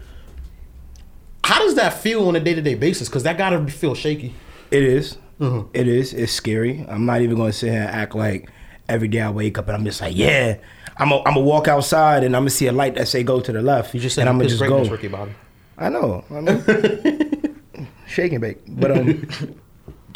how 1.44 1.60
does 1.60 1.76
that 1.76 1.94
feel 1.94 2.28
on 2.28 2.36
a 2.36 2.40
day 2.40 2.54
to 2.54 2.62
day 2.62 2.76
basis? 2.76 3.10
Because 3.10 3.24
that 3.24 3.38
gotta 3.38 3.68
feel 3.68 3.96
shaky. 3.96 4.34
It 4.72 4.84
is. 4.84 5.18
Mm-hmm. 5.40 5.70
It 5.74 5.88
is. 5.88 6.14
It's 6.14 6.32
scary. 6.32 6.86
I'm 6.88 7.06
not 7.06 7.22
even 7.22 7.38
going 7.38 7.52
to 7.52 7.58
sit 7.58 7.72
here 7.72 7.82
and 7.82 7.90
act 7.90 8.14
like 8.14 8.50
every 8.88 9.08
day 9.08 9.22
I 9.22 9.30
wake 9.30 9.58
up 9.58 9.68
and 9.68 9.76
I'm 9.78 9.86
just 9.86 10.02
like, 10.02 10.16
yeah, 10.16 10.58
I'm 10.98 11.10
gonna 11.10 11.24
I'm 11.26 11.36
walk 11.44 11.68
outside 11.68 12.24
and 12.24 12.36
I'm 12.36 12.42
gonna 12.42 12.50
see 12.50 12.68
a 12.68 12.72
light 12.72 12.96
that 12.96 13.08
say 13.08 13.24
go 13.24 13.40
to 13.40 13.52
the 13.52 13.62
left. 13.62 13.94
You 13.94 14.02
just 14.02 14.16
said 14.16 14.22
and 14.22 14.30
I'm 14.30 14.38
gonna 14.38 14.50
just 14.50 14.62
go. 14.62 14.84
Ricky 14.84 15.08
Bobby. 15.08 15.32
I 15.80 15.90
know. 15.90 16.26
I 16.30 16.42
mean, 16.42 17.88
shake 18.08 18.34
and 18.34 18.42
bake. 18.42 18.58
But 18.68 18.92
um, 18.92 19.28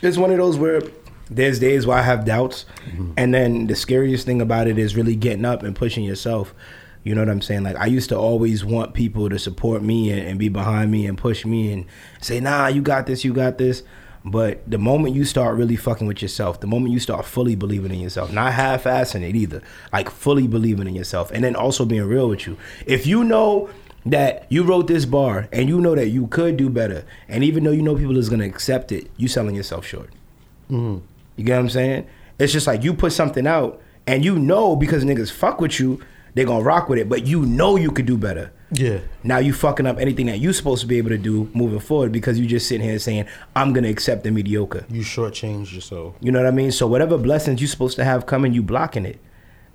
it's 0.03 0.17
one 0.17 0.29
of 0.31 0.37
those 0.37 0.57
where 0.57 0.81
there's 1.31 1.57
days 1.57 1.87
where 1.87 1.97
I 1.97 2.01
have 2.01 2.25
doubts, 2.25 2.65
and 3.17 3.33
then 3.33 3.67
the 3.67 3.75
scariest 3.75 4.25
thing 4.25 4.41
about 4.41 4.67
it 4.67 4.77
is 4.77 4.95
really 4.95 5.15
getting 5.15 5.45
up 5.45 5.63
and 5.63 5.75
pushing 5.75 6.03
yourself. 6.03 6.53
You 7.03 7.15
know 7.15 7.21
what 7.21 7.29
I'm 7.29 7.41
saying? 7.41 7.63
Like 7.63 7.77
I 7.77 7.85
used 7.85 8.09
to 8.09 8.17
always 8.17 8.63
want 8.63 8.93
people 8.93 9.29
to 9.29 9.39
support 9.39 9.81
me 9.81 10.11
and, 10.11 10.21
and 10.27 10.39
be 10.39 10.49
behind 10.49 10.91
me 10.91 11.05
and 11.05 11.17
push 11.17 11.45
me 11.45 11.71
and 11.71 11.85
say, 12.21 12.39
"Nah, 12.39 12.67
you 12.67 12.81
got 12.81 13.07
this, 13.07 13.23
you 13.23 13.33
got 13.33 13.57
this." 13.57 13.83
But 14.25 14.69
the 14.69 14.77
moment 14.77 15.15
you 15.15 15.25
start 15.25 15.57
really 15.57 15.75
fucking 15.75 16.07
with 16.07 16.21
yourself, 16.21 16.61
the 16.61 16.67
moment 16.67 16.93
you 16.93 16.99
start 16.99 17.25
fully 17.25 17.55
believing 17.55 17.91
in 17.91 17.99
yourself, 17.99 18.31
not 18.31 18.53
half-assing 18.53 19.21
it 19.21 19.35
either, 19.35 19.61
like 19.91 20.09
fully 20.09 20.47
believing 20.47 20.87
in 20.87 20.95
yourself, 20.95 21.29
and 21.31 21.43
then 21.43 21.57
also 21.57 21.83
being 21.83 22.05
real 22.05 22.29
with 22.29 22.47
you. 22.47 22.57
If 22.85 23.05
you 23.05 23.25
know 23.25 23.69
that 24.05 24.45
you 24.49 24.63
wrote 24.63 24.87
this 24.87 25.05
bar 25.05 25.47
and 25.51 25.69
you 25.69 25.79
know 25.79 25.95
that 25.95 26.09
you 26.09 26.27
could 26.27 26.57
do 26.57 26.69
better, 26.69 27.05
and 27.27 27.43
even 27.43 27.63
though 27.63 27.71
you 27.71 27.81
know 27.81 27.95
people 27.95 28.17
is 28.17 28.29
gonna 28.29 28.45
accept 28.45 28.91
it, 28.91 29.09
you 29.17 29.27
selling 29.27 29.55
yourself 29.55 29.85
short. 29.85 30.09
Mm-hmm. 30.69 31.05
You 31.35 31.43
get 31.43 31.55
what 31.55 31.59
I'm 31.59 31.69
saying? 31.69 32.07
It's 32.39 32.53
just 32.53 32.67
like 32.67 32.83
you 32.83 32.93
put 32.93 33.13
something 33.13 33.47
out 33.47 33.81
and 34.05 34.25
you 34.25 34.37
know 34.37 34.75
because 34.75 35.03
niggas 35.03 35.31
fuck 35.31 35.61
with 35.61 35.79
you, 35.79 36.01
they 36.33 36.43
gonna 36.43 36.63
rock 36.63 36.89
with 36.89 36.99
it, 36.99 37.07
but 37.09 37.25
you 37.25 37.45
know 37.45 37.75
you 37.75 37.91
could 37.91 38.05
do 38.05 38.17
better. 38.17 38.51
Yeah. 38.71 38.99
Now 39.23 39.37
you 39.37 39.53
fucking 39.53 39.85
up 39.85 39.99
anything 39.99 40.25
that 40.27 40.39
you 40.39 40.51
supposed 40.51 40.81
to 40.81 40.87
be 40.87 40.97
able 40.97 41.09
to 41.09 41.17
do 41.17 41.49
moving 41.53 41.79
forward 41.79 42.11
because 42.11 42.39
you 42.39 42.47
just 42.47 42.67
sitting 42.67 42.85
here 42.85 42.97
saying, 42.97 43.27
I'm 43.55 43.71
gonna 43.71 43.89
accept 43.89 44.23
the 44.23 44.31
mediocre. 44.31 44.85
You 44.89 45.01
shortchanged 45.01 45.73
yourself. 45.73 46.15
You 46.21 46.31
know 46.31 46.39
what 46.39 46.47
I 46.47 46.51
mean? 46.51 46.71
So 46.71 46.87
whatever 46.87 47.17
blessings 47.17 47.61
you 47.61 47.67
supposed 47.67 47.95
to 47.97 48.03
have 48.03 48.25
coming, 48.25 48.53
you 48.53 48.63
blocking 48.63 49.05
it. 49.05 49.19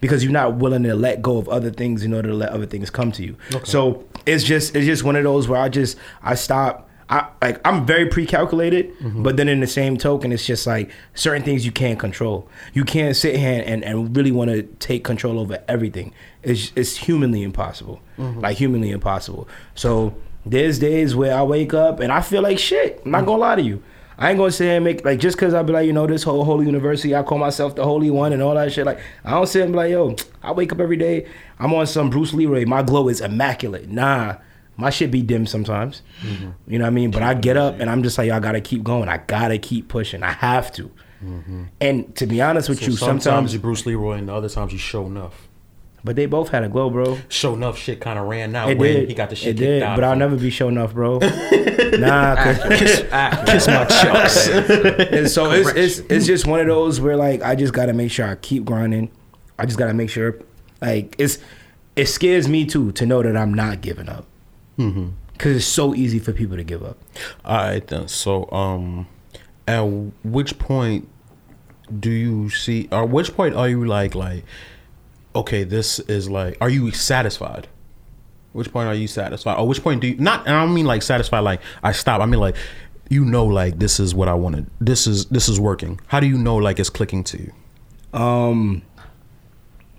Because 0.01 0.23
you're 0.23 0.33
not 0.33 0.55
willing 0.57 0.85
to 0.85 0.95
let 0.95 1.23
go 1.23 1.39
of 1.39 1.49
other 1.49 1.71
things 1.71 2.05
in 2.05 2.15
order 2.15 2.29
to 2.29 2.35
let 2.35 2.51
other 2.51 2.67
things 2.67 2.89
come 2.91 3.11
to 3.13 3.23
you. 3.25 3.37
So 3.65 4.05
it's 4.27 4.45
just 4.45 4.77
it's 4.77 4.87
just 4.87 5.03
one 5.05 5.17
of 5.17 5.25
those 5.25 5.49
where 5.49 5.61
I 5.61 5.69
just 5.69 5.97
I 6.23 6.35
stop 6.37 6.89
I 7.11 7.27
like 7.43 7.61
I'm 7.67 7.85
very 7.87 8.07
pre-calculated, 8.07 8.93
Mm-hmm. 8.99 9.23
but 9.23 9.37
then 9.37 9.49
in 9.49 9.61
the 9.61 9.67
same 9.67 9.97
token, 9.97 10.31
it's 10.31 10.45
just 10.47 10.67
like 10.67 10.91
certain 11.15 11.43
things 11.43 11.65
you 11.65 11.73
can't 11.73 11.99
control. 11.99 12.49
You 12.75 12.85
can't 12.85 13.17
sit 13.17 13.37
here 13.37 13.63
and, 13.67 13.83
and 13.83 14.15
really 14.17 14.31
want 14.31 14.51
to 14.51 14.63
take 14.79 15.03
control 15.05 15.39
over 15.41 15.63
everything. 15.67 16.13
It's 16.43 16.71
it's 16.77 16.97
humanly 16.97 17.43
impossible, 17.43 18.01
Mm-hmm. 18.19 18.41
like 18.41 18.57
humanly 18.57 18.91
impossible. 18.91 19.49
So 19.75 20.15
there's 20.47 20.79
days 20.79 21.17
where 21.17 21.35
I 21.35 21.43
wake 21.43 21.75
up 21.75 21.99
and 22.01 22.13
I 22.13 22.21
feel 22.21 22.43
like 22.43 22.59
shit. 22.59 23.01
I'm 23.05 23.11
not 23.11 23.27
gonna 23.27 23.39
lie 23.41 23.57
to 23.57 23.63
you. 23.63 23.83
I 24.19 24.31
ain't 24.31 24.39
gonna 24.39 24.51
say 24.51 24.75
and 24.75 24.85
make 24.85 25.05
like 25.05 25.21
just 25.21 25.39
cause 25.39 25.55
I 25.55 25.63
be 25.63 25.73
like 25.73 25.87
you 25.87 25.93
know 25.93 26.07
this 26.07 26.25
whole 26.25 26.45
holy 26.45 26.67
university 26.67 27.15
I 27.15 27.23
call 27.23 27.39
myself 27.39 27.77
the 27.77 27.85
holy 27.85 28.11
one 28.11 28.33
and 28.33 28.43
all 28.43 28.55
that 28.55 28.73
shit 28.73 28.85
like 28.85 29.01
I 29.25 29.31
don't 29.31 29.47
sit 29.47 29.63
and 29.63 29.73
be 29.73 29.77
like 29.77 29.91
yo 29.91 30.17
I 30.43 30.51
wake 30.53 30.73
up 30.73 30.81
every 30.81 30.97
day 30.97 31.27
I'm 31.59 31.73
on 31.73 31.87
some 31.87 32.11
Bruce 32.11 32.35
Leroy 32.35 32.65
my 32.67 32.83
glow 32.83 33.09
is 33.09 33.21
immaculate. 33.21 33.89
Nah 33.89 34.37
my 34.77 34.91
shit 34.91 35.11
be 35.11 35.23
dim 35.23 35.47
sometimes. 35.47 36.03
Mm-hmm. 36.23 36.51
You 36.69 36.79
know 36.79 36.85
what 36.85 36.89
I 36.89 36.91
mean? 36.91 37.11
But 37.11 37.23
I 37.23 37.35
get 37.35 37.57
up 37.57 37.81
and 37.81 37.91
I'm 37.91 38.03
just 38.03 38.17
like 38.17 38.31
I 38.31 38.41
gotta 38.41 38.61
keep 38.61 38.83
going. 38.83 39.09
I 39.09 39.19
gotta 39.19 39.59
keep 39.59 39.89
pushing. 39.89 40.23
I 40.23 40.33
have 40.33 40.73
to. 40.73 40.91
Mm-hmm. 41.25 41.65
And 41.81 42.15
to 42.17 42.27
be 42.27 42.41
honest 42.41 42.69
with 42.69 42.79
So 42.79 42.87
you 42.87 42.93
sometimes, 42.93 43.25
sometimes 43.25 43.55
you 43.55 43.59
Bruce 43.59 43.87
Leroy, 43.87 44.19
and 44.19 44.29
the 44.29 44.35
other 44.35 44.49
times 44.49 44.73
you 44.73 44.79
Sho'nuff. 44.79 45.33
But 46.05 46.15
they 46.17 46.27
both 46.27 46.51
had 46.51 46.63
a 46.65 46.69
glow 46.69 46.91
bro 46.91 47.17
Sho'nuff 47.29 47.77
shit 47.77 48.01
kind 48.01 48.19
of 48.19 48.27
ran 48.29 48.55
out 48.55 48.71
it 48.71 48.79
when 48.79 48.95
did 48.95 49.09
he 49.09 49.15
got 49.15 49.31
the 49.31 49.37
shit 49.37 49.49
it 49.49 49.53
kicked 49.55 49.59
did 49.61 49.83
out. 49.83 49.97
but 49.97 50.05
I'll 50.05 50.13
him. 50.13 50.21
never 50.21 50.37
be 50.37 50.49
Sho'nuff 50.51 50.95
bro 50.95 51.19
nah 51.99 52.35
'cause- 52.37 52.79
kiss 53.51 53.67
my 53.67 53.85
chucks. 53.85 54.49
and 54.49 55.29
so 55.29 55.51
it's, 55.51 55.71
it's 55.71 55.99
it's 56.11 56.27
just 56.27 56.47
one 56.47 56.61
of 56.61 56.67
those 56.67 57.01
where 57.01 57.17
like 57.17 57.43
I 57.43 57.55
just 57.57 57.73
gotta 57.73 57.93
make 57.93 58.11
sure 58.13 58.27
I 58.27 58.37
keep 58.37 58.65
grinding. 58.65 59.11
I 59.59 59.67
just 59.67 59.79
gotta 59.79 59.93
make 59.95 60.09
sure 60.11 60.39
like 60.81 61.15
it's 61.19 61.39
it 61.97 62.07
scares 62.07 62.49
me 62.49 62.65
too 62.65 62.93
to 62.93 63.05
know 63.05 63.23
that 63.23 63.37
I'm 63.37 63.53
not 63.53 63.81
giving 63.81 64.09
up 64.09 64.25
because 64.77 65.57
it's 65.57 65.65
so 65.67 65.95
easy 65.97 66.21
for 66.21 66.33
people 66.33 66.57
to 66.57 66.63
give 66.65 66.85
up. 66.85 66.97
All 67.45 67.57
right 67.57 67.85
then. 67.85 68.07
So, 68.07 68.49
um, 68.53 69.09
at 69.67 69.81
which 70.23 70.57
point 70.61 71.09
do 71.99 72.11
you 72.11 72.51
see, 72.51 72.89
or 72.93 73.05
which 73.05 73.35
point 73.35 73.57
are 73.57 73.69
you 73.69 73.85
like, 73.85 74.15
like, 74.15 74.45
okay, 75.39 75.65
this 75.65 75.99
is 76.01 76.29
like, 76.29 76.57
are 76.61 76.69
you 76.69 76.91
satisfied? 76.91 77.69
Which 78.53 78.73
point 78.73 78.89
are 78.89 78.95
you 78.95 79.07
satisfied? 79.07 79.59
Or 79.59 79.69
which 79.69 79.83
point 79.83 80.01
do 80.01 80.09
you 80.09 80.17
not? 80.17 80.47
And 80.47 80.55
I 80.57 80.65
don't 80.65 80.75
mean 80.75 80.87
like 80.87 81.03
satisfied, 81.03 81.41
like 81.41 81.61
I 81.83 81.93
stop. 81.93 82.21
I 82.21 82.27
mean 82.27 82.41
like, 82.41 82.57
you 83.09 83.25
know, 83.25 83.45
like 83.47 83.79
this 83.79 84.01
is 84.01 84.15
what 84.15 84.29
I 84.29 84.35
wanted. 84.35 84.67
This 84.81 85.07
is 85.07 85.27
this 85.27 85.49
is 85.49 85.61
working. 85.61 86.01
How 86.09 86.21
do 86.21 86.27
you 86.27 86.37
know 86.37 86.57
like 86.57 86.79
it's 86.79 86.91
clicking 86.91 87.25
to 87.25 87.39
you? 87.39 87.53
Um, 88.19 88.83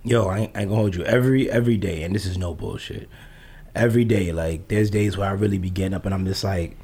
yo, 0.04 0.28
I 0.28 0.40
ain't, 0.40 0.58
I 0.58 0.64
gonna 0.66 0.76
hold 0.76 0.96
you 0.96 1.04
every 1.04 1.50
every 1.50 1.78
day, 1.78 2.04
and 2.04 2.14
this 2.14 2.26
is 2.26 2.38
no 2.38 2.54
bullshit. 2.54 3.08
Every 3.76 4.04
day, 4.04 4.32
like 4.32 4.68
there's 4.68 4.90
days 4.90 5.16
where 5.16 5.30
I 5.30 5.34
really 5.34 5.58
be 5.58 5.70
getting 5.70 5.94
up 5.94 6.06
and 6.06 6.14
I'm 6.14 6.26
just 6.26 6.44
like, 6.44 6.76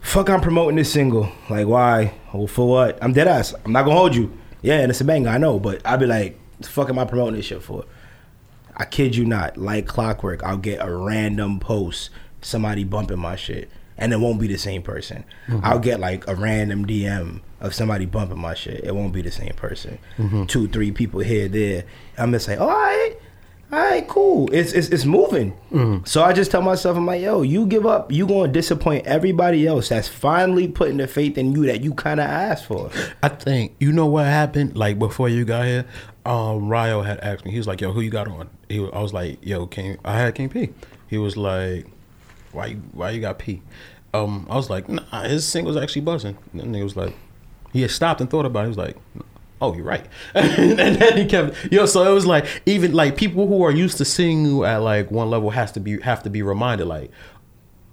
fuck, 0.00 0.30
I'm 0.30 0.40
promoting 0.40 0.76
this 0.76 0.92
single. 0.92 1.30
Like, 1.50 1.66
why? 1.66 2.14
Well, 2.32 2.46
for 2.46 2.68
what? 2.68 2.98
I'm 3.02 3.12
dead 3.12 3.28
ass. 3.28 3.52
I'm 3.64 3.72
not 3.72 3.84
gonna 3.84 3.96
hold 3.96 4.14
you. 4.14 4.32
Yeah, 4.62 4.78
and 4.78 4.90
it's 4.90 5.00
a 5.00 5.04
banger, 5.04 5.28
I 5.28 5.38
know, 5.38 5.58
but 5.58 5.84
I'd 5.84 5.98
be 5.98 6.06
like, 6.06 6.38
the 6.62 6.70
fuck 6.70 6.88
am 6.88 6.98
I 6.98 7.04
promoting 7.04 7.36
this 7.36 7.46
shit 7.46 7.62
for? 7.62 7.84
I 8.76 8.84
kid 8.84 9.16
you 9.16 9.24
not, 9.24 9.56
like 9.56 9.86
clockwork, 9.86 10.42
I'll 10.42 10.56
get 10.56 10.80
a 10.80 10.90
random 10.94 11.60
post, 11.60 12.10
somebody 12.40 12.84
bumping 12.84 13.18
my 13.18 13.36
shit, 13.36 13.70
and 13.98 14.12
it 14.12 14.20
won't 14.20 14.40
be 14.40 14.46
the 14.46 14.56
same 14.56 14.82
person. 14.82 15.24
Mm-hmm. 15.46 15.64
I'll 15.64 15.78
get 15.78 16.00
like 16.00 16.26
a 16.26 16.34
random 16.34 16.86
DM 16.86 17.40
of 17.60 17.74
somebody 17.74 18.06
bumping 18.06 18.38
my 18.38 18.54
shit. 18.54 18.82
It 18.82 18.94
won't 18.94 19.12
be 19.12 19.22
the 19.22 19.30
same 19.30 19.52
person. 19.54 19.98
Mm-hmm. 20.16 20.46
Two, 20.46 20.68
three 20.68 20.90
people 20.90 21.20
here, 21.20 21.48
there. 21.48 21.84
I'm 22.16 22.32
just 22.32 22.48
like, 22.48 22.60
all 22.60 22.68
right, 22.68 23.14
all 23.72 23.78
right, 23.78 24.06
cool. 24.06 24.52
It's 24.52 24.72
it's, 24.72 24.88
it's 24.88 25.04
moving. 25.06 25.56
So 26.04 26.22
I 26.22 26.32
just 26.34 26.50
tell 26.50 26.60
myself, 26.62 26.96
I'm 26.96 27.06
like, 27.06 27.22
yo, 27.22 27.40
you 27.42 27.64
give 27.66 27.86
up, 27.86 28.12
you 28.12 28.26
gonna 28.26 28.52
disappoint 28.52 29.06
everybody 29.06 29.66
else 29.66 29.88
that's 29.88 30.08
finally 30.08 30.68
putting 30.68 30.98
the 30.98 31.08
faith 31.08 31.38
in 31.38 31.52
you 31.52 31.64
that 31.66 31.80
you 31.82 31.94
kind 31.94 32.20
of 32.20 32.26
asked 32.26 32.66
for. 32.66 32.90
I 33.22 33.28
think 33.28 33.74
you 33.80 33.92
know 33.92 34.06
what 34.06 34.26
happened. 34.26 34.76
Like 34.76 34.98
before 34.98 35.28
you 35.30 35.44
got 35.46 35.64
here, 35.64 35.86
um, 36.26 36.68
Ryo 36.68 37.00
had 37.02 37.18
asked 37.20 37.44
me. 37.46 37.50
He 37.52 37.56
was 37.58 37.66
like, 37.66 37.80
"Yo, 37.80 37.92
who 37.92 38.00
you 38.02 38.10
got 38.10 38.28
on?" 38.28 38.50
He, 38.68 38.78
was- 38.78 38.90
I 38.92 39.00
was 39.00 39.12
like, 39.14 39.38
"Yo, 39.44 39.66
King." 39.66 39.96
I 40.04 40.18
had 40.18 40.34
King 40.34 40.50
P. 40.50 40.68
He 41.08 41.16
was 41.18 41.36
like, 41.38 41.86
"Why 42.52 42.66
you 42.66 42.76
Why 42.92 43.10
you 43.10 43.20
got 43.22 43.38
P?" 43.38 43.62
Um, 44.12 44.46
I 44.50 44.56
was 44.56 44.68
like, 44.68 44.88
"Nah, 44.90 45.22
his 45.22 45.46
single's 45.46 45.78
actually 45.78 46.02
buzzing." 46.02 46.36
And 46.52 46.76
he 46.76 46.82
was 46.82 46.94
like, 46.96 47.16
he 47.72 47.80
had 47.80 47.90
stopped 47.90 48.20
and 48.20 48.28
thought 48.28 48.44
about 48.44 48.60
it. 48.60 48.64
He 48.64 48.68
was 48.68 48.76
like, 48.78 48.96
"Oh, 49.62 49.74
you're 49.74 49.84
right." 49.84 50.06
and 50.34 50.96
then 50.96 51.16
he 51.16 51.24
kept, 51.24 51.72
yo. 51.72 51.86
So 51.86 52.08
it 52.10 52.12
was 52.12 52.26
like 52.26 52.46
even 52.66 52.92
like 52.92 53.16
people 53.16 53.46
who 53.46 53.62
are 53.62 53.70
used 53.70 53.96
to 53.98 54.04
seeing 54.04 54.44
you 54.44 54.64
at 54.64 54.78
like 54.78 55.10
one 55.10 55.30
level 55.30 55.50
has 55.50 55.72
to 55.72 55.80
be 55.80 56.00
have 56.00 56.22
to 56.24 56.30
be 56.30 56.42
reminded 56.42 56.86
like. 56.86 57.10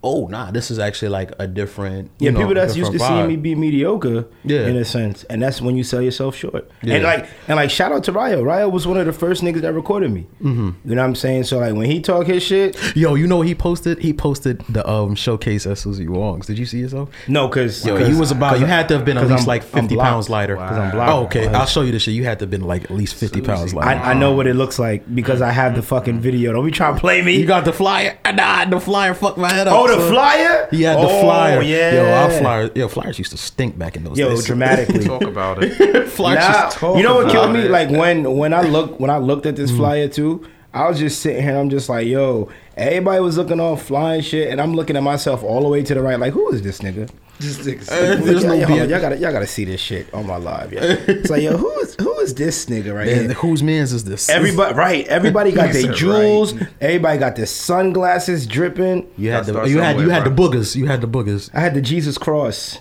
Oh 0.02 0.28
nah, 0.28 0.50
this 0.52 0.72
is 0.72 0.80
actually 0.80 1.10
like 1.10 1.32
a 1.40 1.48
different. 1.48 2.10
You 2.20 2.26
Yeah, 2.28 2.32
know, 2.32 2.40
people 2.40 2.54
that's 2.56 2.76
used 2.78 2.92
to 2.94 2.98
different 2.98 3.18
seeing 3.20 3.28
me 3.28 3.36
be 3.36 3.54
mediocre, 3.56 4.26
Yeah. 4.46 4.68
in 4.68 4.78
a 4.78 4.86
sense, 4.86 5.26
and 5.26 5.42
that's 5.42 5.62
when 5.62 5.76
you 5.76 5.84
sell 5.84 6.02
yourself 6.02 6.36
short. 6.38 6.72
Yeah. 6.82 6.96
And 6.96 7.04
like, 7.04 7.28
and 7.50 7.58
like, 7.58 7.70
shout 7.70 7.92
out 7.92 8.06
to 8.06 8.14
Ryo. 8.14 8.42
Ryo 8.42 8.70
was 8.70 8.88
one 8.88 8.98
of 8.98 9.06
the 9.06 9.12
first 9.12 9.44
niggas 9.44 9.60
that 9.62 9.74
recorded 9.74 10.12
me. 10.12 10.28
Mm-hmm. 10.42 10.90
You 10.90 10.96
know 10.96 11.02
what 11.02 11.08
I'm 11.08 11.16
saying? 11.16 11.44
So 11.44 11.58
like, 11.60 11.74
when 11.74 11.88
he 11.92 12.00
talk 12.02 12.28
his 12.28 12.42
shit, 12.44 12.78
Yo, 12.96 13.16
you 13.16 13.28
know 13.28 13.38
what 13.38 13.48
he 13.48 13.56
posted? 13.56 14.00
He 14.00 14.14
posted 14.14 14.62
the 14.70 14.90
um 14.90 15.16
showcase 15.16 15.68
at 15.68 15.78
Susie 15.78 16.08
Wong's. 16.08 16.46
Did 16.48 16.58
you 16.58 16.66
see 16.66 16.80
yourself? 16.80 17.10
no, 17.28 17.50
because 17.50 17.86
Yo, 17.86 17.98
you 17.98 18.18
was 18.18 18.32
about. 18.32 18.60
You 18.60 18.66
had 18.68 18.88
to 18.88 18.96
have 18.96 19.06
been 19.06 19.18
at 19.18 19.28
least 19.28 19.48
like 19.48 19.64
fifty 19.64 19.98
pounds 19.98 20.30
lighter. 20.30 20.56
Because 20.56 20.78
I'm 20.78 20.92
blocked. 20.92 21.12
Oh, 21.12 21.24
okay. 21.26 21.48
I'll 21.54 21.66
show 21.66 21.82
you 21.82 21.92
this 21.92 22.04
shit. 22.04 22.14
You 22.14 22.24
had 22.24 22.40
to 22.40 22.44
have 22.44 22.50
been 22.52 22.62
like 22.62 22.86
at 22.86 22.92
least 22.92 23.16
fifty 23.16 23.42
pounds 23.42 23.74
I, 23.74 23.78
lighter. 23.78 24.00
I 24.00 24.14
know 24.14 24.32
what 24.32 24.48
it 24.48 24.54
looks 24.56 24.80
like 24.80 25.14
because 25.14 25.42
I 25.42 25.52
have 25.52 25.76
the 25.76 25.82
fucking 25.82 26.22
video. 26.22 26.54
Don't 26.54 26.64
be 26.66 26.72
trying 26.72 26.94
to 26.96 27.00
play 27.02 27.22
me. 27.22 27.38
you 27.38 27.46
got 27.46 27.66
the 27.66 27.74
flyer? 27.74 28.18
Nah, 28.34 28.64
the 28.64 28.80
flyer 28.80 29.14
fucked 29.14 29.38
my 29.38 29.52
head 29.52 29.68
up. 29.68 29.74
oh, 29.78 29.89
the 29.90 30.02
son. 30.02 30.12
flyer. 30.12 30.68
He 30.72 30.82
had 30.84 30.98
the 30.98 31.08
Oh, 31.08 31.22
flyer. 31.22 31.62
Yeah. 31.62 31.94
Yo, 31.94 32.12
our 32.12 32.30
flyer. 32.32 32.72
Yo, 32.76 32.88
flyers 32.88 33.18
used 33.18 33.32
to 33.32 33.38
stink 33.38 33.78
back 33.78 33.96
in 33.96 34.04
those 34.04 34.18
Yo, 34.18 34.30
days. 34.30 34.40
Yo, 34.40 34.46
dramatically. 34.56 35.04
Talk 35.06 35.24
about 35.24 35.64
it. 35.64 36.08
flyers 36.10 36.40
Nah, 36.40 36.66
used 36.66 36.78
talk 36.78 36.98
you 36.98 37.04
know 37.04 37.16
what 37.16 37.32
killed 37.32 37.54
me? 37.54 37.62
it. 37.62 37.72
Like 37.72 37.90
when 37.90 38.38
when 38.38 38.54
I 38.54 38.62
look 38.62 39.00
when 39.00 39.10
I 39.10 39.18
looked 39.18 39.46
at 39.46 39.56
this 39.56 39.72
mm. 39.72 39.78
flyer 39.78 40.08
too, 40.08 40.46
I 40.74 40.88
was 40.88 41.00
just 41.00 41.22
sitting 41.22 41.42
here. 41.42 41.52
and 41.52 41.60
I'm 41.60 41.70
just 41.70 41.90
like, 41.90 42.08
yo, 42.08 42.50
everybody 42.78 43.22
was 43.22 43.38
looking 43.38 43.60
all 43.60 43.76
flying 43.76 44.22
shit, 44.22 44.50
and 44.52 44.62
I'm 44.62 44.74
looking 44.76 44.96
at 44.96 45.04
myself 45.04 45.44
all 45.44 45.62
the 45.62 45.70
way 45.70 45.84
to 45.84 45.94
the 45.94 46.02
right. 46.02 46.20
Like, 46.20 46.34
who 46.34 46.50
is 46.52 46.62
this 46.62 46.80
nigga? 46.80 47.10
Uh, 47.90 48.16
there's 48.16 48.44
Y'all- 48.44 48.48
no 48.48 48.54
y'all, 48.54 48.78
y'all 48.90 49.00
gotta 49.02 49.18
y'all 49.18 49.32
gotta 49.32 49.48
see 49.48 49.64
this 49.64 49.80
shit 49.80 50.14
on 50.14 50.28
my 50.28 50.36
live. 50.36 50.74
Yeah. 50.74 50.82
It's 51.08 51.30
like, 51.30 51.42
yo, 51.42 51.56
who 51.56 51.72
is 51.80 51.96
who 52.00 52.20
is 52.20 52.34
this 52.36 52.66
nigga 52.66 52.94
right 52.94 53.08
And 53.08 53.22
here? 53.28 53.34
whose 53.34 53.64
man's 53.64 53.94
is 53.94 54.04
this? 54.04 54.30
Everybody, 54.30 54.74
right? 54.76 55.08
Everybody 55.08 55.52
got 55.54 55.72
their 55.74 55.84
said 55.84 55.96
jewels. 55.96 56.54
Everybody 56.82 57.18
got 57.18 57.36
their 57.38 57.46
sunglasses 57.46 58.46
dripping. 58.46 59.10
You 59.18 59.32
had 59.32 59.40
Gotta 59.42 59.46
the 59.46 59.52
start 59.54 59.70
you 59.70 59.80
had 59.80 60.00
you 60.02 60.10
had 60.10 60.26
the 60.26 60.30
boogers. 60.32 60.76
You 60.76 60.88
had 60.88 61.00
the 61.02 61.08
boogers 61.08 61.50
I 61.54 61.62
had 61.62 61.74
the 61.76 61.82
Jesus 61.82 62.18
cross. 62.18 62.80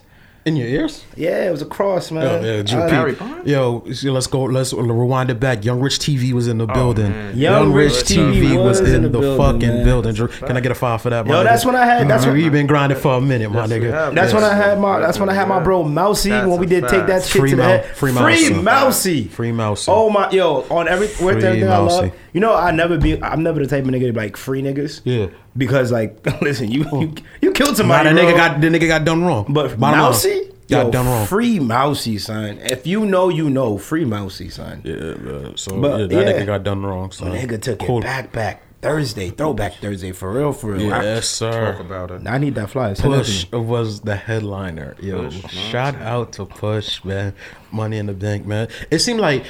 In 0.49 0.57
your 0.57 0.67
ears. 0.67 1.05
Yeah, 1.17 1.47
it 1.47 1.51
was 1.51 1.63
a 1.63 1.67
cross, 1.67 2.11
man. 2.11 2.27
Oh, 2.27 2.41
yeah, 2.45 2.63
Drew 2.63 2.81
I- 2.83 2.87
P. 2.87 2.91
Barry 3.17 3.17
Yo, 3.45 3.85
so 3.93 4.13
let's 4.13 4.27
go. 4.27 4.43
Let's 4.45 4.73
rewind 4.73 5.31
it 5.31 5.39
back. 5.39 5.65
Young 5.65 5.81
Rich 5.81 5.99
TV 6.01 6.33
was 6.33 6.49
in 6.49 6.59
the 6.59 6.65
oh, 6.65 6.75
building. 6.75 7.11
man. 7.11 7.37
Young 7.39 7.73
Rich 7.73 7.93
TV 8.05 8.63
was 8.63 8.81
in 8.81 9.03
the 9.03 9.09
building, 9.09 9.37
fucking 9.37 9.61
man. 9.77 9.85
building. 9.85 10.15
Drew, 10.15 10.29
Can 10.29 10.57
I 10.57 10.61
get 10.61 10.73
a 10.73 10.75
file 10.75 10.99
for 10.99 11.11
that? 11.11 11.27
my 11.27 11.33
Yo, 11.33 11.41
nigga? 11.41 11.45
that's 11.45 11.65
when 11.65 11.77
I 11.77 11.85
had. 11.85 12.09
That's 12.09 12.25
You 12.25 12.33
when. 12.33 12.53
been 12.53 12.67
grinding 12.67 12.99
for 12.99 13.15
a 13.15 13.21
minute, 13.21 13.51
my 13.51 13.67
nigga. 13.67 13.91
have. 13.93 14.15
That's 14.15 14.33
when 14.33 14.43
I 14.45 14.55
had 14.55 14.81
my. 14.81 14.99
That's 15.01 15.19
when 15.21 15.29
I 15.29 15.35
had 15.35 15.47
my 15.49 15.63
bro 15.63 15.85
Mousy 15.85 16.31
That's 16.31 16.47
when 16.49 16.59
we 16.59 16.67
a 16.67 16.69
did 16.69 16.89
take 16.89 17.07
that 17.07 17.23
shit 17.25 17.41
Free 17.41 17.51
to 17.51 17.57
the 17.57 17.63
Mou- 17.63 17.69
head. 17.69 17.85
Free 17.97 18.13
Free 18.13 18.23
Mousy. 18.23 18.55
Mousy. 18.55 19.25
Free 19.29 19.53
Mousy. 19.53 19.91
Oh 19.91 20.11
my, 20.11 20.31
yo, 20.31 20.63
on 20.71 20.89
every 20.89 21.07
with 21.07 21.19
Free 21.19 21.29
everything 21.45 21.69
I 21.69 21.79
love. 21.79 22.05
Mousy. 22.05 22.13
You 22.33 22.41
know, 22.41 22.55
I 22.55 22.71
never 22.71 22.99
be. 22.99 23.21
I'm 23.23 23.43
never 23.43 23.61
the 23.61 23.67
type 23.67 23.85
of 23.85 23.91
nigga 23.91 24.07
to 24.07 24.13
be 24.13 24.19
like 24.21 24.37
free 24.37 24.63
niggas. 24.63 25.01
Yeah. 25.05 25.27
Because 25.59 25.93
like, 25.93 26.25
listen, 26.41 26.71
you 26.71 26.85
you, 27.01 27.15
you 27.43 27.53
killed 27.53 27.71
Nah, 27.71 27.75
somebody. 27.75 28.09
that 28.11 28.15
nigga 28.17 28.29
bro. 28.29 28.37
got 28.37 28.61
the 28.61 28.69
nigga 28.69 28.87
got 28.89 29.05
done 29.05 29.25
wrong. 29.25 29.45
But 29.49 29.79
Bottom 29.79 29.99
line, 30.01 30.11
Mousy 30.11 30.53
got 30.71 30.87
yo, 30.87 30.91
done 30.93 31.07
wrong. 31.07 31.27
Free 31.27 31.59
Mousy, 31.59 32.19
son. 32.19 32.59
If 32.63 32.87
you 32.87 33.05
know, 33.05 33.29
you 33.29 33.51
know. 33.51 33.77
Free 33.77 34.05
Mousy, 34.05 34.49
son. 34.51 34.81
Yeah, 34.85 35.15
bro. 35.19 35.55
So 35.57 35.81
But, 35.81 36.01
yeah, 36.01 36.07
that 36.07 36.13
yeah. 36.27 36.33
nigga 36.43 36.47
got 36.47 36.63
done 36.63 36.87
wrong. 36.87 37.11
So 37.11 37.25
Nigga 37.27 37.61
took 37.61 37.81
Cool. 37.81 37.99
it 37.99 38.05
back, 38.05 38.33
back 38.33 38.63
Thursday, 38.81 39.31
throwback 39.31 39.75
Thursday 39.81 40.13
for 40.13 40.31
real, 40.33 40.53
for 40.53 40.71
real. 40.73 40.83
Yes, 40.87 41.29
sir. 41.29 41.73
Talk 41.73 41.81
about 41.81 42.11
it. 42.13 42.25
I, 42.27 42.35
I 42.37 42.39
need 42.39 42.55
that 42.55 42.71
flyer. 42.71 42.95
Send 42.95 43.13
Push 43.13 43.51
me. 43.51 43.59
was 43.59 44.03
the 44.03 44.15
headliner. 44.15 44.95
Yo, 45.01 45.25
Push, 45.25 45.53
shout 45.53 45.97
out 45.97 46.33
to 46.35 46.45
Push, 46.47 47.03
man. 47.05 47.35
Money 47.73 47.99
in 47.99 48.07
the 48.07 48.13
Bank, 48.13 48.47
man. 48.47 48.69
It 48.93 49.01
seemed 49.01 49.19
like 49.19 49.45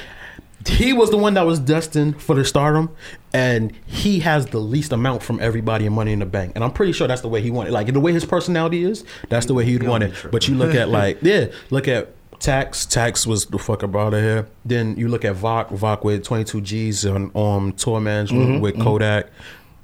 he 0.67 0.93
was 0.93 1.11
the 1.11 1.17
one 1.17 1.35
that 1.35 1.47
was 1.47 1.59
destined 1.59 2.21
for 2.21 2.35
the 2.35 2.45
stardom, 2.45 2.91
and 3.33 3.73
he 3.87 4.21
has 4.21 4.47
the 4.47 4.59
least 4.59 4.93
amount 4.93 5.23
from 5.23 5.41
everybody 5.41 5.87
in 5.87 5.93
Money 5.93 6.13
in 6.13 6.19
the 6.19 6.27
Bank. 6.27 6.53
And 6.55 6.65
I'm 6.65 6.73
pretty 6.73 6.93
sure 6.93 7.07
that's 7.07 7.23
the 7.23 7.29
way 7.29 7.41
he 7.41 7.51
wanted. 7.51 7.73
Like 7.73 7.93
the 7.93 8.01
way 8.01 8.13
his 8.13 8.25
personality 8.25 8.83
is, 8.83 9.05
that's 9.29 9.47
the 9.47 9.55
way 9.55 9.65
he'd 9.65 9.83
want 9.83 10.05
it. 10.05 10.15
But 10.31 10.49
you 10.49 10.55
look 10.55 10.75
at 10.75 10.89
like, 10.89 11.19
yeah, 11.23 11.47
look 11.71 11.87
at 11.89 12.13
Tax. 12.41 12.87
Tax 12.87 13.27
was 13.27 13.47
the 13.47 13.59
fuck 13.59 13.83
up 13.83 13.95
out 13.95 14.15
of 14.15 14.21
here. 14.21 14.49
Then 14.65 14.97
you 14.97 15.09
look 15.09 15.25
at 15.25 15.37
Vok. 15.37 15.71
Vok 15.71 16.05
with 16.05 16.25
22 16.25 16.61
G's 16.61 17.07
on 17.07 17.31
um, 17.37 17.73
tour 17.73 18.01
management 18.01 18.49
mm-hmm, 18.49 18.61
with 18.61 18.75
mm-hmm. 18.75 18.83
Kodak. 18.83 19.31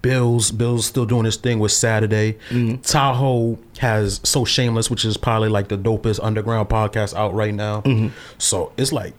Bills, 0.03 0.51
Bills 0.51 0.85
still 0.85 1.07
doing 1.07 1.25
his 1.25 1.37
thing 1.37 1.61
with 1.61 1.73
Saturday. 1.73 2.35
Mm-hmm. 2.51 2.83
Tahoe 2.83 3.59
has 3.79 4.21
So 4.23 4.45
Shameless, 4.45 4.91
which 4.91 5.05
is 5.05 5.17
probably 5.17 5.49
like 5.49 5.69
the 5.69 5.79
dopest 5.79 6.21
underground 6.23 6.69
podcast 6.69 7.15
out 7.15 7.33
right 7.33 7.55
now. 7.55 7.81
So 8.37 8.73
it's 8.77 8.93
like 8.93 9.15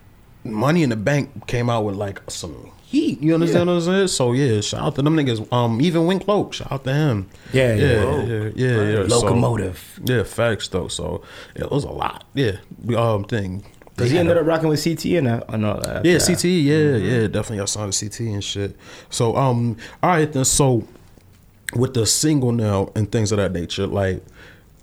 Money 0.45 0.83
in 0.83 0.89
the 0.89 0.95
Bank 0.95 1.47
came 1.47 1.69
out 1.69 1.83
with 1.85 1.95
like 1.95 2.21
some 2.29 2.71
heat. 2.85 3.21
You 3.21 3.33
understand 3.33 3.67
what 3.67 3.77
I'm 3.77 3.81
saying? 3.81 4.07
So 4.09 4.31
yeah, 4.33 4.61
shout 4.61 4.81
out 4.81 4.95
to 4.95 5.01
them 5.01 5.15
niggas. 5.15 5.51
Um, 5.51 5.81
even 5.81 6.05
Wink 6.05 6.27
Lope, 6.27 6.53
shout 6.53 6.71
out 6.71 6.83
to 6.85 6.93
him. 6.93 7.29
Yeah, 7.51 7.73
yeah. 7.73 7.85
yeah, 7.85 8.23
yeah, 8.23 8.49
yeah. 8.55 8.89
yeah. 9.01 9.07
So- 9.07 9.19
Locomotive. 9.21 9.99
yeah, 10.05 10.23
facts 10.23 10.67
though. 10.69 10.87
So 10.87 11.21
yeah, 11.55 11.63
it 11.65 11.71
was 11.71 11.83
a 11.83 11.91
lot. 11.91 12.23
Yeah, 12.33 12.57
um, 12.97 13.23
thing. 13.25 13.65
Because 13.95 14.11
he 14.11 14.17
ended 14.17 14.37
up 14.37 14.45
rocking 14.45 14.67
with 14.67 14.83
CT 14.83 15.05
and 15.05 15.27
and 15.47 15.65
all 15.65 15.79
that. 15.79 16.03
Yeah. 16.05 16.19
CT. 16.19 16.43
Yeah, 16.45 16.95
yeah, 16.97 17.27
definitely. 17.27 17.61
I 17.61 17.65
signed 17.65 17.93
a 17.93 17.97
CT 17.97 18.19
and 18.21 18.43
shit. 18.43 18.75
So 19.09 19.35
um, 19.37 19.77
all 20.03 20.09
right 20.09 20.31
then. 20.31 20.43
So 20.45 20.85
with 21.75 21.93
the 21.93 22.05
single 22.05 22.51
now 22.51 22.91
and 22.95 23.09
things 23.11 23.31
of 23.31 23.37
that 23.37 23.51
nature, 23.53 23.87
like 23.87 24.21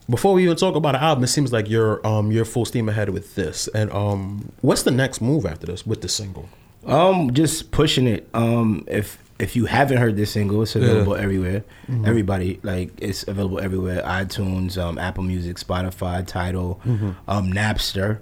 before 0.08 0.34
we 0.34 0.44
even 0.44 0.56
talk 0.56 0.74
about 0.74 0.92
the 0.92 1.02
album, 1.02 1.24
it 1.24 1.28
seems 1.28 1.52
like 1.52 1.68
you're 1.70 2.04
um 2.06 2.30
you're 2.32 2.44
full 2.44 2.64
steam 2.64 2.88
ahead 2.88 3.08
with 3.10 3.34
this. 3.34 3.68
And 3.74 3.90
um, 3.92 4.52
what's 4.60 4.82
the 4.82 4.90
next 4.90 5.20
move 5.20 5.46
after 5.46 5.66
this 5.66 5.86
with 5.86 6.02
the 6.02 6.08
single? 6.08 6.48
Um, 6.86 7.32
just 7.32 7.70
pushing 7.70 8.06
it. 8.06 8.28
Um, 8.34 8.84
if 8.88 9.18
if 9.38 9.56
you 9.56 9.66
haven't 9.66 9.98
heard 9.98 10.16
this 10.16 10.32
single, 10.32 10.62
it's 10.62 10.76
available 10.76 11.14
everywhere. 11.16 11.64
Mm-hmm. 11.88 12.04
Everybody 12.06 12.60
like 12.62 12.90
it's 13.00 13.26
available 13.26 13.60
everywhere. 13.60 14.02
iTunes, 14.02 14.76
um, 14.80 14.98
Apple 14.98 15.22
Music, 15.24 15.56
Spotify, 15.56 16.26
Tidal, 16.26 16.80
Mm-hmm. 16.86 17.10
um, 17.28 17.52
Napster. 17.52 18.18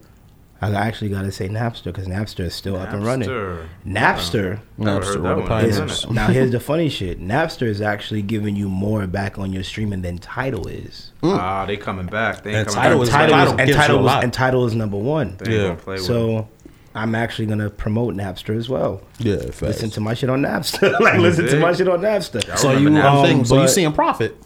I 0.63 0.71
actually 0.73 1.09
gotta 1.09 1.33
say 1.33 1.49
Napster 1.49 1.85
because 1.85 2.07
Napster 2.07 2.41
is 2.41 2.55
still 2.55 2.77
up 2.77 2.93
and 2.93 3.05
running. 3.05 3.29
Napster. 3.29 3.67
Napster. 3.87 4.61
Napster, 4.79 5.05
heard 5.05 5.23
what 5.23 5.23
that 5.23 5.33
a 5.33 5.37
one. 5.39 5.47
pioneer. 5.49 5.87
now 6.13 6.27
here's 6.29 6.51
the 6.51 6.61
funny 6.71 6.89
shit. 6.89 7.21
Napster 7.21 7.63
is 7.67 7.81
actually 7.81 8.23
giving 8.23 8.57
you 8.57 8.69
more 8.69 9.07
back 9.07 9.39
on 9.39 9.53
your 9.53 9.63
streaming 9.63 10.03
than 10.03 10.19
Tidal 10.19 10.67
is. 10.69 11.13
Ah, 11.23 11.65
they 11.67 11.77
coming 11.77 12.07
back. 12.07 12.43
They 12.43 12.55
And 12.55 12.69
coming 12.69 12.83
Tidal 12.83 12.99
back. 12.99 13.03
is- 13.05 13.11
Tidal, 13.11 13.31
Tidal 13.37 13.61
and 13.61 13.73
Tidal 13.73 13.97
a 13.97 13.99
was, 14.03 14.07
lot. 14.07 14.25
and 14.25 14.33
Tidal 14.33 14.67
is 14.67 14.75
number 14.75 14.99
one. 14.99 15.37
They 15.39 15.57
Yeah. 15.65 15.75
play 15.77 15.95
with. 15.95 16.05
So 16.05 16.49
I'm 16.95 17.15
actually 17.15 17.47
gonna 17.47 17.71
promote 17.71 18.15
Napster 18.15 18.57
as 18.57 18.69
well. 18.69 19.01
Yeah, 19.19 19.37
facts. 19.39 19.63
Listen 19.63 19.91
to 19.91 20.01
my 20.01 20.13
shit 20.15 20.29
on 20.29 20.43
Napster. 20.43 20.99
like 21.01 21.19
listen 21.19 21.47
to 21.47 21.59
my 21.59 21.73
shit 21.73 21.89
on 21.89 22.01
Napster. 22.01 22.59
So 22.59 22.73
you 22.73 22.95
um, 22.99 23.45
so 23.47 23.55
you 23.55 23.61
but- 23.63 23.69
seeing 23.69 23.93
profit? 23.93 24.37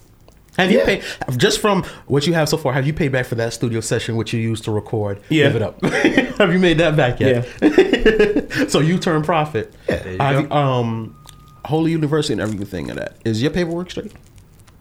Have 0.57 0.71
you 0.71 0.79
Yeah. 0.79 0.85
paid 0.85 1.03
just 1.37 1.61
from 1.61 1.85
what 2.07 2.27
you 2.27 2.35
have 2.35 2.49
so 2.49 2.57
far? 2.57 2.73
Have 2.73 2.87
you 2.87 2.93
paid 2.93 3.11
back 3.13 3.27
for 3.27 3.35
that 3.37 3.53
studio 3.53 3.81
session 3.81 4.17
which 4.17 4.33
you 4.33 4.41
used 4.41 4.65
to 4.65 4.71
record? 4.71 5.21
Yeah. 5.29 5.49
Give 5.49 5.57
it 5.57 5.63
up. 5.63 5.83
have 6.39 6.53
you 6.53 6.59
made 6.59 6.79
that 6.79 6.97
back 6.97 7.21
yet? 7.21 7.45
so 8.71 8.81
you 8.81 8.99
turn 8.99 9.23
profit. 9.23 9.73
There 9.87 10.13
you 10.13 10.19
Have 10.19 10.51
um, 10.53 11.17
Holy 11.65 11.91
University 11.91 12.35
and 12.35 12.41
everything 12.43 12.91
of 12.91 12.97
that. 12.97 13.17
Is 13.25 13.43
your 13.43 13.51
paperwork 13.51 13.91
straight? 13.91 14.13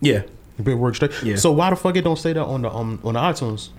Yeah. 0.02 0.24
Your 0.58 0.66
paperwork 0.66 0.96
straight. 0.96 1.12
Yeah. 1.24 1.38
So 1.38 1.52
why 1.52 1.70
the 1.70 1.76
fuck 1.76 1.96
it 1.96 2.04
don't 2.04 2.20
say 2.20 2.34
that 2.34 2.44
on 2.44 2.62
the 2.62 2.72
um 2.72 3.00
on 3.04 3.16
the 3.16 3.20
iTunes? 3.20 3.70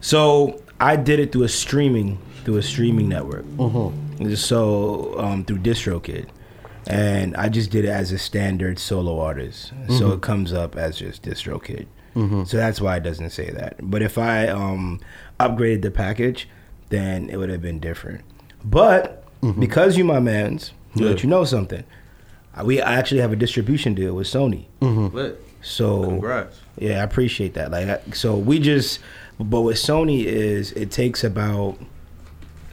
So 0.00 0.62
I 0.78 0.96
did 0.96 1.18
it 1.18 1.32
through 1.32 1.44
a 1.44 1.48
streaming 1.48 2.18
through 2.44 2.58
a 2.58 2.62
streaming 2.62 3.08
network. 3.08 3.44
Mm-hmm. 3.44 4.34
So 4.34 5.14
um, 5.18 5.44
through 5.44 5.58
DistroKid, 5.58 6.26
and 6.90 7.36
I 7.36 7.48
just 7.48 7.70
did 7.70 7.84
it 7.84 7.88
as 7.90 8.12
a 8.12 8.18
standard 8.18 8.78
solo 8.78 9.20
artist. 9.20 9.72
Mm-hmm. 9.74 9.98
So 9.98 10.12
it 10.12 10.20
comes 10.20 10.52
up 10.52 10.76
as 10.76 10.98
just 10.98 11.22
DistroKid. 11.22 11.86
So 12.46 12.56
that's 12.56 12.80
why 12.80 12.96
it 12.96 13.02
doesn't 13.02 13.30
say 13.30 13.50
that. 13.50 13.76
But 13.80 14.02
if 14.02 14.18
I 14.18 14.48
um, 14.48 15.00
upgraded 15.38 15.82
the 15.82 15.90
package, 15.90 16.48
then 16.90 17.30
it 17.30 17.36
would 17.38 17.48
have 17.50 17.62
been 17.62 17.78
different. 17.80 18.24
But 18.64 19.24
because 19.58 19.96
you 19.96 20.04
my 20.04 20.20
man's, 20.20 20.72
to 20.96 21.04
let 21.04 21.16
Mm-hmm. 21.18 21.26
You 21.26 21.30
know 21.30 21.44
something. 21.44 21.84
uh, 22.58 22.64
We 22.64 22.80
actually 22.80 23.20
have 23.20 23.32
a 23.32 23.36
distribution 23.36 23.94
deal 23.94 24.14
with 24.14 24.26
Sony. 24.26 24.66
Lit. 24.82 25.40
So 25.62 26.04
Congrats. 26.04 26.58
yeah, 26.78 27.00
I 27.00 27.04
appreciate 27.04 27.54
that. 27.54 27.70
Like, 27.70 28.14
so 28.14 28.36
we 28.36 28.58
just, 28.58 28.98
but 29.38 29.60
with 29.62 29.76
Sony 29.76 30.24
is 30.24 30.72
it 30.72 30.90
takes 30.90 31.22
about, 31.24 31.78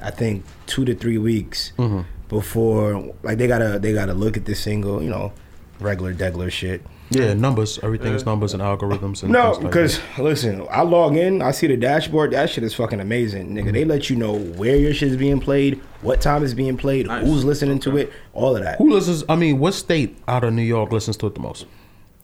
I 0.01 0.09
think 0.11 0.43
two 0.65 0.83
to 0.85 0.95
three 0.95 1.17
weeks 1.19 1.71
Mm-hmm. 1.77 2.01
Before 2.29 3.13
like 3.23 3.37
they 3.37 3.47
gotta 3.47 3.79
they 3.79 3.93
gotta 3.93 4.13
look 4.13 4.37
at 4.37 4.45
this 4.45 4.59
single, 4.59 5.01
you 5.01 5.09
know, 5.09 5.33
regular 5.79 6.13
degler 6.13 6.51
shit. 6.51 6.81
Yeah, 7.09 7.33
numbers. 7.33 7.79
Everything 7.83 8.13
is 8.13 8.25
numbers 8.25 8.53
and 8.53 8.61
algorithms 8.61 9.23
and 9.23 9.31
No, 9.31 9.53
things 9.53 9.63
like 9.63 9.71
because 9.71 9.99
listen, 10.19 10.67
I 10.69 10.81
log 10.81 11.15
in, 11.15 11.41
I 11.41 11.51
see 11.51 11.67
the 11.67 11.77
dashboard. 11.77 12.31
That 12.31 12.49
shit 12.49 12.65
is 12.65 12.73
fucking 12.73 12.99
amazing, 12.99 13.53
nigga. 13.55 13.71
They 13.71 13.85
let 13.85 14.09
you 14.09 14.17
know 14.17 14.33
where 14.37 14.75
your 14.75 14.93
shit 14.93 15.09
is 15.11 15.15
being 15.17 15.39
played, 15.39 15.79
what 16.01 16.19
time 16.19 16.43
it's 16.43 16.53
being 16.53 16.75
played, 16.75 17.07
Nice. 17.07 17.25
who's 17.25 17.45
listening 17.45 17.79
to 17.79 17.95
it, 17.95 18.11
all 18.33 18.57
of 18.57 18.63
that. 18.63 18.77
who 18.77 18.91
listens? 18.91 19.23
I 19.29 19.37
mean, 19.37 19.57
what 19.59 19.73
state 19.73 20.17
out 20.27 20.43
of 20.43 20.53
New 20.53 20.63
York 20.63 20.91
listens 20.91 21.15
to 21.17 21.27
it 21.27 21.35
the 21.35 21.39
most? 21.39 21.65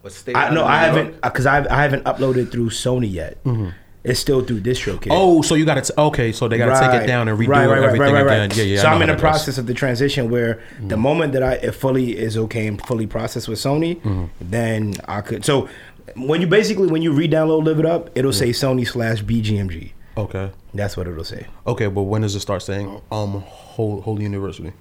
What 0.02 0.12
state? 0.12 0.36
I 0.36 0.48
out 0.48 0.52
no, 0.52 0.66
I 0.66 0.76
haven't 0.80 1.18
because 1.22 1.46
I 1.46 1.64
I 1.74 1.80
haven't 1.82 2.04
uploaded 2.04 2.52
through 2.52 2.68
Sony 2.68 3.10
yet. 3.10 3.42
Mm-hmm. 3.44 3.70
It's 4.04 4.20
still 4.20 4.42
through 4.44 4.60
DistroKid. 4.60 5.08
Oh, 5.10 5.40
so 5.40 5.54
you 5.54 5.64
got 5.64 5.82
to 5.82 6.00
okay. 6.00 6.30
So 6.30 6.46
they 6.46 6.58
got 6.58 6.78
to 6.78 6.86
take 6.92 7.02
it 7.02 7.06
down 7.06 7.26
and 7.26 7.38
redo 7.38 7.48
Right, 7.48 7.66
right, 7.66 7.78
right, 7.78 7.84
everything 7.86 8.12
right, 8.14 8.24
right, 8.26 8.34
again. 8.36 8.48
right. 8.50 8.56
Yeah, 8.58 8.64
yeah. 8.64 8.82
So 8.82 8.88
I'm 8.88 9.00
in 9.00 9.06
the 9.08 9.14
that 9.14 9.16
goes. 9.16 9.20
process 9.20 9.56
of 9.58 9.66
the 9.66 9.72
transition 9.72 10.30
where 10.30 10.62
the 10.78 10.96
moment 10.98 11.32
that 11.32 11.42
I 11.42 11.54
it 11.54 11.72
fully 11.74 12.16
is 12.18 12.36
okay 12.36 12.66
and 12.66 12.80
fully 12.86 13.06
processed 13.06 13.48
with 13.48 13.58
Sony, 13.58 14.00
Mm-hmm. 14.02 14.24
then 14.40 14.94
I 15.08 15.22
could. 15.22 15.44
So 15.46 15.68
when 16.16 16.42
you 16.42 16.46
basically 16.46 16.88
when 16.88 17.00
you 17.00 17.12
re-download 17.12 17.64
Live 17.64 17.78
It 17.78 17.86
Up, 17.86 18.10
it'll 18.14 18.32
say 18.34 18.50
Sony 18.50 18.86
slash 18.86 19.22
BGMG. 19.22 19.92
Okay. 20.18 20.50
That's 20.74 20.96
what 20.98 21.08
it'll 21.08 21.24
say. 21.24 21.46
Okay, 21.66 21.86
but 21.86 22.02
when 22.02 22.20
does 22.22 22.34
it 22.34 22.40
start 22.40 22.62
saying 22.62 23.00
um 23.10 23.40
whole 23.40 24.02
whole 24.02 24.20
university? 24.20 24.72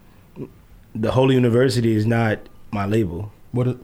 The 0.95 1.11
Holy 1.11 1.33
University 1.35 1.95
is 1.95 2.05
not 2.05 2.39
my 2.71 2.85
label. 2.85 3.31
What? 3.53 3.77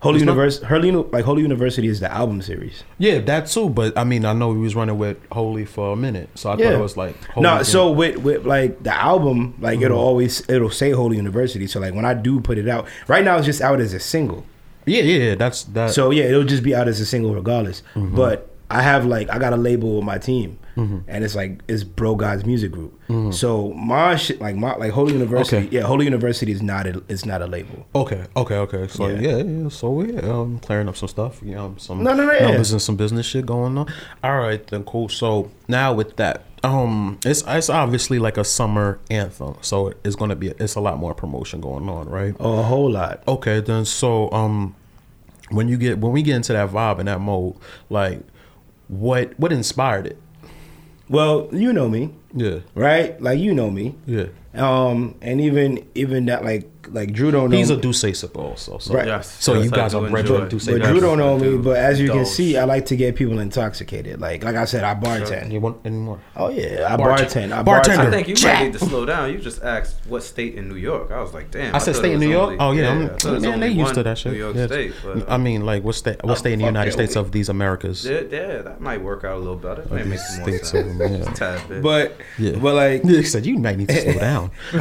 Holy 0.00 0.20
University, 0.20 0.66
Holy, 0.66 0.90
like 0.92 1.24
Holy 1.24 1.42
University 1.42 1.88
is 1.88 2.00
the 2.00 2.12
album 2.12 2.42
series. 2.42 2.84
yeah, 2.98 3.18
that 3.20 3.46
too. 3.46 3.68
But 3.70 3.96
I 3.96 4.04
mean, 4.04 4.24
I 4.24 4.32
know 4.34 4.52
he 4.52 4.58
was 4.58 4.76
running 4.76 4.98
with 4.98 5.16
Holy 5.32 5.64
for 5.64 5.92
a 5.94 5.96
minute, 5.96 6.28
so 6.34 6.50
I 6.50 6.56
thought 6.56 6.72
it 6.74 6.78
was 6.78 6.96
like 6.96 7.16
Holy 7.30 7.42
no. 7.42 7.54
again. 7.54 7.64
So 7.64 7.90
with 7.90 8.18
with 8.18 8.44
like 8.46 8.82
the 8.82 8.94
album, 8.94 9.54
like 9.60 9.80
it'll 9.80 9.96
Mm-hmm. 9.96 10.06
always 10.06 10.48
it'll 10.50 10.70
say 10.70 10.90
Holy 10.90 11.16
University. 11.16 11.66
So 11.66 11.80
like 11.80 11.94
when 11.94 12.04
I 12.04 12.14
do 12.14 12.40
put 12.40 12.58
it 12.58 12.68
out, 12.68 12.86
right 13.08 13.24
now 13.24 13.36
it's 13.38 13.46
just 13.46 13.60
out 13.62 13.80
as 13.80 13.94
a 13.94 14.00
single. 14.00 14.44
yeah, 14.84 15.02
yeah, 15.02 15.24
yeah, 15.30 15.34
that's 15.34 15.64
that. 15.64 15.90
So 15.90 16.10
yeah, 16.10 16.24
it'll 16.24 16.44
just 16.44 16.62
be 16.62 16.74
out 16.74 16.88
as 16.88 17.00
a 17.00 17.06
single 17.06 17.34
regardless. 17.34 17.82
Mm-hmm. 17.94 18.14
But 18.14 18.50
I 18.70 18.82
have 18.82 19.06
like 19.06 19.30
I 19.30 19.38
got 19.38 19.52
a 19.54 19.56
label 19.56 19.96
with 19.96 20.04
my 20.04 20.18
team, 20.18 20.58
and 20.76 21.24
it's 21.24 21.34
like 21.34 21.62
it's 21.68 21.84
Bro 21.84 22.16
God's 22.16 22.44
Music 22.44 22.70
Group. 22.70 23.00
So 23.32 23.72
my 23.72 24.16
shit, 24.16 24.40
like 24.40 24.56
my 24.56 24.74
like 24.76 24.92
Holy 24.92 25.12
University, 25.14 25.56
Mm-hmm. 25.56 25.66
Okay. 25.68 25.76
yeah, 25.76 25.82
Holy 25.84 26.04
University 26.04 26.52
is 26.52 26.60
not 26.62 26.86
a, 26.86 27.02
it's 27.08 27.24
not 27.24 27.40
a 27.40 27.46
label. 27.46 27.86
okay, 27.94 28.24
okay, 28.36 28.56
okay. 28.56 28.86
So 28.88 29.06
Yeah. 29.08 29.20
yeah, 29.20 29.36
yeah. 29.42 29.68
So 29.70 30.02
yeah, 30.02 30.20
um, 30.20 30.58
clearing 30.58 30.88
up 30.88 30.96
some 30.96 31.08
stuff. 31.08 31.40
You 31.42 31.54
know, 31.54 31.74
some 31.78 32.02
No, 32.02 32.14
no, 32.14 32.26
no, 32.26 32.32
yeah. 32.32 32.46
numbers 32.48 32.72
and 32.72 32.82
some 32.82 32.96
business 32.96 33.24
shit 33.26 33.46
going 33.46 33.78
on. 33.78 33.86
All 34.22 34.38
right, 34.38 34.66
then 34.66 34.84
cool. 34.84 35.08
So 35.08 35.50
now 35.68 35.94
with 35.94 36.16
that, 36.16 36.42
um, 36.62 37.18
it's 37.24 37.42
it's 37.46 37.70
obviously 37.70 38.18
like 38.18 38.36
a 38.36 38.44
summer 38.44 38.98
anthem. 39.10 39.56
So 39.62 39.94
it's 40.04 40.16
gonna 40.16 40.36
be 40.36 40.48
it's 40.48 40.74
a 40.74 40.80
lot 40.80 40.98
more 40.98 41.14
promotion 41.14 41.60
going 41.60 41.88
on, 41.88 42.08
right? 42.08 42.34
Oh, 42.40 42.58
a 42.58 42.62
whole 42.62 42.90
lot. 42.90 43.22
Okay, 43.26 43.60
then 43.60 43.84
so 43.86 44.30
um 44.32 44.74
when 45.50 45.68
you 45.68 45.76
get 45.78 45.98
when 46.00 46.12
we 46.12 46.22
get 46.22 46.34
into 46.36 46.52
that 46.52 46.68
vibe 46.70 46.98
and 46.98 47.06
that 47.08 47.20
mode, 47.20 47.54
like 47.88 48.20
what 48.88 49.38
what 49.38 49.52
inspired 49.52 50.06
it? 50.06 50.18
Well, 51.08 51.48
you 51.52 51.72
know 51.72 51.88
me, 51.88 52.10
Yeah. 52.34 52.60
right? 52.74 53.20
Like 53.22 53.38
you 53.38 53.54
know 53.54 53.70
me. 53.70 53.94
Yeah. 54.06 54.26
Um, 54.54 55.14
and 55.20 55.40
even 55.40 55.84
even 55.94 56.26
that 56.26 56.44
like 56.44 56.64
like 56.92 57.12
Drew 57.12 57.30
don't 57.30 57.50
know. 57.50 57.56
He's 57.56 57.70
a 57.70 57.76
me. 57.76 57.82
D'ussé 57.82 58.10
sipper 58.12 58.38
also. 58.38 58.78
So 58.78 58.94
Right. 58.94 59.06
Yes. 59.06 59.30
So 59.42 59.54
yes, 59.54 59.64
you 59.64 59.70
guys 59.70 59.94
are 59.94 60.08
bred 60.08 60.26
enjoy. 60.26 60.46
Duce 60.48 60.66
but 60.66 60.82
Drew 60.82 61.00
don't 61.00 61.18
know 61.18 61.38
me. 61.38 61.56
But 61.58 61.76
as 61.76 62.00
you 62.00 62.10
can 62.10 62.24
see, 62.26 62.56
I 62.56 62.64
like 62.64 62.86
to 62.86 62.96
get 62.96 63.14
people 63.16 63.38
intoxicated. 63.40 64.20
Like 64.20 64.44
like 64.44 64.56
I 64.56 64.64
said, 64.64 64.84
I 64.84 64.94
bartend. 64.94 65.52
You 65.52 65.60
want 65.60 65.78
any 65.84 65.96
more? 65.98 66.20
Oh 66.36 66.48
yeah, 66.50 66.86
I 66.92 66.96
Bartend- 66.96 67.50
bartend. 67.50 67.52
I 67.52 67.62
bartender. 67.62 68.02
I 68.02 68.06
bartend. 68.06 68.10
think 68.10 68.28
you 68.28 68.34
Jack. 68.34 68.58
might 68.60 68.64
need 68.66 68.72
to 68.74 68.78
slow 68.80 69.04
down. 69.06 69.32
You 69.32 69.38
just 69.38 69.62
asked 69.62 69.96
what 70.08 70.22
state 70.22 70.54
in 70.54 70.68
New 70.68 70.76
York. 70.76 71.10
I 71.10 71.20
was 71.20 71.32
like, 71.34 71.50
damn. 71.50 71.74
I 71.74 71.78
said 71.78 71.94
thought 71.94 72.00
stay 72.00 72.10
it 72.10 72.14
in 72.14 72.18
was 72.20 72.26
New 72.26 72.32
York. 72.32 72.60
only- 72.60 72.64
oh 72.64 72.72
yeah, 72.72 72.88
I 72.88 72.92
I'm, 72.92 73.08
thought 73.18 73.40
man, 73.42 73.60
they 73.60 73.68
used 73.70 73.94
to 73.94 74.02
that 74.02 74.18
shit. 74.18 74.32
New 74.32 74.38
York 74.38 74.56
Yeah. 74.56 74.66
State. 74.66 74.94
But, 75.04 75.30
I 75.30 75.36
mean, 75.38 75.64
like 75.66 75.82
what 75.84 75.94
state? 75.94 76.22
What 76.24 76.38
state 76.38 76.52
in 76.54 76.58
the 76.60 76.64
United 76.66 76.92
States 76.92 77.16
of 77.16 77.32
these 77.32 77.48
Americas? 77.48 78.04
yeah, 78.04 78.20
yeah, 78.30 78.62
that 78.62 78.80
might 78.80 79.02
work 79.02 79.24
out 79.24 79.36
a 79.36 79.38
little 79.38 79.56
better. 79.56 79.84
Might 79.90 80.06
make 80.06 80.18
some 80.18 80.40
more 80.40 80.50
sense. 80.58 80.74
of 80.74 80.86
them, 80.86 81.00
yeah. 81.00 81.18
Just 81.18 81.30
a 81.30 81.34
tad 81.34 81.68
bit. 81.68 81.82
But 81.82 82.16
Yeah. 82.38 82.52
but 82.58 82.74
like 82.74 83.02
He 83.16 83.22
said 83.22 83.46
you 83.46 83.58
might 83.58 83.76
need 83.78 83.88
to 83.88 84.00
slow 84.02 84.18
down. 84.18 84.50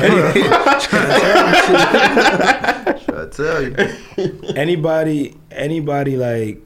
Should 3.00 3.16
I 3.16 3.28
tell 3.32 3.62
you? 3.64 4.54
anybody 4.56 5.38
anybody 5.52 6.18
like 6.18 6.62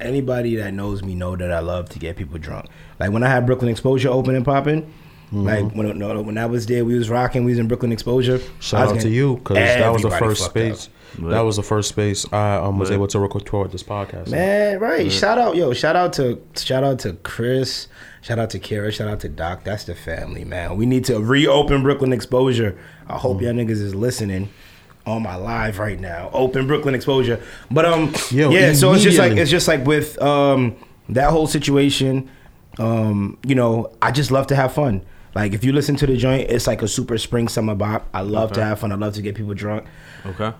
anybody 0.00 0.56
that 0.56 0.72
knows 0.74 1.02
me 1.02 1.14
know 1.14 1.36
that 1.36 1.52
I 1.52 1.58
love 1.60 1.88
to 1.90 1.98
get 1.98 2.16
people 2.16 2.38
drunk. 2.38 2.66
Like 3.00 3.10
when 3.10 3.22
I 3.22 3.28
had 3.28 3.46
Brooklyn 3.46 3.70
Exposure 3.70 4.08
open 4.10 4.34
and 4.34 4.44
popping, 4.44 4.92
Mm-hmm. 5.28 5.42
like 5.46 5.74
when 5.74 5.98
no, 5.98 6.22
when 6.22 6.38
I 6.38 6.46
was 6.46 6.64
there, 6.64 6.86
we 6.86 6.96
was 6.96 7.10
rocking, 7.10 7.44
we 7.44 7.52
was 7.52 7.58
in 7.58 7.68
Brooklyn 7.68 7.92
Exposure. 7.92 8.40
Shout 8.60 8.88
was 8.88 8.96
out 8.96 9.02
to 9.02 9.10
you 9.10 9.36
because 9.36 9.56
that 9.58 9.92
was 9.92 10.00
the 10.00 10.08
first 10.10 10.42
fucked 10.44 10.56
up. 10.56 10.76
space. 10.76 10.88
That 11.18 11.40
was 11.40 11.56
the 11.56 11.62
first 11.62 11.90
space 11.90 12.24
I 12.32 12.56
um, 12.56 12.78
was 12.78 12.90
able 12.90 13.06
to 13.08 13.18
record 13.18 13.44
toward 13.44 13.70
this 13.70 13.82
podcast. 13.82 14.28
Man, 14.30 14.78
right. 14.78 15.12
Shout 15.12 15.36
out, 15.36 15.54
yo, 15.54 15.74
shout 15.74 15.96
out 15.96 16.14
to 16.14 16.40
shout 16.56 16.82
out 16.82 17.00
to 17.00 17.12
Chris, 17.12 17.88
shout 18.22 18.38
out 18.38 18.48
to 18.50 18.58
Kara, 18.58 18.90
shout 18.90 19.08
out 19.08 19.20
to 19.20 19.28
Doc. 19.28 19.64
That's 19.64 19.84
the 19.84 19.94
family, 19.94 20.46
man. 20.46 20.78
We 20.78 20.86
need 20.86 21.04
to 21.06 21.20
reopen 21.20 21.82
Brooklyn 21.82 22.14
Exposure. 22.14 22.78
I 23.06 23.18
hope 23.18 23.42
y'all 23.42 23.52
niggas 23.52 23.82
is 23.82 23.94
listening 23.94 24.48
on 25.08 25.22
my 25.22 25.34
live 25.36 25.78
right 25.78 25.98
now. 25.98 26.30
Open 26.32 26.66
Brooklyn 26.66 26.94
Exposure. 26.94 27.40
But 27.70 27.84
um 27.84 28.12
Yo, 28.30 28.50
yeah, 28.50 28.72
so 28.72 28.92
it's 28.92 29.02
just 29.02 29.18
like 29.18 29.32
it's 29.36 29.50
just 29.50 29.66
like 29.68 29.84
with 29.86 30.20
um 30.22 30.76
that 31.08 31.30
whole 31.30 31.46
situation, 31.46 32.28
um, 32.78 33.38
you 33.44 33.54
know, 33.54 33.90
I 34.02 34.10
just 34.12 34.30
love 34.30 34.46
to 34.48 34.56
have 34.56 34.72
fun. 34.74 35.02
Like 35.34 35.52
if 35.52 35.64
you 35.64 35.72
listen 35.72 35.96
to 35.96 36.06
the 36.06 36.16
joint, 36.16 36.50
it's 36.50 36.66
like 36.66 36.82
a 36.82 36.88
super 36.88 37.16
spring 37.18 37.48
summer 37.48 37.74
bop. 37.74 38.06
I 38.12 38.20
love 38.22 38.52
to 38.52 38.64
have 38.64 38.80
fun. 38.80 38.92
I 38.92 38.96
love 38.96 39.14
to 39.14 39.22
get 39.22 39.34
people 39.34 39.54
drunk. 39.54 39.84
Okay. 40.26 40.52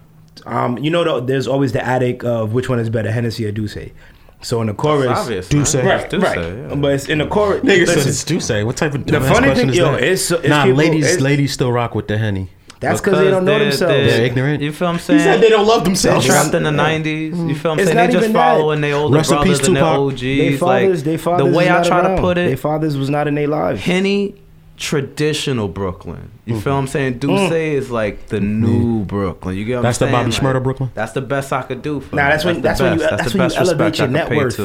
Um, 0.47 0.79
you 0.79 0.91
know, 0.91 1.05
though, 1.05 1.21
there's 1.21 1.47
always 1.49 1.73
the 1.73 1.85
addict 1.85 2.23
of 2.25 2.53
which 2.53 2.69
one 2.69 2.79
is 2.79 2.89
better, 2.91 3.11
Hennessy 3.11 3.45
or 3.47 3.53
D'ussé. 3.53 3.93
So 4.41 4.61
in 4.61 4.69
the 4.69 4.75
chorus, 4.75 5.09
obvious. 5.19 5.49
D'ussé. 5.49 5.83
man. 5.83 5.87
right, 5.87 6.11
D'ussé, 6.11 6.23
right. 6.23 6.39
yeah. 6.71 6.75
But 6.77 6.93
it's 6.95 7.09
in 7.09 7.19
the 7.19 7.27
chorus. 7.27 7.61
Nigga 7.63 7.81
listen, 7.87 7.99
said 7.99 8.07
it's 8.07 8.25
D'ussé. 8.25 8.65
What 8.65 8.77
type 8.77 8.95
of 8.95 9.05
The 9.05 9.21
funny 9.21 9.49
question 9.49 9.55
thing- 9.57 9.69
is 9.71 9.77
yo, 9.77 9.93
that? 9.93 9.95
it's- 10.03 10.31
it's 10.31 10.49
nah, 10.49 10.63
people- 10.65 10.79
ladies, 10.79 11.05
it's- 11.07 11.21
ladies 11.21 11.53
still 11.53 11.73
rock 11.73 11.95
with 11.97 12.07
the 12.07 12.19
henny. 12.19 12.49
That's 12.81 13.01
because 13.01 13.19
they 13.19 13.31
don't 13.31 13.45
know 13.45 13.59
they're- 13.59 13.69
themselves. 13.71 13.93
They're 14.13 14.25
ignorant. 14.25 14.63
You 14.63 14.73
feel 14.73 14.87
what 14.89 14.93
I'm 14.93 14.99
He 14.99 15.05
saying? 15.05 15.21
said 15.21 15.41
they 15.41 15.49
don't 15.49 15.67
love 15.67 15.85
themselves. 15.85 16.27
They're 16.27 16.35
trapped 16.41 16.55
in 16.55 16.63
the 16.63 16.71
'90s. 16.71 17.37
You 17.49 17.55
feel 17.55 17.73
what 17.73 17.75
I'm 17.75 17.79
It's 17.81 17.87
saying? 17.89 17.97
not 17.97 18.07
They 18.07 18.13
just 18.13 18.25
even 18.25 18.33
that. 18.35 18.57
following 18.57 18.81
their 18.81 18.95
older 18.95 19.17
Rest 19.17 19.31
in 19.31 19.37
brothers 19.37 19.59
peace, 19.59 19.67
and 19.69 19.77
their 19.77 19.85
OGs. 19.85 20.21
They 20.21 20.57
fathers, 20.57 20.99
like 20.99 21.05
they 21.05 21.17
fathers 21.17 21.47
the 21.51 21.57
way 21.59 21.71
I 21.71 21.83
try 21.83 22.01
around. 22.01 22.17
to 22.17 22.23
put 22.23 22.39
it, 22.39 22.47
their 22.49 22.57
fathers 22.57 22.97
was 22.97 23.11
not 23.11 23.27
in 23.27 23.35
their 23.35 23.49
lives. 23.49 23.81
Henny, 23.81 24.35
traditional 24.77 25.69
Brooklyn. 25.69 26.31
You 26.47 26.55
Mm-hmm. 26.55 26.63
feel 26.63 26.73
what 26.73 26.79
I'm 26.79 26.87
saying? 26.87 27.19
D'ussé 27.19 27.73
is 27.73 27.91
like 27.91 28.29
the 28.29 28.41
new 28.41 29.05
Brooklyn. 29.05 29.57
You 29.57 29.65
get 29.65 29.77
what 29.77 29.83
That's 29.83 29.99
the 29.99 30.07
I'm 30.07 30.13
saying? 30.13 30.25
Bobby 30.31 30.47
Like, 30.47 30.57
Shmurda 30.57 30.63
Brooklyn? 30.63 30.91
That's 30.95 31.13
the 31.13 31.21
best 31.21 31.53
I 31.53 31.63
could 31.63 31.83
do. 31.83 32.01
For 32.01 32.17
Nah, 32.17 32.29
that's 32.31 32.45
when 32.45 32.55
the 32.57 32.61
that's 32.63 32.81
when 32.81 32.93
you 32.95 32.99
that's, 33.01 33.35
when 33.35 33.51
you 33.51 33.57
elevate 33.57 33.99
your 33.99 34.09
net 34.09 34.31
worth. 34.31 34.57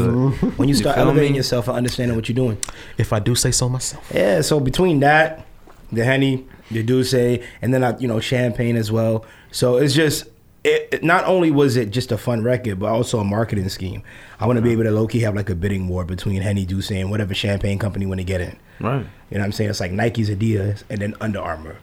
When 0.58 0.70
you 0.70 0.76
start 0.76 0.98
elevating 0.98 1.36
yourself 1.36 1.68
and 1.68 1.76
understanding 1.78 2.16
what 2.16 2.30
you're 2.30 2.36
doing. 2.36 2.58
If 2.98 3.12
I 3.12 3.20
do 3.20 3.36
say 3.36 3.52
so 3.52 3.68
myself. 3.68 4.10
Yeah, 4.14 4.42
so 4.42 4.60
between 4.60 5.00
that, 5.02 5.46
the 5.94 6.04
Henny, 6.06 6.46
the 6.72 6.84
D'ussé, 6.84 7.44
and 7.62 7.74
then 7.74 7.84
I, 7.84 7.98
you 8.00 8.08
know, 8.08 8.20
champagne 8.20 8.76
as 8.76 8.92
well. 8.92 9.26
So 9.52 9.78
it's 9.78 9.94
just 9.94 10.26
it, 10.64 11.04
not 11.04 11.26
only 11.26 11.52
was 11.52 11.76
it 11.76 11.92
just 11.92 12.12
a 12.12 12.18
fun 12.18 12.44
record, 12.44 12.80
but 12.80 12.88
also 12.88 13.20
a 13.20 13.24
marketing 13.24 13.70
scheme. 13.70 14.02
I 14.40 14.48
want 14.48 14.58
to 14.58 14.62
be 14.62 14.72
able 14.72 14.84
to 14.84 14.92
low 14.92 15.08
key 15.08 15.20
have 15.20 15.36
like 15.36 15.50
a 15.50 15.56
bidding 15.56 15.88
war 15.88 16.06
between 16.06 16.42
Henny, 16.42 16.66
D'ussé, 16.66 17.00
and 17.00 17.12
whatever 17.12 17.34
champagne 17.34 17.80
company 17.80 18.06
want 18.06 18.20
to 18.20 18.26
get 18.26 18.42
in. 18.42 18.58
Right. 18.80 19.00
You 19.00 19.38
know 19.38 19.40
what 19.40 19.46
I'm 19.46 19.52
saying? 19.52 19.70
It's 19.70 19.80
like 19.80 19.92
Nike's, 19.92 20.30
Adidas, 20.30 20.84
and 20.90 21.02
then 21.02 21.16
Under 21.20 21.40
Armour. 21.40 21.78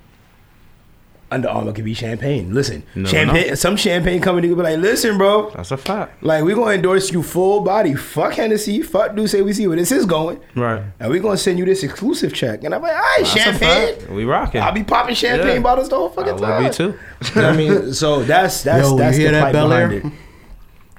Under 1.33 1.49
Armour 1.49 1.73
could 1.73 1.85
be 1.85 1.95
champagne. 1.95 2.53
Listen, 2.53 2.83
You 2.95 3.03
never 3.03 3.15
champagne. 3.17 3.49
know. 3.49 3.55
Some 3.55 3.77
champagne 3.77 4.21
company 4.21 4.49
could 4.49 4.57
be 4.57 4.63
like, 4.65 4.79
"Listen, 4.79 5.17
bro, 5.17 5.51
That's 5.51 5.71
a 5.71 5.77
fact. 5.77 6.23
like 6.25 6.43
we 6.43 6.55
gonna 6.55 6.73
endorse 6.73 7.13
you 7.13 7.23
full 7.23 7.61
body. 7.61 7.95
Fuck 7.95 8.35
Hennessy. 8.35 8.83
Fuck 8.83 9.15
D'ussé. 9.15 9.45
We 9.45 9.53
see 9.53 9.67
where 9.69 9.77
this 9.77 9.93
is 9.93 10.07
going, 10.07 10.41
Right. 10.57 10.83
and 10.99 11.11
we 11.11 11.21
gonna 11.21 11.37
send 11.37 11.59
you 11.59 11.65
this 11.65 11.83
exclusive 11.85 12.33
check." 12.35 12.65
And 12.65 12.75
I'm 12.75 12.83
like, 12.83 12.93
"All 12.95 12.99
right, 12.99 13.17
That's 13.21 13.31
champagne. 13.31 13.95
fact. 13.97 14.11
We 14.11 14.25
rocking. 14.25 14.61
I'll 14.61 14.73
be 14.73 14.83
popping 14.83 15.15
champagne 15.15 15.57
Yeah. 15.57 15.61
bottles 15.61 15.89
the 15.89 15.97
whole 15.97 16.11
I 16.11 16.15
fucking 16.17 16.37
love 16.39 16.51
time." 16.51 16.65
you 16.65 16.71
too. 16.71 16.83
You 16.85 17.41
know 17.43 17.49
what 17.49 17.55
I 17.55 17.57
mean, 17.57 17.93
so 18.03 18.23
that's 18.25 18.63
that's 18.65 18.89
Yo, 18.89 18.97
that's 18.97 19.17
the 19.17 19.25
that, 19.29 19.43
pipe 19.43 19.53
Bel 19.53 19.69
behind 19.69 19.93
Air? 19.93 19.99
it. 19.99 20.05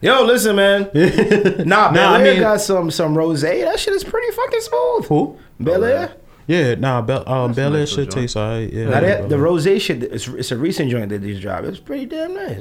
Yo, 0.03 0.23
listen, 0.23 0.55
man. 0.55 0.89
nah, 1.67 1.91
Bel 1.91 2.13
I 2.13 2.21
Air 2.23 2.33
mean- 2.33 2.39
got 2.41 2.61
some 2.61 2.89
some 2.89 3.17
rose. 3.17 3.41
That 3.41 3.77
shit 3.79 3.93
is 3.93 4.03
pretty 4.03 4.31
fucking 4.31 4.61
smooth. 4.61 5.05
Who? 5.07 5.37
Belaire. 5.61 6.11
Yeah, 6.51 6.75
nah, 6.75 7.01
Bel, 7.01 7.23
um, 7.29 7.53
Belaire 7.53 7.71
nice 7.79 7.89
shit 7.89 8.13
little 8.15 8.41
alright. 8.41 8.73
Yeah, 8.73 8.89
Now 8.89 8.99
that, 8.99 9.29
the 9.29 9.37
rose 9.37 9.63
shit, 9.63 10.03
it's, 10.03 10.27
it's 10.27 10.51
a 10.51 10.57
recent 10.57 10.91
joint 10.91 11.09
that 11.09 11.21
they 11.21 11.39
dropped. 11.39 11.65
It's 11.65 11.79
pretty 11.79 12.05
damn 12.07 12.33
nice. 12.33 12.57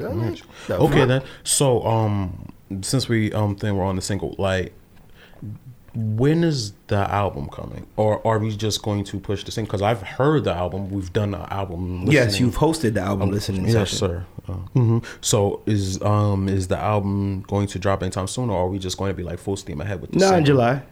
The 0.69 0.77
Okay 0.79 0.99
fuck? 1.01 1.09
then. 1.09 1.23
So 1.43 1.83
um, 1.85 2.53
since 2.83 3.09
we 3.09 3.33
um 3.33 3.57
think 3.57 3.77
we're 3.77 3.85
on 3.85 3.97
the 3.97 4.03
single, 4.03 4.35
like, 4.39 4.73
when 5.93 6.45
is 6.45 6.73
the 6.87 6.99
album 7.13 7.49
coming, 7.49 7.85
or 7.97 8.25
are 8.25 8.39
we 8.39 8.55
just 8.57 8.81
going 8.83 9.03
to 9.05 9.19
push 9.19 9.43
the 9.43 9.51
single? 9.51 9.69
Because 9.71 9.83
I've 9.83 10.03
heard 10.03 10.45
the 10.45 10.53
album. 10.55 10.91
We've 10.91 11.13
done 11.13 11.33
the 11.33 11.53
album. 11.53 12.05
Yes, 12.07 12.39
you've 12.39 12.57
hosted 12.59 12.95
the 12.95 13.01
album 13.01 13.33
listening 13.33 13.65
Yes, 13.65 13.91
session. 13.91 13.99
sir. 13.99 14.27
Uh, 14.49 14.53
mhm. 14.77 15.05
So 15.21 15.63
is 15.67 16.01
um 16.03 16.49
is 16.49 16.69
the 16.69 16.79
album 16.79 17.43
going 17.49 17.67
to 17.69 17.79
drop 17.81 18.03
anytime 18.05 18.29
soon, 18.29 18.51
or 18.51 18.59
are 18.65 18.69
we 18.69 18.79
just 18.79 18.99
going 18.99 19.11
to 19.11 19.17
be 19.17 19.25
like 19.25 19.41
full 19.41 19.57
steam 19.57 19.81
ahead 19.81 20.01
with 20.01 20.13
the 20.13 20.19
No, 20.21 20.37
in? 20.37 20.45
July. 20.45 20.83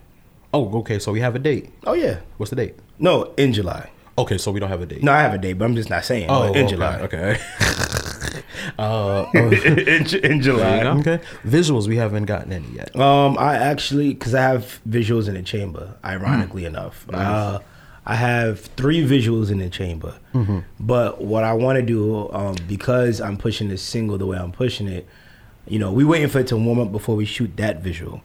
Oh, 0.52 0.78
okay. 0.80 0.98
So 0.98 1.12
we 1.12 1.20
have 1.20 1.36
a 1.36 1.38
date. 1.38 1.70
Oh 1.86 1.92
yeah. 1.92 2.18
What's 2.38 2.50
the 2.50 2.56
date? 2.56 2.74
No, 2.98 3.34
in 3.36 3.52
July. 3.52 3.90
Okay, 4.16 4.36
so 4.36 4.50
we 4.50 4.58
don't 4.58 4.68
have 4.68 4.82
a 4.82 4.86
date. 4.86 5.02
No, 5.02 5.12
I 5.12 5.20
have 5.20 5.34
a 5.34 5.38
date, 5.38 5.54
but 5.54 5.64
I'm 5.64 5.76
just 5.76 5.90
not 5.90 6.04
saying. 6.04 6.26
Oh, 6.28 6.42
in 6.42 6.50
okay, 6.50 6.66
July. 6.66 7.00
Okay. 7.02 7.40
uh, 8.78 9.26
in, 9.34 10.06
in 10.24 10.42
July. 10.42 10.82
Okay. 10.82 11.20
Visuals, 11.44 11.86
we 11.86 11.96
haven't 11.96 12.24
gotten 12.24 12.52
any 12.52 12.68
yet. 12.68 12.96
Um, 12.96 13.38
I 13.38 13.54
actually, 13.54 14.14
because 14.14 14.34
I 14.34 14.42
have 14.42 14.80
visuals 14.88 15.28
in 15.28 15.34
the 15.34 15.42
chamber. 15.42 15.94
Ironically 16.04 16.64
enough, 16.64 17.06
uh, 17.12 17.60
I 18.04 18.14
have 18.16 18.60
three 18.60 19.06
visuals 19.06 19.50
in 19.50 19.58
the 19.58 19.70
chamber. 19.70 20.18
Mm-hmm. 20.34 20.60
But 20.80 21.22
what 21.22 21.44
I 21.44 21.52
want 21.52 21.76
to 21.76 21.82
do, 21.82 22.28
um, 22.32 22.56
because 22.66 23.20
I'm 23.20 23.36
pushing 23.36 23.68
this 23.68 23.82
single 23.82 24.18
the 24.18 24.26
way 24.26 24.38
I'm 24.38 24.50
pushing 24.50 24.88
it, 24.88 25.06
you 25.68 25.78
know, 25.78 25.92
we 25.92 26.04
waiting 26.04 26.28
for 26.28 26.40
it 26.40 26.48
to 26.48 26.56
warm 26.56 26.80
up 26.80 26.90
before 26.90 27.14
we 27.14 27.24
shoot 27.24 27.56
that 27.58 27.82
visual. 27.82 28.22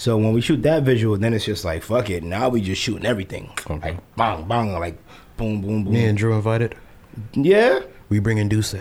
So 0.00 0.16
when 0.16 0.32
we 0.32 0.40
shoot 0.40 0.62
that 0.62 0.82
visual, 0.82 1.18
then 1.18 1.34
it's 1.34 1.44
just 1.44 1.62
like 1.62 1.82
fuck 1.82 2.08
it. 2.08 2.22
Now 2.22 2.48
we 2.48 2.62
just 2.62 2.80
shooting 2.80 3.04
everything, 3.04 3.50
Okay. 3.68 3.90
like 3.92 4.16
bang 4.16 4.48
bang, 4.48 4.72
like 4.72 4.96
boom 5.36 5.60
boom 5.60 5.84
boom. 5.84 5.92
Me 5.92 6.06
and 6.06 6.16
Drew 6.16 6.32
invited. 6.32 6.74
yeah, 7.34 7.80
We 8.08 8.18
bring 8.18 8.38
in 8.38 8.48
Duce. 8.48 8.74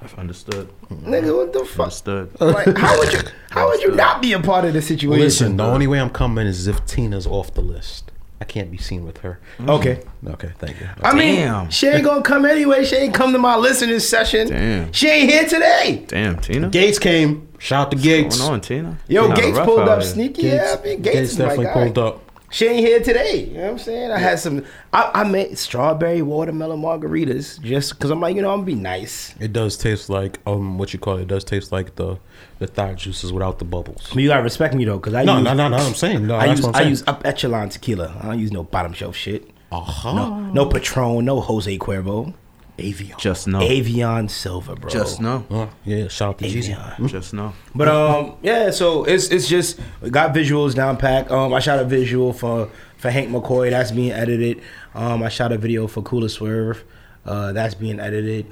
I've 0.00 0.16
understood. 0.16 0.68
nigga, 0.90 1.34
what 1.36 1.52
the 1.52 1.64
fuck? 1.64 1.86
Understood. 1.86 2.30
Like, 2.40 2.76
how 2.78 2.96
would 2.98 3.12
you? 3.12 3.20
How 3.50 3.66
would 3.68 3.82
you 3.82 3.90
not 3.96 4.22
be 4.22 4.32
a 4.32 4.38
part 4.38 4.64
of 4.64 4.74
the 4.74 4.82
situation? 4.82 5.18
Listen, 5.24 5.56
the 5.56 5.64
only 5.64 5.88
way 5.88 5.98
I'm 6.00 6.10
coming 6.10 6.46
is 6.46 6.68
if 6.68 6.86
Tina's 6.86 7.26
off 7.26 7.52
the 7.54 7.60
list. 7.60 8.12
I 8.40 8.44
can't 8.44 8.70
be 8.70 8.76
seen 8.78 9.04
with 9.06 9.18
her. 9.18 9.40
Mm-hmm. 9.58 9.70
Okay. 9.70 10.00
Okay, 10.26 10.50
thank 10.58 10.80
you. 10.80 10.88
I 11.02 11.14
mean, 11.14 11.36
Damn. 11.36 11.70
she 11.70 11.86
ain't 11.86 12.04
gonna 12.04 12.20
come 12.22 12.44
anyway. 12.44 12.84
She 12.84 12.96
ain't 12.96 13.14
come 13.14 13.32
to 13.32 13.38
my 13.38 13.56
listening 13.56 14.00
session. 14.00 14.48
Damn. 14.48 14.92
She 14.92 15.08
ain't 15.08 15.30
here 15.30 15.44
today. 15.44 16.04
Damn, 16.08 16.38
Tina. 16.40 16.68
Gates 16.68 16.98
came. 16.98 17.48
Shout 17.58 17.86
out 17.86 17.90
to 17.92 17.96
What's 17.96 18.04
Gates. 18.06 18.38
going 18.40 18.52
on, 18.54 18.60
Tina? 18.60 18.98
Yo, 19.08 19.26
Kinda 19.28 19.40
Gates 19.40 19.56
rough 19.56 19.66
pulled 19.66 19.80
out 19.80 19.88
up 19.88 20.02
here. 20.02 20.10
sneaky. 20.12 20.42
Gates, 20.42 20.54
yeah, 20.54 20.76
I 20.78 20.82
mean, 20.84 21.02
Gates, 21.02 21.16
Gates 21.16 21.30
is 21.32 21.38
my 21.38 21.44
definitely 21.46 21.64
guy. 21.66 21.72
pulled 21.72 21.98
up. 21.98 22.20
She 22.54 22.66
ain't 22.68 22.86
here 22.86 23.00
today. 23.00 23.46
You 23.46 23.54
know 23.54 23.62
what 23.64 23.70
I'm 23.72 23.78
saying? 23.80 24.12
I 24.12 24.18
had 24.18 24.38
some. 24.38 24.64
I, 24.92 25.10
I 25.12 25.24
made 25.24 25.58
strawberry 25.58 26.22
watermelon 26.22 26.80
margaritas 26.80 27.60
just 27.60 27.94
because 27.94 28.12
I'm 28.12 28.20
like, 28.20 28.36
you 28.36 28.42
know, 28.42 28.50
I'm 28.52 28.58
gonna 28.58 28.66
be 28.66 28.76
nice. 28.76 29.34
It 29.40 29.52
does 29.52 29.76
taste 29.76 30.08
like 30.08 30.38
um 30.46 30.78
what 30.78 30.92
you 30.92 31.00
call 31.00 31.16
it. 31.18 31.22
It 31.22 31.28
does 31.28 31.42
taste 31.42 31.72
like 31.72 31.96
the 31.96 32.16
the 32.60 32.68
thigh 32.68 32.94
juices 32.94 33.32
without 33.32 33.58
the 33.58 33.64
bubbles. 33.64 34.08
But 34.14 34.22
you 34.22 34.28
gotta 34.28 34.44
respect 34.44 34.72
me 34.72 34.84
though, 34.84 34.98
because 34.98 35.14
I 35.14 35.24
No, 35.24 35.34
use, 35.38 35.44
no, 35.46 35.54
no, 35.54 35.66
no. 35.66 35.76
I'm 35.78 35.94
saying 35.94 36.28
no. 36.28 36.36
I 36.36 36.44
use 36.44 36.64
I 36.64 36.82
use 36.82 37.02
up 37.08 37.26
echelon 37.26 37.70
tequila. 37.70 38.16
I 38.22 38.26
don't 38.26 38.38
use 38.38 38.52
no 38.52 38.62
bottom 38.62 38.92
shelf 38.92 39.16
shit. 39.16 39.50
Uh-huh. 39.72 40.12
No, 40.14 40.38
no 40.52 40.66
Patron, 40.66 41.24
no 41.24 41.40
Jose 41.40 41.76
Cuervo, 41.78 42.34
Avion. 42.78 43.16
Just 43.18 43.46
know. 43.46 43.60
Avion 43.60 44.28
Silver, 44.28 44.74
bro. 44.74 44.90
Just 44.90 45.20
know. 45.20 45.46
Uh, 45.48 45.66
yeah, 45.84 46.08
shout 46.08 46.30
out 46.30 46.38
to 46.38 46.44
Jeezy. 46.44 46.74
Avion. 46.74 47.08
Just 47.08 47.32
know. 47.32 47.52
But 47.74 47.88
um, 47.88 48.36
yeah. 48.42 48.70
So 48.70 49.04
it's 49.04 49.28
it's 49.28 49.48
just 49.48 49.78
got 50.10 50.34
visuals 50.34 50.74
down 50.74 50.96
pack. 50.96 51.30
Um, 51.30 51.54
I 51.54 51.60
shot 51.60 51.78
a 51.78 51.84
visual 51.84 52.32
for 52.32 52.68
for 52.96 53.10
Hank 53.10 53.30
McCoy. 53.30 53.70
That's 53.70 53.92
being 53.92 54.10
edited. 54.10 54.60
Um, 54.94 55.22
I 55.22 55.28
shot 55.28 55.52
a 55.52 55.58
video 55.58 55.86
for 55.86 56.02
Cooler 56.02 56.28
Swerve. 56.28 56.82
Uh, 57.24 57.52
that's 57.52 57.74
being 57.74 58.00
edited. 58.00 58.46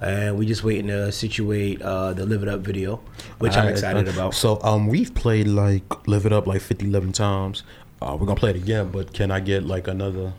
And 0.00 0.36
we 0.36 0.44
just 0.44 0.62
waiting 0.62 0.88
to 0.88 1.10
situate 1.10 1.80
uh, 1.80 2.12
the 2.12 2.26
Live 2.26 2.42
It 2.42 2.48
Up 2.48 2.60
video, 2.60 3.00
which 3.38 3.56
I'm 3.56 3.68
excited 3.68 4.06
uh, 4.08 4.12
about. 4.12 4.34
So 4.34 4.60
um, 4.62 4.88
we've 4.88 5.14
played 5.14 5.48
like 5.48 6.06
Live 6.06 6.26
It 6.26 6.34
Up 6.34 6.46
like 6.46 6.60
50, 6.60 6.86
11 6.86 7.12
times. 7.12 7.62
Uh, 8.02 8.14
we're 8.18 8.26
gonna 8.26 8.38
play 8.38 8.50
it 8.50 8.56
again, 8.56 8.90
but 8.90 9.14
can 9.14 9.30
I 9.30 9.40
get 9.40 9.64
like 9.64 9.88
another 9.88 10.34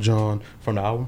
John 0.00 0.42
from 0.60 0.74
the 0.74 0.82
album? 0.82 1.06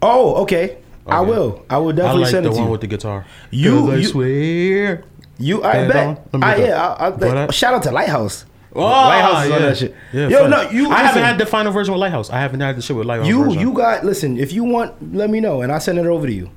Oh, 0.00 0.36
okay. 0.42 0.78
I 1.06 1.18
Okay. 1.18 1.30
will. 1.30 1.62
I 1.68 1.78
will 1.78 1.88
I 1.90 1.92
definitely 1.92 2.22
like 2.22 2.30
send 2.30 2.46
it 2.46 2.48
to 2.48 2.54
you. 2.54 2.56
the 2.56 2.62
one 2.62 2.70
with 2.70 2.80
the 2.80 2.86
guitar. 2.86 3.26
You- 3.50 3.90
I 3.92 3.96
you- 3.96 4.04
swear. 4.04 5.04
you, 5.38 5.62
I 5.62 5.88
bet. 5.88 6.20
on? 6.32 6.42
I, 6.42 6.56
yeah. 6.56 6.82
I, 6.98 7.44
I, 7.46 7.50
shout 7.50 7.74
out 7.74 7.82
to 7.84 7.90
Lighthouse. 7.90 8.46
Oh, 8.76 8.80
Lighthouse 8.82 9.44
is 9.46 9.50
on 9.52 9.60
yeah. 9.60 9.66
that 9.68 9.76
shit. 9.78 9.94
Yeah, 10.12 10.28
Yo, 10.28 10.38
fun. 10.40 10.50
no, 10.50 10.70
you. 10.70 10.90
I 10.90 10.98
haven't 11.04 11.22
had 11.22 11.38
the 11.38 11.46
final 11.46 11.70
version 11.72 11.92
with 11.94 12.00
Lighthouse. 12.00 12.28
I 12.30 12.40
haven't 12.40 12.58
had 12.60 12.76
the 12.76 12.82
shit 12.82 12.96
with 12.96 13.06
Lighthouse. 13.06 13.28
You, 13.28 13.44
version. 13.44 13.60
you 13.60 13.72
got. 13.72 14.04
Listen, 14.04 14.36
if 14.38 14.52
you 14.52 14.64
want, 14.64 15.14
let 15.14 15.30
me 15.30 15.38
know, 15.40 15.62
and 15.62 15.70
I'll 15.70 15.78
send 15.80 15.98
it 15.98 16.06
over 16.06 16.26
to 16.26 16.32
you. 16.32 16.50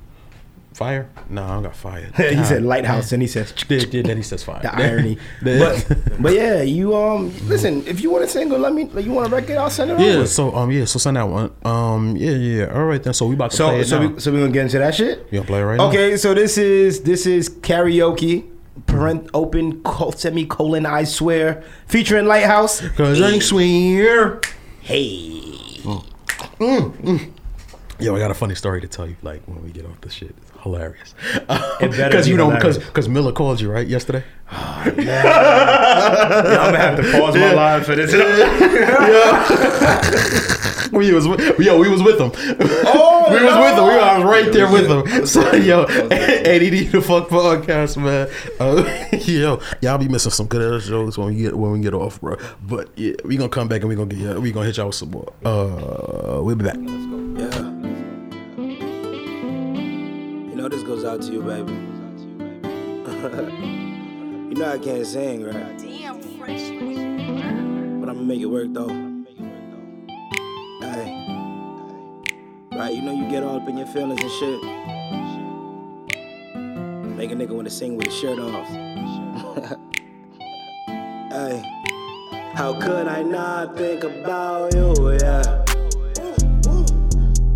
Fire? 0.78 1.10
No, 1.28 1.42
I 1.44 1.48
don't 1.48 1.64
got 1.64 1.76
fired. 1.76 2.14
he 2.16 2.44
said 2.44 2.62
Lighthouse, 2.62 3.12
and 3.12 3.20
he 3.20 3.28
says. 3.28 3.52
Yeah, 3.68 3.84
yeah, 3.90 4.02
then 4.02 4.16
he 4.16 4.22
says 4.22 4.42
fire. 4.44 4.62
the 4.62 4.74
irony. 4.74 5.18
But 5.42 5.86
but 6.20 6.32
yeah, 6.32 6.62
you 6.62 6.96
um 6.96 7.32
listen. 7.48 7.86
If 7.86 8.00
you 8.00 8.10
want 8.10 8.24
a 8.24 8.28
single, 8.28 8.58
let 8.58 8.72
me. 8.72 8.84
Like, 8.84 9.04
you 9.04 9.12
want 9.12 9.30
a 9.30 9.34
record? 9.34 9.56
I'll 9.56 9.68
send 9.68 9.90
it 9.90 10.00
yeah. 10.00 10.12
over. 10.14 10.26
So 10.26 10.54
um, 10.54 10.70
yeah. 10.70 10.84
So 10.86 10.98
send 10.98 11.16
that 11.16 11.28
one. 11.28 11.50
Um, 11.64 12.16
yeah, 12.16 12.30
yeah. 12.30 12.74
All 12.74 12.84
right 12.84 13.02
then. 13.02 13.12
So 13.12 13.26
we 13.26 13.34
about 13.34 13.50
to 13.50 13.56
play 13.56 13.66
So 13.66 13.80
it 13.80 13.84
so 13.86 13.98
now. 13.98 14.08
we 14.14 14.20
so 14.20 14.32
we 14.32 14.38
gonna 14.38 14.52
get 14.52 14.62
into 14.62 14.78
that 14.78 14.94
shit. 14.94 15.26
you 15.30 15.38
gonna 15.38 15.46
play 15.46 15.60
it 15.60 15.64
right 15.64 15.76
now? 15.76 15.88
Okay, 15.88 16.16
so 16.16 16.32
this 16.32 16.56
is 16.56 17.02
this 17.02 17.26
is 17.26 17.50
karaoke. 17.50 18.48
Parent 18.86 19.28
open 19.34 19.82
co- 19.82 20.12
semicolon 20.12 20.86
I 20.86 21.04
swear 21.04 21.64
featuring 21.88 22.26
Lighthouse. 22.26 22.80
Cause 22.90 23.20
I 23.20 23.38
swear. 23.40 24.40
Hey, 24.80 25.42
Yo, 28.00 28.14
I 28.14 28.18
got 28.20 28.30
a 28.30 28.34
funny 28.34 28.54
story 28.54 28.80
to 28.80 28.86
tell 28.88 29.08
you. 29.08 29.16
Like 29.22 29.42
when 29.46 29.62
we 29.62 29.70
get 29.70 29.84
off 29.84 30.00
this 30.00 30.12
shit, 30.12 30.34
hilarious. 30.72 31.14
Because 31.80 32.26
be 32.26 32.32
you 32.32 32.36
know, 32.36 32.50
because 32.50 32.78
because 32.78 33.08
Miller 33.08 33.32
called 33.32 33.60
you 33.60 33.70
right 33.70 33.86
yesterday. 33.86 34.24
I'm 34.50 34.96
gonna 34.96 36.78
have 36.78 36.96
to 36.96 37.02
pause 37.12 37.34
my 37.34 37.52
live 37.52 37.84
for 37.84 37.94
this. 37.94 38.12
yeah. 38.12 39.78
We 40.92 41.12
was 41.12 41.28
with, 41.28 41.58
yo, 41.58 41.78
we 41.78 41.88
was 41.88 42.02
with 42.02 42.20
him. 42.20 42.30
Oh, 42.34 43.26
we 43.30 43.44
was 43.44 43.54
with 43.54 43.78
him. 43.78 43.84
We, 43.84 43.90
I 43.90 44.18
was 44.18 44.24
right 44.24 44.52
there 44.52 44.70
with 44.70 44.88
him. 44.88 45.26
So 45.26 45.52
yo, 45.54 45.82
ADD 45.82 45.90
the 46.92 47.02
fuck 47.04 47.28
podcast, 47.28 48.02
man. 48.02 48.28
Uh, 48.58 48.84
yo, 49.18 49.60
y'all 49.82 49.98
be 49.98 50.08
missing 50.08 50.32
some 50.32 50.46
good 50.46 50.74
ass 50.74 50.88
jokes 50.88 51.18
when 51.18 51.28
we 51.28 51.36
get 51.36 51.56
when 51.56 51.72
we 51.72 51.80
get 51.80 51.94
off, 51.94 52.20
bro. 52.20 52.36
But 52.62 52.90
yeah, 52.96 53.14
we 53.24 53.36
gonna 53.36 53.48
come 53.48 53.68
back 53.68 53.82
and 53.82 53.88
we 53.88 53.96
gonna 53.96 54.14
get 54.14 54.40
we 54.40 54.52
gonna 54.52 54.66
hit 54.66 54.76
y'all 54.76 54.86
with 54.86 54.96
some 54.96 55.10
more. 55.10 55.32
Uh, 55.44 56.40
we'll 56.42 56.56
be 56.56 56.64
back. 56.64 56.76
Yeah. 56.78 57.74
You 60.58 60.64
know 60.64 60.70
this 60.70 60.82
goes 60.82 61.04
out 61.04 61.22
to 61.22 61.32
you, 61.32 61.40
baby. 61.40 61.72
you 64.50 64.56
know 64.56 64.72
I 64.72 64.78
can't 64.82 65.06
sing, 65.06 65.44
right? 65.44 65.78
Damn, 65.78 66.20
fresh. 66.36 66.70
But 68.00 68.08
I'ma 68.08 68.22
make 68.22 68.40
it 68.40 68.46
work 68.46 68.66
though. 68.72 68.88
Hey. 70.80 71.14
Right, 72.72 72.92
you 72.92 73.02
know 73.02 73.12
you 73.12 73.30
get 73.30 73.44
all 73.44 73.60
up 73.60 73.68
in 73.68 73.78
your 73.78 73.86
feelings 73.86 74.20
and 74.20 74.32
shit. 74.32 74.60
Make 77.16 77.30
a 77.30 77.36
nigga 77.36 77.50
wanna 77.50 77.70
sing 77.70 77.96
with 77.96 78.06
his 78.06 78.16
shirt 78.16 78.40
off. 78.40 78.66
hey. 81.30 81.62
How 82.54 82.74
could 82.80 83.06
I 83.06 83.22
not 83.22 83.76
think 83.76 84.02
about 84.02 84.74
you, 84.74 84.92
yeah? 85.22 85.64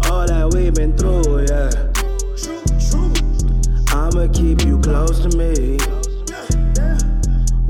All 0.09 0.25
that 0.25 0.51
we've 0.55 0.73
been 0.73 0.97
through, 0.97 1.47
yeah. 1.47 1.92
I'ma 4.15 4.31
keep 4.31 4.63
you 4.67 4.79
close 4.79 5.21
to 5.21 5.39
me. 5.39 5.79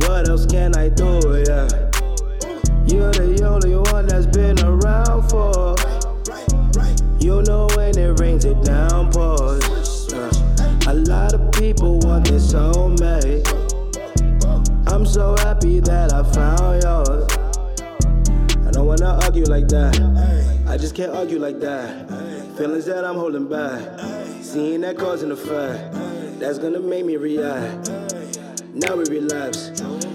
What 0.01 0.29
else 0.29 0.45
can 0.45 0.75
I 0.75 0.89
do, 0.89 1.21
yeah? 1.47 1.69
You're 2.85 3.13
the 3.13 3.47
only 3.47 3.77
one 3.77 4.07
that's 4.09 4.27
been 4.27 4.59
around 4.65 5.31
for. 5.31 5.77
You 7.21 7.43
know 7.43 7.69
when 7.77 7.97
it 7.97 8.19
rains, 8.19 8.45
it 8.45 8.61
downpours. 8.65 10.13
Uh, 10.13 10.33
a 10.89 10.95
lot 10.95 11.33
of 11.33 11.53
people 11.53 12.01
want 12.01 12.27
this 12.27 12.53
soulmate. 12.53 13.47
I'm 14.89 15.07
so 15.07 15.37
happy 15.39 15.79
that 15.79 16.13
I 16.13 16.25
found 16.25 16.83
yours. 16.83 18.67
I 18.67 18.71
don't 18.73 18.87
wanna 18.87 19.21
argue 19.23 19.45
like 19.45 19.69
that. 19.69 20.52
I 20.73 20.79
just 20.79 20.95
can't 20.95 21.13
argue 21.13 21.39
like 21.39 21.61
that. 21.61 22.09
Feelings 22.57 22.87
that 22.87 23.05
I'm 23.05 23.17
holding 23.17 23.47
back. 23.47 24.01
Seeing 24.41 24.81
that 24.81 24.97
cause 24.97 25.23
and 25.23 25.31
effect. 25.31 25.93
That's 26.41 26.57
gonna 26.57 26.81
make 26.81 27.05
me 27.05 27.19
react. 27.19 27.91
Now 28.75 28.97
we 28.97 29.05
relapse. 29.05 29.71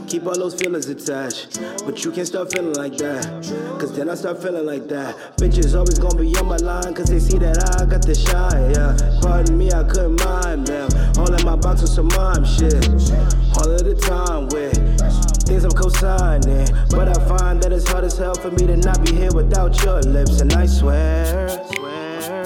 Keep 0.07 0.25
all 0.25 0.33
those 0.33 0.55
feelings 0.55 0.89
attached. 0.89 1.61
But 1.85 2.03
you 2.03 2.11
can't 2.11 2.25
start 2.25 2.51
feeling 2.51 2.73
like 2.73 2.97
that. 2.97 3.23
Cause 3.79 3.95
then 3.95 4.09
I 4.09 4.15
start 4.15 4.41
feeling 4.41 4.65
like 4.65 4.87
that. 4.87 5.15
Bitches 5.37 5.75
always 5.75 5.99
gonna 5.99 6.19
be 6.19 6.35
on 6.37 6.47
my 6.47 6.57
line. 6.57 6.91
Cause 6.95 7.05
they 7.05 7.19
see 7.19 7.37
that 7.37 7.79
I 7.79 7.85
got 7.85 8.01
the 8.01 8.15
shine. 8.15 8.71
Yeah. 8.73 9.19
Pardon 9.21 9.55
me, 9.55 9.71
I 9.71 9.83
couldn't 9.83 10.23
mind 10.25 10.65
them. 10.65 10.89
All 11.19 11.31
in 11.31 11.45
my 11.45 11.55
box 11.55 11.81
with 11.81 11.91
some 11.91 12.07
mom 12.07 12.45
shit. 12.45 12.73
All 13.57 13.69
of 13.69 13.83
the 13.85 13.95
time 14.01 14.47
with 14.47 14.75
things 15.45 15.63
I'm 15.63 15.71
co-signing. 15.71 16.67
But 16.89 17.09
I 17.09 17.37
find 17.37 17.61
that 17.61 17.71
it's 17.71 17.87
hard 17.87 18.05
as 18.05 18.17
hell 18.17 18.33
for 18.33 18.49
me 18.49 18.65
to 18.65 18.77
not 18.77 19.05
be 19.05 19.13
here 19.13 19.31
without 19.33 19.79
your 19.83 20.01
lips. 20.01 20.41
And 20.41 20.51
I 20.53 20.65
swear, 20.65 21.47
swear 21.75 22.43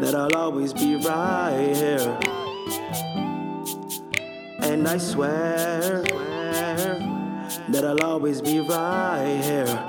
that 0.00 0.14
I'll 0.16 0.34
always 0.34 0.72
be 0.72 0.96
right 0.96 1.76
here. 1.76 2.41
And 4.72 4.88
I 4.88 4.96
swear, 4.96 6.02
swear 6.06 6.98
that 7.68 7.84
I'll 7.84 8.02
always 8.02 8.40
be 8.40 8.60
right 8.60 9.38
here. 9.44 9.86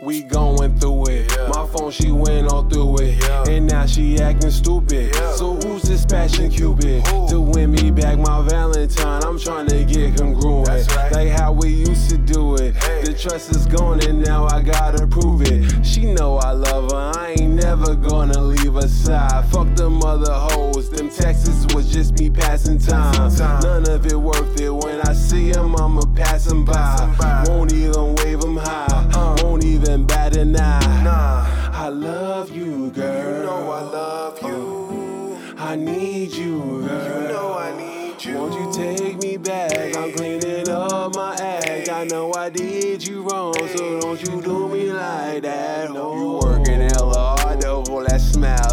We 0.00 0.22
going 0.22 0.78
through 0.78 1.08
it. 1.08 1.28
My 1.52 1.66
phone, 1.66 1.90
she 1.90 2.12
went 2.12 2.46
all 2.46 2.62
through 2.62 2.98
it. 3.00 3.24
And 3.48 3.66
now 3.66 3.84
she 3.84 4.20
acting 4.20 4.52
stupid. 4.52 5.12
So 5.34 5.56
who's 5.56 5.82
this 5.82 6.06
passion 6.06 6.50
cupid? 6.50 7.04
To 7.30 7.40
win 7.40 7.72
me 7.72 7.90
back 7.90 8.16
my 8.16 8.42
Valentine, 8.48 9.24
I'm 9.24 9.36
trying 9.36 9.66
to 9.66 9.84
get 9.84 10.16
congruent. 10.16 10.88
Like 11.10 11.30
how 11.30 11.52
we 11.52 11.68
used 11.70 12.10
to 12.10 12.16
do 12.16 12.54
it. 12.54 12.74
The 13.04 13.12
trust 13.12 13.50
is 13.56 13.66
gone 13.66 14.06
and 14.06 14.24
now 14.24 14.46
I 14.46 14.62
gotta 14.62 15.04
prove 15.04 15.42
it. 15.42 15.84
She 15.84 16.12
know 16.14 16.36
I 16.36 16.52
love 16.52 16.92
her, 16.92 17.19
I 17.19 17.19
ain't 17.38 17.54
never 17.54 17.94
gonna 17.94 18.40
leave 18.40 18.74
her 18.74 18.88
side. 18.88 19.44
Fuck 19.50 19.74
them 19.76 20.02
other 20.02 20.32
hoes, 20.32 20.90
them 20.90 21.10
texts 21.10 21.66
was 21.74 21.92
just 21.92 22.18
me 22.18 22.30
passing 22.30 22.78
time. 22.78 23.32
None 23.62 23.88
of 23.88 24.06
it 24.06 24.16
worth 24.16 24.60
it. 24.60 24.70
When 24.70 25.00
I 25.02 25.12
see 25.12 25.50
him, 25.50 25.76
I'ma 25.76 26.02
pass 26.14 26.46
him 26.50 26.64
by. 26.64 27.44
Won't 27.48 27.72
even 27.72 28.14
wave 28.16 28.42
him 28.42 28.56
high. 28.56 29.36
Won't 29.42 29.64
even 29.64 30.06
bat 30.06 30.36
an 30.36 30.56
eye. 30.56 31.70
I 31.72 31.88
love 31.88 32.50
you, 32.54 32.90
girl. 32.90 33.38
You 33.38 33.44
know 33.44 33.70
I 33.70 33.80
love 33.82 34.42
you. 34.42 34.48
Oh, 34.52 35.54
I 35.56 35.76
need 35.76 36.32
you, 36.32 36.82
girl. 36.86 37.22
You 37.22 37.28
know 37.28 37.58
I 37.58 37.76
need 37.76 38.24
you. 38.24 38.34
Won't 38.34 38.54
you 38.54 38.72
take 38.72 39.22
me 39.22 39.36
back? 39.36 39.96
I'm 39.96 40.12
cleaning 40.12 40.68
up 40.68 41.14
my 41.14 41.34
act. 41.36 41.88
I 41.88 42.04
know 42.04 42.32
I 42.34 42.50
did 42.50 43.06
you 43.06 43.22
wrong, 43.22 43.54
so 43.54 44.00
don't 44.00 44.20
you 44.20 44.42
do 44.42 44.68
me 44.68 44.92
like 44.92 45.42
that. 45.42 45.90
No, 45.92 46.39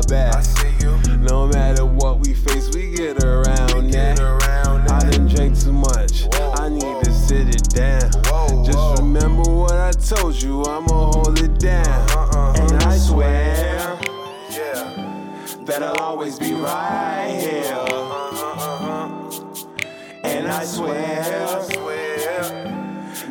back. 0.08 0.36
I 0.36 0.41
see 0.41 0.74
you. 0.82 0.97
No 1.18 1.47
matter 1.47 1.86
what 1.86 2.20
we 2.20 2.34
face, 2.34 2.74
we 2.74 2.91
get 2.95 3.24
around 3.24 3.91
that. 3.91 4.20
I 4.20 5.10
done 5.10 5.28
drank 5.28 5.60
too 5.60 5.74
much. 5.74 6.28
I 6.34 6.70
need 6.70 7.03
to 7.03 7.12
sit 7.12 7.49
it 7.49 7.70
down. 7.70 8.12
Just 8.66 9.01
remember 9.01 9.43
what 9.43 9.74
I 9.74 9.91
told 9.91 10.41
you. 10.41 10.64
I'ma 10.64 11.12
hold 11.12 11.39
it 11.39 11.60
down. 11.60 11.86
Uh-uh, 11.88 12.38
uh-uh. 12.38 12.53
And 12.62 12.84
I 12.84 12.97
swear 12.97 13.99
yeah, 14.49 15.55
that 15.66 15.84
I'll 15.84 15.99
always 15.99 16.39
be 16.39 16.53
right 16.53 17.38
here. 17.39 17.74
Uh-huh, 17.74 18.88
uh-huh. 18.88 19.55
And 20.24 20.47
I 20.47 20.64
swear 20.64 21.24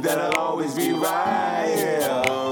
that 0.03 0.19
I'll 0.19 0.39
always 0.39 0.75
be 0.75 0.93
right 0.93 1.75
here. 1.75 2.46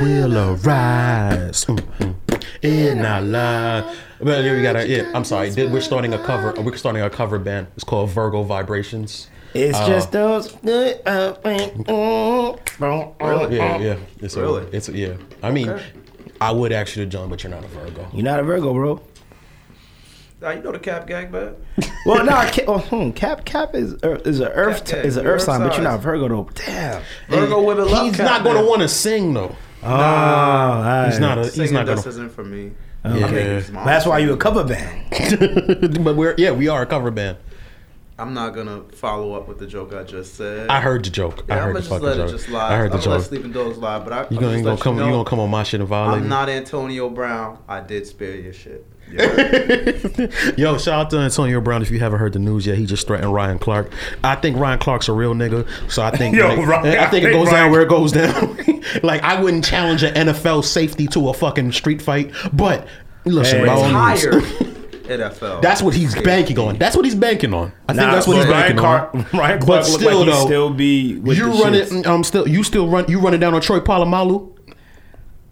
We'll 0.00 0.36
arise 0.38 1.64
mm, 1.64 1.76
mm, 1.98 2.44
in 2.62 3.04
our 3.04 3.20
lives. 3.20 3.96
Well, 4.20 4.42
here 4.42 4.56
we 4.56 4.62
got 4.62 4.76
our. 4.76 4.84
Yeah, 4.86 5.10
I'm 5.14 5.24
sorry. 5.24 5.50
Did- 5.50 5.72
We're 5.72 5.80
starting 5.80 6.14
a 6.14 6.18
cover. 6.18 6.54
We're 6.60 6.76
starting 6.76 7.02
a 7.02 7.10
cover 7.10 7.38
band. 7.38 7.68
It's 7.74 7.84
called 7.84 8.10
Virgo 8.10 8.42
Vibrations. 8.42 9.28
It's 9.54 9.76
uh, 9.78 9.86
just 9.86 10.12
those. 10.12 10.54
Uh, 10.64 10.98
uh, 11.44 12.56
really? 13.20 13.56
Yeah, 13.56 13.78
yeah. 13.78 13.96
It's 14.20 14.36
a, 14.36 14.40
Really? 14.40 14.66
It's 14.72 14.88
a, 14.88 14.96
yeah. 14.96 15.14
I 15.42 15.50
mean, 15.50 15.74
I 16.40 16.52
would 16.52 16.70
ask 16.70 16.94
you 16.96 17.04
to 17.04 17.10
join, 17.10 17.28
but 17.28 17.42
you're 17.42 17.50
not 17.50 17.64
a 17.64 17.68
Virgo. 17.68 18.06
You're 18.12 18.24
not 18.24 18.40
a 18.40 18.42
Virgo, 18.42 18.72
bro. 18.74 19.00
Nah, 20.40 20.50
you 20.50 20.62
know 20.62 20.70
the 20.70 20.78
cap 20.78 21.06
gang, 21.08 21.32
man. 21.32 21.56
Well, 22.06 22.24
no, 22.24 22.30
nah, 22.30 22.50
oh, 22.68 22.78
hmm, 22.78 23.10
Cap 23.10 23.44
Cap 23.44 23.74
is 23.74 23.96
Earth- 24.02 24.26
is 24.26 24.40
a 24.40 24.50
Earth 24.52 24.84
Cap, 24.86 24.98
yeah, 24.98 25.02
is 25.02 25.16
an 25.16 25.24
you're 25.24 25.34
Earth 25.34 25.42
sign, 25.42 25.60
but 25.60 25.74
you're 25.74 25.82
not. 25.82 26.00
Virgo 26.00 26.28
though. 26.28 26.48
Damn. 26.54 27.02
Virgo 27.28 27.62
women 27.62 27.86
love 27.90 28.06
He's 28.06 28.16
cap, 28.16 28.24
not 28.24 28.44
going 28.44 28.56
to 28.56 28.64
want 28.64 28.80
to 28.82 28.88
sing 28.88 29.34
though. 29.34 29.54
Oh, 29.82 29.88
alright. 29.88 31.10
He's 31.10 31.20
not 31.20 31.38
a. 31.38 31.42
He's 31.42 31.54
Singing 31.54 31.74
not 31.74 31.86
going 31.86 31.96
just 31.96 32.04
to. 32.04 32.10
isn't 32.10 32.30
for 32.30 32.44
me. 32.44 32.72
Okay. 33.04 33.58
I 33.58 33.60
think. 33.60 33.84
That's 33.84 34.06
why 34.06 34.18
you 34.18 34.32
a 34.32 34.36
cover 34.36 34.64
band. 34.64 36.04
but 36.04 36.16
we're 36.16 36.34
yeah, 36.36 36.50
we 36.50 36.68
are 36.68 36.82
a 36.82 36.86
cover 36.86 37.10
band. 37.10 37.38
I'm 38.20 38.34
not 38.34 38.52
gonna 38.54 38.82
follow 38.94 39.34
up 39.34 39.46
with 39.46 39.58
the 39.58 39.66
joke 39.66 39.94
I 39.94 40.02
just 40.02 40.34
said. 40.34 40.68
I 40.68 40.80
heard 40.80 41.04
the 41.04 41.10
joke. 41.10 41.44
I 41.48 41.54
Yeah, 41.54 41.60
I'm 41.60 41.62
heard 41.66 41.66
gonna 41.66 41.74
the 41.74 41.80
just 41.80 41.88
fucking 41.90 42.06
let 42.06 42.16
joke. 42.16 42.28
it 42.28 42.32
just 42.32 42.48
lie. 42.48 42.72
I 42.74 42.76
heard 42.76 42.90
the 42.90 42.96
I'm 42.96 43.00
gonna 43.04 43.10
let 43.12 43.18
joke. 43.20 43.28
Sleeping 43.28 43.52
Dogs 43.52 43.78
lie, 43.78 43.98
but 44.00 44.12
I, 44.12 44.20
You 44.30 44.40
gonna, 44.40 44.52
just 44.54 44.64
gonna 44.64 44.76
come? 44.78 44.98
You, 44.98 45.04
You, 45.04 45.10
gonna 45.12 45.24
come 45.24 45.38
on 45.40 45.50
my 45.50 45.62
shit 45.62 45.78
and 45.80 45.88
violate? 45.88 46.16
I'm 46.16 46.22
me? 46.24 46.28
not 46.28 46.48
Antonio 46.48 47.08
Brown. 47.10 47.58
I 47.68 47.80
did 47.80 48.06
spare 48.08 48.34
your 48.34 48.52
shit. 48.52 48.84
Yeah. 49.10 49.26
Yo, 50.58 50.76
shout 50.78 50.88
out 51.06 51.10
to 51.10 51.18
Antonio 51.18 51.60
Brown. 51.60 51.80
If 51.80 51.90
you 51.90 51.98
haven't 52.00 52.18
heard 52.18 52.32
the 52.32 52.38
news 52.40 52.66
yet, 52.66 52.76
he 52.76 52.84
just 52.86 53.06
threatened 53.06 53.32
Ryan 53.32 53.58
Clark. 53.58 53.90
I 54.24 54.34
think 54.34 54.56
Ryan 54.58 54.78
Clark's 54.80 55.08
a 55.08 55.12
real 55.12 55.32
nigga, 55.34 55.66
so 55.90 56.02
I 56.02 56.10
think 56.10 56.34
Yo, 56.36 56.48
like, 56.48 56.66
Ryan- 56.66 56.98
I 56.98 57.06
think 57.06 57.24
it 57.24 57.28
I 57.28 57.32
think 57.32 57.32
goes 57.32 57.46
down 57.46 57.54
Ryan- 57.54 57.70
where 57.72 57.80
it 57.82 57.88
goes 57.88 58.12
down. 58.12 58.82
like 59.04 59.22
I 59.22 59.40
wouldn't 59.40 59.64
challenge 59.64 60.02
an 60.02 60.12
NFL 60.14 60.64
safety 60.64 61.06
to 61.08 61.28
a 61.28 61.34
fucking 61.34 61.70
street 61.72 62.02
fight, 62.02 62.32
but 62.52 62.86
listen, 63.24 63.60
Hey. 63.60 63.66
by 63.66 63.72
all 63.72 64.10
means. 64.10 64.76
NFL. 65.08 65.62
That's 65.62 65.82
what 65.82 65.94
he's 65.94 66.14
banking 66.22 66.58
on. 66.58 66.76
That's 66.78 66.94
what 66.96 67.04
he's 67.04 67.14
banking 67.14 67.52
on. 67.54 67.72
I 67.88 67.92
think 67.94 68.06
Nah, 68.06 68.14
that's 68.14 68.26
what 68.26 68.34
but 68.34 68.40
he's 68.44 68.50
Ryan 68.52 68.60
banking 68.62 68.78
Clark, 68.78 69.14
on. 69.14 69.26
Ryan 69.40 69.58
But 69.60 69.64
Clark 69.66 69.84
still, 69.84 70.18
like 70.18 70.26
he 70.26 70.32
though, 70.32 70.44
still 70.46 70.70
be 70.70 71.16
with 71.18 71.38
You 71.38 71.44
the 71.44 71.50
run 71.62 71.72
shits. 71.72 72.00
it. 72.00 72.06
Um, 72.06 72.24
still 72.24 72.46
you 72.48 72.62
still 72.62 72.88
run. 72.88 73.06
You 73.08 73.20
running 73.20 73.40
down 73.40 73.54
on 73.54 73.60
Troy 73.60 73.80
Polamalu. 73.80 74.54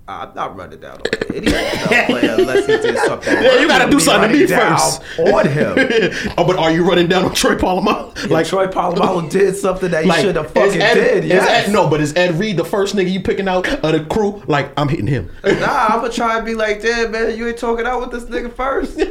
I'm 0.08 0.32
not 0.36 0.56
running 0.56 0.78
down 0.78 0.98
on 0.98 1.02
the 1.02 1.36
idiot 1.36 2.06
player 2.06 2.36
unless 2.38 2.64
he 2.66 2.76
did 2.76 2.96
something. 2.98 3.34
Yeah, 3.42 3.58
you 3.60 3.66
gotta 3.66 3.90
do 3.90 3.98
something 3.98 4.30
to 4.30 4.36
me 4.36 4.44
Running 4.44 4.56
down 4.56 4.78
first. 4.78 5.02
on 5.18 5.48
him. 5.48 6.34
oh, 6.38 6.44
but 6.46 6.56
are 6.58 6.70
you 6.70 6.88
running 6.88 7.08
down 7.08 7.24
on 7.24 7.34
Troy 7.34 7.56
Polamalu? 7.56 8.30
Like 8.30 8.46
Troy 8.46 8.68
Polamalu 8.68 9.28
did 9.28 9.56
something 9.56 9.90
that 9.90 10.04
he 10.04 10.12
should 10.12 10.36
have 10.36 10.46
is 10.46 10.52
fucking 10.52 10.80
Ed, 10.80 10.94
did. 10.94 11.24
is 11.24 11.30
Yes. 11.30 11.66
Ed- 11.68 11.72
no, 11.72 11.88
but 11.88 12.00
is 12.00 12.14
Ed 12.14 12.38
Reed 12.38 12.56
the 12.56 12.64
first 12.64 12.94
nigga 12.94 13.10
you 13.10 13.18
picking 13.20 13.48
out 13.48 13.66
of 13.68 13.82
the 13.92 14.04
crew? 14.08 14.40
Like 14.46 14.70
I'm 14.76 14.88
hitting 14.88 15.08
him. 15.08 15.28
Nah, 15.42 15.86
I'm 15.88 16.00
gonna 16.02 16.12
try 16.12 16.36
and 16.36 16.46
be 16.46 16.54
like, 16.54 16.82
damn 16.82 17.10
man, 17.10 17.36
you 17.36 17.48
ain't 17.48 17.58
talking 17.58 17.84
out 17.84 18.00
with 18.00 18.12
this 18.12 18.30
nigga 18.30 18.52
first. 18.54 19.00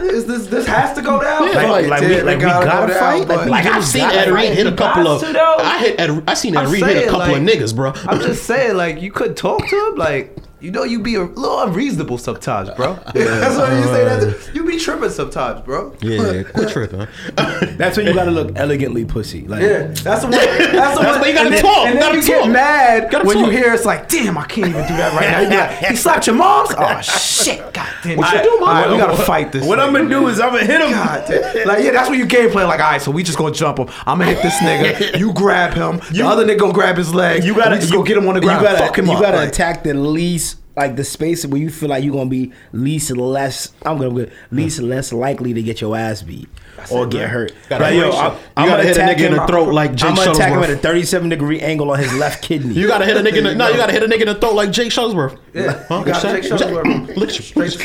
Is 0.00 0.26
this 0.26 0.46
this 0.46 0.66
has 0.66 0.94
to 0.96 1.02
go 1.02 1.20
down? 1.20 1.48
Yeah, 1.48 1.54
Like, 1.70 1.86
like, 1.88 2.00
we, 2.02 2.22
like 2.22 2.36
we 2.38 2.42
gotta 2.44 2.66
gotta 2.66 2.92
go 2.92 2.98
fight. 2.98 3.28
but- 3.28 3.48
Like, 3.48 3.64
Like 3.64 3.66
I've 3.66 3.84
seen 3.84 4.02
gotta 4.02 4.18
Ed 4.20 4.30
Reed 4.30 4.52
hit 4.54 4.66
a 4.66 4.72
couple 4.76 5.06
of. 5.08 5.22
I 5.24 5.78
hit 5.80 6.00
Ed, 6.00 6.22
I 6.26 6.34
seen 6.34 6.56
Ed 6.56 6.68
Reed 6.68 6.84
hit 6.84 6.96
a 6.96 7.00
saying, 7.00 7.10
couple 7.10 7.34
of 7.34 7.42
niggas, 7.42 7.74
bro. 7.74 7.92
I'm 8.06 8.20
just 8.20 8.44
saying, 8.44 8.76
like, 8.76 9.00
you 9.02 9.10
could 9.12 9.36
talk 9.36 9.66
to 9.68 9.86
him, 9.88 9.96
like, 9.96 10.36
you 10.60 10.70
know, 10.72 10.82
you 10.82 10.98
be 11.00 11.14
a 11.14 11.22
little 11.22 11.60
unreasonable 11.62 12.18
sometimes, 12.18 12.70
bro. 12.70 12.94
That's 13.14 13.56
what 13.56 13.72
you 13.72 13.84
say. 13.84 14.04
That 14.04 14.22
uh, 14.24 14.52
you 14.54 14.64
be 14.78 14.84
tripping 14.84 15.10
sometimes, 15.10 15.60
bro. 15.62 15.94
Yeah, 16.00 16.42
quit 16.44 16.68
tripping. 16.70 17.06
That's 17.76 17.96
when 17.96 18.06
you 18.06 18.14
gotta 18.14 18.30
look 18.30 18.52
elegantly 18.56 19.04
pussy. 19.04 19.46
Like, 19.46 19.62
Yeah, 19.62 19.88
that's 19.88 20.22
the 20.22 20.28
way. 20.30 20.38
That's 20.72 20.98
the 20.98 21.04
way. 21.04 21.20
why 21.20 21.26
you 21.28 21.34
gotta 21.34 21.46
and 21.46 21.54
then, 21.54 21.62
talk, 21.62 21.86
And 21.86 21.94
you 21.94 22.00
then 22.00 22.12
gotta 22.12 22.16
you 22.18 22.22
get 22.26 22.50
mad 22.50 23.10
Gotta 23.10 23.26
when 23.26 23.36
talk. 23.36 23.46
you 23.46 23.52
hear 23.52 23.72
it's 23.74 23.84
like, 23.84 24.08
damn, 24.08 24.38
I 24.38 24.44
can't 24.46 24.68
even 24.68 24.82
do 24.82 24.96
that 24.96 25.12
right 25.14 25.30
now. 25.30 25.40
You 25.40 25.48
be 25.50 25.56
like, 25.56 25.70
he 25.90 25.96
slapped 25.96 26.26
your 26.26 26.36
mom's. 26.36 26.70
Oh 26.78 27.00
shit, 27.00 27.58
god 27.72 27.88
damn. 28.02 28.16
What 28.18 28.28
All 28.34 28.42
you 28.42 28.50
do, 28.50 28.60
mom? 28.60 28.68
all 28.68 28.74
right, 28.74 28.90
we 28.90 28.96
gotta 28.98 29.22
fight 29.22 29.52
this. 29.52 29.64
What 29.66 29.80
I'm 29.80 29.92
gonna 29.92 30.08
do 30.08 30.28
is 30.28 30.40
I'm 30.40 30.50
gonna 30.50 30.64
hit 30.64 30.80
him. 30.80 30.90
God 30.90 31.24
damn. 31.28 31.66
Like, 31.66 31.82
yeah, 31.84 31.90
that's 31.90 32.08
when 32.08 32.18
you 32.18 32.26
game 32.26 32.50
plan. 32.50 32.66
Like, 32.68 32.80
all 32.80 32.90
right, 32.90 33.02
so 33.02 33.10
we 33.10 33.22
just 33.22 33.36
gonna 33.38 33.54
jump 33.54 33.78
him. 33.78 33.88
I'm 34.06 34.18
gonna 34.18 34.32
hit 34.32 34.42
this 34.42 34.54
nigga. 34.58 35.18
You 35.18 35.32
grab 35.32 35.74
him. 35.74 36.00
the 36.12 36.22
other 36.24 36.44
nigga 36.46 36.58
gonna 36.60 36.72
grab 36.72 36.96
his 36.96 37.12
leg. 37.14 37.44
You 37.44 37.54
gotta 37.54 37.76
just 37.78 37.92
go 37.92 38.02
get 38.02 38.16
him 38.16 38.28
on 38.28 38.34
the 38.34 38.40
ground. 38.40 38.60
You 38.62 38.68
gotta, 38.68 38.78
fuck 38.78 38.98
him 38.98 39.06
you 39.06 39.12
up. 39.14 39.22
gotta 39.22 39.36
Like, 39.38 39.48
attack 39.48 39.82
the 39.84 39.94
least 39.94 40.56
like 40.78 40.96
the 40.96 41.04
space 41.04 41.44
where 41.44 41.60
you 41.60 41.70
feel 41.70 41.88
like 41.88 42.04
you're 42.04 42.14
gonna 42.14 42.30
be 42.30 42.52
least 42.72 43.10
less. 43.10 43.72
I'm 43.84 43.98
gonna 43.98 44.14
be 44.14 44.30
least 44.50 44.80
less 44.80 45.12
likely 45.12 45.52
to 45.52 45.62
get 45.62 45.80
your 45.80 45.96
ass 45.96 46.22
beat 46.22 46.48
or 46.90 47.06
get 47.06 47.28
hurt. 47.28 47.52
Gotta 47.68 47.84
Like, 47.84 47.94
yo, 47.94 48.06
you 48.06 48.12
I'm, 48.12 48.38
gotta 48.68 48.70
gonna 48.70 48.82
hit 48.84 48.96
a 48.96 49.00
nigga 49.00 49.20
in 49.26 49.32
the 49.36 49.46
throat 49.46 49.72
like 49.72 49.94
Jay 49.94 50.08
I'm 50.08 50.14
gonna 50.14 50.30
attack 50.32 50.52
him 50.52 50.62
at 50.62 50.70
a 50.70 50.76
37 50.76 51.28
degree 51.28 51.60
angle 51.60 51.90
on 51.90 51.98
his 51.98 52.12
left 52.14 52.42
kidney. 52.42 52.74
You 52.74 52.86
gotta 52.88 53.04
hit 53.04 53.16
a 53.16 53.20
nigga. 53.20 53.38
In 53.38 53.44
the, 53.44 53.54
no, 53.54 53.68
you 53.68 53.76
gotta 53.76 53.92
hit 53.92 54.02
a 54.02 54.06
nigga 54.06 54.20
in 54.22 54.26
the 54.28 54.34
throat 54.34 54.54
like 54.54 54.70
Jake 54.70 54.90
Shuttlesworth. 54.90 55.38
Yeah, 55.54 55.84
Huh? 55.88 56.02
got 56.04 56.22
Jake 56.22 56.44
Shuttlesworth. 56.44 57.16
Look 57.16 57.28
at 57.30 57.38
you. 57.38 57.44
Straight. 57.70 57.84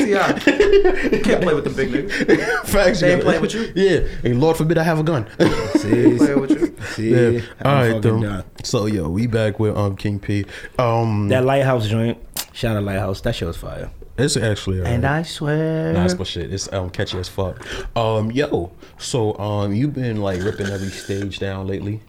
You 1.12 1.20
can't 1.22 1.42
play 1.42 1.54
with 1.54 1.64
the 1.64 1.70
big 1.74 1.90
nigga. 1.90 2.64
Facts. 2.66 3.00
They 3.00 3.12
ain't 3.14 3.22
playing 3.22 3.42
with 3.42 3.54
you? 3.54 3.72
Yeah. 3.74 4.06
And 4.22 4.40
Lord 4.40 4.56
forbid 4.56 4.78
I 4.78 4.82
have 4.82 4.98
a 4.98 5.02
gun. 5.02 5.26
See, 5.76 6.16
Play 6.16 6.34
with 6.34 6.50
you. 6.50 6.76
see, 6.94 7.10
yeah. 7.36 7.40
All 7.64 7.74
right, 7.74 8.00
though. 8.00 8.42
So 8.62 8.86
yo, 8.86 9.08
we 9.08 9.26
back 9.26 9.58
with 9.60 9.76
um 9.76 9.96
King 9.96 10.18
P. 10.18 10.44
Um, 10.78 11.28
That 11.28 11.44
lighthouse 11.44 11.86
joint. 11.88 12.18
Shout 12.52 12.76
out 12.76 12.84
lighthouse. 12.84 13.20
That 13.22 13.34
show's 13.34 13.56
fire. 13.56 13.90
It's 14.16 14.36
actually 14.36 14.80
uh, 14.80 14.84
And 14.84 15.04
I 15.04 15.22
swear. 15.22 15.92
Nah, 15.92 16.04
it's 16.04 16.14
bullshit. 16.14 16.52
It's 16.52 16.72
um 16.72 16.90
catchy 16.90 17.18
as 17.18 17.28
fuck. 17.28 17.64
Um, 17.96 18.30
yo, 18.30 18.72
so 18.98 19.36
um, 19.38 19.72
you've 19.72 19.94
been 19.94 20.20
like 20.20 20.42
ripping 20.42 20.66
every 20.68 20.88
stage 20.90 21.38
down 21.38 21.66
lately. 21.66 22.00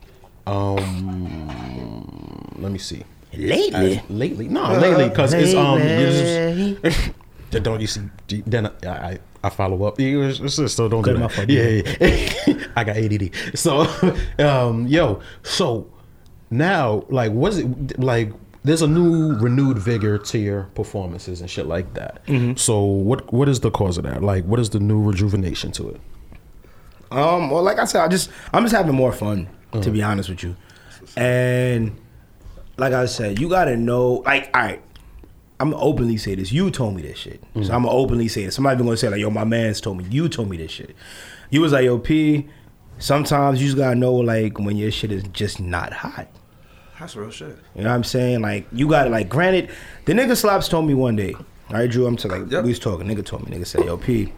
Um, 0.47 2.55
let 2.59 2.71
me 2.71 2.77
see. 2.79 3.03
lately. 3.33 3.99
Uh, 3.99 4.01
lately, 4.09 4.47
no, 4.47 4.73
lately, 4.77 5.09
because 5.09 5.33
it's 5.33 5.53
um. 5.55 5.79
Lately. 5.79 6.77
it's- 6.83 7.09
don't 7.63 7.79
you 7.79 7.87
see? 7.87 8.01
Then 8.45 8.67
I 8.83 8.89
I, 8.89 9.19
I 9.43 9.49
follow 9.49 9.83
up. 9.85 9.99
Yeah, 9.99 10.27
it's- 10.29 10.39
it's- 10.59 10.73
So 10.73 10.87
don't 10.89 11.01
Good 11.01 11.17
do 11.17 11.27
that. 11.27 11.49
Yeah, 11.49 12.55
yeah. 12.57 12.67
I 12.75 12.83
got 12.83 12.97
ADD. 12.97 13.31
So, 13.55 13.87
um, 14.39 14.87
yo, 14.87 15.21
so 15.43 15.87
now, 16.51 17.03
like, 17.09 17.31
what's 17.31 17.57
it 17.57 17.99
like? 17.99 18.31
There's 18.65 18.81
a 18.81 18.87
new 18.87 19.35
renewed 19.35 19.77
vigor 19.77 20.17
to 20.17 20.39
your 20.39 20.63
performances 20.73 21.39
and 21.39 21.49
shit 21.49 21.67
like 21.67 21.93
that. 21.93 22.25
Mm-hmm. 22.25 22.55
So, 22.55 22.83
what 22.83 23.31
what 23.31 23.47
is 23.47 23.59
the 23.59 23.69
cause 23.69 23.97
of 23.97 24.05
that? 24.05 24.23
Like, 24.23 24.43
what 24.45 24.59
is 24.59 24.71
the 24.71 24.79
new 24.79 25.01
rejuvenation 25.01 25.71
to 25.73 25.89
it? 25.89 26.01
Um, 27.11 27.51
well, 27.51 27.61
like 27.61 27.77
I 27.77 27.85
said, 27.85 28.01
I 28.01 28.07
just 28.07 28.31
I'm 28.51 28.63
just 28.63 28.75
having 28.75 28.95
more 28.95 29.11
fun 29.11 29.47
to 29.81 29.91
be 29.91 30.01
honest 30.01 30.29
with 30.29 30.41
you, 30.41 30.55
and 31.15 31.95
like 32.77 32.93
I 32.93 33.05
said, 33.05 33.39
you 33.39 33.49
gotta 33.49 33.77
know. 33.77 34.23
Like, 34.25 34.49
all 34.55 34.63
right, 34.63 34.81
I'm 35.59 35.71
gonna 35.71 35.83
openly 35.83 36.17
say 36.17 36.33
this. 36.35 36.51
You 36.51 36.71
told 36.71 36.95
me 36.95 37.01
this 37.01 37.17
shit, 37.17 37.43
so 37.53 37.73
I'm 37.73 37.83
gonna 37.83 37.91
openly 37.91 38.27
say 38.27 38.45
this. 38.45 38.55
Somebody 38.55 38.81
gonna 38.81 38.97
say 38.97 39.09
like, 39.09 39.19
"Yo, 39.19 39.29
my 39.29 39.43
man's 39.43 39.79
told 39.79 39.97
me." 39.97 40.05
You 40.09 40.27
told 40.27 40.49
me 40.49 40.57
this 40.57 40.71
shit. 40.71 40.95
You 41.49 41.61
was 41.61 41.71
like, 41.71 41.85
"Yo, 41.85 41.99
P." 41.99 42.47
Sometimes 42.97 43.61
you 43.61 43.67
just 43.67 43.77
gotta 43.77 43.95
know 43.95 44.13
like 44.13 44.57
when 44.57 44.77
your 44.77 44.89
shit 44.89 45.11
is 45.11 45.23
just 45.33 45.59
not 45.59 45.93
hot. 45.93 46.29
That's 46.99 47.15
real 47.15 47.29
shit. 47.31 47.57
You 47.75 47.83
know 47.83 47.89
what 47.89 47.95
I'm 47.95 48.03
saying? 48.03 48.41
Like 48.41 48.67
you 48.71 48.87
got 48.87 49.03
to 49.05 49.09
like. 49.09 49.27
Granted, 49.29 49.69
the 50.05 50.13
nigga 50.13 50.35
slaps 50.37 50.67
told 50.67 50.87
me 50.87 50.93
one 50.93 51.15
day. 51.15 51.33
All 51.33 51.43
right, 51.77 51.89
Drew. 51.89 52.05
I'm 52.05 52.15
to 52.17 52.27
like 52.27 52.49
Yep. 52.51 52.63
we 52.63 52.69
was 52.69 52.79
talking. 52.79 53.07
Nigga 53.07 53.25
told 53.25 53.49
me. 53.49 53.55
Nigga 53.57 53.65
said, 53.67 53.85
"Yo, 53.85 53.97
P." 53.97 54.31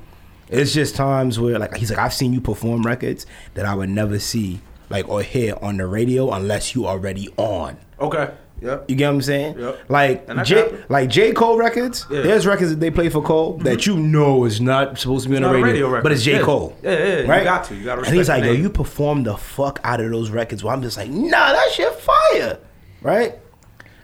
It's 0.49 0.73
just 0.73 0.95
times 0.95 1.39
where 1.39 1.59
like 1.59 1.75
he's 1.75 1.89
like 1.91 1.99
I've 1.99 2.13
seen 2.13 2.33
you 2.33 2.39
perform 2.41 2.83
records 2.83 3.25
that 3.53 3.65
I 3.65 3.75
would 3.75 3.89
never 3.89 4.17
see 4.17 4.61
like 4.89 5.07
or 5.09 5.21
hear 5.21 5.55
on 5.61 5.77
the 5.77 5.85
radio 5.85 6.31
unless 6.31 6.73
you 6.73 6.87
already 6.87 7.27
on. 7.37 7.77
Okay. 7.99 8.31
Yep. 8.61 8.89
You 8.89 8.95
get 8.95 9.07
what 9.07 9.13
I'm 9.15 9.21
saying? 9.21 9.59
Yep. 9.59 9.79
Like 9.89 10.43
J, 10.43 10.83
like 10.89 11.09
J 11.09 11.31
Cole 11.31 11.57
records. 11.57 12.05
Yeah. 12.09 12.21
There's 12.21 12.47
records 12.47 12.71
that 12.71 12.79
they 12.79 12.89
play 12.89 13.09
for 13.09 13.21
Cole 13.21 13.53
mm-hmm. 13.53 13.63
that 13.63 13.85
you 13.85 13.97
know 13.97 14.45
is 14.45 14.59
not 14.59 14.97
supposed 14.97 15.25
to 15.25 15.29
be 15.29 15.35
on 15.35 15.43
the 15.43 15.49
radio, 15.49 15.65
radio 15.65 15.89
record. 15.89 16.03
but 16.03 16.11
it's 16.11 16.23
J 16.23 16.33
Yeah. 16.39 16.41
Cole. 16.41 16.77
Yeah, 16.81 16.91
yeah, 16.91 17.19
you 17.21 17.27
right? 17.27 17.43
got 17.43 17.65
to. 17.65 17.75
You 17.75 17.83
gotta 17.83 18.01
And 18.01 18.15
he's 18.15 18.29
like, 18.29 18.43
yo, 18.43 18.51
you 18.51 18.69
perform 18.69 19.23
the 19.23 19.37
fuck 19.37 19.79
out 19.83 19.99
of 20.01 20.09
those 20.09 20.31
records. 20.31 20.63
Well, 20.63 20.73
I'm 20.73 20.81
just 20.81 20.97
like, 20.97 21.09
nah, 21.09 21.51
that 21.51 21.71
shit 21.71 21.93
fire, 21.93 22.59
right? 23.01 23.35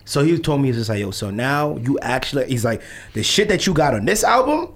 So 0.06 0.24
he 0.24 0.38
told 0.38 0.62
me 0.62 0.68
he's 0.68 0.78
just 0.78 0.90
like, 0.90 1.00
yo, 1.00 1.12
so 1.12 1.30
now 1.30 1.78
you 1.78 1.98
actually, 2.00 2.48
he's 2.48 2.66
like, 2.66 2.82
the 3.14 3.24
shit 3.24 3.48
that 3.50 3.66
you 3.66 3.74
got 3.74 3.94
on 3.94 4.06
this 4.06 4.24
album, 4.24 4.74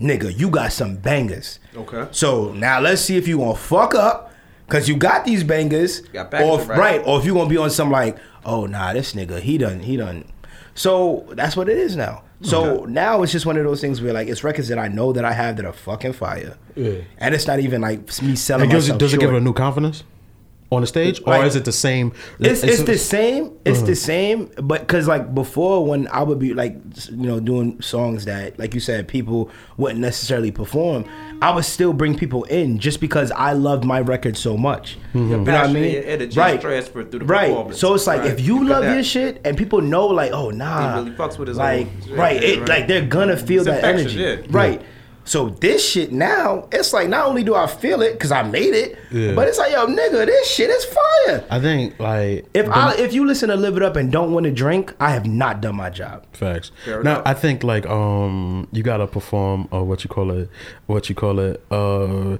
nigga, 0.00 0.38
you 0.38 0.50
got 0.50 0.72
some 0.72 0.96
bangers. 0.96 1.58
Okay. 1.74 2.06
So 2.10 2.52
now 2.52 2.80
let's 2.80 3.02
see 3.02 3.16
if 3.16 3.26
you 3.26 3.38
gonna 3.38 3.54
fuck 3.54 3.94
up, 3.94 4.32
cause 4.68 4.88
you 4.88 4.96
got 4.96 5.24
these 5.24 5.42
bangers, 5.42 6.00
Got 6.00 6.30
bangers, 6.30 6.66
or 6.66 6.68
right. 6.68 6.78
right, 6.78 7.02
or 7.06 7.18
if 7.18 7.24
you 7.24 7.34
gonna 7.34 7.48
be 7.48 7.56
on 7.56 7.70
some 7.70 7.90
like, 7.90 8.18
oh 8.48 8.66
nah, 8.66 8.92
this 8.92 9.12
nigga, 9.12 9.40
he 9.40 9.58
done, 9.58 9.80
he 9.80 9.96
done. 9.96 10.24
So 10.74 11.26
that's 11.32 11.56
what 11.56 11.68
it 11.68 11.76
is 11.78 11.96
now. 11.96 12.22
So 12.40 12.84
now 12.84 13.22
it's 13.24 13.32
just 13.32 13.46
one 13.46 13.56
of 13.56 13.64
those 13.64 13.80
things 13.80 14.00
where 14.00 14.12
like 14.12 14.28
it's 14.28 14.44
records 14.44 14.68
that 14.68 14.78
I 14.78 14.86
know 14.86 15.12
that 15.12 15.24
I 15.24 15.32
have 15.32 15.56
that 15.56 15.64
are 15.66 15.72
fucking 15.72 16.12
fire, 16.12 16.56
Yeah. 16.76 16.98
and 17.18 17.34
it's 17.34 17.46
not 17.48 17.58
even 17.58 17.80
like 17.80 18.00
me 18.22 18.36
selling 18.36 18.70
It 18.70 18.72
gives, 18.72 18.88
does 18.90 19.12
it 19.12 19.18
give 19.20 19.32
it 19.32 19.36
a 19.36 19.40
new 19.40 19.52
confidence 19.52 20.04
on 20.70 20.82
the 20.82 20.86
stage, 20.86 21.18
or 21.26 21.32
Like- 21.32 21.46
is 21.46 21.56
it 21.56 21.64
the 21.64 21.72
same? 21.72 22.12
It's, 22.40 22.62
it's 22.62 22.82
the 22.82 22.98
same. 22.98 23.52
It's 23.64 23.78
Uh-huh. 23.78 23.86
the 23.86 23.94
same, 23.96 24.50
but 24.62 24.80
because 24.82 25.08
like 25.08 25.34
before, 25.34 25.86
when 25.86 26.06
I 26.08 26.22
would 26.22 26.38
be 26.38 26.52
like, 26.52 26.76
you 27.10 27.16
know, 27.26 27.40
doing 27.40 27.80
songs 27.80 28.26
that, 28.26 28.58
like 28.58 28.74
you 28.74 28.80
said, 28.80 29.08
people 29.08 29.48
wouldn't 29.78 30.00
necessarily 30.00 30.50
perform, 30.50 31.06
I 31.40 31.54
would 31.54 31.64
still 31.64 31.94
bring 31.94 32.16
people 32.18 32.44
in 32.44 32.78
just 32.78 33.00
because 33.00 33.30
I 33.32 33.52
loved 33.54 33.84
my 33.84 34.00
record 34.02 34.36
so 34.36 34.58
much. 34.58 34.98
Mm-hmm. 35.14 35.18
You 35.18 35.36
know 35.38 35.42
what 35.44 35.54
I 35.54 35.66
mean? 35.72 35.84
and 35.84 35.92
your 35.94 36.04
energy 36.04 36.38
right. 36.38 36.60
transferred 36.60 37.10
through 37.10 37.20
the 37.20 37.24
right. 37.26 37.48
performance. 37.48 37.78
So 37.80 37.94
it's 37.94 38.06
like 38.06 38.20
Right. 38.22 38.30
if 38.32 38.40
you 38.40 38.58
You 38.58 38.68
love 38.68 38.84
your 38.84 39.02
shit 39.02 39.40
and 39.46 39.56
people 39.56 39.80
know, 39.80 40.06
like, 40.08 40.32
oh 40.32 40.50
nah, 40.50 40.96
He 40.96 40.98
really 41.04 41.16
fucks 41.16 41.38
with 41.38 41.48
his 41.48 41.56
like, 41.56 41.86
own- 42.10 42.16
right, 42.16 42.42
yeah, 42.42 42.48
it, 42.48 42.58
right. 42.60 42.68
like 42.68 42.88
they're 42.88 43.06
gonna 43.06 43.36
feel 43.38 43.60
It's 43.66 43.70
that 43.70 43.84
energy, 43.84 44.18
yeah. 44.18 44.36
right. 44.50 44.82
So 45.28 45.50
this 45.50 45.86
shit 45.86 46.10
now, 46.10 46.66
it's 46.72 46.94
like 46.94 47.10
not 47.10 47.26
only 47.26 47.44
do 47.44 47.54
I 47.54 47.66
feel 47.66 48.00
it 48.00 48.12
because 48.14 48.32
I 48.32 48.42
made 48.44 48.72
it, 48.72 48.96
Yeah. 49.10 49.34
but 49.34 49.46
it's 49.46 49.58
like 49.58 49.72
yo 49.72 49.86
nigga, 49.86 50.24
this 50.24 50.48
shit 50.50 50.70
is 50.70 50.86
fire. 50.86 51.44
I 51.50 51.60
think 51.60 52.00
like 52.00 52.46
If 52.54 52.64
the- 52.64 52.74
I 52.74 52.94
if 52.96 53.12
you 53.12 53.26
listen 53.26 53.50
to 53.50 53.56
Live 53.56 53.76
It 53.76 53.82
Up 53.82 53.96
and 53.96 54.10
don't 54.10 54.32
want 54.32 54.44
to 54.44 54.50
drink, 54.50 54.94
I 54.98 55.10
have 55.10 55.26
not 55.26 55.60
done 55.60 55.76
my 55.76 55.90
job. 55.90 56.24
Facts. 56.32 56.72
Fair 56.82 57.02
now 57.02 57.10
enough. 57.16 57.22
I 57.26 57.34
think 57.34 57.62
like 57.62 57.84
um 57.86 58.68
you 58.72 58.82
gotta 58.82 59.06
perform 59.06 59.68
uh, 59.70 59.82
what 59.84 60.02
you 60.02 60.08
call 60.08 60.30
it 60.30 60.48
what 60.86 61.10
you 61.10 61.14
call 61.14 61.38
it 61.40 61.62
uh 61.70 62.38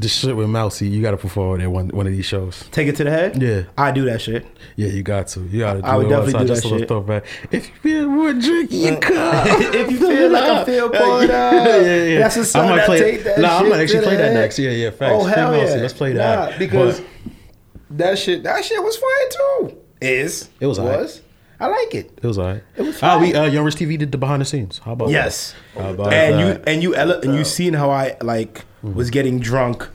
the 0.00 0.08
shit 0.08 0.36
with 0.36 0.48
Mousy 0.48 0.86
you 0.88 1.02
gotta 1.02 1.16
perform 1.16 1.60
at 1.60 1.70
one 1.70 1.88
one 1.88 2.06
of 2.06 2.12
these 2.12 2.24
shows. 2.26 2.64
Take 2.70 2.88
it 2.88 2.96
to 2.96 3.04
the 3.04 3.10
head. 3.10 3.40
Yeah. 3.42 3.62
I 3.76 3.90
do 3.92 4.04
that 4.06 4.20
shit. 4.20 4.46
Yeah, 4.76 4.88
you 4.88 5.02
got 5.02 5.28
to. 5.28 5.40
You 5.40 5.60
gotta 5.60 5.80
do 5.82 5.86
I 5.86 5.96
would 5.96 6.06
it 6.06 6.12
all 6.12 6.22
the 6.22 6.32
definitely 6.32 6.46
do 6.48 6.54
just 6.54 6.62
that 6.70 6.78
shit. 6.80 6.88
throwback. 6.88 7.24
If 7.50 7.68
you 7.68 7.74
feel 7.82 8.08
more 8.08 8.32
drink 8.32 8.72
in 8.72 8.80
your 8.80 8.96
cup. 9.00 9.46
if 9.74 9.90
you 9.90 9.98
feel 9.98 10.30
like 10.30 10.42
I 10.44 10.64
feel 10.64 10.88
poured 10.90 11.30
up, 11.30 11.52
yeah, 11.52 12.04
yeah. 12.04 12.18
that's 12.20 12.36
a 12.36 12.44
song 12.44 12.66
I 12.66 12.68
might 12.70 12.76
that 12.76 12.86
play. 12.86 12.98
take 13.00 13.24
that 13.24 13.38
nah, 13.40 13.48
I 13.48 13.60
shit 13.60 13.70
might 13.70 13.80
actually 13.80 14.02
play 14.04 14.16
that 14.16 14.24
head. 14.24 14.34
next. 14.34 14.58
Yeah, 14.58 14.70
yeah. 14.70 14.90
Facts. 14.90 15.12
Oh 15.14 15.24
hell 15.24 15.52
Mousy, 15.52 15.74
yeah! 15.74 15.80
Let's 15.82 15.94
play 15.94 16.12
that 16.14 16.50
Nah, 16.52 16.58
because 16.58 17.00
But 17.00 17.98
that 17.98 18.18
shit 18.18 18.42
that 18.44 18.64
shit 18.64 18.82
was 18.82 18.96
fire 18.96 19.28
too. 19.30 19.78
Is 20.00 20.48
It 20.60 20.66
was 20.66 20.78
was 20.78 21.22
I 21.60 21.66
like 21.66 21.92
it. 21.94 22.16
it 22.22 22.26
was 22.26 22.38
alright. 22.38 22.62
It 22.76 22.82
was 22.82 23.02
Ah, 23.02 23.18
we 23.18 23.34
uh, 23.34 23.44
Young 23.46 23.64
Rich 23.64 23.74
TV 23.76 23.98
did 23.98 24.12
the 24.12 24.18
behind 24.18 24.40
the 24.42 24.46
scenes. 24.46 24.78
How 24.78 24.92
about 24.92 25.08
Yes, 25.08 25.54
that? 25.74 25.82
How 25.82 25.90
about 25.90 26.12
and 26.12 26.34
that? 26.38 26.40
you 26.56 26.62
and 26.72 26.82
you 26.84 26.94
ele- 26.94 27.20
and 27.20 27.34
you 27.34 27.42
seen 27.44 27.74
how 27.74 27.90
I 27.90 28.16
like 28.22 28.64
was 28.94 29.08
mm-hmm. 29.08 29.12
getting 29.12 29.38
drunk. 29.38 29.88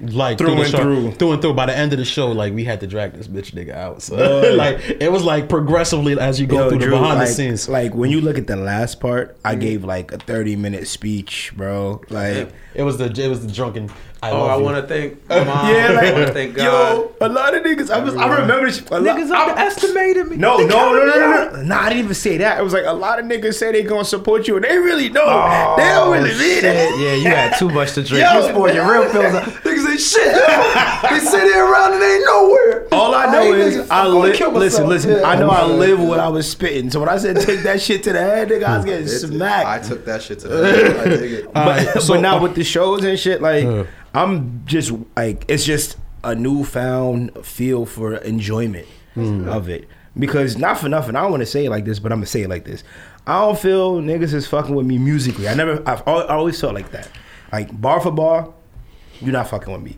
like 0.00 0.38
Through 0.38 0.48
through, 0.48 0.62
and 0.62 0.70
show, 0.70 0.78
through. 0.78 1.12
through 1.12 1.32
and 1.32 1.42
through. 1.42 1.54
By 1.54 1.66
the 1.66 1.76
end 1.76 1.92
of 1.92 1.98
the 1.98 2.04
show, 2.04 2.32
like 2.32 2.52
we 2.52 2.64
had 2.64 2.80
to 2.80 2.86
drag 2.86 3.12
this 3.12 3.28
bitch 3.28 3.52
nigga 3.52 3.74
out. 3.74 4.02
So 4.02 4.54
like 4.56 4.80
it 5.00 5.10
was 5.10 5.24
like 5.24 5.48
progressively 5.48 6.18
as 6.18 6.40
you 6.40 6.46
go 6.46 6.64
Yo, 6.64 6.68
through 6.70 6.78
Drew, 6.78 6.90
the 6.90 6.96
behind 6.96 7.18
like, 7.18 7.28
the 7.28 7.34
scenes. 7.34 7.68
like 7.68 7.94
when 7.94 8.10
you 8.10 8.20
look 8.20 8.38
at 8.38 8.46
the 8.46 8.56
last 8.56 9.00
part, 9.00 9.36
I 9.44 9.52
mm-hmm. 9.52 9.60
gave 9.60 9.84
like 9.84 10.12
a 10.12 10.18
thirty 10.18 10.56
minute 10.56 10.88
speech, 10.88 11.52
bro. 11.56 12.02
Like. 12.08 12.52
it 12.74 12.82
was 12.82 12.98
the 12.98 13.06
it 13.06 13.28
was 13.28 13.46
the 13.46 13.52
drunken. 13.52 13.90
I 14.24 14.30
Oh, 14.30 14.46
I 14.46 14.56
want 14.56 14.76
to 14.76 14.86
thank 14.86 15.18
my 15.28 15.42
mom. 15.42 15.68
Yeah, 15.68 15.88
I 15.88 15.92
like 15.94 16.14
want 16.14 16.26
to 16.28 16.32
thank 16.32 16.54
God. 16.54 16.62
yo, 16.64 17.12
a 17.20 17.28
lot 17.28 17.56
of 17.56 17.64
niggas. 17.64 17.90
I 17.90 17.98
was, 17.98 18.14
I 18.14 18.38
remember 18.40 18.70
sh- 18.70 18.82
a 18.92 19.00
lot, 19.00 19.16
Niggas 19.18 19.32
I- 19.32 19.50
underestimated 19.50 20.28
me. 20.28 20.36
No, 20.36 20.58
They 20.58 20.66
no, 20.66 20.92
no, 20.92 21.00
me 21.04 21.10
no, 21.10 21.16
no, 21.16 21.50
no. 21.56 21.62
Nah, 21.62 21.80
I 21.80 21.88
didn't 21.88 22.04
even 22.04 22.14
say 22.14 22.36
that. 22.36 22.60
It 22.60 22.62
was 22.62 22.72
like 22.72 22.84
a 22.86 22.92
lot 22.92 23.18
of 23.18 23.24
niggas 23.24 23.54
say 23.54 23.72
they 23.72 23.82
gonna 23.82 24.04
support 24.04 24.46
you, 24.46 24.54
and 24.54 24.64
they 24.64 24.78
really 24.78 25.08
don't. 25.08 25.26
Oh, 25.28 25.74
they 25.76 25.82
don't 25.88 26.12
really 26.12 26.30
mean 26.38 26.64
it. 26.64 27.00
Yeah, 27.00 27.14
you 27.14 27.26
had 27.34 27.58
too 27.58 27.68
much 27.68 27.94
to 27.94 28.02
drink. 28.04 28.24
Yo, 28.24 28.46
you 28.46 28.48
spoiled 28.52 28.74
your 28.76 28.88
real 28.88 29.04
nah. 29.06 29.10
feelings. 29.10 29.34
Niggas 29.64 29.86
say 29.86 29.96
shit. 29.96 31.10
they 31.10 31.18
sit 31.18 31.42
here 31.42 31.64
around 31.64 31.94
and 31.94 32.02
ain't 32.02 32.24
nowhere. 32.24 32.86
All 32.92 33.14
I 33.16 33.26
know 33.32 33.42
ain't 33.42 33.56
is 33.56 33.76
niggas- 33.78 33.90
I 33.90 34.06
live. 34.06 34.52
Listen, 34.54 34.88
listen. 34.88 35.10
Yeah. 35.10 35.22
I 35.28 35.34
know 35.36 35.50
I 35.50 35.64
live 35.66 35.98
what 35.98 36.20
I 36.20 36.28
was 36.28 36.48
spitting. 36.48 36.92
So 36.92 37.00
when 37.00 37.08
I 37.08 37.18
said 37.18 37.40
take 37.40 37.64
that 37.64 37.80
shit 37.82 38.04
to 38.04 38.12
the 38.12 38.20
head, 38.20 38.48
nigga, 38.50 38.62
I 38.64 38.76
was 38.76 38.84
getting 38.84 39.08
smacked. 39.08 39.66
I 39.66 39.78
took 39.80 40.04
that 40.04 40.22
shit 40.22 40.38
to 40.40 40.48
the 40.48 40.64
head. 40.64 40.96
I 40.96 41.04
dig 41.08 41.32
it. 41.32 41.52
but, 41.52 42.00
so, 42.02 42.20
now 42.20 42.40
with 42.40 42.54
the 42.54 42.62
shows 42.62 43.02
and 43.02 43.18
shit, 43.18 43.42
like. 43.42 43.66
I'm 44.14 44.62
just 44.66 44.92
like 45.16 45.44
it's 45.48 45.64
just 45.64 45.96
a 46.24 46.34
newfound 46.34 47.44
feel 47.44 47.86
for 47.86 48.16
enjoyment 48.16 48.86
of 49.16 49.68
it. 49.68 49.88
Because 50.18 50.58
not 50.58 50.78
for 50.78 50.88
nothing, 50.90 51.16
I 51.16 51.22
don't 51.22 51.30
want 51.30 51.40
to 51.40 51.46
say 51.46 51.64
it 51.66 51.70
like 51.70 51.84
this, 51.86 51.98
but 51.98 52.12
I'm 52.12 52.18
gonna 52.18 52.26
say 52.26 52.42
it 52.42 52.50
like 52.50 52.64
this. 52.64 52.84
I 53.26 53.40
don't 53.40 53.58
feel 53.58 54.00
niggas 54.00 54.34
is 54.34 54.46
fucking 54.46 54.74
with 54.74 54.84
me 54.86 54.98
musically. 54.98 55.48
I 55.48 55.54
never, 55.54 55.82
I've 55.88 56.06
I 56.06 56.26
always 56.26 56.60
felt 56.60 56.74
like 56.74 56.90
that. 56.92 57.08
Like 57.50 57.80
bar 57.80 58.00
for 58.00 58.10
bar, 58.10 58.52
you're 59.20 59.32
not 59.32 59.48
fucking 59.48 59.72
with 59.72 59.82
me. 59.82 59.96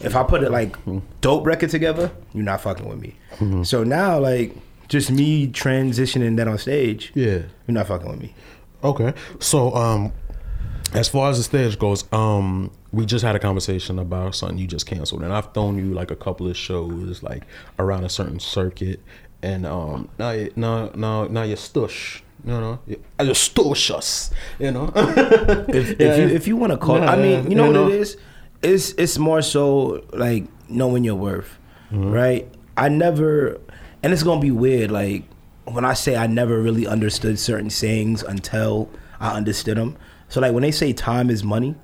If 0.00 0.16
I 0.16 0.24
put 0.24 0.42
it 0.42 0.50
like 0.50 0.76
dope 1.20 1.46
record 1.46 1.70
together, 1.70 2.10
you're 2.32 2.42
not 2.44 2.60
fucking 2.62 2.88
with 2.88 3.00
me. 3.00 3.64
So 3.64 3.84
now, 3.84 4.18
like, 4.18 4.54
just 4.88 5.10
me 5.10 5.46
transitioning 5.48 6.36
that 6.36 6.46
on 6.48 6.58
stage, 6.58 7.12
Yeah. 7.14 7.42
you're 7.66 7.74
not 7.74 7.86
fucking 7.86 8.08
with 8.10 8.20
me. 8.20 8.34
Okay. 8.82 9.14
So, 9.38 9.72
um, 9.74 10.12
as 10.92 11.08
far 11.08 11.30
as 11.30 11.38
the 11.38 11.44
stage 11.44 11.78
goes, 11.78 12.04
um, 12.12 12.70
we 12.94 13.06
just 13.06 13.24
had 13.24 13.34
a 13.34 13.38
conversation 13.38 13.98
about 13.98 14.34
something 14.34 14.58
you 14.58 14.66
just 14.66 14.86
canceled, 14.86 15.22
and 15.22 15.32
I've 15.32 15.52
thrown 15.52 15.76
you 15.76 15.92
like 15.94 16.10
a 16.10 16.16
couple 16.16 16.48
of 16.48 16.56
shows 16.56 17.22
like 17.22 17.44
around 17.78 18.04
a 18.04 18.08
certain 18.08 18.38
circuit, 18.40 19.00
and 19.42 19.66
um, 19.66 20.08
now 20.18 20.30
you, 20.30 20.52
now 20.56 20.90
now 20.94 21.26
now 21.26 21.42
you're 21.42 21.56
stush. 21.56 22.20
You 22.44 22.52
know, 22.52 22.78
I 23.18 23.24
just 23.24 23.54
stush 23.54 23.90
us. 23.94 24.30
You 24.58 24.70
know. 24.70 24.92
if, 25.68 26.00
if 26.00 26.18
you 26.18 26.36
if 26.36 26.46
you 26.46 26.56
want 26.56 26.72
to 26.72 26.78
call, 26.78 27.02
I 27.02 27.16
mean, 27.16 27.50
you 27.50 27.56
know 27.56 27.64
you 27.64 27.72
what 27.72 27.74
know. 27.74 27.88
it 27.88 28.00
is. 28.00 28.16
It's 28.62 28.92
it's 28.92 29.18
more 29.18 29.42
so 29.42 30.04
like 30.12 30.44
knowing 30.68 31.04
your 31.04 31.16
worth, 31.16 31.58
right? 31.90 32.48
I 32.76 32.88
never, 32.88 33.60
and 34.02 34.12
it's 34.12 34.22
gonna 34.22 34.40
be 34.40 34.50
weird. 34.50 34.90
Like 34.90 35.24
when 35.64 35.84
I 35.84 35.94
say 35.94 36.16
I 36.16 36.26
never 36.26 36.60
really 36.60 36.86
understood 36.86 37.38
certain 37.38 37.70
sayings 37.70 38.22
until 38.22 38.88
I 39.20 39.34
understood 39.34 39.76
them. 39.78 39.96
So 40.28 40.40
like 40.40 40.52
when 40.52 40.62
they 40.62 40.70
say 40.72 40.92
time 40.92 41.30
is 41.30 41.44
money, 41.44 41.74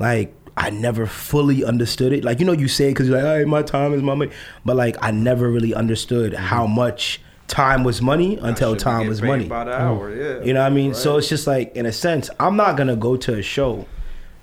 like 0.00 0.34
I 0.56 0.70
never 0.70 1.06
fully 1.06 1.64
understood 1.64 2.12
it. 2.12 2.24
Like 2.24 2.40
you 2.40 2.46
know, 2.46 2.52
you 2.52 2.66
say 2.66 2.88
because 2.88 3.08
you're 3.08 3.22
like, 3.22 3.38
"Hey, 3.38 3.44
my 3.44 3.62
time 3.62 3.92
is 3.92 4.02
my 4.02 4.14
money," 4.14 4.32
but 4.64 4.74
like 4.74 4.96
I 5.00 5.12
never 5.12 5.48
really 5.48 5.74
understood 5.74 6.32
mm-hmm. 6.32 6.42
how 6.42 6.66
much 6.66 7.20
time 7.46 7.84
was 7.84 8.02
money 8.02 8.36
until 8.38 8.76
time 8.76 9.06
was 9.06 9.22
money. 9.22 9.46
By 9.46 9.64
the 9.64 9.72
hour, 9.72 10.10
mm-hmm. 10.10 10.20
yeah. 10.20 10.44
You 10.44 10.52
know 10.54 10.60
what 10.60 10.66
I 10.66 10.74
mean? 10.74 10.94
So 10.94 11.18
it's 11.18 11.28
just 11.28 11.46
like, 11.46 11.74
in 11.76 11.86
a 11.86 11.92
sense, 11.92 12.30
I'm 12.40 12.56
not 12.56 12.76
gonna 12.76 12.96
go 12.96 13.16
to 13.16 13.38
a 13.38 13.42
show 13.42 13.86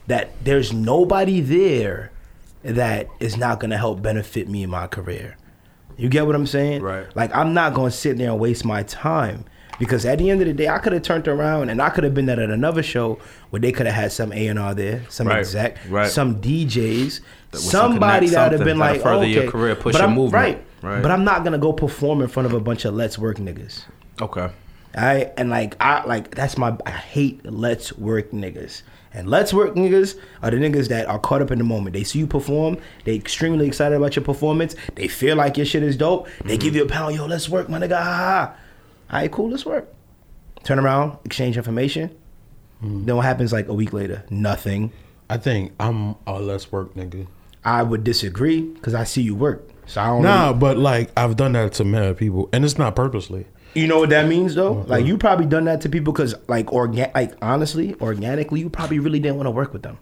that 0.07 0.31
there's 0.43 0.71
nobody 0.71 1.41
there 1.41 2.11
that 2.63 3.07
is 3.19 3.35
not 3.35 3.59
gonna 3.59 3.77
help 3.77 4.01
benefit 4.01 4.47
me 4.47 4.63
in 4.63 4.69
my 4.69 4.87
career. 4.87 5.37
You 5.97 6.09
get 6.09 6.27
what 6.27 6.35
I'm 6.35 6.47
saying? 6.47 6.83
Right. 6.83 7.13
Like 7.15 7.35
I'm 7.35 7.53
not 7.53 7.73
gonna 7.73 7.91
sit 7.91 8.17
there 8.17 8.29
and 8.29 8.39
waste 8.39 8.63
my 8.63 8.83
time 8.83 9.45
because 9.79 10.05
at 10.05 10.17
the 10.19 10.29
end 10.29 10.41
of 10.41 10.47
the 10.47 10.53
day, 10.53 10.67
I 10.67 10.79
could 10.79 10.93
have 10.93 11.03
turned 11.03 11.27
around 11.27 11.69
and 11.69 11.81
I 11.81 11.89
could 11.89 12.03
have 12.03 12.13
been 12.13 12.29
at 12.29 12.39
another 12.39 12.83
show 12.83 13.19
where 13.49 13.59
they 13.59 13.71
could 13.71 13.85
have 13.85 13.95
had 13.95 14.11
some 14.11 14.31
A 14.33 14.47
and 14.47 14.59
R 14.59 14.73
there, 14.73 15.03
some 15.09 15.27
Right, 15.27 15.39
exec, 15.39 15.77
right. 15.89 16.09
some 16.09 16.41
DJs, 16.41 17.21
That 17.51 17.57
somebody 17.59 18.27
that 18.29 18.51
would 18.51 18.59
have 18.59 18.67
been 18.67 18.77
like, 18.77 19.01
further 19.01 19.23
okay, 19.23 19.33
your 19.33 19.51
career, 19.51 19.75
push 19.75 19.93
but 19.93 19.99
your 19.99 20.09
I'm, 20.09 20.15
movement. 20.15 20.33
right, 20.33 20.65
Right. 20.81 21.01
But 21.01 21.11
I'm 21.11 21.23
not 21.23 21.43
gonna 21.43 21.57
go 21.57 21.73
perform 21.73 22.21
in 22.21 22.27
front 22.27 22.45
of 22.45 22.53
a 22.53 22.59
bunch 22.59 22.85
of 22.85 22.93
let's 22.93 23.17
work 23.17 23.37
niggas. 23.37 23.83
Okay. 24.21 24.49
I 24.95 25.31
and 25.37 25.49
like 25.49 25.75
I 25.79 26.03
like 26.05 26.33
that's 26.33 26.57
my 26.57 26.75
I 26.85 26.91
hate 26.91 27.45
let's 27.45 27.93
work 27.93 28.31
niggas. 28.31 28.83
And 29.13 29.27
let's 29.29 29.53
work 29.53 29.73
niggas 29.75 30.19
are 30.43 30.51
the 30.51 30.57
niggas 30.57 30.89
that 30.89 31.07
are 31.07 31.17
caught 31.17 31.41
up 31.41 31.49
in 31.49 31.57
the 31.57 31.63
moment. 31.63 31.93
They 31.93 32.03
see 32.03 32.19
you 32.19 32.27
perform, 32.27 32.77
they 33.03 33.15
extremely 33.15 33.65
excited 33.65 33.95
about 33.95 34.15
your 34.15 34.23
performance, 34.23 34.75
they 34.95 35.07
feel 35.07 35.35
like 35.35 35.57
your 35.57 35.65
shit 35.65 35.81
is 35.81 35.97
dope, 35.97 36.27
they 36.43 36.53
mm-hmm. 36.53 36.59
give 36.59 36.75
you 36.75 36.83
a 36.83 36.87
pound, 36.87 37.15
yo, 37.15 37.25
let's 37.25 37.49
work, 37.49 37.69
my 37.69 37.79
nigga. 37.79 37.97
Ha, 37.97 38.03
ha. 38.03 38.55
All 39.11 39.19
right, 39.19 39.31
cool, 39.31 39.49
let's 39.49 39.65
work. 39.65 39.93
Turn 40.63 40.79
around, 40.79 41.17
exchange 41.23 41.57
information. 41.57 42.15
Hmm. 42.81 43.05
Then 43.05 43.15
what 43.15 43.25
happens 43.25 43.53
like 43.53 43.67
a 43.67 43.73
week 43.73 43.93
later? 43.93 44.23
Nothing. 44.29 44.91
I 45.29 45.37
think 45.37 45.73
I'm 45.79 46.15
a 46.25 46.39
less 46.39 46.71
work 46.71 46.93
nigga. 46.95 47.27
I 47.63 47.83
would 47.83 48.03
disagree 48.03 48.61
because 48.61 48.93
I 48.93 49.03
see 49.03 49.21
you 49.21 49.35
work. 49.35 49.69
So 49.85 50.01
I 50.01 50.07
don't 50.07 50.21
Nah, 50.23 50.47
really- 50.47 50.59
but 50.59 50.77
like 50.77 51.11
I've 51.17 51.35
done 51.37 51.53
that 51.53 51.73
to 51.73 51.83
many 51.85 52.13
people, 52.13 52.49
and 52.51 52.63
it's 52.65 52.77
not 52.77 52.95
purposely. 52.95 53.45
You 53.73 53.87
know 53.87 53.99
what 53.99 54.09
that 54.09 54.27
means 54.27 54.55
though? 54.55 54.79
Uh-huh. 54.79 54.83
Like 54.87 55.05
you 55.05 55.17
probably 55.17 55.45
done 55.45 55.65
that 55.65 55.81
to 55.81 55.89
people 55.89 56.11
because 56.13 56.35
like 56.47 56.71
organ 56.73 57.09
like 57.15 57.33
honestly, 57.41 57.95
organically, 58.01 58.59
you 58.61 58.69
probably 58.69 58.99
really 58.99 59.19
didn't 59.19 59.37
want 59.37 59.47
to 59.47 59.51
work 59.51 59.71
with 59.73 59.83
them. 59.83 59.97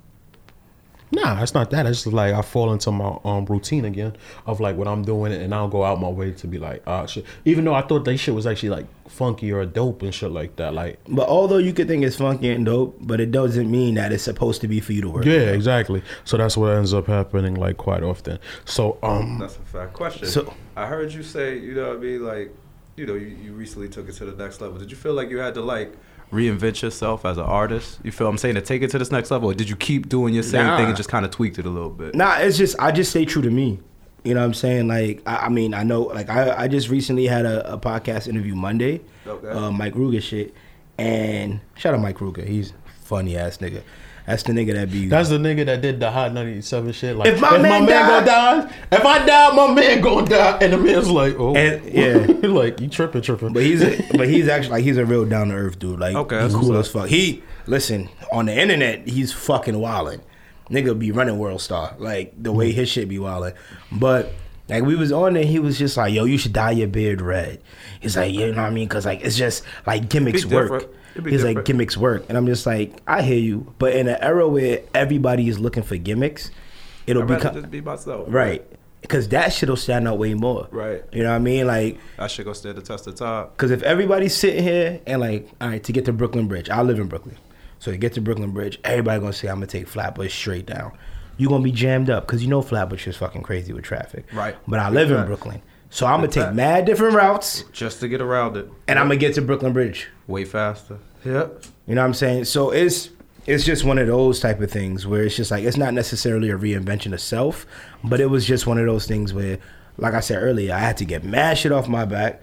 Nah, 1.16 1.41
it's 1.41 1.53
not 1.53 1.70
that. 1.72 1.86
It's 1.86 2.03
just 2.03 2.13
like 2.13 2.34
I 2.34 2.41
fall 2.41 2.72
into 2.74 2.91
my 2.91 3.18
um 3.24 3.45
routine 3.45 3.86
again 3.86 4.16
of 4.45 4.59
like 4.59 4.76
what 4.76 4.88
I'm 4.88 5.03
doing, 5.03 5.32
and 5.34 5.53
I'll 5.55 5.68
go 5.68 5.84
out 5.84 5.99
my 5.99 6.09
way 6.09 6.32
to 6.32 6.47
be 6.47 6.57
like, 6.59 6.84
ah, 6.86 7.05
shit. 7.05 7.26
Even 7.45 7.66
though 7.66 7.74
I 7.74 7.82
thought 7.82 8.05
that 8.05 8.18
shit 8.18 8.34
was 8.36 8.45
actually 8.45 8.70
like 8.70 8.86
funky 9.07 9.51
or 9.51 9.66
dope 9.66 10.01
and 10.01 10.13
shit 10.13 10.32
like 10.32 10.55
that. 10.57 10.74
Like, 10.74 10.99
But 11.07 11.28
although 11.30 11.57
you 11.59 11.74
could 11.74 11.88
think 11.88 12.03
it's 12.03 12.16
funky 12.18 12.49
and 12.51 12.66
dope, 12.66 12.97
but 12.99 13.20
it 13.20 13.32
doesn't 13.32 13.70
mean 13.70 13.95
that 13.95 14.11
it's 14.11 14.24
supposed 14.24 14.61
to 14.61 14.68
be 14.68 14.80
for 14.80 14.93
you 14.93 15.01
to 15.01 15.09
work. 15.09 15.26
yeah, 15.26 15.51
exactly. 15.51 16.01
So 16.26 16.38
that's 16.38 16.57
what 16.57 16.72
ends 16.74 16.93
up 16.93 17.07
happening 17.07 17.55
like 17.55 17.78
quite 17.78 18.03
often. 18.03 18.39
So 18.66 18.97
um, 19.03 19.38
That's 19.39 19.55
a 19.57 19.59
fact. 19.59 19.93
Question. 19.93 20.28
So- 20.28 20.53
I 20.76 20.88
heard 20.88 21.13
you 21.13 21.24
say, 21.24 21.57
you 21.57 21.74
know 21.76 21.89
what 21.89 21.97
I 21.97 21.99
mean, 22.01 22.26
like, 22.26 22.53
you 22.97 23.05
know, 23.05 23.13
you, 23.13 23.28
you 23.28 23.53
recently 23.53 23.88
took 23.89 24.09
it 24.09 24.13
to 24.13 24.26
the 24.26 24.43
next 24.43 24.59
level. 24.59 24.78
Did 24.78 24.89
you 24.91 24.97
feel 24.97 25.13
like 25.13 25.30
you 25.30 25.38
had 25.38 25.53
to 25.53 25.61
like 25.61 25.93
Reinvent 26.32 26.82
yourself 26.82 27.24
as 27.26 27.38
an 27.38 27.44
artist. 27.46 28.00
You 28.04 28.12
feel 28.12 28.28
I'm 28.28 28.38
saying 28.38 28.56
to 28.56 28.62
take 28.62 28.82
it 28.82 28.90
to 28.92 28.98
this 29.00 29.12
next 29.12 29.32
level, 29.32 29.52
or 29.52 29.54
did 29.54 29.70
you 29.70 29.76
keep 29.76 30.10
doing 30.10 30.34
your 30.34 30.44
same 30.44 30.66
Nah. 30.66 30.78
thing 30.78 30.88
and 30.88 30.98
just 30.98 31.10
kind 31.10 31.24
of 31.26 31.32
tweaked 31.32 31.60
it 31.60 31.66
a 31.66 31.70
little 31.70 31.90
bit? 31.90 32.16
Nah, 32.16 32.38
it's 32.38 32.58
just 32.58 32.76
I 32.80 32.92
just 32.92 33.12
stay 33.12 33.26
true 33.26 33.42
to 33.42 33.50
me. 33.52 33.80
You 34.24 34.34
know 34.34 34.40
what 34.40 34.48
I'm 34.48 34.54
saying? 34.56 34.88
Like 34.88 35.22
I, 35.28 35.46
I 35.46 35.50
mean, 35.50 35.74
I 35.74 35.84
know 35.84 36.02
like 36.04 36.30
I, 36.30 36.64
I 36.64 36.68
just 36.68 36.90
recently 36.90 37.28
had 37.28 37.46
a, 37.46 37.74
a 37.74 37.78
podcast 37.78 38.28
interview 38.28 38.56
Monday, 38.56 39.02
Okay. 39.28 39.48
uh, 39.48 39.72
Mike 39.72 39.94
Ruger 39.94 40.22
shit, 40.22 40.54
and 40.98 41.60
shout 41.76 41.94
out 41.94 42.02
Mike 42.02 42.18
Ruger. 42.18 42.46
He's 42.48 42.74
funny 43.04 43.38
ass 43.38 43.60
nigga. 43.60 43.82
That's 44.26 44.42
the 44.44 44.54
nigga 44.54 44.74
that 44.74 44.92
be. 44.92 45.08
that's 45.08 45.30
the 45.30 45.38
nigga 45.38 45.66
that 45.68 45.82
did 45.82 46.00
the 46.00 46.10
hot 46.10 46.34
97 46.34 46.92
shit. 46.94 47.16
Like, 47.16 47.28
If 47.34 47.42
my 47.42 47.58
man 47.60 47.86
gonna 47.86 48.26
die, 48.26 48.74
if 48.92 49.06
I 49.06 49.26
die, 49.26 49.56
my 49.56 49.72
man 49.74 50.02
gonna 50.02 50.28
die. 50.28 50.58
And 50.62 50.74
the 50.74 50.78
man's 50.78 51.10
like, 51.10 51.36
oh, 51.38 51.56
And- 51.56 51.86
yeah. 51.94 52.26
He's 52.26 52.44
like 52.44 52.82
you 52.82 52.88
tripping, 52.88 53.22
tripping. 53.22 53.54
But 53.54 53.64
he's 53.64 53.84
a, 53.84 54.02
but 54.18 54.28
he's 54.28 54.48
actually 54.48 54.72
like 54.72 54.84
he's 54.84 54.98
a 54.98 55.06
real 55.06 55.26
down 55.26 55.50
to 55.50 55.54
earth 55.56 55.78
dude. 55.78 56.00
Like 56.00 56.16
Okay, 56.16 56.42
he's 56.44 56.56
cool 56.56 56.76
as 56.78 56.90
fuck. 56.90 57.08
He 57.08 57.44
listen 57.68 58.10
on 58.32 58.48
the 58.48 58.60
internet. 58.60 59.08
He's 59.08 59.32
fucking 59.32 59.76
wildin'. 59.76 60.22
Nigga 60.72 60.98
be 60.98 61.12
running 61.12 61.38
World 61.38 61.62
Star 61.62 61.96
like 62.00 62.34
the 62.42 62.52
way 62.52 62.72
his 62.72 62.90
shit 62.90 63.08
be 63.08 63.18
wildin'. 63.18 63.54
But 63.92 64.32
like 64.68 64.82
we 64.84 64.96
was 64.96 65.12
on 65.12 65.34
there, 65.34 65.46
he 65.46 65.60
was 65.60 65.78
just 65.78 65.96
like, 65.98 66.12
"Yo, 66.12 66.26
you 66.26 66.40
should 66.40 66.54
dye 66.54 66.72
your 66.72 66.88
beard 66.88 67.22
red." 67.22 67.62
He's 68.00 68.18
like, 68.18 68.34
you 68.34 68.52
know 68.52 68.64
what 68.64 68.68
I 68.68 68.70
mean? 68.72 68.88
Because 68.88 69.06
like 69.06 69.22
it's 69.24 69.38
just 69.38 69.64
like 69.86 70.10
gimmicks 70.10 70.44
Be 70.44 70.56
work. 71.16 71.26
different. 71.26 71.34
He's 71.34 71.55
like 71.55 71.66
gimmicks 71.66 71.97
work, 71.97 72.26
and 72.30 72.38
I'm 72.38 72.45
just 72.45 72.66
like, 72.66 72.93
I 73.07 73.22
hear 73.22 73.38
you. 73.39 73.74
But 73.80 73.95
in 73.95 74.07
an 74.07 74.18
era 74.22 74.47
where 74.47 74.82
everybody 74.93 75.47
is 75.49 75.59
looking 75.59 75.84
for 75.84 75.97
gimmicks, 75.97 76.51
it'll 77.07 77.24
I'd 77.24 77.28
become 77.28 77.53
just 77.55 77.72
be 77.72 77.82
myself. 77.82 78.28
right. 78.30 78.66
Because 79.01 79.28
that 79.30 79.53
shit'll 79.53 79.76
stand 79.76 80.07
out 80.07 80.18
way 80.18 80.34
more. 80.34 80.68
Right. 80.72 81.03
You 81.11 81.22
know 81.22 81.30
what 81.30 81.36
I 81.36 81.39
mean? 81.39 81.68
Like 81.68 81.99
I 82.18 82.26
should 82.26 82.45
go 82.45 82.53
stand 82.53 82.76
the 82.78 82.82
test 82.82 83.05
of 83.05 83.13
time. 83.13 83.49
because 83.51 83.70
if 83.70 83.84
everybody's 83.84 84.36
sitting 84.36 84.63
here 84.63 84.99
and 85.05 85.22
like, 85.22 85.47
all 85.61 85.68
right, 85.70 85.84
to 85.84 85.91
get 85.91 86.05
to 86.05 86.13
Brooklyn 86.13 86.47
Bridge, 86.47 86.72
I 86.72 86.82
live 86.82 86.99
in 86.99 87.07
Brooklyn. 87.07 87.38
So 87.78 87.91
to 87.91 87.97
get 87.97 88.13
to 88.13 88.22
Brooklyn 88.22 88.49
Bridge, 88.49 88.80
everybody 88.84 89.20
gonna 89.20 89.32
say 89.34 89.47
I'm 89.47 89.57
gonna 89.57 89.68
take 89.68 89.88
Flatbush 89.88 90.34
straight 90.34 90.66
down. 90.66 90.97
You 91.38 91.49
gonna 91.49 91.63
be 91.63 91.72
jammed 91.72 92.09
up 92.09 92.26
because 92.26 92.41
you 92.41 92.49
know 92.49 92.63
Flatbush 92.63 93.05
is 93.07 93.16
fucking 93.16 93.43
crazy 93.43 93.74
with 93.74 93.84
traffic. 93.84 94.26
Right. 94.34 94.55
But 94.68 94.80
I 94.80 94.89
live 94.89 95.11
in 95.11 95.24
Brooklyn, 95.28 95.61
so 95.91 96.07
I'm 96.07 96.22
gonna 96.22 96.32
take 96.32 96.53
mad 96.55 96.86
different 96.86 97.13
routes, 97.13 97.63
Just 97.74 97.99
to 97.99 98.07
get 98.07 98.22
around 98.22 98.57
it. 98.57 98.68
and 98.88 98.97
I'm 98.97 99.05
gonna 99.05 99.18
get 99.18 99.36
to 99.36 99.41
Brooklyn 99.43 99.72
Bridge. 99.74 100.07
Way 100.28 100.46
faster. 100.46 100.98
Yep. 101.24 101.64
You 101.88 101.96
know 101.96 102.02
what 102.02 102.08
I'm 102.08 102.14
saying? 102.14 102.46
So 102.46 102.72
it's 102.72 103.10
it's 103.46 103.64
just 103.64 103.84
one 103.84 103.98
of 104.00 104.08
those 104.08 104.40
type 104.40 104.60
of 104.62 104.72
things 104.72 105.06
where 105.06 105.24
it's 105.24 105.36
just 105.36 105.52
like 105.52 105.64
it's 105.64 105.78
not 105.78 105.94
necessarily 105.94 106.50
a 106.50 106.58
reinvention 106.58 107.14
of 107.14 107.22
self, 107.22 107.66
but 108.04 108.20
it 108.20 108.28
was 108.28 108.46
just 108.46 108.66
one 108.68 108.78
of 108.80 108.86
those 108.86 109.06
things 109.06 109.34
where, 109.34 109.60
like 109.98 110.14
I 110.16 110.20
said 110.20 110.42
earlier, 110.42 110.74
I 110.74 110.80
had 110.80 110.98
to 110.98 111.06
get 111.06 111.24
mad 111.24 111.58
shit 111.58 111.72
off 111.72 111.88
my 111.88 112.06
back. 112.06 112.42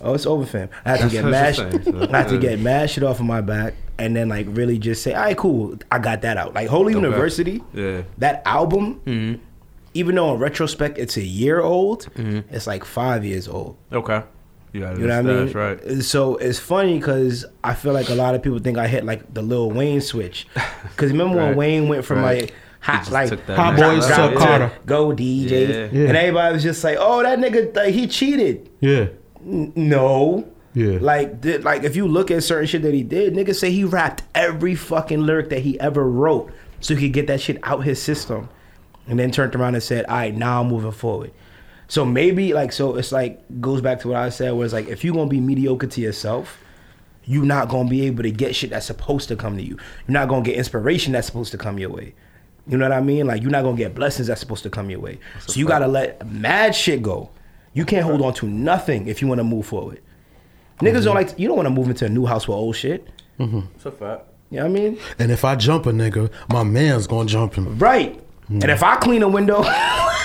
Oh, 0.00 0.14
it's 0.14 0.24
over, 0.26 0.46
fam. 0.46 0.70
I 0.86 0.96
had 0.96 1.00
to 1.00 1.08
get 1.10 1.22
what 1.24 1.30
mad. 1.30 1.54
saying, 1.54 1.82
so- 1.84 2.08
I 2.10 2.18
had 2.22 2.28
to 2.30 2.38
get 2.38 2.58
mad 2.58 2.88
shit 2.90 3.04
off 3.04 3.20
of 3.20 3.26
my 3.26 3.42
back, 3.42 3.74
and 3.98 4.16
then 4.16 4.30
like 4.30 4.46
really 4.48 4.78
just 4.78 5.02
say, 5.02 5.12
"All 5.12 5.22
right, 5.22 5.36
cool, 5.36 5.76
I 5.90 5.98
got 5.98 6.22
that 6.22 6.38
out." 6.38 6.54
Like 6.54 6.68
Holy 6.68 6.94
Okay. 6.94 7.04
University, 7.04 7.62
Yeah. 7.74 8.02
that 8.18 8.42
album, 8.46 9.00
Mm-hmm. 9.06 9.42
even 9.94 10.14
though 10.14 10.32
in 10.32 10.40
retrospect 10.40 10.96
it's 10.98 11.18
a 11.18 11.22
year 11.22 11.60
old, 11.60 12.08
it's 12.16 12.66
like 12.66 12.84
five 12.86 13.22
years 13.24 13.46
old. 13.48 13.76
Okay. 13.92 14.22
You, 14.72 14.80
You 14.80 14.86
know 15.06 15.08
what 15.08 15.10
I 15.10 15.22
mean? 15.22 15.36
That's 15.44 15.54
right. 15.54 16.02
So 16.02 16.36
it's 16.36 16.58
funny 16.58 16.98
because 16.98 17.44
I 17.62 17.74
feel 17.74 17.92
like 17.92 18.08
a 18.08 18.14
lot 18.14 18.34
of 18.34 18.42
people 18.42 18.58
think 18.58 18.78
I 18.78 18.86
hit 18.86 19.04
like 19.04 19.32
the 19.34 19.42
Lil 19.42 19.70
Wayne 19.70 20.00
switch. 20.00 20.46
Because 20.82 21.10
remember 21.12 21.36
when 21.36 21.56
Wayne 21.56 21.88
went 21.88 22.04
from 22.04 22.20
Right. 22.20 22.42
like 22.42 22.54
hot 22.80 23.10
like 23.10 23.30
that 23.46 23.56
Hot 23.56 23.76
Boys 23.76 24.08
level. 24.08 24.28
to 24.28 24.34
Yeah. 24.34 24.40
Carter. 24.46 24.72
go 24.86 25.12
DJ, 25.12 25.92
Yeah. 25.92 26.08
and 26.08 26.16
everybody 26.16 26.54
was 26.54 26.62
just 26.62 26.82
like, 26.82 26.96
"Oh, 26.98 27.22
that 27.22 27.38
nigga, 27.38 27.74
like, 27.76 27.94
he 27.94 28.06
cheated." 28.06 28.68
yeah, 28.80 29.06
N- 29.46 29.72
no. 29.76 30.48
Yeah. 30.74 30.98
Like, 31.00 31.40
did, 31.42 31.64
like 31.64 31.84
if 31.84 31.94
you 31.96 32.08
look 32.08 32.30
at 32.30 32.42
certain 32.42 32.66
shit 32.66 32.80
that 32.82 32.94
he 32.94 33.02
did, 33.02 33.34
niggas 33.34 33.56
say 33.56 33.70
he 33.70 33.84
rapped 33.84 34.22
every 34.34 34.74
fucking 34.74 35.20
lyric 35.24 35.50
that 35.50 35.60
he 35.60 35.78
ever 35.80 36.08
wrote 36.08 36.50
so 36.80 36.94
he 36.94 37.06
could 37.08 37.12
get 37.14 37.26
that 37.26 37.40
shit 37.42 37.58
out 37.62 37.80
his 37.84 38.00
system. 38.02 38.48
and 39.06 39.18
then 39.18 39.30
turned 39.30 39.54
around 39.54 39.74
and 39.74 39.82
said, 39.82 40.04
"All 40.06 40.16
right, 40.16 40.34
now 40.34 40.60
I'm 40.62 40.68
moving 40.68 40.92
forward." 40.92 41.30
So 41.92 42.06
maybe 42.06 42.54
like 42.54 42.72
so 42.72 42.96
it's 42.96 43.12
like 43.12 43.42
goes 43.60 43.82
back 43.82 44.00
to 44.00 44.08
what 44.08 44.16
I 44.16 44.30
said, 44.30 44.54
where 44.54 44.64
it's 44.64 44.72
like 44.72 44.88
if 44.88 45.04
you're 45.04 45.12
gonna 45.12 45.28
be 45.28 45.40
mediocre 45.40 45.86
to 45.88 46.00
yourself, 46.00 46.56
you're 47.26 47.44
not 47.44 47.68
gonna 47.68 47.90
be 47.90 48.06
able 48.06 48.22
to 48.22 48.30
get 48.30 48.56
shit 48.56 48.70
that's 48.70 48.86
supposed 48.86 49.28
to 49.28 49.36
come 49.36 49.58
to 49.58 49.62
you. 49.62 49.76
You're 50.08 50.14
not 50.14 50.28
gonna 50.28 50.42
get 50.42 50.56
inspiration 50.56 51.12
that's 51.12 51.26
supposed 51.26 51.52
to 51.52 51.58
come 51.58 51.78
your 51.78 51.90
way. 51.90 52.14
You 52.66 52.78
know 52.78 52.88
what 52.88 52.96
I 52.96 53.02
mean? 53.02 53.26
Like 53.26 53.42
you're 53.42 53.50
not 53.50 53.62
gonna 53.62 53.76
get 53.76 53.94
blessings 53.94 54.28
that's 54.28 54.40
supposed 54.40 54.62
to 54.62 54.70
come 54.70 54.88
your 54.88 55.00
way. 55.00 55.18
So 55.46 55.60
you 55.60 55.66
gotta 55.66 55.86
let 55.86 56.26
mad 56.26 56.74
shit 56.74 57.02
go. 57.02 57.28
You 57.74 57.84
can't 57.84 58.06
hold 58.06 58.22
on 58.22 58.32
to 58.36 58.46
nothing 58.46 59.06
if 59.06 59.20
you 59.20 59.28
want 59.28 59.40
to 59.40 59.44
move 59.44 59.66
forward. 59.66 60.00
Niggas 60.80 61.04
don't 61.04 61.14
mm-hmm. 61.14 61.28
like 61.28 61.38
you 61.38 61.46
don't 61.46 61.58
want 61.58 61.66
to 61.66 61.74
move 61.74 61.90
into 61.90 62.06
a 62.06 62.08
new 62.08 62.24
house 62.24 62.48
with 62.48 62.56
old 62.56 62.74
shit. 62.74 63.06
Mm-hmm. 63.38 63.66
It's 63.74 63.84
a 63.84 63.92
fact. 63.92 64.28
You 64.48 64.60
know 64.60 64.62
what 64.62 64.78
I 64.78 64.80
mean? 64.80 64.98
And 65.18 65.30
if 65.30 65.44
I 65.44 65.56
jump 65.56 65.84
a 65.84 65.92
nigga, 65.92 66.32
my 66.48 66.62
man's 66.62 67.06
gonna 67.06 67.28
jump 67.28 67.52
him. 67.52 67.78
Right. 67.78 68.18
And 68.60 68.70
if 68.70 68.82
I 68.82 68.96
clean 68.96 69.22
a 69.22 69.28
window, 69.28 69.62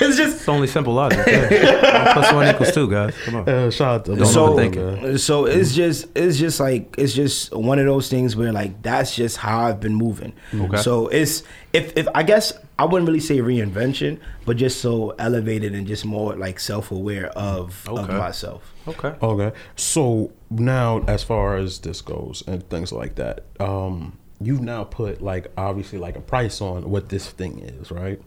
it's 0.02 0.18
just 0.18 0.38
It's 0.38 0.50
only 0.50 0.68
simple 0.68 0.94
logic. 0.94 1.26
Yeah. 1.28 2.16
One 2.16 2.26
plus 2.26 2.54
equals 2.54 2.72
two, 2.74 2.90
guys. 2.90 3.16
Come 3.26 3.36
on. 3.36 3.50
Uh, 3.50 3.72
shout 3.72 3.96
out 3.96 4.06
to 4.06 4.16
Don't 4.16 4.26
so 4.26 4.50
overthink 4.50 4.76
it. 5.14 5.20
so 5.20 5.46
it's 5.46 5.74
just 5.74 6.08
it's 6.16 6.38
just 6.38 6.60
like 6.60 6.96
it's 6.98 7.14
just 7.14 7.54
one 7.56 7.80
of 7.80 7.86
those 7.86 8.10
things 8.10 8.36
where 8.36 8.52
like 8.52 8.82
that's 8.82 9.16
just 9.16 9.38
how 9.38 9.60
I've 9.60 9.80
been 9.80 9.96
moving. 9.96 10.34
Okay. 10.54 10.78
So 10.78 11.08
it's 11.08 11.44
if 11.74 11.96
if 11.98 12.08
I 12.14 12.24
guess 12.24 12.54
I 12.80 12.86
wouldn't 12.86 13.08
really 13.08 13.20
say 13.20 13.38
reinvention, 13.40 14.20
but 14.46 14.58
just 14.58 14.82
so 14.82 15.12
elevated 15.18 15.74
and 15.74 15.88
just 15.88 16.06
more 16.06 16.36
like 16.36 16.60
self 16.60 16.92
aware 16.92 17.28
of 17.30 17.88
of 17.88 18.08
myself. 18.10 18.74
Okay. 18.88 19.16
Okay. 19.22 19.56
So 19.76 20.32
now, 20.50 21.04
as 21.08 21.24
far 21.24 21.58
as 21.58 21.80
this 21.80 22.02
goes 22.02 22.44
and 22.48 22.68
things 22.70 22.92
like 22.92 23.16
that, 23.16 23.46
um, 23.60 24.18
you've 24.42 24.62
now 24.62 24.84
put 24.84 25.22
like 25.22 25.48
obviously 25.58 25.98
like 26.00 26.16
a 26.16 26.22
price 26.22 26.62
on 26.62 26.90
what 26.90 27.10
this 27.10 27.30
thing 27.30 27.60
is, 27.60 27.92
right? 27.92 28.22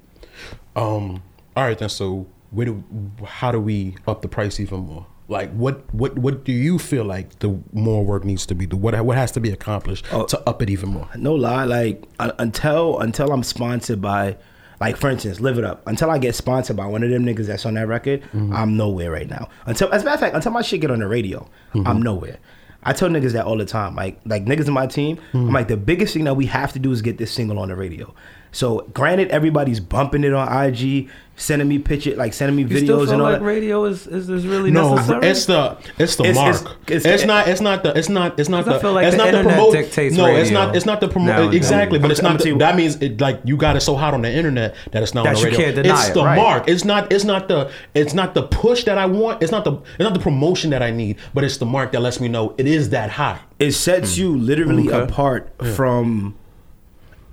Um. 0.77 1.23
All 1.57 1.65
right 1.65 1.79
then. 1.79 1.89
So 1.89 2.27
where 2.51 2.67
do 2.67 2.85
how 3.27 3.53
do 3.53 3.61
we 3.61 3.97
up 4.07 4.23
the 4.23 4.29
price 4.29 4.61
even 4.61 4.81
more? 4.81 5.07
Like 5.29 5.53
what 5.53 5.93
what 5.95 6.19
what 6.19 6.45
do 6.45 6.53
you 6.53 6.79
feel 6.79 7.05
like 7.05 7.39
the 7.39 7.59
more 7.73 8.05
work 8.05 8.25
needs 8.25 8.47
to 8.47 8.55
be? 8.55 8.67
The 8.67 8.77
what 8.77 9.01
what 9.05 9.17
has 9.17 9.31
to 9.33 9.41
be 9.41 9.51
accomplished 9.51 10.05
Oh. 10.13 10.25
to 10.27 10.41
up 10.49 10.61
it 10.63 10.71
even 10.71 10.89
more? 10.91 11.09
No 11.17 11.35
lie, 11.35 11.65
like 11.65 12.05
uh, 12.19 12.33
until 12.39 12.99
until 12.99 13.33
I'm 13.33 13.45
sponsored 13.45 14.01
by, 14.01 14.37
like 14.81 14.97
for 14.97 15.09
instance, 15.11 15.39
Live 15.39 15.59
It 15.59 15.65
Up. 15.65 15.87
Until 15.87 16.11
I 16.11 16.19
get 16.19 16.35
sponsored 16.35 16.77
by 16.77 16.87
one 16.87 17.05
of 17.05 17.11
them 17.11 17.25
niggas 17.25 17.47
that's 17.47 17.65
on 17.67 17.75
that 17.75 17.87
record, 17.87 18.23
I'm 18.35 18.77
nowhere 18.77 19.11
right 19.13 19.29
now. 19.29 19.49
Until 19.67 19.93
as 19.93 20.03
a 20.03 20.05
matter 20.05 20.15
of 20.15 20.21
fact, 20.21 20.35
until 20.35 20.51
my 20.53 20.63
shit 20.63 20.81
get 20.81 20.91
on 20.91 20.99
the 20.99 21.07
radio, 21.09 21.49
I'm 21.75 22.03
nowhere. 22.03 22.39
I 22.83 22.93
tell 22.93 23.09
niggas 23.09 23.33
that 23.33 23.45
all 23.45 23.57
the 23.57 23.64
time. 23.64 23.95
Like 23.95 24.20
like 24.24 24.45
niggas 24.45 24.66
in 24.66 24.72
my 24.72 24.87
team, 24.87 25.18
I'm 25.35 25.47
hmm. 25.47 25.55
like 25.55 25.68
the 25.68 25.76
biggest 25.76 26.14
thing 26.14 26.24
that 26.24 26.35
we 26.35 26.47
have 26.47 26.72
to 26.72 26.78
do 26.78 26.93
is 26.93 27.03
get 27.03 27.18
this 27.18 27.33
single 27.33 27.59
on 27.59 27.68
the 27.68 27.76
radio. 27.76 28.14
So 28.53 28.86
granted, 28.94 29.28
everybody's 29.28 29.80
bumping 29.80 30.24
it 30.24 30.32
on 30.32 30.48
IG, 30.66 31.09
sending 31.36 31.68
me 31.68 31.78
picture, 31.78 32.14
like 32.16 32.34
sending 32.34 32.57
me 32.57 32.62
You 32.64 32.84
still 32.84 32.98
videos 32.98 33.05
feel 33.05 33.12
and 33.12 33.22
all 33.22 33.30
like 33.30 33.38
that. 33.40 33.44
radio 33.46 33.84
is, 33.84 34.07
is, 34.07 34.28
is 34.28 34.46
really 34.46 34.70
No, 34.70 34.94
necessary? 34.96 35.26
it's 35.28 35.46
the 35.46 35.76
it's 35.98 36.16
the 36.16 36.24
It's- 36.24 36.34
mark. 36.36 36.55
it's- 36.57 36.96
It's, 36.96 37.07
it's- 37.07 37.24
not 37.26 37.48
it's 37.48 37.61
not 37.62 37.82
the 37.82 37.96
it's 37.96 38.09
not 38.11 38.38
it's 38.38 38.48
not 38.51 38.64
'Cause 38.64 38.72
I 38.74 38.76
the 38.76 38.80
feel 38.80 38.92
like 38.92 39.07
it's 39.07 39.16
the 39.16 39.24
not 39.24 39.32
the 39.32 39.42
promote. 39.48 39.72
dictates 39.72 40.16
no, 40.16 40.26
it's 40.26 40.51
not 40.51 40.76
it's 40.76 40.84
not 40.84 41.01
the 41.01 41.09
promote 41.09 41.36
nowadays. 41.36 41.57
exactly, 41.57 41.98
but 41.98 42.07
I'm- 42.07 42.11
it's 42.11 42.20
I'm 42.20 42.24
not. 42.34 42.38
gonna 42.42 42.53
The, 42.53 42.59
that 42.59 42.76
means 42.76 42.96
it 42.96 43.20
like 43.20 43.40
you 43.44 43.57
got 43.57 43.76
it 43.76 43.80
so 43.80 43.96
hot 43.96 44.12
on 44.12 44.20
the 44.22 44.30
internet 44.30 44.74
that 44.90 45.03
it's 45.03 45.14
not 45.14 45.24
That 45.24 45.36
on 45.36 45.42
the 45.42 45.51
you 45.51 45.57
can't 45.57 45.74
deny 45.76 45.98
it's 46.01 46.09
it, 46.11 46.14
the 46.14 46.24
right. 46.24 46.36
mark. 46.36 46.68
It's 46.68 46.84
not 46.84 47.11
it's 47.12 47.24
not 47.24 47.48
the 47.48 47.70
it's 47.94 48.12
not 48.12 48.34
the 48.34 48.42
push 48.42 48.84
that 48.84 48.98
I 48.98 49.07
want. 49.07 49.42
It's 49.42 49.53
not 49.53 49.64
the 49.64 49.72
it's 49.72 50.01
not 50.01 50.12
the 50.12 50.20
promotion 50.20 50.70
that 50.70 50.82
I 50.82 50.90
need, 50.90 51.16
but 51.32 51.42
it's 51.44 51.57
the 51.57 51.66
mark 51.66 51.92
that 51.92 52.01
lets 52.03 52.20
me 52.20 52.28
know 52.28 52.55
it 52.59 52.66
is 52.66 52.90
that 52.90 53.11
hot. 53.11 53.40
it 53.59 53.72
sets 53.72 54.16
hmm. 54.16 54.20
you 54.22 54.36
literally 54.36 54.88
Okay. 54.88 55.01
apart 55.01 55.53
from 55.74 56.34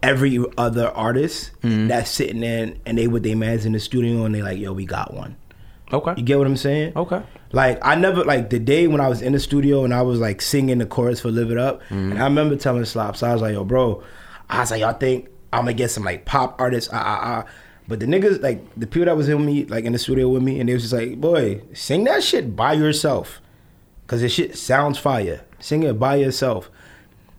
every 0.04 0.44
other 0.58 0.90
artist 0.90 1.52
that's 1.62 2.10
sitting 2.10 2.42
there 2.42 2.74
and 2.86 2.98
they 2.98 3.08
with 3.08 3.24
their 3.24 3.36
mans 3.36 3.66
in 3.66 3.74
the 3.74 3.80
studio 3.80 4.26
and 4.26 4.34
they 4.36 4.42
like, 4.42 4.58
yo, 4.60 4.72
we 4.74 4.86
got 4.86 5.14
one. 5.14 5.36
okay. 5.92 6.14
You 6.18 6.24
get 6.24 6.38
what 6.38 6.48
I'm 6.48 6.58
saying? 6.58 6.94
Okay. 6.96 7.22
Like 7.52 7.80
I 7.82 7.96
never 7.96 8.24
like 8.26 8.50
the 8.50 8.60
day 8.60 8.88
when 8.88 9.00
I 9.02 9.08
was 9.08 9.22
in 9.22 9.34
the 9.34 9.40
studio 9.40 9.84
and 9.86 9.94
I 9.94 10.02
was 10.02 10.20
like 10.20 10.42
singing 10.42 10.80
the 10.80 10.86
chorus 10.86 11.22
for 11.22 11.32
"Live 11.32 11.50
It 11.50 11.58
Up," 11.58 11.82
and 11.90 12.20
I 12.20 12.26
remember 12.26 12.58
telling 12.58 12.84
Slops, 12.84 13.24
I 13.24 13.32
was 13.32 13.42
like, 13.42 13.54
"Yo, 13.54 13.64
bro," 13.64 14.04
I 14.50 14.60
was 14.60 14.72
like, 14.72 14.82
"Y'all 14.82 14.92
think 14.94 15.30
I'm 15.54 15.62
gonna 15.62 15.74
get 15.74 15.90
some 15.92 16.04
like 16.04 16.26
pop 16.26 16.60
artists?" 16.60 16.90
Ah 16.92 16.98
ah 17.02 17.20
ah. 17.24 17.52
But 17.88 18.02
the 18.02 18.06
niggas, 18.06 18.42
like 18.44 18.62
the 18.76 18.86
people 18.86 19.06
that 19.06 19.16
was 19.16 19.30
in 19.30 19.46
me, 19.46 19.64
like 19.64 19.86
in 19.86 19.94
the 19.94 19.98
studio 20.00 20.28
with 20.28 20.44
me, 20.44 20.60
and 20.60 20.68
they 20.68 20.74
was 20.74 20.82
just 20.84 20.94
like, 20.94 21.22
"Boy, 21.22 21.62
sing 21.74 22.04
that 22.04 22.22
shit 22.22 22.54
by 22.54 22.74
yourself, 22.74 23.40
cause 24.08 24.20
the 24.20 24.28
shit 24.28 24.58
sounds 24.58 24.98
fire. 25.00 25.40
Sing 25.60 25.84
it 25.84 25.98
by 25.98 26.18
yourself." 26.18 26.70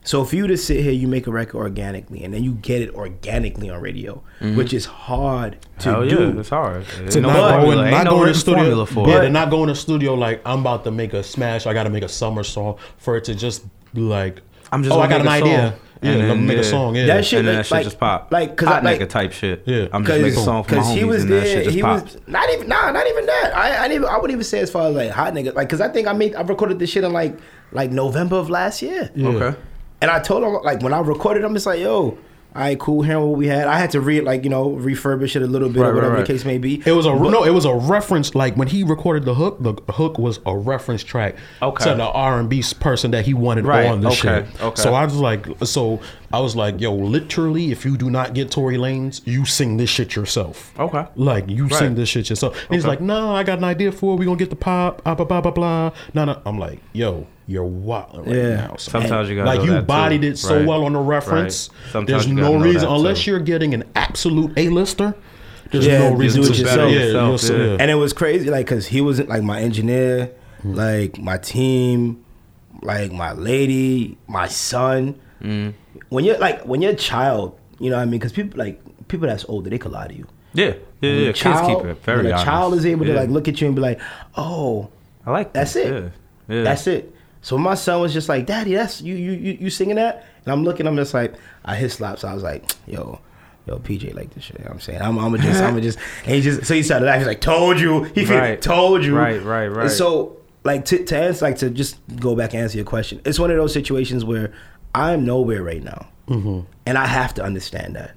So 0.09 0.25
for 0.25 0.37
you 0.37 0.47
to 0.47 0.57
sit 0.57 0.81
here, 0.81 0.91
you 0.93 1.07
make 1.07 1.27
a 1.27 1.31
record 1.31 1.59
organically, 1.59 2.25
and 2.25 2.33
then 2.33 2.43
you 2.43 2.53
get 2.55 2.81
it 2.81 2.95
organically 2.95 3.69
on 3.69 3.79
radio, 3.83 4.23
mm-hmm. 4.41 4.57
which 4.57 4.73
is 4.73 4.87
hard 4.87 5.59
to 5.81 5.91
Hell 5.91 6.09
do. 6.09 6.33
yeah, 6.33 6.41
it's 6.41 6.49
hard. 6.49 6.87
Ain't 6.99 7.13
To 7.13 7.21
no 7.21 7.29
not 7.29 7.37
go, 7.37 7.61
formula. 7.67 7.91
not 7.91 8.05
no 8.05 8.11
go 8.13 8.23
in 8.23 8.29
the 8.29 8.35
studio. 8.35 8.85
for 8.87 9.07
yeah, 9.07 9.19
it. 9.19 9.21
to 9.25 9.29
not 9.29 9.51
go 9.51 9.63
in 9.65 9.69
the 9.69 9.75
studio 9.75 10.15
like 10.15 10.41
I'm 10.47 10.61
about 10.61 10.85
to 10.85 10.91
make 10.91 11.13
a 11.13 11.23
smash. 11.23 11.67
I 11.67 11.75
got 11.75 11.83
to 11.83 11.91
make 11.91 12.05
a 12.05 12.09
summer 12.09 12.43
song 12.43 12.79
for 12.97 13.19
it 13.19 13.25
to 13.25 13.35
just 13.35 13.67
be 13.93 14.01
like. 14.01 14.41
I'm 14.73 14.83
just 14.83 14.97
oh, 14.97 15.01
I 15.01 15.09
got 15.09 15.21
an 15.21 15.29
idea. 15.29 15.73
song, 15.73 15.81
Yeah, 16.01 16.11
and 16.13 16.19
let 16.21 16.25
me 16.29 16.29
then, 16.37 16.47
make 16.47 16.57
a 16.57 16.65
song. 16.65 16.95
Yeah, 16.97 17.05
That 17.07 17.27
shit 17.27 17.41
and 17.41 17.49
then 17.49 17.57
like- 17.57 17.65
that 17.65 17.67
shit 17.67 17.73
like- 17.77 17.85
just 17.85 18.01
pop. 18.01 18.33
like, 18.33 18.57
'cause 18.57 18.69
Hot 18.69 18.83
I- 18.83 18.85
like- 18.87 19.01
nigga 19.01 19.09
type 19.11 19.33
shit. 19.33 19.63
Yeah. 19.67 19.89
I'm 19.93 20.07
just 20.07 20.23
making 20.23 20.39
a 20.41 20.43
song 20.43 20.65
for 20.65 20.75
my 20.77 20.81
Cause 20.81 20.91
homies 20.91 20.97
he 20.97 21.05
was 21.05 21.23
and 21.25 21.33
that 21.33 21.47
shit 21.47 21.65
just 21.65 21.77
He 21.77 21.83
pop. 21.83 22.03
was 22.05 22.17
not 22.27 22.49
even 22.49 22.67
nah, 22.67 22.91
not 22.93 23.07
even 23.09 23.27
that. 23.27 23.53
I 23.55 23.85
I, 23.85 23.93
even, 23.93 24.07
I 24.07 24.15
wouldn't 24.17 24.33
even 24.33 24.45
say 24.45 24.61
as 24.61 24.71
far 24.71 24.89
as 24.89 24.95
like 24.97 25.11
hot 25.11 25.35
nigga. 25.35 25.55
Like, 25.55 25.69
cause 25.69 25.83
I 25.83 25.89
think 25.89 26.09
I 26.09 26.15
made 26.15 26.35
I 26.35 26.41
recorded 26.41 26.79
this 26.79 26.89
shit 26.89 27.05
in 27.05 27.13
like 27.13 27.37
like 27.73 27.91
November 27.91 28.37
of 28.37 28.49
last 28.49 28.81
year. 28.81 29.11
Okay. 29.19 29.55
And 30.01 30.11
I 30.11 30.21
told 30.21 30.45
him 30.45 30.53
like 30.63 30.83
when 30.83 30.93
I 30.95 31.01
recorded, 31.01 31.45
I'm 31.45 31.55
just 31.55 31.67
like, 31.67 31.81
yo, 31.81 32.17
all 32.57 32.63
right, 32.65 32.79
cool. 32.79 33.03
Hearing 33.03 33.25
what 33.29 33.37
we 33.39 33.47
had, 33.47 33.69
I 33.69 33.79
had 33.79 33.91
to 33.91 34.01
re 34.01 34.21
like 34.23 34.43
you 34.43 34.49
know 34.51 34.71
refurbish 34.71 35.37
it 35.37 35.43
a 35.43 35.47
little 35.47 35.69
bit 35.69 35.81
Right, 35.81 35.89
or 35.91 35.95
whatever 35.95 36.15
right. 36.15 36.27
the 36.27 36.33
case 36.33 36.45
may 36.47 36.57
be. 36.57 36.83
It 36.87 36.93
was 36.93 37.05
a 37.05 37.15
no. 37.15 37.45
It 37.45 37.51
was 37.51 37.67
a 37.67 37.75
reference. 37.75 38.35
Like 38.35 38.57
when 38.57 38.69
he 38.69 38.85
recorded 38.85 39.25
the 39.27 39.35
hook, 39.35 39.59
the 39.61 39.75
hook 39.93 40.19
was 40.19 40.41
a 40.47 40.57
reference 40.57 41.05
track 41.05 41.37
Okay. 41.61 41.85
to 41.85 41.95
the 41.95 42.05
R 42.07 42.41
and 42.41 42.49
B 42.49 42.65
person 42.81 43.11
that 43.11 43.27
he 43.27 43.35
wanted 43.35 43.67
Right, 43.67 43.87
on 43.87 44.01
the 44.01 44.09
okay, 44.09 44.17
shit. 44.17 44.63
okay. 44.63 44.83
So 44.83 44.95
I 44.95 45.05
was 45.05 45.15
like, 45.17 45.47
so 45.65 46.01
I 46.33 46.41
was 46.41 46.57
like, 46.57 46.81
yo, 46.81 46.95
literally, 46.95 47.71
if 47.71 47.85
you 47.85 47.97
do 47.99 48.09
not 48.09 48.33
get 48.35 48.51
Tory 48.51 48.77
Lanez, 48.77 49.21
you 49.27 49.45
sing 49.45 49.77
this 49.77 49.91
shit 49.91 50.17
yourself. 50.17 50.73
Okay. 50.79 51.07
Like 51.17 51.49
you 51.51 51.69
sing 51.69 51.97
this 51.97 52.09
shit 52.09 52.31
yourself. 52.31 52.57
And 52.67 52.75
he's 52.75 52.87
like, 52.87 53.01
no, 53.01 53.35
I 53.35 53.43
got 53.43 53.59
an 53.59 53.65
idea 53.65 53.93
for 53.93 54.15
it. 54.15 54.19
We 54.19 54.25
gonna 54.25 54.39
get 54.39 54.51
the 54.51 54.57
pop. 54.57 55.05
Blah 55.05 55.15
blah 55.17 55.27
blah 55.27 55.41
blah 55.43 55.51
blah. 55.51 55.91
No, 56.15 56.25
no. 56.25 56.41
I'm 56.47 56.59
like, 56.59 56.81
yo, 56.95 57.27
you're 57.49 57.65
wild 57.65 58.27
right 58.27 58.37
Yeah. 58.37 58.55
now. 58.57 58.77
son. 58.77 59.01
Sometimes 59.03 59.29
you 59.31 59.35
gotta 59.37 59.49
like 59.49 59.59
know 59.61 59.65
you 59.65 59.71
that 59.73 59.81
too. 59.81 59.87
bodied 59.87 60.23
it 60.25 60.39
so 60.39 60.59
Right. 60.59 60.67
well 60.67 60.85
on 60.85 60.93
the 60.93 60.99
reference. 61.01 61.71
Right. 61.83 61.91
Sometimes 61.93 62.25
There's 62.27 62.37
no 62.37 62.57
reason 62.61 62.89
unless 62.89 63.23
too. 63.25 63.31
you're 63.33 63.41
getting 63.41 63.73
an 63.75 63.85
absolute 63.97 64.53
A-lister. 64.57 65.15
There's 65.73 65.87
Yeah, 65.87 65.99
no 65.99 66.11
you 66.11 66.17
reason 66.17 66.43
do 66.43 66.49
to 66.49 66.61
it 66.61 66.65
better 66.65 66.89
yourself. 66.89 67.33
yourself. 67.33 67.59
Yeah, 67.59 67.65
Yeah. 67.67 67.73
yeah. 67.73 67.77
And 67.81 67.91
it 67.91 67.95
was 67.95 68.13
crazy, 68.13 68.51
like, 68.51 68.67
cause 68.67 68.87
he 68.87 69.01
wasn't 69.01 69.29
like 69.31 69.43
my 69.43 69.61
engineer, 69.61 70.31
Hmm. 70.63 70.75
like 70.75 71.19
my 71.19 71.39
team, 71.39 72.19
like 72.83 73.13
my 73.13 73.33
lady, 73.33 74.19
my 74.29 74.47
son. 74.47 75.15
Hmm. 75.43 75.71
When 76.11 76.25
you're 76.25 76.39
like 76.39 76.63
when 76.67 76.83
you're 76.83 76.93
a 76.93 76.97
child, 76.97 77.55
you 77.81 77.91
know 77.91 77.97
what 77.97 78.03
I 78.03 78.07
mean? 78.07 78.21
Cause 78.21 78.33
people 78.33 78.59
like 78.59 78.81
people 79.09 79.27
that's 79.27 79.45
older, 79.49 79.71
they 79.71 79.79
could 79.79 79.93
lie 79.93 80.07
to 80.09 80.15
you. 80.15 80.27
Yeah. 80.55 80.67
Yeah. 80.67 80.73
When 81.01 81.11
Yeah. 81.15 81.21
a 81.21 81.33
Kids 81.33 81.39
child- 81.41 81.83
keep 81.83 81.91
it 81.91 82.05
very 82.05 82.17
when 82.19 82.27
a 82.27 82.31
honest. 82.31 82.45
child 82.45 82.75
is 82.75 82.85
able 82.87 83.07
to 83.07 83.15
like 83.15 83.31
look 83.31 83.49
at 83.49 83.61
you 83.61 83.67
and 83.69 83.75
be 83.77 83.83
like, 83.83 84.01
"Oh, 84.37 84.89
I 85.27 85.31
like 85.31 85.53
that's 85.53 85.75
that. 85.75 85.87
it. 85.87 86.13
Yeah. 86.49 86.57
Yeah. 86.57 86.63
That's 86.65 86.87
it." 86.87 87.15
So 87.41 87.57
my 87.59 87.75
son 87.75 88.01
was 88.01 88.13
just 88.13 88.29
like, 88.29 88.47
"Daddy, 88.47 88.75
that's 88.75 89.01
you 89.01 89.15
you 89.15 89.33
you, 89.33 89.59
you 89.61 89.71
singing 89.71 89.97
that?" 89.97 90.27
And 90.45 90.53
I'm 90.53 90.65
looking, 90.65 90.87
I'm 90.87 90.97
just 90.97 91.15
like, 91.15 91.35
I 91.65 91.77
hit 91.77 91.91
Slops. 91.91 92.25
I 92.25 92.35
was 92.35 92.43
like, 92.43 92.71
"Yo." 92.87 93.21
Yo, 93.67 93.77
PJ 93.81 94.15
like 94.15 94.33
this 94.33 94.45
shit. 94.45 94.59
You 94.59 94.65
know 94.65 94.69
what 94.71 94.75
I'm 94.77 94.81
saying 94.81 95.03
I'm, 95.03 95.19
I'm 95.19 95.37
just, 95.39 95.63
I'm 95.63 95.83
just, 95.83 95.99
and 96.25 96.35
he 96.35 96.41
just, 96.41 96.65
so 96.65 96.73
he 96.73 96.83
started 96.83 97.05
laughing. 97.05 97.21
He's 97.21 97.27
like, 97.29 97.43
"Told 97.43 97.79
you." 97.79 98.05
He 98.05 98.25
Right. 98.25 98.61
told 98.63 99.05
you. 99.05 99.15
Right, 99.15 99.43
right, 99.43 99.67
right. 99.69 99.83
And 99.83 99.91
so, 99.91 100.39
like, 100.65 100.87
to, 100.87 101.05
to 101.05 101.17
answer, 101.19 101.45
like, 101.45 101.59
to 101.59 101.69
just 101.69 101.99
go 102.19 102.35
back 102.35 102.55
and 102.55 102.63
answer 102.63 102.79
your 102.79 102.87
question, 102.87 103.21
it's 103.27 103.39
one 103.39 103.51
of 103.51 103.59
those 103.59 103.75
situations 103.75 104.25
where 104.25 104.55
I'm 104.95 105.27
nowhere 105.27 105.63
right 105.63 105.85
now, 105.85 106.09
Mm-hmm. 106.29 106.61
and 106.87 106.97
I 106.97 107.05
have 107.07 107.35
to 107.35 107.43
understand 107.45 107.95
that. 107.97 108.13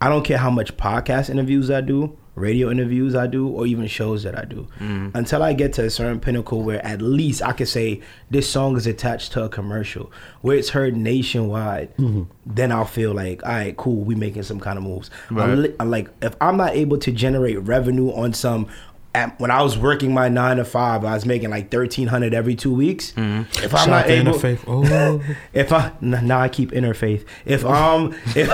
I 0.00 0.08
don't 0.08 0.24
care 0.24 0.38
how 0.38 0.50
much 0.50 0.76
podcast 0.76 1.30
interviews 1.30 1.70
I 1.70 1.82
do, 1.82 2.18
radio 2.36 2.70
interviews 2.70 3.14
I 3.16 3.26
do, 3.26 3.48
or 3.48 3.66
even 3.66 3.86
shows 3.88 4.22
that 4.22 4.38
I 4.38 4.44
do. 4.44 4.68
Mm-hmm. 4.78 5.16
Until 5.16 5.42
I 5.42 5.52
get 5.54 5.72
to 5.74 5.84
a 5.86 5.90
certain 5.90 6.20
pinnacle 6.20 6.62
where 6.62 6.84
at 6.86 7.02
least 7.02 7.42
I 7.42 7.52
can 7.52 7.66
say 7.66 8.02
this 8.30 8.48
song 8.48 8.76
is 8.76 8.86
attached 8.86 9.32
to 9.32 9.42
a 9.42 9.48
commercial, 9.48 10.12
where 10.42 10.56
it's 10.56 10.68
heard 10.68 10.96
nationwide, 10.96 11.96
Mm-hmm. 11.96 12.22
then 12.46 12.70
I'll 12.72 12.84
feel 12.84 13.12
like, 13.14 13.42
all 13.44 13.50
right, 13.52 13.76
cool, 13.76 13.96
we 14.04 14.14
making 14.14 14.44
some 14.44 14.60
kind 14.60 14.78
of 14.78 14.84
moves. 14.84 15.10
I'm 15.30 15.62
li- 15.62 15.74
I'm 15.80 15.90
like, 15.90 16.08
if 16.22 16.36
I'm 16.40 16.56
not 16.56 16.74
able 16.76 16.98
to 16.98 17.10
generate 17.10 17.58
revenue 17.60 18.10
on 18.12 18.32
some. 18.32 18.68
At, 19.14 19.40
when 19.40 19.50
I 19.50 19.62
was 19.62 19.78
working 19.78 20.12
my 20.12 20.28
nine 20.28 20.58
to 20.58 20.64
five, 20.66 21.02
I 21.02 21.14
was 21.14 21.24
making 21.24 21.48
like 21.48 21.70
thirteen 21.70 22.06
hundred 22.08 22.34
every 22.34 22.54
two 22.54 22.74
weeks. 22.74 23.12
Mm-hmm. 23.12 23.64
If 23.64 23.74
I'm 23.74 23.78
Shout 23.78 23.88
not 23.88 24.04
out 24.04 24.06
to 24.08 24.12
able, 24.12 24.32
Interfaith. 24.34 24.58
Oh. 24.68 25.34
if 25.54 25.72
I 25.72 25.92
now 26.02 26.40
I 26.40 26.50
keep 26.50 26.70
interfaith. 26.72 27.24
If 27.46 27.64
I'm 27.64 28.12
if 28.36 28.50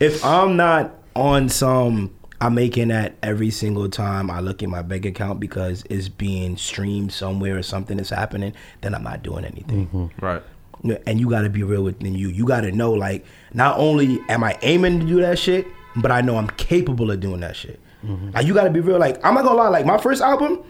if 0.00 0.24
I'm 0.24 0.56
not 0.56 0.94
on 1.14 1.50
some 1.50 2.14
I'm 2.42 2.54
making 2.56 2.88
that 2.88 3.14
every 3.22 3.50
single 3.50 3.88
time 3.88 4.28
I 4.28 4.40
look 4.40 4.64
at 4.64 4.68
my 4.68 4.82
bank 4.82 5.06
account 5.06 5.38
because 5.38 5.84
it's 5.88 6.08
being 6.08 6.56
streamed 6.56 7.12
somewhere 7.12 7.56
or 7.56 7.62
something 7.62 8.00
is 8.00 8.10
happening, 8.10 8.52
then 8.80 8.96
I'm 8.96 9.04
not 9.04 9.22
doing 9.22 9.44
anything. 9.44 9.86
Mm-hmm. 9.86 10.26
Right. 10.26 10.42
You 10.82 10.94
know, 10.94 10.98
And 11.06 11.20
you 11.20 11.30
got 11.30 11.42
to 11.42 11.50
be 11.50 11.62
real 11.62 11.84
within 11.84 12.16
you. 12.16 12.28
You 12.30 12.44
got 12.44 12.62
to 12.62 12.72
know 12.72 12.90
like 12.90 13.24
not 13.54 13.78
only 13.78 14.18
am 14.28 14.42
I 14.42 14.58
aiming 14.62 14.98
to 14.98 15.06
do 15.06 15.20
that 15.20 15.38
shit, 15.38 15.68
but 15.94 16.10
I 16.10 16.20
know 16.20 16.36
I'm 16.36 16.48
capable 16.48 17.12
of 17.12 17.20
doing 17.20 17.38
that 17.40 17.54
shit. 17.54 17.78
Mm-hmm. 18.04 18.32
Like 18.32 18.44
you 18.44 18.54
got 18.54 18.64
to 18.64 18.70
be 18.70 18.80
real. 18.80 18.98
Like 18.98 19.24
I'm 19.24 19.34
not 19.34 19.44
gonna 19.44 19.58
lie. 19.58 19.68
Like 19.68 19.86
my 19.86 19.98
first 19.98 20.20
album, 20.20 20.64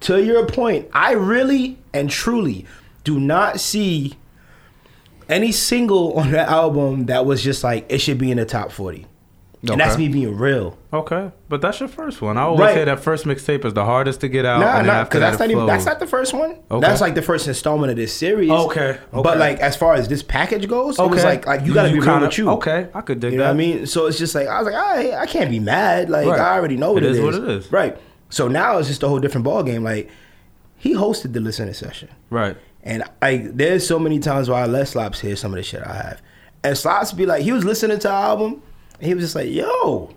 to 0.00 0.24
your 0.24 0.44
point, 0.46 0.88
I 0.92 1.12
really 1.12 1.78
and 1.92 2.10
truly 2.10 2.66
do 3.04 3.20
not 3.20 3.60
see 3.60 4.14
any 5.28 5.52
single 5.52 6.14
on 6.14 6.32
that 6.32 6.48
album 6.48 7.06
that 7.06 7.24
was 7.26 7.44
just 7.44 7.62
like 7.62 7.86
it 7.88 7.98
should 7.98 8.18
be 8.18 8.32
in 8.32 8.38
the 8.38 8.44
top 8.44 8.72
forty. 8.72 9.06
And 9.72 9.80
that's 9.80 9.96
me 9.98 10.08
being 10.08 10.36
real. 10.36 10.76
Okay, 10.92 11.30
but 11.48 11.60
that's 11.60 11.80
your 11.80 11.88
first 11.88 12.20
one. 12.22 12.36
I 12.36 12.42
always 12.42 12.60
Right. 12.60 12.74
say 12.74 12.84
that 12.84 13.00
first 13.00 13.24
mixtape 13.24 13.64
is 13.64 13.74
the 13.74 13.84
hardest 13.84 14.20
to 14.20 14.28
get 14.28 14.44
out. 14.44 14.60
Nah, 14.60 14.82
nah, 14.82 15.04
because 15.04 15.20
that's 15.20 15.38
not 15.38 15.50
even 15.50 15.66
that's 15.66 15.84
not 15.86 15.98
the 15.98 16.06
first 16.06 16.32
one. 16.34 16.56
Okay. 16.70 16.80
That's 16.86 17.00
like 17.00 17.14
the 17.14 17.22
first 17.22 17.48
installment 17.48 17.90
of 17.90 17.96
this 17.96 18.12
series. 18.12 18.50
Okay, 18.50 18.80
okay. 18.90 18.98
But 19.12 19.38
like 19.38 19.58
as 19.60 19.76
far 19.76 19.94
as 19.94 20.06
this 20.08 20.22
package 20.22 20.68
goes, 20.68 20.98
it 20.98 21.02
was 21.02 21.20
Okay. 21.20 21.24
like 21.24 21.46
like 21.46 21.64
you 21.66 21.72
gotta 21.74 21.88
You 21.88 21.94
be 21.94 22.00
real 22.00 22.08
kinda- 22.10 22.26
with 22.26 22.38
you. 22.38 22.50
okay, 22.50 22.88
I 22.94 23.00
could 23.00 23.20
dig 23.20 23.32
You 23.32 23.38
know 23.38 23.44
that. 23.44 23.50
what 23.50 23.54
I 23.54 23.58
mean? 23.58 23.86
So 23.86 24.06
it's 24.06 24.18
just 24.18 24.34
like 24.34 24.46
I 24.48 24.60
was 24.60 24.72
like, 24.72 24.76
I 24.76 25.22
I 25.22 25.26
can't 25.26 25.50
be 25.50 25.60
mad. 25.60 26.10
Like 26.10 26.26
Right. 26.26 26.38
I 26.40 26.56
already 26.56 26.76
know 26.76 26.92
what 26.92 27.02
It 27.02 27.06
it 27.06 27.12
is 27.12 27.18
is. 27.18 27.24
what 27.24 27.34
it 27.34 27.44
is. 27.48 27.72
Right. 27.72 27.96
So 28.30 28.48
now 28.48 28.78
it's 28.78 28.88
just 28.88 29.02
a 29.02 29.08
whole 29.08 29.18
different 29.20 29.44
ball 29.44 29.62
game. 29.62 29.82
Like 29.84 30.08
he 30.76 30.94
hosted 30.94 31.32
the 31.32 31.40
listening 31.40 31.74
session. 31.74 32.08
Right. 32.30 32.56
And 32.82 33.02
like, 33.22 33.56
there's 33.56 33.86
so 33.86 33.98
many 33.98 34.18
times 34.18 34.50
where 34.50 34.58
I 34.62 34.66
let 34.66 34.88
Slops 34.88 35.20
hear 35.20 35.36
some 35.36 35.52
of 35.52 35.56
the 35.56 35.62
shit 35.62 35.82
I 35.86 35.94
have, 35.94 36.20
and 36.62 36.76
Slops 36.76 37.12
be 37.12 37.24
like, 37.24 37.42
he 37.42 37.50
was 37.50 37.64
listening 37.64 37.98
to 38.00 38.10
album, 38.10 38.60
he 39.00 39.14
was 39.14 39.24
just 39.24 39.34
like, 39.34 39.50
"Yo, 39.50 40.14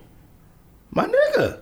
my 0.90 1.06
nigga, 1.06 1.60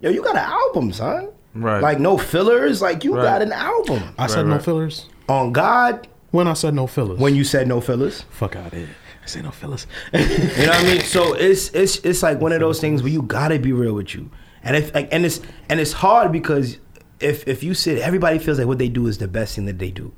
yo, 0.00 0.10
you 0.10 0.22
got 0.22 0.36
an 0.36 0.42
album, 0.42 0.92
son. 0.92 1.28
Right. 1.54 1.80
Like 1.80 1.98
no 1.98 2.18
fillers. 2.18 2.82
Like 2.82 3.04
you 3.04 3.16
Right. 3.16 3.22
got 3.22 3.42
an 3.42 3.52
album. 3.52 4.02
I 4.18 4.26
said 4.26 4.46
Right, 4.46 4.56
no 4.56 4.58
fillers. 4.58 5.06
On 5.28 5.52
God, 5.52 6.06
When 6.30 6.46
I 6.46 6.52
said 6.52 6.74
no 6.74 6.86
fillers. 6.86 7.18
when 7.18 7.34
you 7.34 7.44
said 7.44 7.66
no 7.66 7.80
fillers, 7.80 8.24
fuck 8.30 8.56
out 8.56 8.66
of 8.66 8.72
here. 8.74 8.88
I 9.22 9.26
said 9.26 9.44
no 9.44 9.50
fillers. 9.50 9.86
you 10.12 10.20
know 10.20 10.26
what 10.26 10.76
I 10.76 10.82
mean. 10.84 11.00
So 11.00 11.32
it's 11.34 11.70
it's 11.70 11.96
it's 11.98 12.22
like 12.22 12.40
one 12.40 12.52
of 12.52 12.60
those 12.60 12.80
things 12.80 13.02
where 13.02 13.10
you 13.10 13.22
gotta 13.22 13.58
be 13.58 13.72
real 13.72 13.94
with 13.94 14.14
you, 14.14 14.30
and 14.62 14.76
if 14.76 14.94
like 14.94 15.08
and 15.10 15.24
it's 15.24 15.40
and 15.68 15.80
it's 15.80 15.92
hard 15.92 16.30
because 16.30 16.78
if 17.20 17.48
if 17.48 17.62
you 17.64 17.74
sit, 17.74 17.98
everybody 17.98 18.38
feels 18.38 18.58
like 18.58 18.68
what 18.68 18.78
they 18.78 18.88
do 18.88 19.06
is 19.06 19.18
the 19.18 19.28
best 19.28 19.56
thing 19.56 19.64
that 19.64 19.78
they 19.78 19.90
do, 19.90 20.12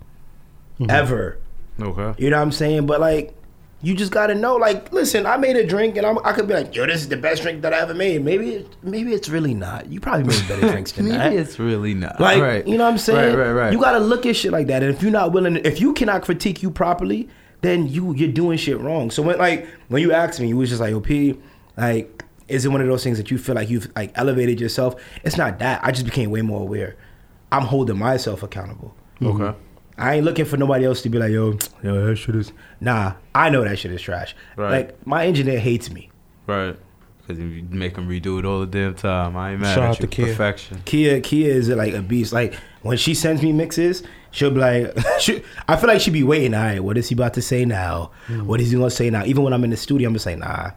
mm-hmm. 0.81 0.91
ever. 0.91 1.39
Okay. 1.81 2.23
You 2.23 2.31
know 2.31 2.37
what 2.37 2.43
I'm 2.43 2.53
saying? 2.53 2.87
But 2.87 3.01
like, 3.01 3.35
you 3.81 3.95
just 3.95 4.11
gotta 4.11 4.35
know. 4.35 4.57
Like, 4.57 4.93
listen, 4.93 5.24
I 5.24 5.37
made 5.37 5.57
a 5.57 5.64
drink, 5.64 5.97
and 5.97 6.05
I'm, 6.05 6.18
I 6.24 6.33
could 6.33 6.49
be 6.49 6.55
like, 6.55 6.74
yo, 6.74 6.87
this 6.87 7.01
is 7.01 7.09
the 7.09 7.16
best 7.16 7.43
drink 7.43 7.62
that 7.62 7.72
I 7.72 7.79
ever 7.79 7.95
made. 7.95 8.24
Maybe, 8.24 8.55
it, 8.55 8.76
maybe 8.83 9.12
it's 9.12 9.29
really 9.29 9.55
not. 9.55 9.87
You 9.87 10.01
probably 10.01 10.24
made 10.24 10.49
better 10.49 10.68
drinks 10.72 10.93
than 10.93 11.09
that. 11.11 11.31
Maybe 11.31 11.41
it's 11.41 11.59
really 11.59 11.95
not. 11.95 12.20
Like, 12.20 12.43
right. 12.43 12.66
you 12.66 12.76
know 12.76 12.85
what 12.85 12.91
I'm 12.91 12.99
saying? 12.99 13.37
Right, 13.37 13.47
right, 13.47 13.53
right. 13.53 13.72
You 13.72 13.81
gotta 13.81 14.01
look 14.01 14.26
at 14.26 14.35
shit 14.35 14.53
like 14.53 14.66
that. 14.66 14.83
And 14.83 14.95
if 14.95 15.03
you're 15.03 15.12
not 15.12 15.33
willing, 15.33 15.57
if 15.57 15.81
you 15.81 15.93
cannot 15.93 16.22
critique 16.22 16.62
you 16.62 16.70
properly, 16.70 17.29
then 17.61 17.87
you 17.87 18.14
you're 18.14 18.33
doing 18.33 18.59
shit 18.59 18.81
wrong. 18.81 19.11
So 19.11 19.22
when 19.22 19.39
like 19.39 19.68
when 19.89 20.03
you 20.03 20.12
asked 20.12 20.41
me, 20.41 20.49
you 20.49 20.57
was 20.57 20.70
just 20.70 20.81
like, 20.81 20.91
"Yo, 20.91 21.01
P, 21.01 21.39
like, 21.76 22.24
is 22.49 22.64
it 22.64 22.68
one 22.70 22.81
of 22.81 22.87
those 22.87 23.05
things 23.05 23.18
that 23.18 23.31
you 23.31 23.39
feel 23.39 23.55
like 23.55 23.68
you've 23.68 23.91
like 23.95 24.12
elevated 24.16 24.61
yourself?" 24.61 25.01
It's 25.22 25.37
not 25.37 25.59
that. 25.61 25.81
I 25.85 25.93
just 25.93 26.05
became 26.05 26.31
way 26.31 26.43
more 26.43 26.62
aware. 26.62 26.97
I'm 27.51 27.62
holding 27.62 27.99
myself 27.99 28.43
accountable. 28.43 28.95
okay. 29.22 29.57
I 29.99 30.14
ain't 30.14 30.24
looking 30.24 30.44
for 30.44 30.57
nobody 30.57 30.84
else 30.84 31.03
to 31.03 31.09
be 31.09 31.18
like, 31.18 31.32
yo, 31.32 31.59
yo, 31.82 32.07
that 32.07 32.16
shit 32.16 32.36
is. 32.36 32.53
Nah, 32.80 33.14
I 33.34 33.51
know 33.51 33.64
that 33.64 33.78
shit 33.78 33.92
is 33.92 34.01
trash. 34.01 34.34
Right. 34.57 34.70
Like 34.70 35.07
my 35.07 35.26
engineer 35.26 35.59
hates 35.59 35.90
me. 35.90 36.11
Right. 36.46 36.76
Because 37.18 37.38
if 37.42 37.51
you 37.51 37.62
make 37.70 37.96
him 37.96 38.09
redo 38.09 38.38
it 38.38 38.46
all 38.46 38.61
the 38.61 38.66
damn 38.66 38.94
time, 38.94 39.36
I 39.36 39.53
ain't 39.53 39.61
mad 39.61 39.74
Shout 39.74 39.84
at 39.84 39.90
out 39.90 40.01
you. 40.01 40.07
to 40.07 40.07
Kia. 40.07 40.26
Perfection. 40.28 40.82
Kia, 40.84 41.20
Kia 41.20 41.53
is 41.53 41.68
like 41.68 41.92
a 41.92 42.01
beast. 42.01 42.32
Like 42.32 42.55
when 42.82 42.96
she 42.96 43.12
sends 43.12 43.42
me 43.42 43.53
mixes, 43.53 44.03
she'll 44.30 44.51
be 44.51 44.61
like, 44.61 44.96
she, 45.20 45.42
I 45.66 45.76
feel 45.76 45.88
like 45.88 46.01
she'd 46.01 46.12
be 46.12 46.22
waiting. 46.22 46.55
All 46.55 46.62
right, 46.62 46.82
what 46.82 46.96
is 46.96 47.09
he 47.09 47.14
about 47.14 47.34
to 47.34 47.42
say 47.42 47.64
now? 47.64 48.12
Mm. 48.28 48.44
What 48.46 48.61
is 48.61 48.70
he 48.70 48.78
gonna 48.78 48.90
say 48.90 49.11
now? 49.11 49.24
Even 49.24 49.42
when 49.42 49.53
I'm 49.53 49.62
in 49.64 49.70
the 49.70 49.76
studio, 49.76 50.09
I'm 50.09 50.14
just 50.14 50.24
like, 50.26 50.38
nah, 50.38 50.70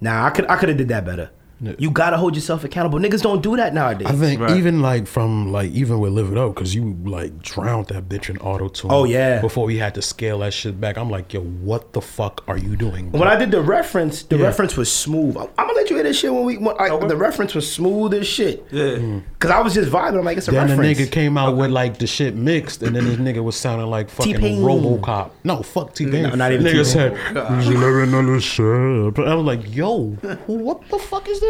nah. 0.00 0.26
I 0.26 0.30
could, 0.30 0.46
I 0.50 0.56
could 0.56 0.68
have 0.68 0.78
did 0.78 0.88
that 0.88 1.06
better. 1.06 1.30
You 1.78 1.90
gotta 1.90 2.16
hold 2.18 2.34
yourself 2.34 2.64
accountable. 2.64 2.98
Niggas 2.98 3.22
don't 3.22 3.42
do 3.42 3.56
that 3.56 3.72
nowadays. 3.72 4.06
I 4.08 4.12
think 4.12 4.40
Right. 4.42 4.56
even 4.56 4.82
like 4.82 5.06
from 5.06 5.52
like 5.52 5.70
even 5.72 6.00
with 6.00 6.12
Live 6.12 6.30
It 6.30 6.36
Up, 6.38 6.54
because 6.54 6.74
you 6.74 6.96
like 7.04 7.40
drowned 7.42 7.86
that 7.86 8.08
bitch 8.08 8.28
in 8.28 8.36
auto 8.38 8.68
tune. 8.68 8.90
Oh, 8.92 9.04
yeah. 9.04 9.40
Before 9.40 9.64
we 9.64 9.78
had 9.78 9.94
to 9.94 10.02
scale 10.02 10.40
that 10.40 10.52
shit 10.52 10.78
back, 10.80 10.98
I'm 10.98 11.08
like, 11.10 11.32
yo, 11.32 11.40
what 11.40 11.92
the 11.94 12.00
fuck 12.02 12.44
are 12.46 12.58
you 12.58 12.76
doing? 12.76 13.10
When 13.12 13.26
I 13.28 13.36
did 13.36 13.50
the 13.50 13.62
reference, 13.62 14.22
the 14.24 14.36
Yeah. 14.36 14.44
reference 14.46 14.76
was 14.76 14.92
smooth. 14.92 15.36
I'm, 15.36 15.48
I'm 15.56 15.66
gonna 15.66 15.72
let 15.78 15.88
you 15.88 15.96
hear 15.96 16.02
this 16.02 16.18
shit 16.18 16.32
when 16.32 16.44
we. 16.44 16.58
When, 16.58 16.76
like, 16.76 17.08
The 17.08 17.16
reference 17.16 17.54
was 17.54 17.70
smooth 17.72 18.12
as 18.14 18.26
shit. 18.26 18.66
Yeah. 18.70 18.82
Mm. 18.96 19.22
Cause 19.38 19.50
I 19.50 19.60
was 19.60 19.72
just 19.74 19.90
vibing. 19.90 20.18
I'm 20.18 20.24
like, 20.24 20.36
it's 20.36 20.48
a 20.48 20.50
then 20.50 20.66
the 20.68 20.74
nigga 20.74 21.10
came 21.10 21.38
out 21.38 21.56
with 21.56 21.70
like 21.70 21.98
the 21.98 22.06
shit 22.06 22.34
mixed, 22.36 22.82
and 22.82 22.94
then 22.94 23.04
this 23.06 23.16
nigga 23.16 23.42
was 23.42 23.56
sounding 23.56 23.88
like 23.88 24.10
fucking 24.10 24.34
T-Pain. 24.34 24.60
RoboCop. 24.62 25.30
No, 25.44 25.62
fuck 25.62 25.94
T 25.94 26.04
Pain. 26.04 26.24
No, 26.24 26.34
not 26.34 26.52
even 26.52 26.66
Nigga 26.66 26.84
T-Pain. 26.92 27.16
said, 27.36 27.62
"He's 27.62 27.68
living 27.68 28.12
on 28.14 28.26
the 28.26 28.40
ship." 28.40 29.14
But 29.14 29.28
I 29.28 29.34
was 29.34 29.44
like, 29.46 29.74
yo, 29.74 30.10
what 30.46 30.86
the 30.90 30.98
fuck 30.98 31.28
is 31.28 31.40
this? 31.40 31.45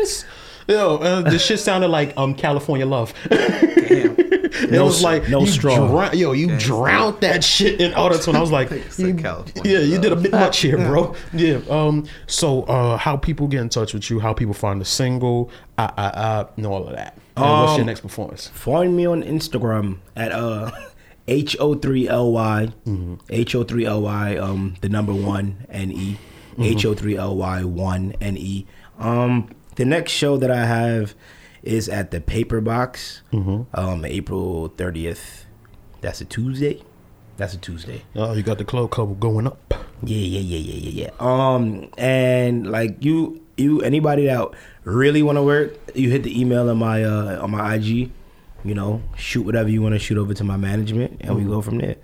Yo, 0.68 0.96
uh, 0.96 1.22
the 1.22 1.38
shit 1.38 1.60
sounded 1.60 1.88
like 1.88 2.12
um 2.16 2.34
California 2.34 2.84
Love. 2.86 3.14
it 3.30 4.70
No 4.72 4.84
was 4.86 5.00
like 5.02 5.28
no 5.28 5.40
you 5.40 5.46
straw. 5.46 5.76
drown- 5.88 6.16
yo, 6.18 6.32
you 6.32 6.56
drowned 6.58 7.20
that 7.20 7.44
shit 7.44 7.80
in 7.80 7.94
auto 7.94 8.18
tune. 8.18 8.34
I 8.34 8.40
was 8.40 8.50
like, 8.50 8.70
you, 8.98 9.14
yeah, 9.64 9.78
you 9.78 10.00
did 10.00 10.10
a 10.12 10.16
bit 10.16 10.32
much 10.32 10.58
here, 10.58 10.76
bro. 10.76 11.14
Yeah. 11.32 11.60
Um. 11.70 12.06
So, 12.26 12.62
uh, 12.64 12.96
how 12.96 13.16
people 13.16 13.46
get 13.46 13.60
in 13.60 13.68
touch 13.68 13.94
with 13.94 14.10
you? 14.10 14.18
How 14.18 14.32
people 14.32 14.54
find 14.54 14.80
the 14.80 14.84
single? 14.84 15.50
I, 15.78 15.92
I, 15.96 16.06
I 16.40 16.46
know 16.56 16.72
all 16.72 16.86
of 16.88 16.96
that. 16.96 17.16
And 17.36 17.44
what's 17.44 17.72
your 17.74 17.80
Um, 17.82 17.86
next 17.86 18.00
performance? 18.00 18.48
Find 18.48 18.96
me 18.96 19.06
on 19.06 19.22
Instagram 19.22 19.98
at 20.16 20.32
uh 20.32 20.72
H 21.28 21.56
O 21.60 21.74
three 21.74 22.08
L 22.08 22.32
Y 22.32 22.72
H 23.30 23.54
O 23.54 23.62
three 23.62 23.84
L 23.86 24.02
Y 24.02 24.36
um 24.36 24.74
the 24.80 24.88
number 24.88 25.12
one 25.14 25.64
N 25.70 25.92
E 25.92 26.18
H 26.58 26.84
O 26.86 26.94
three 26.94 27.16
L 27.16 27.36
Y 27.36 27.62
one 27.62 28.14
N 28.20 28.36
E. 28.36 28.66
Um, 28.98 29.50
the 29.76 29.84
next 29.84 30.12
show 30.12 30.36
that 30.36 30.50
I 30.50 30.64
have 30.66 31.14
is 31.62 31.88
at 31.88 32.10
the 32.10 32.20
Paper 32.20 32.60
Box. 32.60 33.22
Um, 33.74 34.04
April 34.04 34.68
thirtieth. 34.68 35.46
That's 36.00 36.20
a 36.20 36.24
Tuesday. 36.24 36.82
That's 37.36 37.54
a 37.54 37.58
Tuesday. 37.58 38.02
Oh, 38.14 38.32
you 38.32 38.42
got 38.42 38.58
the 38.58 38.64
club 38.64 38.90
cover 38.90 39.14
going 39.14 39.46
up. 39.46 39.74
Yeah, 40.02 40.16
yeah, 40.16 40.40
yeah, 40.40 40.58
yeah, 40.58 40.74
yeah, 40.90 41.04
yeah. 41.04 41.10
Um, 41.20 41.88
and 41.98 42.70
like 42.70 43.04
you, 43.04 43.42
you, 43.56 43.80
anybody 43.82 44.26
that 44.26 44.48
really 44.84 45.22
want 45.22 45.36
to 45.36 45.42
work, 45.42 45.74
you 45.94 46.10
hit 46.10 46.22
the 46.22 46.38
email 46.40 46.68
on 46.70 46.78
my 46.78 47.04
uh 47.04 47.42
on 47.42 47.50
my 47.50 47.74
IG. 47.74 48.10
You 48.64 48.74
know, 48.74 49.02
shoot 49.16 49.42
whatever 49.42 49.68
you 49.68 49.80
want 49.82 49.94
to 49.94 49.98
shoot 49.98 50.18
over 50.18 50.34
to 50.34 50.44
my 50.44 50.56
management, 50.56 51.18
and 51.20 51.36
we 51.36 51.44
go 51.44 51.60
from 51.62 51.78
there. 51.78 51.96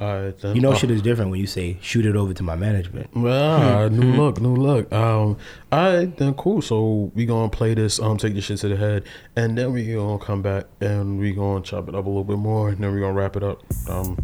All 0.00 0.22
right. 0.22 0.44
You 0.54 0.62
know, 0.62 0.72
Uh, 0.72 0.76
shit 0.76 0.90
is 0.90 1.02
different 1.02 1.30
when 1.30 1.40
you 1.40 1.46
say 1.46 1.76
shoot 1.82 2.06
it 2.06 2.16
over 2.16 2.32
to 2.32 2.42
my 2.42 2.56
management. 2.56 3.10
Ah, 3.14 3.88
new 3.88 4.14
look, 4.14 4.40
new 4.40 4.56
look. 4.56 4.90
Um, 4.92 5.36
all 5.70 5.92
right, 5.94 6.16
then 6.16 6.32
cool. 6.34 6.62
So 6.62 7.12
we 7.14 7.26
gonna 7.26 7.50
play 7.50 7.74
this. 7.74 8.00
Um, 8.00 8.16
take 8.16 8.32
this 8.34 8.44
shit 8.44 8.58
to 8.60 8.68
the 8.68 8.76
head, 8.76 9.02
and 9.36 9.58
then 9.58 9.72
we 9.72 9.92
gonna 9.92 10.18
come 10.18 10.40
back 10.40 10.64
and 10.80 11.18
we 11.20 11.32
gonna 11.32 11.62
chop 11.62 11.88
it 11.88 11.94
up 11.94 12.06
a 12.06 12.08
little 12.08 12.24
bit 12.24 12.38
more, 12.38 12.70
and 12.70 12.78
then 12.78 12.94
we 12.94 13.00
gonna 13.00 13.12
wrap 13.12 13.36
it 13.36 13.42
up. 13.42 13.62
Um, 13.88 14.16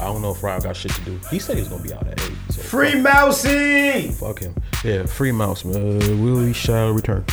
I 0.00 0.04
don't 0.04 0.22
know 0.22 0.30
if 0.30 0.42
Ryan 0.42 0.62
got 0.62 0.76
shit 0.76 0.92
to 0.92 1.00
do. 1.02 1.20
He 1.30 1.38
said 1.38 1.58
he's 1.58 1.68
gonna 1.68 1.82
be 1.82 1.92
out 1.92 2.06
at 2.06 2.20
eight. 2.22 2.32
So 2.50 2.62
Free 2.62 2.94
Mousy. 2.94 4.08
fuck 4.12 4.38
him. 4.38 4.54
Yeah, 4.84 5.04
free 5.06 5.32
mouse. 5.32 5.64
man. 5.64 6.00
Uh, 6.02 6.16
we 6.16 6.52
shall 6.54 6.92
return. 6.92 7.24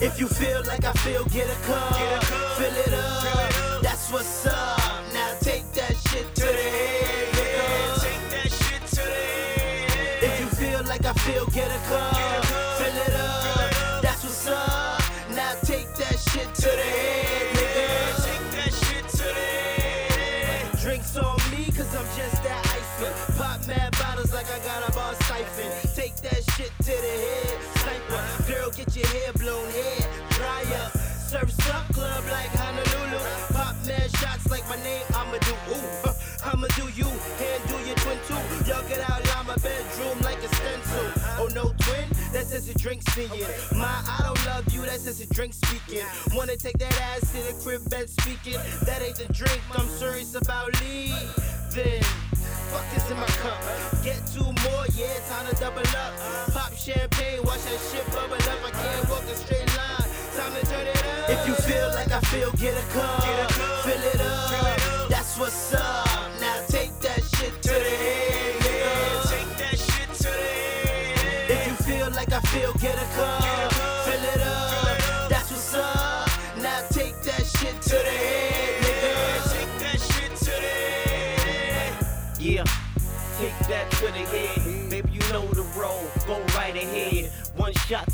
If 0.00 0.20
you 0.20 0.28
feel 0.28 0.62
like 0.64 0.84
I 0.84 0.92
feel, 0.92 1.24
get 1.24 1.50
a 1.50 1.58
cup. 1.66 2.22
Fill 2.56 2.72
it 2.72 2.94
up. 2.94 3.82
That's 3.82 4.12
what's 4.12 4.46
up. 4.46 4.78
Now 5.12 5.34
take 5.40 5.64
that 5.72 5.96
shit 5.96 6.32
to 6.36 6.46
the 6.46 6.52
head. 6.52 7.34
nigga. 7.34 8.02
Take 8.04 8.30
that 8.30 8.52
shit 8.52 8.86
to 8.90 9.02
the 9.02 9.10
head. 9.10 10.22
If 10.22 10.40
you 10.40 10.46
feel 10.46 10.84
like 10.84 11.04
I 11.04 11.12
feel, 11.14 11.46
get 11.46 11.66
a 11.72 11.80
cup. 11.90 12.44
Fill 12.78 12.96
it 12.96 13.14
up. 13.14 14.00
That's 14.00 14.22
what's 14.22 14.46
up. 14.46 15.02
Now 15.34 15.54
take 15.64 15.92
that 15.96 16.16
shit 16.30 16.54
to 16.54 16.70
the 16.70 16.90
head. 16.94 17.56
nigga. 17.56 17.88
Take 18.22 18.50
that 18.54 18.72
shit 18.72 19.08
to 19.08 19.24
the 19.24 19.46
head. 19.82 20.78
Drinks 20.78 21.16
on 21.16 21.36
me, 21.50 21.72
cause 21.72 21.92
I'm 21.96 22.06
just 22.16 22.40
that 22.44 22.62
icy. 22.70 23.36
Pop 23.36 23.66
mad 23.66 23.98
bottles 23.98 24.32
like 24.32 24.46
I 24.46 24.60
got 24.60 24.88
a 24.88 24.92
bar 24.92 25.14
siphon. 25.26 25.72
Take 25.96 26.14
that 26.22 26.44
shit 26.54 26.70
to 26.78 26.84
the 26.84 26.92
head. 26.92 27.77
Get 28.78 28.94
your 28.94 29.08
hair 29.08 29.32
blown 29.32 29.68
head. 29.70 30.06
Dry 30.38 30.62
up. 30.78 30.92
Surfs 30.94 31.58
up 31.68 31.92
club 31.92 32.22
like 32.30 32.46
Honolulu. 32.54 33.18
Pop 33.52 33.74
mad 33.84 34.08
shots 34.18 34.48
like 34.48 34.62
my 34.68 34.76
name, 34.84 35.02
I'ma 35.16 35.38
do. 35.38 35.50
Ooh, 35.74 36.14
I'ma 36.46 36.68
do 36.76 36.86
you. 36.94 37.10
Handle 37.42 37.82
your 37.84 37.96
twin 37.96 38.18
too. 38.28 38.70
Y'all 38.70 38.86
get 38.88 39.02
out 39.10 39.18
line 39.34 39.46
my 39.48 39.56
bedroom 39.56 40.20
like 40.22 40.38
a 40.38 40.48
stencil. 40.54 41.10
Oh 41.42 41.48
no, 41.56 41.74
twin, 41.82 42.06
that's 42.32 42.52
just 42.52 42.70
a 42.70 42.74
drink 42.74 43.02
speaking. 43.02 43.48
My 43.74 43.98
I 44.06 44.22
don't 44.22 44.46
love 44.46 44.72
you, 44.72 44.82
that's 44.82 45.02
just 45.02 45.24
a 45.24 45.28
drink 45.34 45.54
speaking. 45.54 46.06
Wanna 46.32 46.56
take 46.56 46.78
that 46.78 46.94
ass 47.00 47.32
to 47.32 47.52
the 47.52 47.60
crib 47.60 47.82
bed 47.90 48.08
speaking. 48.08 48.60
That 48.86 49.02
ain't 49.02 49.16
the 49.16 49.26
drink, 49.32 49.60
I'm 49.74 49.88
serious 49.88 50.36
about 50.36 50.80
leaving. 51.78 52.02
Fuck 52.70 52.86
is 52.96 53.10
in 53.10 53.16
my 53.16 53.26
cup. 53.42 53.60
Get 54.02 54.20
two 54.32 54.44
more, 54.44 54.84
yeah, 54.94 55.18
time 55.28 55.46
to 55.48 55.54
double 55.56 55.80
up. 55.96 56.12
Pop 56.52 56.72
champagne, 56.74 57.42
watch 57.44 57.62
that 57.64 57.80
shit 57.90 58.06
bubble 58.12 58.34
up. 58.34 58.60
I 58.64 58.70
can't 58.70 59.08
walk 59.08 59.24
a 59.24 59.34
straight 59.34 59.68
line. 59.76 60.08
Time 60.36 60.52
to 60.54 60.66
turn 60.66 60.86
it 60.86 60.96
up. 60.96 61.30
If 61.30 61.48
you 61.48 61.54
feel 61.54 61.88
like 61.94 62.10
I 62.12 62.20
feel, 62.32 62.50
get 62.52 62.74
a 62.76 62.86
cup. 62.92 63.50
Fill 63.84 64.04
it 64.12 64.20
up. 64.20 65.08
That's 65.08 65.38
what's 65.38 65.74
up. 65.74 66.06
Now 66.40 66.56
take 66.68 66.92
that 67.00 67.22
shit 67.34 67.54
to 67.62 67.74
the 67.86 67.94
head. 68.02 68.54
nigga. 68.64 69.30
Take 69.30 69.52
that 69.62 69.76
shit 69.78 70.08
to 70.22 70.30
the 70.40 70.50
head. 70.58 71.50
If 71.50 71.66
you 71.66 71.74
feel 71.86 72.10
like 72.10 72.32
I 72.32 72.40
feel, 72.52 72.72
get 72.74 72.96
a 72.96 73.08
cup. 73.16 73.72
Fill 74.06 74.24
it 74.34 74.40
up. 74.42 75.28
That's 75.28 75.50
what's 75.50 75.74
up. 75.74 76.28
Now 76.62 76.80
take 76.90 77.16
that 77.22 77.44
shit 77.46 77.80
to 77.82 77.96
the 77.96 78.10
head. 78.10 78.37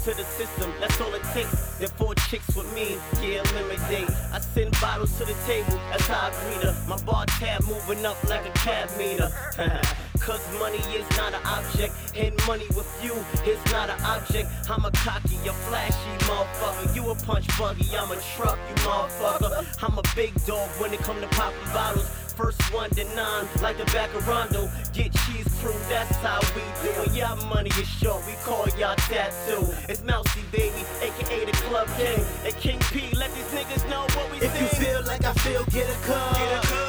To 0.05 0.14
the 0.14 0.24
system, 0.24 0.70
that's 0.81 1.01
all 1.01 1.14
it 1.14 1.22
takes. 1.32 1.78
Then 1.78 1.89
four 1.97 2.14
chicks 2.28 2.55
with 2.55 2.68
me, 2.74 2.98
yeah, 3.22 3.40
eliminate. 3.40 4.10
I 4.32 4.39
send 4.39 4.78
bottles 4.78 5.16
to 5.16 5.24
the 5.24 5.32
table, 5.47 5.81
that's 5.90 6.06
how 6.06 6.28
I 6.28 6.31
greet 6.44 6.62
her. 6.62 6.76
My 6.86 7.01
bar 7.05 7.24
tab 7.24 7.62
moving 7.64 8.05
up 8.05 8.22
like 8.28 8.44
a 8.44 8.52
cab 8.52 8.90
meter. 8.98 9.31
Cause 10.20 10.40
money 10.59 10.78
is 10.97 11.09
not 11.16 11.32
an 11.32 11.40
object, 11.44 11.94
and 12.16 12.32
money 12.47 12.66
with 12.76 12.89
you 13.02 13.12
is 13.51 13.60
not 13.72 13.89
an 13.89 14.01
object. 14.05 14.48
I'm 14.68 14.85
a 14.85 14.90
cocky, 14.93 15.36
a 15.48 15.52
flashy 15.68 16.14
motherfucker. 16.24 16.94
You 16.94 17.10
a 17.10 17.14
punch 17.14 17.47
buggy, 17.59 17.89
I'm 17.97 18.10
a 18.10 18.20
truck, 18.36 18.59
you 18.68 18.74
motherfucker. 18.85 19.85
I'm 19.85 19.98
a 19.98 20.02
big 20.14 20.35
dog 20.44 20.68
when 20.81 20.93
it 20.93 21.01
come 21.01 21.20
to 21.20 21.28
popping 21.28 21.72
bottles. 21.72 22.24
First 22.36 22.74
one 22.74 22.90
to 22.90 23.05
nine, 23.15 23.47
like 23.62 23.78
the 23.78 23.85
back 23.86 24.12
of 24.15 24.27
Rondo. 24.27 24.69
Get 24.93 25.12
cheese 25.12 25.47
crew, 25.61 25.74
that's 25.89 26.16
how 26.16 26.40
we 26.56 26.62
do 26.82 27.02
it. 27.02 27.16
Y'all 27.16 27.36
money 27.47 27.70
is 27.78 27.86
short, 27.86 28.27
we 28.27 28.32
call 28.43 28.66
y'all 28.77 28.97
tattoo. 28.97 29.65
It's 29.89 30.02
Mousy 30.02 30.43
Baby, 30.51 30.85
aka 31.01 31.44
the 31.44 31.52
Club 31.52 31.89
King. 31.97 32.24
And 32.44 32.55
King 32.56 32.81
P, 32.90 33.15
let 33.16 33.32
these 33.35 33.44
niggas 33.55 33.89
know 33.89 34.02
what 34.19 34.31
we 34.32 34.39
If 34.39 34.61
you 34.61 34.66
feel 34.66 35.05
like 35.06 35.24
I 35.24 35.32
feel, 35.35 35.65
get 35.66 35.89
a 35.89 36.06
cup. 36.06 36.36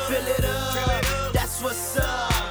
Fill 0.07 0.27
it 0.27 0.45
up. 0.45 1.33
That's 1.33 1.61
what's 1.61 1.97
up. 1.97 2.44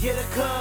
Get 0.00 0.16
a 0.18 0.22
cup. 0.34 0.59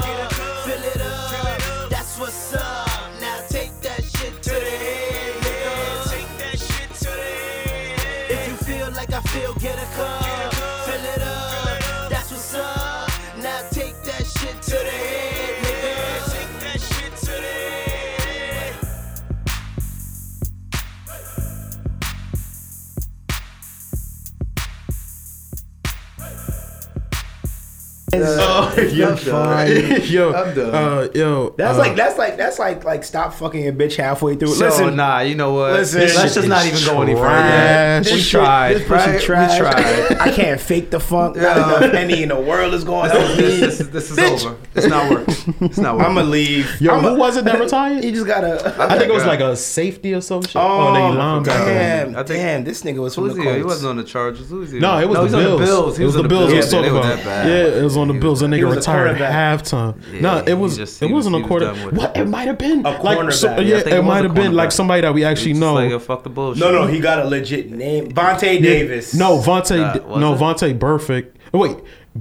Oh, 28.14 28.74
yo, 28.94 29.16
fine. 29.16 30.02
yo, 30.06 30.34
I'm 30.34 30.56
done. 30.56 30.76
uh, 30.76 31.08
yo. 31.14 31.50
That's 31.58 31.76
uh, 31.78 31.82
like 31.82 31.96
that's 31.96 32.18
like 32.18 32.38
that's 32.38 32.60
like 32.60 32.84
like 32.84 33.04
stop 33.04 33.34
fucking 33.34 33.64
your 33.64 33.74
bitch 33.74 33.96
halfway 33.96 34.36
through. 34.36 34.50
So 34.50 34.66
Listen, 34.66 34.96
nah, 34.96 35.20
you 35.20 35.36
know 35.36 35.54
what? 35.54 35.74
listen. 35.74 36.02
let's 36.02 36.14
This 36.16 36.36
just 36.36 36.48
not 36.48 36.66
is 36.66 36.82
even 36.82 36.96
go 36.96 37.02
any 37.02 37.14
further. 37.14 37.26
trash. 37.26 38.06
We 38.06 38.12
This 38.12 38.22
shit- 38.24 38.32
tried, 38.42 38.74
This 38.76 38.88
pussy 38.88 39.10
right? 39.12 39.22
trash. 39.22 39.52
We 39.54 39.58
tried. 39.60 40.18
I 40.20 40.32
can't 40.32 40.60
fake 40.60 40.90
the 40.92 41.00
funk. 41.00 41.36
Not 41.36 41.58
enough 41.58 41.92
penny 41.92 42.24
in 42.24 42.30
the 42.30 42.40
world 42.40 42.74
is 42.74 42.84
going 42.84 43.12
on. 43.12 43.18
this, 43.38 43.78
this, 43.78 43.80
is- 43.80 43.90
this 43.90 44.12
is 44.12 44.20
over. 44.46 44.58
It's 44.76 44.88
not 44.88 45.10
working. 45.12 45.56
It's 45.62 45.78
not 45.78 45.96
working. 45.98 46.10
I'm 46.10 46.16
gonna 46.16 46.28
leave. 46.30 46.80
Yo, 46.82 46.94
I'm 46.96 47.04
who 47.04 47.16
was 47.18 47.38
it 47.38 47.46
that 47.46 47.60
retired? 47.60 48.04
You 48.10 48.12
just 48.12 48.26
gotta. 48.28 48.74
I 48.82 48.98
think 48.98 49.10
it 49.10 49.14
was 49.14 49.26
like 49.26 49.40
a 49.42 49.56
safety 49.56 50.14
or 50.14 50.22
some 50.22 50.42
shit. 50.42 50.56
Oh, 50.56 50.94
they 50.94 51.00
linebacker. 51.00 51.46
damn, 51.46 52.10
I 52.16 52.24
think- 52.24 52.28
damn! 52.28 52.64
This 52.64 52.84
nigga 52.84 53.00
was 53.00 53.14
from 53.16 53.26
Who's 53.26 53.36
the 53.36 53.44
he? 53.44 53.58
He 53.58 53.64
wasn't 53.64 53.90
on 53.92 53.98
the 53.98 54.04
Chargers. 54.04 54.50
was 54.52 54.72
he? 54.72 54.80
No, 54.80 55.00
it 55.00 55.08
was 55.08 55.32
the 55.32 55.38
Bills. 55.38 55.44
on 55.54 55.60
the 55.60 55.66
Bills. 55.66 55.98
He 55.98 56.04
it 56.04 56.06
was 56.06 56.16
the 56.16 56.24
Bills. 56.24 56.48
we 56.48 56.54
Yeah, 56.54 56.58
was 56.62 56.72
talking 56.72 56.94
they 56.94 57.00
that 57.02 57.24
bad. 57.26 57.48
Yeah, 57.48 57.80
it 57.80 57.84
was 57.84 57.98
on 58.00 58.08
the 58.08 58.14
Bills. 58.16 58.40
That 58.40 58.52
he 58.54 58.62
nigga 58.62 58.76
retired 58.76 59.22
at 59.22 59.60
halftime. 59.62 59.96
Yeah, 60.14 60.22
no, 60.22 60.44
it 60.46 60.54
was. 60.54 60.78
just- 60.78 61.02
it 61.02 61.06
was- 61.06 61.26
wasn't 61.26 61.36
he 61.36 61.42
a 61.42 61.44
was 61.44 61.48
quarter. 61.48 61.74
What? 61.96 62.18
It 62.18 62.28
might 62.28 62.48
have 62.48 62.58
been 62.58 62.86
A 62.86 63.02
like 63.04 63.32
so, 63.34 63.50
cornerback. 63.50 63.58
yeah, 63.58 63.62
Yeah, 63.64 63.78
it 63.78 63.88
it 63.88 64.02
might 64.04 64.24
have 64.24 64.34
been 64.34 64.54
like 64.54 64.72
somebody 64.72 65.02
that 65.02 65.14
we 65.14 65.24
actually 65.24 65.54
know. 65.54 65.74
Like, 65.76 65.90
yo, 65.92 66.00
fuck 66.00 66.24
the 66.24 66.30
bullshit. 66.30 66.62
No, 66.64 66.72
no, 66.72 66.88
he 66.88 67.00
got 67.00 67.20
a 67.20 67.26
legit 67.26 67.70
name. 67.72 68.12
Vontae 68.12 68.62
Davis. 68.62 69.14
No, 69.14 69.38
Vontae. 69.40 69.80
Uh, 70.14 70.18
no, 70.20 70.34
it? 70.34 70.40
Vontae 70.40 70.80
Perfect. 70.80 71.38
Wait, 71.54 71.78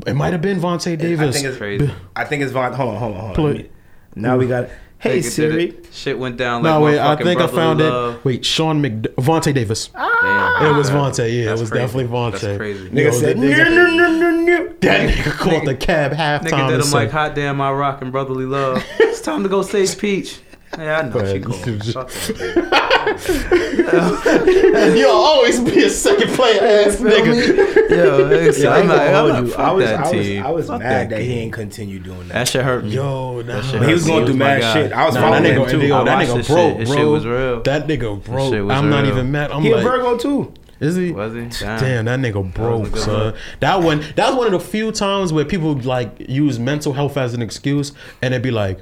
it 0.07 0.15
might 0.15 0.33
have 0.33 0.43
been 0.43 0.59
Vontae 0.61 0.99
Davis. 0.99 1.29
I 1.29 1.33
think 1.33 1.47
it's 1.47 1.57
Crazy. 1.59 1.91
I 2.17 2.25
think 2.25 2.43
it's 2.43 2.53
Von. 2.53 2.73
Hold 2.73 2.95
on, 2.95 2.97
hold 2.97 3.15
on, 3.15 3.21
hold 3.21 3.31
on. 3.31 3.35
Play- 3.37 3.45
Let 3.53 3.57
me- 3.59 3.69
Now 4.17 4.37
we 4.37 4.47
got. 4.47 4.69
Hey 5.01 5.21
Nigga 5.21 5.25
Siri. 5.25 5.77
Shit 5.93 6.19
went 6.19 6.37
down 6.37 6.63
like 6.65 6.73
no, 6.73 6.81
wait. 6.81 6.99
I 6.99 7.15
think 7.17 7.41
I 7.41 7.47
found 7.47 7.81
it. 7.81 8.25
Wait, 8.25 8.45
Sean 8.45 8.81
Mc 8.81 9.03
Vontae 9.17 9.55
Davis. 9.55 9.91
Ah. 9.95 10.59
Damn. 10.61 10.75
It 10.75 10.77
was 10.77 10.91
Vontae. 10.91 11.33
Yeah, 11.39 11.45
That's 11.51 11.61
it 11.61 11.63
was 11.63 11.71
crazy. 11.71 11.85
definitely 11.87 12.13
Vontae. 12.13 12.41
That's 12.41 12.57
crazy. 12.57 12.85
Yo, 12.85 12.91
Nigga 12.91 13.13
said 13.15 13.37
that 13.37 13.39
no, 13.39 13.47
nigga- 13.49 13.75
no, 13.75 13.91
no, 13.95 14.11
no, 14.11 14.31
no. 14.31 14.69
That 14.81 15.11
nigga 15.11 15.33
called 15.33 15.67
the 15.67 15.75
cab 15.77 16.13
halftime. 16.13 16.49
Nigga 16.49 16.69
did 16.69 16.75
and 16.81 16.85
him 16.85 16.91
like 16.91 17.11
hot 17.11 17.35
damn 17.37 17.61
I 17.61 17.71
rock 17.71 18.03
and 18.03 18.11
brotherly 18.11 18.45
love. 18.47 18.85
it's 18.99 19.21
time 19.21 19.45
to 19.45 19.49
go 19.49 19.63
save 19.63 19.97
Peach. 19.99 20.41
Yeah, 20.79 20.99
I 21.01 21.09
know 21.09 21.33
she 21.33 21.41
cool. 21.41 21.55
Fuck 21.55 22.09
that. 22.11 23.19
You'll 24.97 25.11
always 25.11 25.61
be 25.61 25.85
a 25.85 25.91
second 25.91 26.31
player 26.35 26.61
ass 26.63 26.97
nigga. 26.97 27.91
Yo, 27.91 28.31
it's, 28.31 28.59
Yeah, 28.61 28.71
I 28.71 28.77
I'm 28.79 28.83
ain't 28.83 28.91
I'm 28.93 29.29
not, 29.29 29.47
you. 29.47 29.55
I 29.55 29.71
was, 29.73 29.85
that 29.85 29.99
I 29.99 30.03
was, 30.03 30.11
team. 30.13 30.47
I 30.47 30.51
was 30.51 30.67
Fuck 30.69 30.79
mad 30.81 31.11
that 31.11 31.21
he 31.21 31.27
game. 31.29 31.39
ain't 31.39 31.53
continue 31.53 31.99
doing 31.99 32.29
that. 32.29 32.35
That 32.35 32.49
shit 32.49 32.65
hurt 32.65 32.85
me. 32.85 32.91
Yo, 32.91 33.43
That 33.43 33.55
nah. 33.55 33.63
shit 33.63 33.83
He 33.83 33.93
was 33.93 34.05
going 34.07 34.21
He 34.21 34.27
through 34.29 34.37
mad 34.39 34.61
guy. 34.61 34.73
shit. 34.75 34.93
I 34.93 35.07
was 35.07 35.15
Nah, 35.15 35.21
following 35.23 35.43
that 35.45 35.53
him 35.53 35.63
nigga, 35.63 35.71
too. 35.71 35.87
yo, 35.87 36.05
that 36.05 36.19
nigga 36.29 36.37
this 36.37 36.49
broke, 36.49 36.69
shit. 36.71 36.79
This 36.79 36.89
bro. 36.91 36.99
shit 36.99 37.09
was 37.09 37.27
real. 37.27 37.63
That 37.63 37.87
nigga 37.89 38.25
broke. 38.25 38.53
shit 38.53 38.65
was 38.65 38.77
I'm 38.77 38.91
not 38.91 39.07
even 39.07 39.33
mad. 39.33 39.51
I'm 39.51 39.63
He 39.63 39.73
a 39.73 39.79
Virgo 39.79 40.17
too. 40.19 40.53
is 40.81 40.97
he? 40.97 41.13
Was 41.13 41.33
he? 41.35 41.41
Damn. 41.65 41.81
Damn, 41.81 42.05
that 42.05 42.21
nigga 42.21 42.55
broke, 42.55 42.93
good 42.93 43.03
son. 43.03 43.15
look. 43.15 43.37
That 43.61 43.83
one, 43.83 44.01
that 44.17 44.29
was 44.29 44.37
one 44.37 44.47
of 44.47 44.53
the 44.53 44.61
few 44.61 44.93
times 44.93 45.33
where 45.33 45.45
people 45.45 45.75
like 45.75 46.15
use 46.29 46.59
mental 46.59 46.93
health 46.93 47.17
as 47.17 47.35
an 47.35 47.43
excuse, 47.43 47.93
and 48.23 48.35
it'd 48.35 48.43
be 48.43 48.51
like, 48.51 48.81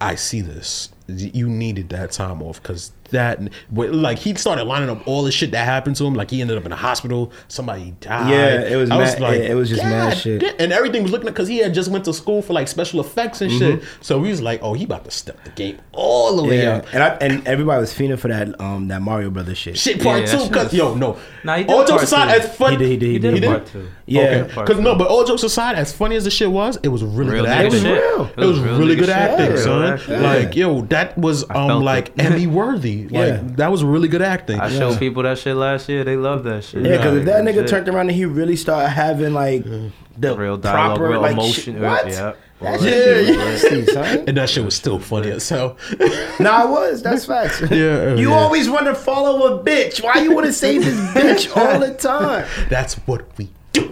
"I 0.00 0.14
see 0.14 0.40
this. 0.40 0.90
You 1.06 1.48
needed 1.48 1.88
that 1.90 2.12
time 2.12 2.42
off 2.42 2.62
because 2.62 2.92
that, 3.10 3.38
and 3.38 3.50
like, 3.74 4.18
he 4.18 4.34
started 4.34 4.64
lining 4.64 4.88
up 4.90 5.06
all 5.06 5.22
the 5.22 5.32
shit 5.32 5.50
that 5.52 5.64
happened 5.64 5.96
to 5.96 6.04
him. 6.04 6.14
Like, 6.14 6.30
he 6.30 6.40
ended 6.40 6.56
up 6.58 6.64
in 6.66 6.72
a 6.72 6.76
hospital. 6.76 7.32
Somebody 7.48 7.94
died. 8.00 8.30
Yeah, 8.30 8.60
it 8.72 8.76
was 8.76 8.90
I 8.90 8.98
mad- 8.98 9.20
it 9.40 9.54
was 9.54 9.68
just 9.68 9.82
mad 9.82 10.16
shit." 10.16 10.40
damn." 10.40 10.54
and 10.58 10.72
everything 10.72 11.02
was 11.02 11.12
looking 11.12 11.28
because 11.28 11.48
he 11.48 11.58
had 11.58 11.74
just 11.74 11.90
went 11.90 12.04
to 12.06 12.12
school 12.12 12.42
for 12.42 12.52
like 12.52 12.68
special 12.68 13.00
effects 13.00 13.40
and 13.40 13.50
shit. 13.50 13.80
Mm-hmm. 13.80 14.02
So 14.02 14.18
we 14.18 14.28
was 14.30 14.40
like, 14.42 14.60
"Oh, 14.62 14.74
he 14.74 14.84
about 14.84 15.04
to 15.04 15.10
step 15.10 15.42
the 15.44 15.50
game 15.50 15.78
all 15.92 16.36
the 16.36 16.44
way 16.44 16.62
Yeah, 16.62 16.76
up." 16.76 16.86
and 16.94 17.02
I, 17.02 17.08
and 17.16 17.46
everybody 17.46 17.80
was 17.80 17.92
fiending 17.92 18.18
for 18.18 18.28
that 18.28 18.60
um 18.60 18.88
that 18.88 19.02
Mario 19.02 19.30
Brothers 19.30 19.58
shit. 19.58 19.78
Shit, 19.78 20.02
part 20.02 20.20
Yeah, 20.22 20.26
two, 20.26 20.50
cause 20.50 20.64
was- 20.66 20.74
yo, 20.74 20.94
no. 20.94 21.18
Nah, 21.44 21.56
he 21.56 21.64
did 21.64 21.72
all 21.72 21.84
jokes 21.86 22.04
aside, 22.04 22.32
two. 22.34 22.40
as 22.48 22.56
fun, 22.56 22.72
He 22.72 22.78
did, 22.78 22.88
he 22.88 22.96
did, 22.96 23.06
he 23.06 23.12
He 23.12 23.18
did. 23.18 23.30
did 23.30 23.34
He 23.34 23.40
did? 23.40 23.46
part 23.48 23.66
two. 23.66 23.88
Yeah. 24.06 24.42
Because 24.42 24.76
two. 24.76 24.82
no, 24.82 24.94
but 24.96 25.08
all 25.08 25.24
jokes 25.24 25.42
aside, 25.42 25.76
as 25.76 25.92
funny 25.92 26.16
as 26.16 26.24
the 26.24 26.30
shit 26.30 26.50
was, 26.50 26.78
it 26.82 26.88
was 26.88 27.02
really 27.02 27.32
Real 27.32 27.44
good 27.44 27.50
nigga 27.50 27.54
acting. 27.54 27.72
was 27.72 27.84
real. 27.84 28.30
It 28.36 28.46
was 28.46 28.60
real 28.60 28.78
really 28.78 28.96
nigga 28.96 28.98
good 29.00 29.10
acting, 29.10 29.56
son. 29.56 30.22
Like, 30.22 30.54
yo, 30.56 30.82
that 30.82 31.16
was 31.16 31.48
um 31.50 31.82
like. 31.82 32.12
Emmy 32.18 32.46
worthy. 32.46 32.99
Like 33.04 33.12
Yeah. 33.12 33.40
that 33.56 33.70
was 33.70 33.82
really 33.84 34.08
good 34.08 34.22
acting. 34.22 34.58
I 34.60 34.68
showed 34.70 34.98
people 34.98 35.22
that 35.24 35.38
shit 35.38 35.56
last 35.56 35.88
year. 35.88 36.04
They 36.04 36.16
love 36.16 36.44
that 36.44 36.64
shit. 36.64 36.84
Yeah, 36.84 36.96
because 36.96 37.18
if 37.18 37.24
that 37.26 37.44
nigga 37.44 37.54
Shit. 37.60 37.68
turned 37.68 37.88
around 37.88 38.08
and 38.08 38.12
he 38.16 38.24
really 38.24 38.56
started 38.56 38.88
having 38.90 39.32
like 39.34 39.64
the 39.64 40.36
Real 40.36 40.56
dialogue, 40.56 40.96
proper 40.98 41.10
real 41.12 41.20
like 41.20 41.32
emotion. 41.32 41.74
shit- 41.74 41.82
what? 41.82 42.06
Yeah. 42.08 42.32
That 42.60 42.82
Yeah, 42.82 42.88
shit 42.90 43.28
yeah. 43.38 43.44
was 43.46 44.24
and 44.28 44.36
that 44.36 44.50
shit 44.50 44.62
was 44.64 44.74
still 44.76 44.98
funny 44.98 45.30
as 45.30 45.48
hell. 45.48 45.78
Nah, 46.40 46.64
it 46.64 46.70
was. 46.70 47.02
That's 47.02 47.24
facts. 47.24 47.60
Yeah, 47.70 47.76
oh, 48.12 48.16
You 48.16 48.30
yeah. 48.30 48.36
always 48.36 48.68
want 48.68 48.84
to 48.86 48.94
follow 48.94 49.54
a 49.58 49.64
bitch. 49.64 50.02
Why 50.02 50.20
you 50.22 50.34
want 50.34 50.46
to 50.46 50.52
save 50.52 50.84
this 50.84 50.98
bitch 51.14 51.56
all 51.56 51.80
the 51.80 51.94
time? 51.94 52.46
That's 52.68 52.94
what 53.06 53.22
we 53.38 53.48
do. 53.72 53.82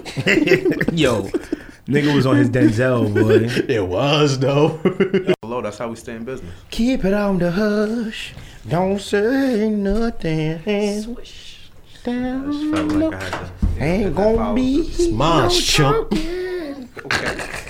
Yo, 0.92 1.22
nigga 1.88 2.14
was 2.14 2.26
on 2.26 2.36
his 2.36 2.50
Denzel, 2.50 3.14
boy. 3.14 3.48
It 3.72 3.86
was 3.86 4.38
though. 4.38 4.78
Hello, 5.42 5.62
that's 5.62 5.78
how 5.78 5.88
we 5.88 5.96
stay 5.96 6.16
in 6.16 6.24
business. 6.24 6.52
Keep 6.70 7.06
it 7.06 7.14
on 7.14 7.38
the 7.38 7.50
hush. 7.50 8.34
Don't 8.68 9.00
say 9.00 9.70
nothing. 9.70 11.02
Swish 11.02 11.70
down. 12.04 12.52
Just 12.52 12.74
felt 12.74 12.92
like 12.92 13.14
I 13.14 13.24
had 13.24 13.32
to. 13.78 13.84
Ain't 13.84 14.14
gonna 14.16 14.36
power. 14.38 14.54
be 14.54 15.12
Mine, 15.12 15.42
no 15.48 15.48
chump. 15.50 16.10
talking. 16.10 16.88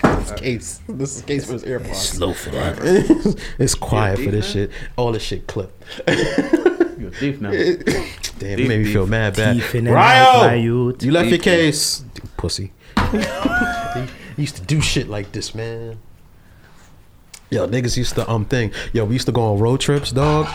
This 0.03 0.33
case. 0.41 0.81
This 0.89 1.17
is 1.17 1.23
case 1.23 1.47
for 1.47 1.53
his 1.55 1.65
AirPods. 1.65 1.95
Slow 1.95 2.33
for 2.33 2.51
that. 2.51 3.43
it's 3.59 3.75
quiet 3.75 4.19
for 4.19 4.31
this 4.31 4.47
deep, 4.53 4.71
shit. 4.71 4.71
All 4.97 5.13
this 5.13 5.23
shit 5.23 5.47
clipped. 5.47 5.83
You're 6.09 7.09
a 7.09 7.11
thief 7.13 7.41
now. 7.41 7.51
Damn, 8.39 8.51
you 8.51 8.57
Deep, 8.57 8.69
made 8.69 8.79
me 8.79 8.85
deep. 8.85 8.93
feel 8.93 9.07
mad 9.07 9.37
bad. 9.37 9.55
Teeth 9.57 9.75
in 9.75 9.85
the 9.85 9.93
Ryo, 9.93 10.47
night, 10.47 10.55
you 10.57 10.97
you 11.01 11.11
left 11.11 11.29
your 11.29 11.39
case, 11.39 12.05
You 12.15 12.29
pussy. 12.37 12.73
he 14.37 14.43
used 14.43 14.57
to 14.57 14.63
do 14.63 14.81
shit 14.81 15.09
like 15.09 15.33
this, 15.33 15.55
man. 15.55 15.99
Yo, 17.51 17.67
niggas 17.67 17.97
used 17.97 18.15
to 18.15 18.29
um 18.31 18.45
thing. 18.45 18.73
Yo, 18.93 19.05
we 19.05 19.15
used 19.15 19.27
to 19.27 19.33
go 19.33 19.43
on 19.55 19.59
road 19.59 19.81
trips, 19.81 20.13
dog. 20.13 20.47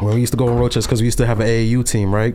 When 0.00 0.14
we 0.14 0.20
used 0.20 0.32
to 0.32 0.36
go 0.36 0.48
in 0.48 0.58
Rochester 0.58 0.88
because 0.88 1.00
we 1.00 1.06
used 1.06 1.18
to 1.18 1.26
have 1.26 1.40
an 1.40 1.46
AAU 1.46 1.86
team, 1.88 2.14
right? 2.14 2.34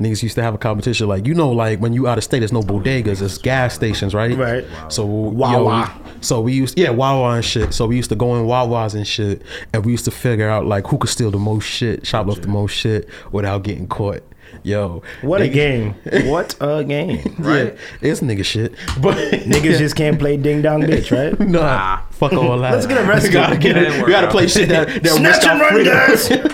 Niggas 0.00 0.22
used 0.22 0.36
to 0.36 0.42
have 0.42 0.54
a 0.54 0.58
competition 0.58 1.08
like 1.08 1.26
you 1.26 1.34
know 1.34 1.50
like 1.50 1.80
when 1.80 1.92
you 1.92 2.06
out 2.06 2.18
of 2.18 2.24
state 2.24 2.38
there's 2.40 2.52
no 2.52 2.62
bodegas 2.62 3.20
it's 3.20 3.36
gas 3.38 3.74
stations 3.74 4.14
right 4.14 4.36
Right. 4.36 4.64
so 4.88 5.04
Wawa. 5.04 5.92
yo, 6.04 6.10
so 6.20 6.40
we 6.40 6.52
used 6.52 6.78
yeah 6.78 6.90
Wawa 6.90 7.30
and 7.34 7.44
shit 7.44 7.74
so 7.74 7.86
we 7.86 7.96
used 7.96 8.08
to 8.10 8.14
go 8.16 8.36
in 8.36 8.44
Wawas 8.46 8.94
and 8.94 9.06
shit 9.06 9.42
and 9.72 9.84
we 9.84 9.90
used 9.90 10.04
to 10.04 10.12
figure 10.12 10.48
out 10.48 10.66
like 10.66 10.86
who 10.86 10.98
could 10.98 11.10
steal 11.10 11.32
the 11.32 11.38
most 11.38 11.64
shit 11.64 12.02
shoplift 12.04 12.42
the 12.42 12.48
most 12.48 12.72
shit 12.72 13.08
without 13.32 13.64
getting 13.64 13.88
caught 13.88 14.22
yo 14.62 15.02
What 15.22 15.40
a 15.40 15.48
game! 15.48 15.94
What 16.24 16.56
a 16.60 16.84
game! 16.84 17.36
yeah 17.42 17.70
it's 18.00 18.20
nigga 18.20 18.44
shit 18.44 18.72
but 19.00 19.16
Niggas 19.48 19.78
just 19.78 19.96
can't 19.96 20.18
play 20.18 20.36
ding 20.36 20.62
dong 20.62 20.82
bitch, 20.82 21.10
right? 21.16 21.38
Nah, 21.40 22.00
fuck 22.10 22.32
all 22.32 22.58
that. 22.58 22.72
Let's 22.74 22.86
get 22.86 22.98
arrested. 22.98 23.28
We 23.30 23.32
gotta 23.34 23.56
get 23.56 23.76
it. 23.76 24.04
We 24.04 24.10
gotta 24.12 24.26
work 24.26 24.32
play 24.32 24.48
shit 24.48 24.68
that 24.70 25.02
that 25.02 25.06
Snatch 25.12 25.36
risk 25.36 25.46
and 25.48 25.60
our 25.62 25.70
run, 25.70 25.72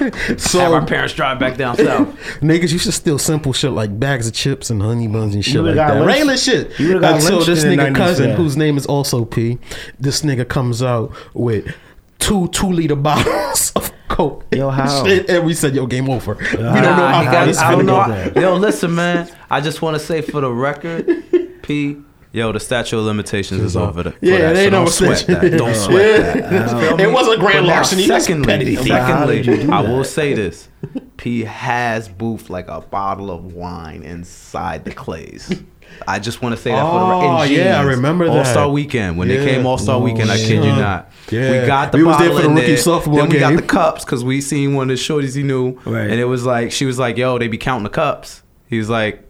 freedom. 0.00 0.12
Have 0.28 0.40
so 0.40 0.74
our 0.74 0.84
parents 0.86 1.14
drive 1.14 1.38
back 1.38 1.56
down 1.56 1.76
south. 1.76 2.08
niggas 2.40 2.72
used 2.72 2.84
to 2.86 2.92
steal 2.92 3.18
simple 3.18 3.52
shit 3.52 3.72
like 3.72 3.98
bags 3.98 4.26
of 4.28 4.32
chips 4.34 4.70
and 4.70 4.82
honey 4.82 5.08
buns 5.08 5.34
and 5.34 5.44
shit 5.44 5.54
You 5.54 5.62
like 5.62 5.74
got 5.74 5.94
that. 5.94 6.00
lynched- 6.04 6.06
Regular 6.14 6.36
shit. 6.36 6.78
you 6.80 7.00
got 7.00 7.14
Until 7.14 7.36
lynched 7.36 7.46
this 7.46 7.64
nigga 7.64 7.94
cousin, 7.94 8.30
whose 8.32 8.56
name 8.56 8.76
is 8.76 8.86
also 8.86 9.24
P, 9.24 9.58
this 9.98 10.22
nigga 10.22 10.46
comes 10.48 10.82
out 10.82 11.12
with 11.34 11.74
two 12.24 12.48
two 12.48 12.70
liter 12.72 12.96
bottles 12.96 13.72
of 13.76 13.92
coke. 14.08 14.44
Yo, 14.52 14.70
how? 14.70 15.04
Shit, 15.04 15.28
and 15.28 15.44
we 15.44 15.54
said, 15.54 15.74
yo, 15.74 15.86
game 15.86 16.08
over. 16.08 16.34
we 16.34 16.44
don't 16.56 16.62
know 16.62 16.80
Nah, 16.82 17.08
how 17.12 17.20
he 17.20 17.24
far 17.26 17.32
got- 17.32 17.46
this 17.46 17.58
I 17.58 17.70
don't 17.72 17.86
know. 17.86 17.96
go. 18.04 18.06
go 18.06 18.30
there. 18.30 18.42
Yo, 18.42 18.56
listen, 18.56 18.94
man. 18.94 19.28
I 19.50 19.60
just 19.60 19.82
want 19.82 19.94
to 19.94 20.00
say 20.04 20.20
for 20.22 20.40
the 20.40 20.50
record, 20.52 21.06
P. 21.62 21.96
Yo, 22.32 22.50
the 22.50 22.58
statute 22.58 22.98
of 22.98 23.04
limitations 23.04 23.60
is 23.60 23.76
over. 23.76 24.02
The, 24.02 24.14
Yeah, 24.20 24.38
that, 24.38 24.52
they 24.54 24.64
so 24.64 24.70
know 24.70 24.70
don't 24.70 24.84
what 24.86 24.92
sweat 24.92 25.26
that. 25.28 25.56
Don't 25.56 25.68
Yeah. 25.68 25.72
sweat 25.74 26.34
that. 26.50 27.00
It 27.00 27.12
wasn't 27.12 27.38
grand 27.38 27.64
But 27.66 27.68
larceny. 27.74 28.06
Secondly, 28.08 28.46
petty 28.46 28.74
thief. 28.74 28.88
How 28.92 29.24
did 29.26 29.46
you 29.46 29.52
secondly, 29.54 29.66
do 29.68 29.72
I 29.72 29.80
will 29.82 30.02
say 30.02 30.34
this: 30.34 30.68
P 31.16 31.44
has 31.44 32.08
boofed 32.08 32.50
like 32.50 32.66
a 32.66 32.80
bottle 32.80 33.30
of 33.30 33.54
wine 33.54 34.02
inside 34.02 34.84
the 34.84 34.90
clays. 34.92 35.62
I 36.06 36.18
just 36.18 36.42
want 36.42 36.54
to 36.54 36.60
say 36.60 36.70
that 36.70 36.80
for 36.82 36.98
the 36.98 37.04
Oh, 37.06 37.40
record. 37.40 37.50
yeah, 37.50 37.80
I 37.80 37.82
remember 37.82 38.26
that. 38.26 38.36
All 38.36 38.44
Star 38.44 38.68
Weekend 38.68 39.16
when 39.16 39.28
Yeah. 39.28 39.38
they 39.38 39.46
came 39.54 39.64
All 39.66 39.78
Star 39.78 39.98
Weekend. 39.98 40.30
I 40.30 40.36
kid 40.36 40.62
you 40.64 40.70
not. 40.72 41.10
Yeah. 41.30 41.62
We 41.62 41.66
got 41.66 41.92
the 41.92 41.98
We 41.98 42.04
was 42.04 42.18
there 42.18 42.30
for 42.30 42.42
the 42.42 42.48
rookie 42.50 42.66
there. 42.66 42.76
sophomore 42.76 43.20
Then 43.22 43.28
we 43.30 43.38
got 43.38 43.56
the 43.56 43.62
cups 43.62 44.04
because 44.04 44.22
we 44.24 44.40
seen 44.40 44.74
one 44.74 44.90
of 44.90 44.96
the 44.96 45.02
shorties 45.02 45.34
he 45.34 45.42
knew, 45.42 45.78
Right. 45.84 46.10
and 46.10 46.20
it 46.20 46.26
was 46.26 46.44
like 46.44 46.72
she 46.72 46.84
was 46.84 46.98
like, 46.98 47.16
"Yo, 47.16 47.38
they 47.38 47.48
be 47.48 47.56
counting 47.58 47.84
the 47.84 47.88
cups." 47.90 48.42
He 48.68 48.76
was 48.78 48.90
like, 48.90 49.22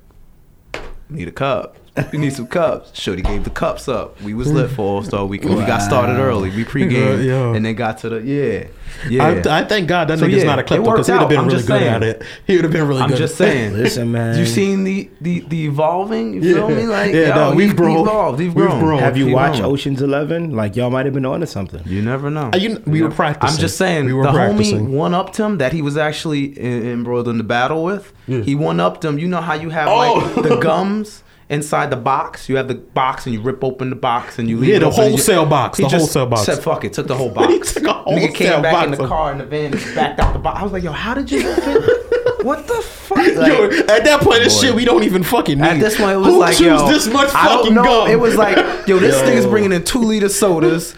"Need 1.08 1.28
a 1.28 1.32
cup." 1.32 1.76
We 2.10 2.18
need 2.18 2.32
some 2.32 2.48
cups. 2.48 2.98
Shorty 2.98 3.22
gave 3.22 3.44
the 3.44 3.50
cups 3.50 3.86
up. 3.86 4.20
We 4.22 4.34
was 4.34 4.50
lit 4.50 4.68
for 4.70 4.82
All 4.82 5.02
Star 5.04 5.24
Weekend. 5.26 5.56
We 5.56 5.64
got 5.64 5.78
started 5.80 6.14
early. 6.18 6.50
We 6.50 6.64
pregame 6.64 6.90
Yeah, 6.90 7.34
yeah. 7.50 7.54
and 7.54 7.64
then 7.64 7.76
got 7.76 7.98
to 7.98 8.08
the 8.08 8.20
yeah, 8.20 8.66
yeah. 9.08 9.24
I, 9.46 9.60
I 9.60 9.64
thank 9.64 9.86
God 9.86 10.08
that 10.08 10.18
So, 10.18 10.26
nigga's 10.26 10.38
yeah, 10.42 10.44
not 10.44 10.58
a 10.58 10.62
it 10.62 10.66
klepto 10.66 10.84
because 10.90 11.06
he 11.06 11.12
would 11.12 11.20
have 11.20 11.28
been 11.28 11.38
I'm 11.38 11.46
really 11.46 11.58
good 11.60 11.66
saying. 11.68 11.94
at 11.94 12.02
it. 12.02 12.22
He 12.48 12.56
would 12.56 12.64
have 12.64 12.72
been 12.72 12.88
really 12.88 12.98
good. 12.98 13.04
I'm 13.04 13.08
good. 13.10 13.18
just 13.18 13.36
saying. 13.36 13.74
Listen, 13.84 14.10
man. 14.10 14.36
You 14.36 14.44
seen 14.44 14.82
the 14.82 15.08
the 15.20 15.40
the 15.40 15.66
evolving? 15.66 16.34
You 16.34 16.54
feel 16.54 16.68
me? 16.68 16.82
Like 16.86 17.12
Yeah, 17.14 17.28
yo, 17.28 17.34
no, 17.50 17.54
we've 17.54 17.70
he- 17.70 17.76
grown. 17.76 18.00
Evolved. 18.00 18.38
We've 18.40 18.52
We've 18.54 18.66
grown. 18.66 18.80
grown. 18.80 18.98
Have 18.98 19.16
you 19.16 19.26
Keep 19.26 19.34
watched 19.34 19.60
going. 19.60 19.72
Ocean's 19.72 20.02
Eleven? 20.02 20.50
Like 20.50 20.74
y'all 20.74 20.90
might 20.90 21.04
have 21.06 21.14
been 21.14 21.24
onto 21.26 21.46
something. 21.46 21.80
You 21.86 22.02
never 22.02 22.28
know. 22.28 22.50
Uh, 22.52 22.56
you- 22.56 22.82
we 22.86 23.02
were 23.02 23.10
practicing. 23.10 23.54
I'm 23.54 23.60
just 23.60 23.76
saying, 23.78 24.06
We 24.06 24.12
were 24.14 24.24
the 24.24 24.32
practicing. 24.32 24.86
homie 24.88 24.90
one 24.90 25.14
upped 25.14 25.36
him 25.36 25.58
that 25.58 25.72
he 25.72 25.80
was 25.80 25.96
actually 25.96 26.58
embroiled 26.90 27.28
in 27.28 27.38
the 27.38 27.44
battle 27.44 27.84
with. 27.84 28.12
He 28.26 28.56
one 28.56 28.80
upped 28.80 29.04
him. 29.04 29.16
You 29.20 29.28
know 29.28 29.40
how 29.40 29.54
you 29.54 29.70
have 29.70 29.86
Oh. 29.88 29.96
like 30.34 30.42
the 30.48 30.56
gums 30.60 31.22
inside 31.48 31.90
the 31.90 31.96
box. 31.96 32.48
You 32.48 32.56
have 32.56 32.68
the 32.68 32.74
box 32.74 33.26
and 33.26 33.34
you 33.34 33.40
rip 33.40 33.62
open 33.62 33.90
the 33.90 33.96
box 33.96 34.38
and 34.38 34.48
you 34.48 34.56
leave 34.58 34.70
Yeah, 34.70 34.76
it 34.76 34.80
the 34.80 34.86
open 34.86 35.00
and 35.00 35.10
you- 35.12 35.16
wholesale 35.16 35.46
box, 35.46 35.78
He 35.78 35.84
the 35.84 35.88
just 35.90 36.00
wholesale 36.14 36.26
box. 36.26 36.42
Said 36.44 36.58
fuck 36.62 36.84
it. 36.84 36.92
Took 36.92 37.06
the 37.06 37.16
whole 37.16 37.30
box. 37.34 37.52
He 37.74 37.80
took 37.80 37.84
a 37.90 37.94
Nigga 38.10 38.34
came 38.34 38.62
back 38.62 38.84
in 38.84 38.90
box 38.90 39.02
the 39.02 39.08
car 39.08 39.32
in 39.32 39.38
the 39.38 39.44
van 39.44 39.72
and 39.74 39.94
backed 39.94 40.20
out 40.20 40.32
the 40.32 40.38
box. 40.38 40.60
I 40.60 40.62
was 40.62 40.72
like, 40.72 40.82
yo, 40.82 40.92
how 40.92 41.14
did 41.14 41.30
you 41.30 41.42
fit? 41.54 42.44
what 42.44 42.66
the 42.66 42.74
fuck? 42.82 43.16
Like, 43.18 43.28
Yo, 43.48 43.64
at 43.70 44.04
that 44.04 44.20
point, 44.22 44.42
this 44.42 44.54
Boy. 44.60 44.66
shit 44.66 44.74
we 44.74 44.84
don't 44.84 45.04
even 45.04 45.22
fucking 45.22 45.58
need. 45.58 45.64
At 45.66 45.80
this 45.80 45.96
point, 45.96 46.12
it 46.12 46.16
was 46.18 46.28
Who 46.28 46.38
like, 46.38 46.58
yo, 46.60 46.86
this 46.88 47.06
much 47.06 47.34
I 47.34 47.46
don't 47.48 47.58
fucking 47.60 47.74
know. 47.74 47.82
gum? 47.84 48.10
It 48.10 48.20
was 48.20 48.36
like, 48.36 48.56
yo, 48.86 48.98
this 48.98 49.14
Yo. 49.20 49.26
nigga's 49.26 49.46
bringing 49.46 49.72
in 49.72 49.84
two 49.84 50.00
liter 50.00 50.28
sodas. 50.28 50.94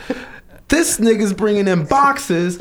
This 0.69 0.99
nigga's 0.99 1.33
bringing 1.33 1.69
in 1.69 1.85
boxes. 1.87 2.59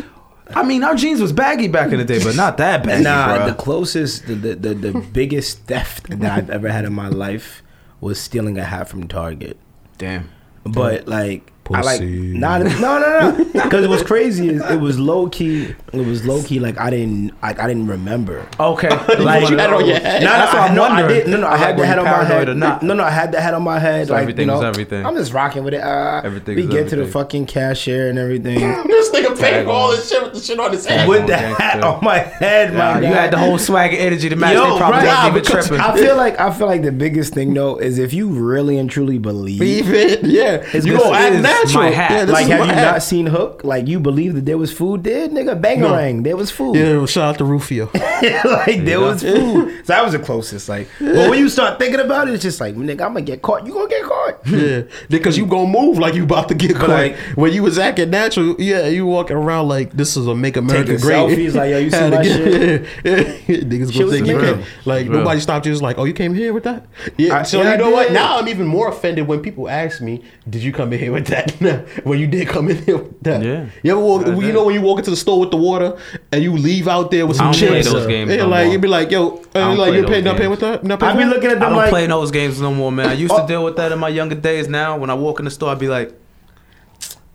I 0.53 0.61
mean, 0.61 0.83
our 0.83 0.93
jeans 0.93 1.19
was 1.19 1.33
baggy 1.33 1.67
back 1.67 1.91
in 1.91 1.97
the 1.97 2.05
day, 2.05 2.23
but 2.23 2.35
not 2.35 2.57
that 2.57 2.83
baggy, 2.83 3.03
Nah, 3.03 3.39
bruh. 3.39 3.45
the 3.47 3.53
closest, 3.55 4.27
the, 4.27 4.35
the 4.35 4.55
the 4.55 4.73
the 4.91 4.99
biggest 4.99 5.61
theft 5.65 6.07
that 6.19 6.31
I've 6.37 6.49
ever 6.51 6.69
had 6.71 6.85
in 6.85 6.93
my 6.93 7.09
life 7.09 7.63
was 8.01 8.19
stealing 8.19 8.57
a 8.57 8.63
hat 8.63 8.89
from 8.89 9.07
Target. 9.07 9.57
Damn. 9.97 10.29
But 10.63 11.07
like, 11.07 11.51
I 11.73 11.81
like 11.81 11.99
Pussy. 11.99 12.37
nah, 12.37 12.59
no, 12.59 12.69
no, 12.79 13.31
no, 13.43 13.43
because 13.53 13.83
it 13.83 13.89
was 13.89 14.03
crazy. 14.03 14.49
Is 14.49 14.61
it 14.69 14.79
was 14.79 14.99
low 14.99 15.27
key. 15.29 15.73
It 15.93 16.05
was 16.05 16.25
low 16.25 16.43
key. 16.43 16.59
Like 16.59 16.77
I 16.79 16.89
didn't, 16.91 17.31
like 17.41 17.59
I 17.59 17.67
didn't 17.67 17.87
remember. 17.87 18.47
Okay. 18.59 18.89
Like, 19.25 19.49
you 19.49 19.57
had 19.57 19.73
on 19.73 19.85
your 19.85 19.97
head? 19.99 20.21
No, 20.21 20.27
no, 20.29 20.37
That's 20.37 20.53
what 20.53 20.61
I, 20.61 20.67
I'm 20.67 20.75
no, 20.75 20.83
I 20.83 21.07
did. 21.07 21.27
No, 21.27 21.37
no, 21.37 21.47
I 21.47 21.53
I'm 21.53 21.57
had 21.59 21.65
like, 21.67 21.75
the 21.77 21.81
were 21.81 21.85
hat 21.87 21.99
on 21.99 22.05
my 22.05 22.23
head. 22.23 22.49
or 22.49 22.53
not? 22.55 22.83
No, 22.83 22.93
no, 22.93 23.03
I 23.03 23.09
had 23.09 23.31
the 23.31 23.41
hat 23.41 23.53
on 23.55 23.63
my 23.63 23.79
head. 23.79 24.07
So 24.07 24.13
like, 24.13 24.21
everything 24.21 24.41
you 24.41 24.53
know, 24.53 24.57
is 24.59 24.63
everything. 24.63 25.05
I'm 25.05 25.15
just 25.15 25.33
rocking 25.33 25.63
with 25.63 25.73
it. 25.73 25.81
Uh, 25.81 26.21
Everything 26.23 26.55
we 26.57 26.63
is 26.63 26.69
get 26.69 26.89
to 26.89 26.95
the 26.97 27.01
everything. 27.03 27.11
fucking 27.11 27.45
cashier 27.47 28.09
and 28.09 28.19
everything 28.19 28.59
this 28.87 29.09
nigga 29.09 29.29
paid 29.29 29.37
Tag 29.39 29.65
for 29.65 29.71
all 29.71 29.89
on. 29.89 29.95
this 29.95 30.09
shit 30.09 30.21
with 30.23 30.33
the 30.33 30.39
shit 30.41 30.59
on 30.59 30.71
his 30.71 30.85
head. 30.85 31.07
with 31.09 31.21
on, 31.21 31.27
the 31.27 31.37
hat 31.37 31.83
on 31.83 32.03
my 32.03 32.19
head. 32.19 32.73
Nah, 32.73 32.93
my 32.93 32.99
you 32.99 33.03
guy. 33.13 33.21
had 33.21 33.31
the 33.31 33.37
whole 33.39 33.57
swag 33.57 33.93
and 33.93 34.01
energy 34.01 34.29
to 34.29 34.35
match. 34.35 34.53
Yo, 34.53 34.73
they 34.73 34.77
probably 34.77 35.07
right, 35.07 35.27
even 35.29 35.41
because 35.41 35.67
tripping. 35.67 35.83
I 35.83 35.95
feel 35.97 36.15
like 36.17 36.39
I 36.39 36.51
feel 36.53 36.67
like 36.67 36.81
the 36.83 36.91
biggest 36.91 37.33
thing 37.33 37.53
though 37.53 37.77
is 37.77 37.97
if 37.97 38.13
you 38.13 38.29
really 38.29 38.77
and 38.77 38.89
truly 38.89 39.17
believe. 39.17 39.61
It. 39.61 40.23
Yeah, 40.25 40.63
you 40.73 40.81
this 40.81 40.85
gonna 40.85 41.15
act 41.17 41.35
is 41.35 41.41
natural. 41.63 41.83
my 41.83 41.89
hat. 41.91 42.11
Yeah, 42.11 42.23
like, 42.33 42.47
have 42.47 42.65
you 42.67 42.73
hat. 42.73 42.91
not 42.93 43.03
seen 43.03 43.25
Hook? 43.27 43.63
Like, 43.63 43.87
you 43.87 43.99
believe 43.99 44.35
that 44.35 44.45
there 44.45 44.57
was 44.57 44.71
food 44.71 45.03
there, 45.03 45.27
nigga? 45.29 45.59
Bangarang, 45.59 46.23
there 46.23 46.35
was 46.37 46.51
food. 46.51 46.75
Yeah, 46.75 46.97
well, 46.97 47.07
shout 47.07 47.23
out 47.35 47.37
to 47.39 47.45
Rufio. 47.45 47.89
like, 47.93 48.83
there 48.85 48.99
was 48.99 49.21
food. 49.23 49.85
So 49.85 49.93
that 49.93 50.03
was 50.03 50.13
the 50.13 50.19
closest. 50.19 50.69
Like, 50.69 50.87
but 50.99 51.29
when 51.29 51.39
you 51.39 51.49
start 51.49 51.79
thinking 51.79 51.99
about 51.99 52.27
it, 52.27 52.33
it's 52.33 52.43
just 52.43 52.59
like, 52.59 52.75
nigga, 52.75 53.01
I'm 53.01 53.13
gonna 53.13 53.21
get 53.21 53.41
caught. 53.41 53.65
You 53.65 53.73
gonna 53.73 53.89
get 53.89 54.03
caught. 54.03 54.47
yeah, 54.47 54.81
because 55.09 55.37
you 55.37 55.45
gonna 55.45 55.67
move 55.69 55.97
like 55.97 56.13
you 56.15 56.23
about 56.23 56.47
to 56.49 56.55
get 56.55 56.75
caught. 56.75 56.89
like- 56.89 57.15
when 57.35 57.53
you 57.53 57.63
was 57.63 57.77
acting 57.79 58.09
natural, 58.09 58.55
yeah, 58.59 58.87
you 58.87 59.05
walking 59.05 59.37
around 59.37 59.67
like 59.67 59.91
this 59.91 60.17
is 60.17 60.27
a 60.27 60.35
make 60.35 60.57
America 60.57 60.91
Taking 60.97 61.01
great. 61.01 61.15
selfies, 61.17 61.53
like, 61.55 61.69
yo, 61.71 61.77
you 61.79 61.89
see 61.91 61.97
Had 61.97 62.09
to 62.11 62.15
my 62.17 62.23
shit? 62.23 62.81
Yeah, 63.03 63.11
yeah. 63.47 63.57
Niggas 63.63 63.93
gonna 63.93 64.05
was 64.05 64.13
think 64.13 64.27
you 64.27 64.39
came. 64.39 64.63
Like 64.85 65.07
Real. 65.07 65.19
nobody 65.19 65.39
stopped 65.39 65.65
you. 65.65 65.71
Just 65.71 65.81
like, 65.83 65.97
oh, 65.97 66.03
you 66.05 66.13
came 66.13 66.33
here 66.33 66.53
with 66.53 66.63
that? 66.63 66.85
Yeah. 67.17 67.39
I- 67.39 67.43
so 67.43 67.61
yeah, 67.61 67.73
you 67.73 67.77
know 67.77 67.91
what? 67.91 68.11
Now 68.11 68.39
I'm 68.39 68.47
even 68.47 68.65
more 68.67 68.87
offended 68.89 69.27
when 69.27 69.41
people 69.41 69.69
ask 69.69 70.01
me, 70.01 70.23
"Did 70.49 70.63
you 70.63 70.71
come 70.71 70.93
in 70.93 70.99
here 70.99 71.11
with 71.11 71.27
that?" 71.27 71.44
when 72.03 72.19
you 72.19 72.27
did 72.27 72.47
come 72.47 72.69
in 72.69 72.77
here 72.83 72.97
with 72.97 73.19
that. 73.21 73.41
Yeah. 73.43 73.65
You 73.83 73.91
ever 73.91 73.99
walk? 74.01 74.25
I 74.27 74.35
you 74.35 74.51
know 74.53 74.63
when 74.65 74.75
you 74.75 74.81
walk 74.81 74.99
into 74.99 75.11
the 75.11 75.15
store 75.17 75.39
with 75.39 75.51
the 75.51 75.57
water 75.57 75.97
and 76.31 76.43
you 76.43 76.51
leave 76.53 76.87
out 76.87 77.11
there 77.11 77.25
with 77.27 77.37
I 77.39 77.51
some 77.51 77.51
don't 77.51 77.69
play 77.69 77.81
chips. 77.81 77.91
those 77.93 78.07
games 78.07 78.31
Yeah, 78.31 78.37
no 78.37 78.47
like 78.47 78.65
more. 78.65 78.71
you'd 78.73 78.81
be 78.81 78.87
like, 78.87 79.11
yo, 79.11 79.41
don't 79.53 79.77
like 79.77 79.93
you're 79.93 80.07
paying 80.07 80.23
not 80.23 80.37
paying 80.37 80.49
with 80.49 80.59
that? 80.61 80.83
Not 80.83 80.99
paying 80.99 81.11
I 81.11 81.17
be 81.17 81.23
for 81.23 81.29
looking 81.29 81.49
at 81.51 81.57
I 81.57 81.59
them 81.59 81.69
don't 81.69 81.77
like, 81.77 81.89
play 81.89 82.07
those 82.07 82.31
games 82.31 82.59
no 82.61 82.73
more, 82.73 82.91
man. 82.91 83.09
I 83.09 83.13
used 83.13 83.33
Oh. 83.33 83.41
to 83.41 83.47
deal 83.47 83.63
with 83.63 83.75
that 83.77 83.91
in 83.91 83.99
my 83.99 84.09
younger 84.09 84.35
days. 84.35 84.67
Now, 84.67 84.97
when 84.97 85.09
I 85.09 85.13
walk 85.13 85.39
in 85.39 85.45
the 85.45 85.51
store, 85.51 85.69
I'd 85.71 85.79
be 85.79 85.87
like, 85.87 86.09
I 86.09 86.13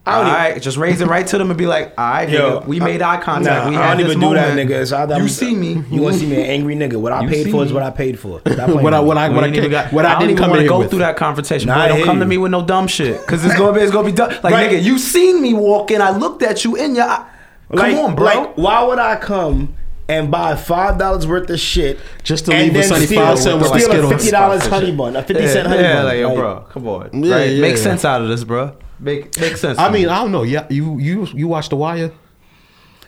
all 0.06 0.22
don't 0.24 0.26
even- 0.32 0.34
right, 0.40 0.62
just 0.62 0.76
raise 0.76 1.00
it 1.00 1.06
right 1.06 1.26
to 1.26 1.38
them 1.38 1.50
and 1.50 1.58
be 1.58 1.66
like, 1.66 1.92
all 1.98 2.10
right, 2.10 2.28
Yo, 2.28 2.60
nigga, 2.60 2.66
we 2.66 2.80
made 2.80 3.02
eye 3.02 3.20
contact. 3.20 3.64
Nah, 3.66 3.70
we 3.70 3.76
I 3.76 3.88
don't 3.88 3.98
this 3.98 4.16
even 4.16 4.20
do 4.28 4.34
that, 4.34 4.56
nigga. 4.56 4.70
It's 4.82 4.92
either 4.92 5.14
you 5.16 5.20
I'm- 5.20 5.28
see 5.28 5.54
me. 5.54 5.82
You 5.90 6.00
gonna 6.00 6.14
see 6.14 6.26
me 6.26 6.36
an 6.36 6.46
angry 6.46 6.74
nigga. 6.74 6.96
What 6.96 7.12
I 7.12 7.22
You 7.22 7.28
paid 7.28 7.44
see 7.44 7.50
for 7.52 7.64
is 7.64 7.72
what 7.72 7.82
I 7.82 7.90
paid 7.90 8.18
for. 8.18 8.40
Stop 8.40 8.56
playing 8.70 8.82
What 8.82 8.94
I 8.94 9.00
what. 9.00 9.18
I 9.18 9.28
what 9.28 9.44
I, 9.44 9.46
ain't 9.48 9.56
even 9.56 9.70
got, 9.70 9.92
what 9.92 10.06
I 10.06 10.16
I 10.16 10.18
didn't 10.20 10.36
come 10.36 10.50
want 10.50 10.62
to 10.62 10.68
go 10.68 10.78
with. 10.78 10.90
through 10.90 11.00
that 11.00 11.16
conversation. 11.16 11.68
Nah, 11.68 11.76
Boy, 11.82 11.88
don't 11.88 11.96
hear 11.98 12.06
come 12.06 12.18
to 12.20 12.26
me 12.26 12.38
with 12.38 12.50
no 12.50 12.64
dumb 12.64 12.86
shit. 12.88 13.24
Cause 13.26 13.44
it's 13.44 13.56
gonna 13.56 13.72
be 13.72 13.80
it's 13.80 13.92
gonna 13.92 14.06
be 14.06 14.12
dumb. 14.12 14.30
Like 14.42 14.54
Right. 14.54 14.70
nigga, 14.70 14.82
you 14.82 14.98
seen 14.98 15.40
me 15.42 15.52
walk 15.54 15.90
in. 15.90 16.00
I 16.00 16.10
looked 16.16 16.42
at 16.42 16.64
you 16.64 16.76
in 16.76 16.94
your 16.94 17.04
eye. 17.04 17.24
Come 17.70 17.78
Like, 17.78 17.96
on, 17.96 18.14
bro. 18.16 18.24
like, 18.24 18.56
why 18.56 18.82
would 18.82 18.98
I 18.98 19.16
come 19.16 19.74
and 20.08 20.28
buy 20.28 20.56
five 20.56 20.98
dollars 20.98 21.24
worth 21.26 21.48
of 21.50 21.60
shit 21.60 22.00
Just 22.24 22.46
to 22.46 22.50
leave 22.50 22.70
a 22.70 22.74
then 22.74 22.82
75 22.82 23.06
steal, 23.06 23.36
cent 23.36 23.62
worth 23.62 23.74
of 23.76 23.80
steal 23.82 24.06
a 24.06 24.08
fifty 24.08 24.30
dollars 24.32 24.66
honey 24.66 24.90
bun, 24.90 25.14
a 25.14 25.22
fifty 25.22 25.44
yeah, 25.44 25.52
cent 25.52 25.68
honey 25.68 25.82
yeah, 25.82 25.94
bun? 25.96 26.04
like, 26.06 26.18
yo, 26.18 26.28
Like, 26.28 26.36
bro, 26.36 26.64
come 26.72 26.88
on. 26.88 27.22
Yeah, 27.22 27.34
right? 27.36 27.50
yeah. 27.50 27.60
Make 27.60 27.76
sense 27.76 28.04
out 28.04 28.22
of 28.22 28.28
this, 28.28 28.42
bro. 28.42 28.72
Make 29.00 29.38
make 29.40 29.56
sense. 29.56 29.78
I 29.78 29.90
mean, 29.90 30.04
me. 30.06 30.08
I 30.08 30.20
don't 30.22 30.30
know. 30.32 30.42
Yeah, 30.42 30.66
you 30.70 30.98
you 30.98 31.26
you 31.34 31.48
watch 31.48 31.68
The 31.70 31.76
Wire? 31.76 32.12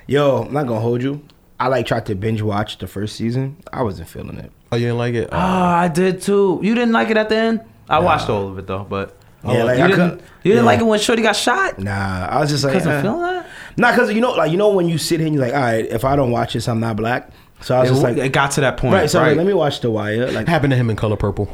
Yo, 0.06 0.42
I'm 0.44 0.52
not 0.52 0.66
gonna 0.66 0.80
hold 0.80 1.02
you. 1.02 1.22
I 1.60 1.68
like 1.68 1.86
tried 1.86 2.06
to 2.06 2.14
binge 2.14 2.42
watch 2.42 2.78
the 2.78 2.86
first 2.86 3.14
season. 3.16 3.56
I 3.72 3.82
wasn't 3.82 4.08
feeling 4.08 4.38
it. 4.38 4.50
Oh, 4.72 4.76
you 4.76 4.86
didn't 4.86 4.98
like 4.98 5.14
it? 5.14 5.28
Ah, 5.30 5.78
I 5.80 5.88
did 5.88 6.20
too. 6.22 6.58
You 6.62 6.74
didn't 6.74 6.92
like 6.92 7.10
it 7.10 7.16
at 7.16 7.28
the 7.28 7.36
end. 7.36 7.60
I 7.88 7.98
watched 8.00 8.28
all 8.28 8.48
of 8.48 8.58
it 8.58 8.66
though, 8.66 8.84
but 8.88 9.16
Yeah, 9.44 9.64
like, 9.64 9.78
you 9.78 9.84
I 9.84 9.86
didn't. 9.88 9.90
couldn't- 10.10 10.20
You 10.44 10.52
didn't 10.52 10.64
yeah. 10.64 10.70
like 10.70 10.80
it 10.80 10.84
when 10.84 10.98
Shorty 10.98 11.22
got 11.22 11.36
shot 11.36 11.78
Nah, 11.78 12.26
I 12.26 12.40
was 12.40 12.50
just 12.50 12.64
like, 12.64 12.72
because 12.72 12.86
eh. 12.88 12.96
of 12.96 13.02
feeling 13.02 13.20
that. 13.22 13.46
Nah, 13.76 13.94
cause 13.94 14.12
you 14.12 14.20
know, 14.20 14.32
like 14.32 14.50
you 14.50 14.56
know, 14.56 14.70
when 14.70 14.88
you 14.88 14.98
sit 14.98 15.20
here 15.20 15.26
and 15.26 15.36
you're 15.36 15.44
like, 15.44 15.54
all 15.54 15.60
right, 15.60 15.86
if 15.86 16.04
I 16.04 16.16
don't 16.16 16.30
watch 16.30 16.54
this, 16.54 16.66
I'm 16.68 16.80
not 16.80 16.96
black. 16.96 17.30
So 17.60 17.76
I 17.76 17.80
was 17.80 17.90
It, 17.90 17.92
just 17.92 18.02
like, 18.02 18.16
it 18.16 18.32
got 18.32 18.50
to 18.52 18.60
that 18.62 18.76
point, 18.76 18.94
right. 18.94 19.08
So 19.10 19.20
right? 19.20 19.36
let 19.36 19.46
me 19.46 19.54
watch 19.54 19.80
The 19.82 19.90
Wire. 19.90 20.32
Like, 20.32 20.48
happened 20.48 20.72
to 20.72 20.76
him 20.76 20.90
in 20.90 20.96
Color 20.96 21.16
Purple. 21.16 21.48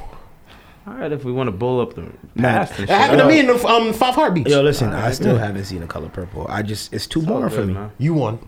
All 0.88 0.94
right, 0.94 1.12
if 1.12 1.24
we 1.24 1.32
want 1.32 1.48
to 1.48 1.52
bull 1.52 1.80
up 1.80 1.94
the 1.94 2.10
past 2.36 2.72
and 2.78 2.84
It 2.84 2.88
happened 2.92 3.20
to 3.20 3.26
me 3.26 3.40
in 3.40 3.46
the 3.46 3.66
um, 3.66 3.92
Five 3.92 4.14
Heartbeats. 4.14 4.50
yo, 4.50 4.62
listen, 4.62 4.92
I 4.92 5.10
still 5.12 5.36
haven't 5.36 5.64
seen 5.64 5.80
The 5.80 5.86
Color 5.86 6.08
Purple. 6.08 6.46
I 6.48 6.62
just, 6.62 6.92
it's 6.92 7.06
too 7.06 7.22
boring 7.22 7.50
for 7.50 7.66
me. 7.66 7.74
man. 7.74 7.92
You 7.98 8.14
won. 8.14 8.38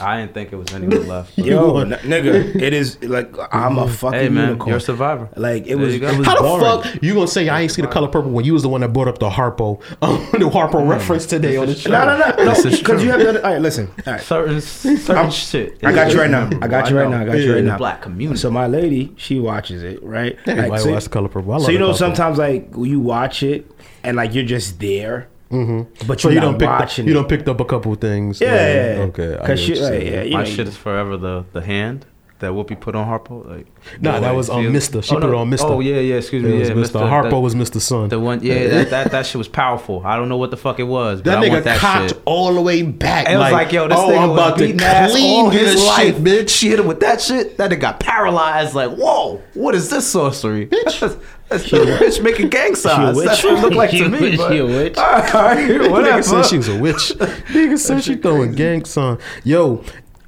I 0.00 0.20
didn't 0.20 0.34
think 0.34 0.52
it 0.52 0.56
was 0.56 0.72
anyone 0.72 1.06
left. 1.14 1.36
Yo, 1.38 1.78
n- 1.78 1.90
nigga, 1.90 2.54
it 2.60 2.72
is 2.72 3.02
like 3.02 3.32
I'm 3.52 3.78
a 3.78 3.88
fucking 3.88 4.18
hey 4.18 4.28
man, 4.28 4.44
unicorn. 4.48 4.68
you're 4.68 4.76
a 4.78 4.80
survivor. 4.80 5.28
Like 5.36 5.64
it 5.64 5.68
There 5.68 5.78
was, 5.78 5.94
it 5.94 6.02
was 6.18 6.26
How 6.26 6.40
boring. 6.40 6.64
the 6.82 6.88
fuck 6.92 7.02
you 7.02 7.14
gonna 7.14 7.26
say 7.28 7.48
I 7.48 7.60
ain't 7.62 7.70
see 7.72 7.82
the 7.82 7.88
color 7.88 8.08
purple 8.08 8.30
when 8.30 8.44
you 8.44 8.52
was 8.52 8.62
the 8.62 8.68
one 8.68 8.80
that 8.82 8.92
brought 8.92 9.08
up 9.08 9.18
the 9.18 9.28
Harpo, 9.30 9.80
um, 10.02 10.16
the 10.32 10.48
Harpo 10.50 10.88
reference 10.88 11.26
today 11.26 11.56
on 11.56 11.66
the 11.66 11.74
show? 11.74 11.90
No, 11.90 12.04
no, 12.04 12.18
no, 12.18 12.44
no. 12.44 12.54
This 12.54 12.78
Because 12.78 13.02
you 13.02 13.10
have 13.10 13.20
to. 13.20 13.42
All 13.44 13.52
right, 13.52 13.60
listen. 13.62 13.88
All 14.06 14.12
right, 14.14 14.20
Certain 14.22 14.60
certain 14.60 15.16
I'm- 15.16 15.30
shit. 15.30 15.78
I 15.84 15.92
got 15.92 16.12
you 16.12 16.20
right 16.20 16.30
now. 16.30 16.48
I 16.62 16.68
got 16.68 16.90
you 16.90 16.98
right 16.98 17.08
now. 17.10 17.22
I 17.22 17.24
got 17.24 17.38
you 17.38 17.54
right 17.54 17.64
now. 17.64 17.76
black 17.78 18.02
community. 18.02 18.38
So 18.40 18.50
my 18.50 18.66
lady, 18.66 19.12
she 19.16 19.38
watches 19.40 19.82
it, 19.82 20.02
right? 20.02 20.36
Everybody 20.46 20.82
so, 20.82 20.92
watch 20.92 21.04
the 21.04 21.10
color 21.10 21.28
purple. 21.28 21.52
I 21.52 21.56
love 21.56 21.64
so 21.66 21.70
you 21.72 21.78
know, 21.78 21.86
Purple. 21.86 21.98
sometimes 21.98 22.38
like 22.38 22.68
you 22.76 23.00
watch 23.00 23.42
it 23.42 23.70
and 24.04 24.16
like 24.16 24.34
you're 24.34 24.44
just 24.44 24.78
there, 24.80 25.28
mm-hmm. 25.50 26.06
but 26.06 26.20
So 26.20 26.28
you're 26.28 26.34
you 26.34 26.40
not 26.40 26.46
don't 26.52 26.58
pick 26.58 26.68
watching. 26.68 27.06
you 27.06 27.12
it. 27.12 27.14
don't 27.14 27.28
picked 27.28 27.48
up 27.48 27.60
a 27.60 27.64
couple 27.64 27.94
things. 27.94 28.40
Yeah, 28.40 28.54
yeah, 28.54 28.96
yeah. 28.96 29.02
Okay. 29.04 29.38
Cause 29.46 29.60
she, 29.60 29.72
what 29.72 29.92
like, 29.92 30.02
yeah, 30.04 30.22
you 30.22 30.32
My 30.34 30.44
know, 30.44 30.50
shit 30.50 30.68
is 30.68 30.76
forever 30.76 31.16
the 31.16 31.44
the 31.52 31.62
hand 31.62 32.06
that 32.40 32.52
Whoopi 32.52 32.78
put 32.78 32.94
on 32.94 33.06
Harpo. 33.06 33.44
Like 33.48 33.66
Nah, 34.00 34.20
that 34.20 34.30
was, 34.32 34.48
um, 34.48 34.62
feel- 34.62 34.70
Mr. 34.70 35.02
She 35.02 35.10
oh, 35.14 35.20
put 35.20 35.26
no. 35.26 35.32
it 35.32 35.40
on 35.40 35.50
Mr. 35.50 35.64
Oh 35.70 35.80
yeah, 35.80 35.96
yeah. 35.98 36.16
Excuse 36.16 36.44
me. 36.44 36.58
was 36.58 36.68
yeah, 36.68 36.74
Mr. 36.74 37.00
Mr. 37.00 37.08
Harpo 37.10 37.30
that- 37.30 37.40
was 37.40 37.54
Mr. 37.54 37.80
Son. 37.80 38.08
The 38.08 38.20
one, 38.20 38.40
yeah, 38.42 38.68
that, 38.68 38.90
that 38.90 39.10
that 39.10 39.26
shit 39.26 39.36
was 39.36 39.48
powerful. 39.48 40.02
I 40.04 40.16
don't 40.16 40.28
know 40.28 40.36
what 40.36 40.50
the 40.50 40.56
fuck 40.56 40.78
it 40.78 40.84
was. 40.84 41.20
But 41.20 41.30
that 41.30 41.38
I 41.38 41.48
want 41.48 41.62
nigga 41.62 41.64
that 41.64 41.78
cocked 41.78 42.10
shit. 42.10 42.22
all 42.24 42.54
the 42.54 42.60
way 42.62 42.82
back. 42.82 43.26
And 43.26 43.34
It 43.34 43.38
was 43.38 43.52
like, 43.52 43.72
yo, 43.72 43.88
this 43.88 43.98
oh, 43.98 44.08
nigga 44.08 44.18
I'm 44.18 44.28
was 44.30 44.38
about 44.38 44.58
to 44.58 44.64
beating 44.64 44.78
clean 44.78 45.44
all 45.46 45.50
his 45.50 45.82
life, 45.84 46.14
shit, 46.14 46.24
bitch. 46.24 46.48
She 46.50 46.68
hit 46.68 46.78
him 46.78 46.86
with 46.86 47.00
that 47.00 47.20
shit. 47.20 47.56
That 47.56 47.70
nigga 47.70 47.80
got 47.80 48.00
paralyzed. 48.00 48.74
Like, 48.74 48.90
whoa, 48.92 49.42
what 49.54 49.74
is 49.74 49.90
this 49.90 50.06
sorcery? 50.06 50.66
Bitch, 50.66 51.20
that's, 51.48 51.70
that's 51.70 51.70
the 51.70 51.78
bitch 52.04 52.22
making 52.22 52.48
gang 52.48 52.74
signs. 52.74 53.16
witch. 53.16 53.26
That's 53.26 53.42
what 53.44 53.58
it 53.58 53.62
looked 53.62 53.76
like 53.76 53.90
She 53.90 53.98
to 53.98 54.04
a 54.04 54.08
me. 54.08 54.20
witch. 54.20 54.36
but- 54.38 54.52
She 54.52 54.58
a 54.58 54.66
witch. 54.66 54.96
All 54.98 55.04
right, 55.12 55.68
whatever. 55.90 56.18
Nigga 56.20 56.24
said 56.24 56.42
she 56.46 56.56
was 56.58 56.68
a 56.68 56.78
witch. 56.78 56.96
Nigga 57.48 57.78
said 57.78 58.04
she 58.04 58.16
throwing 58.16 58.52
gang 58.52 58.84
sign. 58.84 59.18
Yo, 59.44 59.82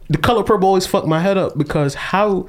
the 0.08 0.18
color 0.18 0.42
purple 0.42 0.68
always 0.68 0.86
fucked 0.86 1.06
my 1.06 1.20
head 1.20 1.36
up 1.38 1.56
because 1.58 1.94
how 1.94 2.48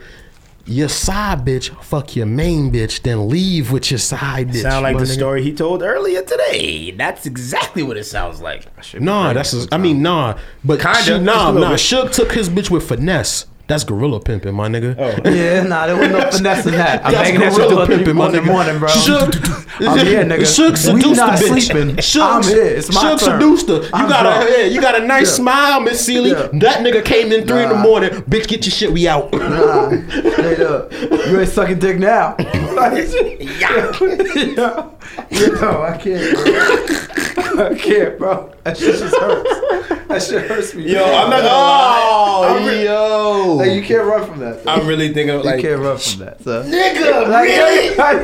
your 0.65 0.87
side 0.89 1.43
bitch 1.43 1.69
fuck 1.83 2.15
your 2.15 2.25
main 2.27 2.71
bitch, 2.71 3.01
then 3.01 3.27
leave 3.27 3.71
with 3.71 3.89
your 3.91 3.97
side 3.97 4.49
bitch. 4.49 4.61
sound 4.61 4.83
like 4.83 4.95
the 4.97 5.03
nigga. 5.03 5.13
story 5.13 5.41
he 5.43 5.51
told 5.51 5.81
earlier 5.81 6.21
today. 6.21 6.91
That's 6.91 7.25
exactly 7.25 7.81
what 7.83 7.97
it 7.97 8.03
sounds 8.05 8.41
like. 8.41 8.65
Nah, 8.99 9.33
that's 9.33 9.51
just, 9.51 9.73
I 9.73 9.77
mean 9.77 10.01
nah, 10.03 10.37
but 10.63 10.79
Kinda, 10.79 10.99
she, 11.03 11.19
nah, 11.19 11.51
nah. 11.51 11.69
bit. 11.71 11.79
Shug 11.79 12.11
took 12.11 12.31
his 12.31 12.47
bitch 12.47 12.69
with 12.69 12.87
finesse. 12.87 13.47
That's 13.71 13.85
gorilla 13.85 14.19
pimping, 14.19 14.53
my 14.53 14.67
nigga. 14.67 14.95
Oh. 14.99 15.31
Yeah, 15.31 15.63
nah, 15.63 15.87
there 15.87 15.95
was 15.95 16.09
no 16.09 16.29
finesse 16.29 16.65
in 16.65 16.73
that. 16.73 17.05
I'm 17.05 17.13
That's 17.13 17.29
making 17.29 17.39
that 17.39 17.53
shit 17.53 17.69
gorilla 17.69 17.87
pimping, 17.87 18.15
my 18.17 18.25
in 18.25 18.31
the 18.33 18.37
nwe 18.39 18.45
morning, 18.45 18.79
bro. 18.79 18.89
Shug, 18.89 19.33
I'm 19.79 20.05
here, 20.05 20.25
nigga. 20.25 20.45
Shug 20.55 20.71
We 20.71 20.75
seduced 20.77 21.15
not 21.15 21.39
the 21.39 21.45
bitch. 21.45 21.67
sleeping. 21.71 21.97
Shug, 22.01 22.21
I'm 22.21 22.43
here. 22.43 22.63
It's 22.65 22.93
my 22.93 23.01
Shug 23.01 23.19
turn. 23.19 23.39
seduced 23.39 23.69
her. 23.69 23.75
You 23.75 23.89
I'm 23.93 24.09
got 24.09 24.25
a, 24.25 24.29
drunk. 24.45 24.49
yeah, 24.57 24.65
you 24.65 24.81
got 24.81 25.01
a 25.01 25.07
nice 25.07 25.29
Yeah. 25.29 25.35
smile, 25.35 25.79
Miss 25.79 26.05
Celie. 26.05 26.31
Yeah. 26.31 26.49
That 26.51 26.85
nigga 26.85 27.03
came 27.05 27.31
in 27.31 27.47
three 27.47 27.63
in 27.63 27.69
the 27.69 27.75
morning. 27.77 28.09
Bitch, 28.09 28.49
get 28.49 28.65
your 28.65 28.71
shit. 28.73 28.91
We 28.91 29.07
out. 29.07 29.31
Nah, 29.31 29.87
straight 30.33 30.59
up. 30.59 30.91
You 30.91 31.39
ain't 31.39 31.47
sucking 31.49 31.79
dick 31.79 31.97
now. 31.97 32.35
yeah. 32.39 33.91
Yo, 34.01 34.95
yo, 35.31 35.81
I 35.81 35.97
can't, 35.97 36.35
bro. 36.35 37.65
I 37.65 37.75
can't, 37.77 38.17
bro. 38.19 38.53
That 38.63 38.77
shit 38.77 38.99
just 38.99 39.15
hurts. 39.15 40.00
That 40.11 40.21
shit 40.23 40.49
hurts 40.49 40.73
me. 40.75 40.91
Yo, 40.91 41.03
I'm 41.03 41.29
not 41.29 41.37
gonna 41.41 41.49
oh, 41.49 42.41
lie. 42.41 42.57
I'm 42.59 42.67
re- 42.67 42.83
yo. 42.85 43.55
Like, 43.57 43.71
you 43.73 43.81
can't 43.83 44.05
run 44.05 44.27
from 44.27 44.39
that. 44.39 44.63
though. 44.63 44.71
I'm 44.71 44.87
really 44.87 45.13
thinking 45.13 45.35
of 45.35 45.45
you 45.45 45.51
can't 45.61 45.81
run 45.81 45.97
from 45.97 46.19
that, 46.19 46.41
son. 46.41 46.65
nigga, 46.71 47.27
Like, 47.27 47.47
really? 47.49 47.95
like, 47.95 48.21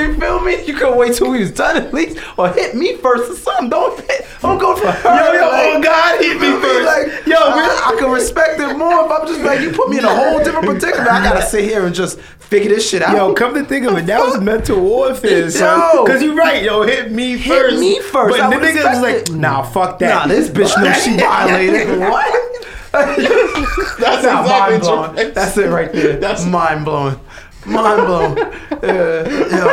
you 0.00 0.14
feel 0.18 0.40
me? 0.40 0.64
You 0.64 0.74
could 0.74 0.96
wait 0.96 1.14
till 1.14 1.30
we 1.30 1.40
was 1.40 1.50
done 1.52 1.76
at 1.76 1.92
least, 1.94 2.18
or 2.36 2.48
hit 2.50 2.74
me 2.74 2.96
first 2.96 3.30
or 3.30 3.36
something. 3.36 3.70
Don't 3.70 3.98
hit, 4.00 4.26
don't 4.42 4.58
go 4.58 4.76
for 4.76 4.90
her. 4.90 5.02
Yo, 5.02 5.32
yo, 5.32 5.48
like, 5.50 5.66
oh 5.76 5.80
God, 5.82 6.20
hit 6.20 6.40
me 6.40 6.50
first. 6.60 6.86
Like, 6.86 7.26
Yo, 7.26 7.36
I. 7.36 7.76
I 7.90 7.96
can 7.98 8.10
respect 8.10 8.60
it 8.60 8.76
more 8.76 9.04
if 9.04 9.10
I'm 9.10 9.26
just 9.26 9.40
like 9.40 9.60
you 9.60 9.72
put 9.72 9.88
me 9.90 9.98
in 9.98 10.04
a 10.04 10.14
whole 10.14 10.38
different 10.42 10.66
predicament. 10.66 11.08
I 11.10 11.22
gotta 11.22 11.42
sit 11.42 11.64
here 11.64 11.86
and 11.86 11.94
just 11.94 12.20
figure 12.20 12.68
this 12.70 12.88
shit 12.88 13.02
out. 13.02 13.16
Yo, 13.16 13.32
come 13.34 13.54
to 13.54 13.64
think 13.64 13.86
of 13.86 13.96
it, 13.96 14.06
that 14.06 14.20
was 14.20 14.40
mental 14.40 14.80
warfare, 14.80 15.40
Yo. 15.42 15.48
son. 15.50 16.06
Cause 16.06 16.22
you're 16.22 16.34
right, 16.34 16.62
yo, 16.62 16.82
hit 16.82 17.10
me 17.12 17.36
Hit 17.36 17.48
first. 17.48 17.80
me 17.80 18.00
first, 18.00 18.36
But 18.38 18.40
I 18.40 18.50
the 18.50 18.64
nigga 18.66 18.84
was 18.92 19.00
like, 19.02 19.16
it. 19.28 19.32
nah, 19.32 19.62
fuck 19.62 19.98
that. 20.00 20.08
Nah, 20.08 20.26
this 20.32 20.48
bitch 20.48 20.76
knows 20.82 21.02
she 21.02 21.16
violated. 21.30 21.98
what? 22.00 22.46
That's 22.92 24.24
not 24.24 24.42
exactly 24.44 24.48
mind 24.48 24.82
blowing. 24.82 25.14
true. 25.14 25.30
That's 25.32 25.56
it 25.56 25.68
right 25.68 25.92
there. 25.92 26.16
That's 26.20 26.44
mind 26.44 26.84
blowing. 26.84 27.18
Mind 27.66 28.06
blown. 28.06 28.36
Yeah, 28.36 29.28
yo, 29.28 29.66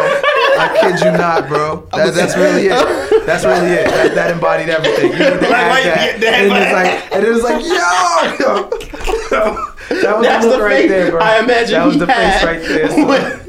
I 0.59 0.77
kid 0.81 0.99
you 1.05 1.11
not, 1.17 1.47
bro. 1.47 1.87
That, 1.93 2.13
that's 2.13 2.35
really 2.35 2.67
it. 2.67 3.25
That's 3.25 3.45
really 3.45 3.71
it. 3.71 3.85
That, 3.85 4.13
that 4.13 4.31
embodied 4.31 4.67
everything. 4.69 5.13
You 5.13 5.17
need 5.19 5.39
to 5.39 5.49
Like, 5.49 5.85
add 5.85 6.19
that. 6.21 6.33
And 6.33 6.51
it's 6.51 6.73
like, 6.73 7.15
and 7.15 7.25
it's 7.25 7.43
like, 7.43 7.63
yo, 7.63 7.79
yo, 8.43 8.69
yo. 9.31 9.63
That 10.01 10.17
was 10.17 10.27
That's 10.27 10.45
the 10.45 10.51
the 10.57 10.61
right 10.61 10.81
face 10.81 10.89
there, 10.89 11.11
bro. 11.11 11.21
I 11.21 11.39
imagine 11.39 11.71
that 11.79 11.85
was 11.85 11.93
he 11.95 11.99
the 12.01 12.05
had 12.07 12.41
face 12.41 12.43
right 12.43 12.61
there. 12.67 12.89
son. 12.89 13.46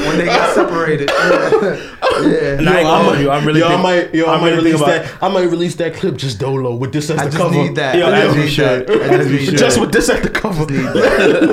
When 0.00 0.18
they 0.18 0.26
got 0.26 0.54
separated. 0.54 1.10
yeah. 1.10 2.58
And 2.58 2.68
I 2.68 2.78
ain't 2.80 2.86
gonna 2.86 3.20
you, 3.20 3.30
I'm 3.30 3.44
really 3.46 3.60
yo, 3.60 3.68
I 3.68 3.80
might, 3.82 4.14
yo, 4.14 4.26
I 4.26 4.34
I'm 4.34 4.40
might 4.40 4.50
release 4.54 4.78
thinking 4.80 4.86
that. 4.88 5.22
I 5.22 5.28
might 5.28 5.44
release 5.50 5.74
that 5.76 5.94
clip 5.94 6.16
just 6.16 6.38
dolo 6.38 6.74
with 6.74 6.92
this 6.92 7.10
as 7.10 7.18
I 7.18 7.24
the 7.24 7.30
just 7.30 7.42
cover. 7.42 7.54
need 7.54 7.74
that. 7.76 7.96
Yo, 7.96 8.06
I 8.08 8.18
as 8.20 8.24
just 8.34 8.36
need 8.38 8.48
should. 8.50 8.86
that. 8.86 9.02
I 9.12 9.16
just 9.18 9.30
need 9.30 9.48
that. 9.48 9.58
Just 9.58 9.80
with 9.80 9.92
this 9.92 10.08
at 10.08 10.22
the 10.22 10.30
cover. 10.30 10.62
I 10.62 10.66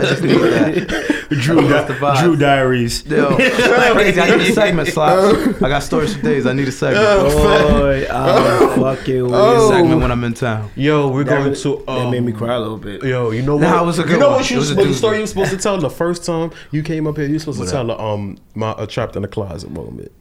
just 0.02 0.24
need 0.24 0.38
that. 0.38 1.28
Drew, 1.30 1.68
That's 1.68 1.88
the 1.88 1.96
vibe. 1.96 2.20
Drew 2.22 2.36
Diaries. 2.36 3.06
Yo, 3.06 3.36
crazy. 3.38 4.22
I 4.22 4.36
need 4.38 4.50
a 4.50 4.54
segment, 4.54 4.88
Slops. 4.90 5.62
I 5.62 5.70
got 5.70 5.80
stories 5.80 6.16
for 6.16 6.22
days. 6.22 6.46
I 6.46 6.54
need 6.54 6.68
a 6.68 6.72
segment. 6.72 7.04
Oh, 7.06 7.80
Boy, 7.80 8.08
I'm 8.10 8.80
fucking 8.80 9.24
with 9.24 9.34
a 9.34 9.68
segment 9.70 10.02
when 10.02 10.12
I'm 10.12 10.24
in 10.24 10.34
town. 10.34 10.70
Yo, 10.76 11.10
we're 11.10 11.24
That 11.24 11.38
going 11.40 11.50
was- 11.50 11.64
to. 11.64 11.80
Um, 11.88 12.04
that 12.06 12.12
made 12.12 12.24
me 12.24 12.32
cry 12.32 12.54
a 12.54 12.60
little 12.60 12.78
bit. 12.78 13.04
Yo, 13.04 13.32
you 13.32 13.42
know 13.42 13.56
what? 13.56 13.62
Nah, 13.64 13.82
it 13.82 13.86
was 13.86 14.00
a 14.00 14.04
good 14.04 14.12
you 14.14 14.18
know 14.20 14.28
one. 14.30 14.38
what 14.38 14.50
you 14.50 14.58
It 14.58 14.60
was 14.60 14.70
supposed, 14.70 14.88
the 14.90 14.94
doozy. 14.94 14.98
story 14.98 15.16
you 15.18 15.24
were 15.24 15.28
supposed 15.28 15.52
to 15.52 15.58
tell 15.58 15.78
the 15.80 15.90
first 15.90 16.24
time 16.26 16.52
you 16.72 16.84
came 16.84 17.08
up 17.08 17.18
here. 17.18 17.26
You 17.26 17.34
were 17.34 17.40
supposed 17.40 17.62
to 17.64 17.70
tell 17.70 17.86
the 17.88 18.00
um 18.00 18.33
my 18.56 18.72
uh, 18.72 18.86
trapped 18.86 19.16
in 19.16 19.22
the 19.22 19.28
closet 19.28 19.72
moment. 19.72 20.12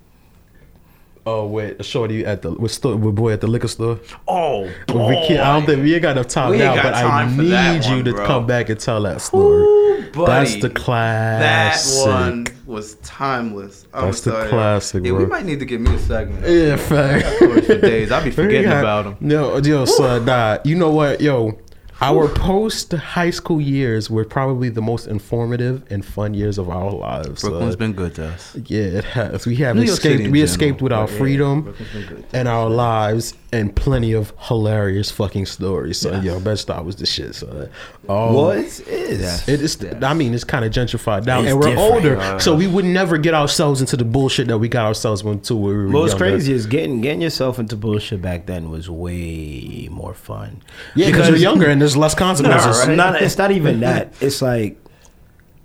Oh 1.24 1.46
wait, 1.46 1.76
a 1.78 1.84
shorty 1.84 2.26
at 2.26 2.42
the 2.42 2.50
with, 2.50 2.72
store, 2.72 2.96
with 2.96 3.14
boy 3.14 3.32
at 3.32 3.40
the 3.40 3.46
liquor 3.46 3.68
store. 3.68 4.00
Oh, 4.26 4.62
We 4.88 5.14
can't, 5.28 5.38
I 5.40 5.52
don't 5.56 5.66
think 5.66 5.82
we 5.82 5.92
ain't 5.94 6.02
got 6.02 6.16
enough 6.16 6.26
time 6.26 6.50
We 6.50 6.58
now, 6.58 6.74
but 6.82 6.94
I 6.94 7.26
need 7.30 7.84
you 7.84 7.96
one, 7.96 8.04
to 8.06 8.12
bro. 8.12 8.26
come 8.26 8.46
back 8.46 8.68
and 8.70 8.80
tell 8.80 9.00
that 9.02 9.20
story. 9.20 9.62
Ooh. 9.62 10.02
That's 10.26 10.56
the 10.56 10.68
classic. 10.68 12.04
That 12.04 12.20
one 12.20 12.46
was 12.66 12.96
timeless. 12.96 13.86
I'm 13.94 14.06
That's 14.06 14.22
the 14.22 14.46
classic, 14.48 15.04
Yeah, 15.04 15.12
we 15.12 15.24
might 15.26 15.44
need 15.44 15.60
to 15.60 15.64
give 15.64 15.80
me 15.80 15.94
a 15.94 15.98
segment. 16.00 16.44
Yeah, 16.44 16.74
fact. 16.76 17.24
For 17.38 17.78
days. 17.78 18.10
I'll 18.10 18.24
be 18.24 18.30
forgetting 18.32 18.68
Yeah. 18.68 18.80
about 18.80 19.04
them. 19.04 19.16
No, 19.20 19.58
yo, 19.58 19.84
son, 19.84 20.24
nah. 20.24 20.58
You 20.64 20.74
know 20.74 20.90
what, 20.90 21.20
yo? 21.20 21.56
Our 22.02 22.28
post 22.28 22.92
high 22.92 23.30
school 23.30 23.60
years 23.60 24.10
were 24.10 24.24
probably 24.24 24.68
the 24.68 24.82
most 24.82 25.06
informative 25.06 25.84
and 25.90 26.04
fun 26.04 26.34
years 26.34 26.58
of 26.58 26.68
our 26.68 26.90
lives. 26.90 27.42
Brooklyn's 27.42 27.74
uh, 27.74 27.78
been 27.78 27.92
good 27.92 28.14
to 28.16 28.26
us. 28.28 28.56
yeah, 28.66 28.80
it 28.82 29.04
has. 29.04 29.46
We 29.46 29.56
have 29.56 29.76
New 29.76 29.82
York 29.82 30.00
City 30.00 30.14
escaped. 30.14 30.32
We 30.32 30.38
general, 30.40 30.44
escaped 30.52 30.82
with 30.82 30.92
our 30.92 31.06
but 31.06 31.12
yeah, 31.12 31.18
freedom 31.18 31.62
Brooklyn's 31.62 31.92
been 31.92 32.06
good. 32.08 32.24
and 32.32 32.48
our 32.48 32.68
lives, 32.68 33.34
and 33.52 33.76
plenty 33.76 34.12
of 34.14 34.32
hilarious 34.38 35.10
fucking 35.10 35.44
stories. 35.46 35.98
So, 35.98 36.10
Yes. 36.12 36.24
yo, 36.24 36.40
Bed-Stuy 36.40 36.84
was 36.84 36.96
the 36.96 37.04
shit. 37.06 37.34
So, 37.34 37.68
um, 38.08 38.32
Was 38.34 38.80
is. 38.80 39.46
It 39.48 39.60
is. 39.60 39.78
I 40.02 40.14
mean, 40.14 40.32
it's 40.34 40.42
kind 40.44 40.64
of 40.64 40.72
gentrified 40.72 41.26
now, 41.26 41.40
It's 41.40 41.50
and 41.50 41.60
we're 41.60 41.76
older, 41.76 42.16
Uh, 42.16 42.38
so 42.38 42.54
we 42.54 42.66
would 42.66 42.86
never 42.86 43.16
get 43.18 43.34
ourselves 43.34 43.80
into 43.80 43.96
the 43.96 44.04
bullshit 44.06 44.48
that 44.48 44.58
we 44.58 44.68
got 44.68 44.86
ourselves 44.86 45.22
into. 45.22 45.54
When 45.54 45.68
we 45.76 45.84
were 45.84 45.88
What's 45.90 46.12
younger. 46.12 46.24
crazy 46.30 46.52
is 46.54 46.66
getting 46.66 47.00
getting 47.02 47.20
yourself 47.20 47.58
into 47.58 47.76
bullshit 47.76 48.20
back 48.22 48.46
then 48.46 48.70
was 48.70 48.88
way 48.88 49.88
more 49.90 50.14
fun. 50.14 50.62
Yeah, 50.96 51.06
because 51.10 51.28
you're 51.28 51.36
younger 51.36 51.66
and 51.68 51.80
there's 51.80 51.91
less 51.96 52.14
consequences. 52.14 52.78
It's 52.78 52.88
not, 52.88 53.20
it's 53.22 53.38
not 53.38 53.50
even 53.50 53.80
that. 53.80 54.14
It's 54.20 54.40
like, 54.42 54.78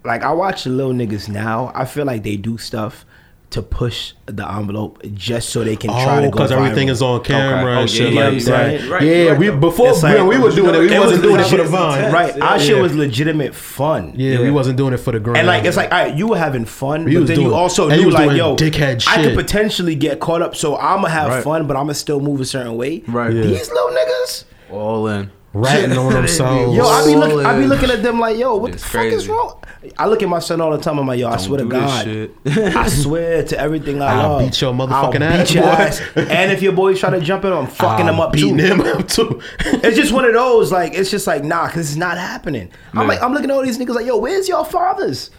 like 0.04 0.24
I 0.24 0.32
watch 0.34 0.64
the 0.64 0.70
little 0.70 0.94
niggas 0.94 1.30
now. 1.30 1.72
I 1.76 1.86
feel 1.86 2.06
like 2.06 2.24
they 2.24 2.38
do 2.38 2.58
stuff 2.58 3.06
to 3.50 3.62
push 3.62 4.12
the 4.26 4.46
envelope 4.52 5.02
just 5.14 5.50
so 5.50 5.64
they 5.64 5.78
can 5.78 5.90
try 5.90 6.18
Oh, 6.18 6.22
to 6.22 6.28
go 6.28 6.32
because 6.32 6.52
everything 6.52 6.90
is 6.90 7.02
on 7.02 7.24
camera 7.24 7.78
Oh, 7.78 7.82
and 7.84 7.90
yeah, 7.90 7.96
shit 7.98 8.14
yeah, 8.14 8.28
like 8.28 8.34
yeah, 8.34 8.40
that. 8.50 8.82
yeah. 8.84 8.90
Right, 8.92 9.04
yeah, 9.04 9.30
right, 9.30 9.40
we 9.40 9.50
before 9.52 9.90
It's 9.92 10.04
when 10.04 10.28
we 10.28 10.38
were 10.38 10.52
doing 10.52 10.76
it, 10.76 10.80
we 10.80 10.94
It 10.94 11.00
wasn't 11.00 11.22
was 11.22 11.22
doing 11.22 11.40
it 11.40 11.44
for 11.46 11.52
the 11.56 11.64
legit- 11.64 11.72
vine. 11.72 12.12
Right, 12.12 12.42
our 12.42 12.58
Yeah. 12.58 12.64
shit 12.64 12.82
was 12.82 12.94
legitimate 12.94 13.56
fun. 13.56 14.12
Yeah, 14.18 14.42
we 14.42 14.52
wasn't 14.52 14.78
doing 14.78 14.94
it 14.94 14.98
for 14.98 15.14
the 15.14 15.22
gram. 15.22 15.38
And 15.38 15.48
like 15.48 15.64
it's 15.64 15.78
like, 15.78 15.94
all 15.94 15.98
right, 16.04 16.14
you 16.14 16.28
were 16.28 16.38
having 16.38 16.66
fun, 16.66 17.06
We 17.06 17.14
but 17.14 17.20
was 17.22 17.30
then 17.30 17.40
you 17.40 17.54
also 17.54 17.88
and 17.88 18.02
you 18.02 18.08
knew 18.08 18.12
like, 18.14 18.36
yo, 18.36 18.58
dickhead 18.58 19.02
shit. 19.02 19.18
I 19.18 19.24
could 19.24 19.36
potentially 19.36 19.96
get 19.96 20.20
caught 20.20 20.42
up, 20.42 20.54
so 20.54 20.76
I'm 20.78 20.98
gonna 21.04 21.10
have 21.12 21.30
Right. 21.30 21.44
fun, 21.44 21.68
but 21.68 21.78
I'm 21.78 21.84
gonna 21.84 21.94
still 21.94 22.20
move 22.20 22.42
a 22.42 22.46
certain 22.46 22.76
way. 22.76 23.02
Right. 23.08 23.32
Yeah. 23.34 23.44
These 23.44 23.70
little 23.72 23.92
niggas, 23.92 24.44
All 24.72 25.08
in. 25.08 25.32
Ratting 25.58 25.98
on 25.98 26.14
themselves. 26.14 26.76
yo, 26.78 26.86
I 26.86 27.06
be 27.06 27.16
look, 27.16 27.46
I 27.46 27.60
be 27.60 27.68
looking 27.68 27.90
at 27.90 28.04
them 28.04 28.20
like, 28.20 28.38
yo, 28.38 28.56
what 28.56 28.74
It's 28.74 28.84
the 28.84 28.90
fuck 28.90 29.06
is 29.06 29.28
wrong? 29.28 29.62
I 29.98 30.08
look 30.08 30.22
at 30.24 30.30
my 30.30 30.40
son 30.40 30.60
all 30.62 30.72
the 30.72 30.78
time. 30.80 30.98
I'm 30.98 31.08
like, 31.08 31.20
yo, 31.20 31.28
I 31.28 31.32
Don't 31.32 31.40
swear 31.40 31.60
to 31.60 31.66
God. 31.66 32.32
I 32.76 32.88
swear 32.90 33.44
to 33.44 33.60
everything 33.60 34.02
I 34.02 34.22
I'll 34.22 34.30
love. 34.30 34.42
beat 34.42 34.60
your 34.62 34.74
motherfucking 34.74 35.22
I'll 35.22 35.24
ass, 35.42 35.48
beat 35.50 35.56
your 35.56 35.64
ass. 35.66 36.02
And 36.16 36.52
if 36.52 36.62
your 36.62 36.74
boys 36.74 37.00
try 37.00 37.10
to 37.12 37.20
jump 37.22 37.46
in, 37.46 37.54
I'm 37.54 37.68
fucking 37.68 38.06
them 38.06 38.20
up 38.20 38.34
too. 38.34 38.54
beating 38.56 38.60
him 38.60 38.82
up 38.82 39.08
too. 39.08 39.42
It's 39.60 39.96
just 39.96 40.12
one 40.12 40.26
of 40.26 40.34
those, 40.34 40.72
like, 40.72 40.94
it's 40.94 41.10
just 41.12 41.28
like, 41.28 41.44
nah, 41.44 41.68
because 41.68 41.90
it's 41.90 41.98
not 41.98 42.18
happening. 42.18 42.72
I'm 42.94 43.08
like, 43.08 43.22
I'm 43.22 43.34
looking 43.34 43.50
at 43.52 43.56
all 43.56 43.64
these 43.64 43.78
niggas 43.78 43.96
like, 43.96 44.06
yo, 44.06 44.18
where's 44.18 44.48
your 44.50 44.66
fathers? 44.66 45.32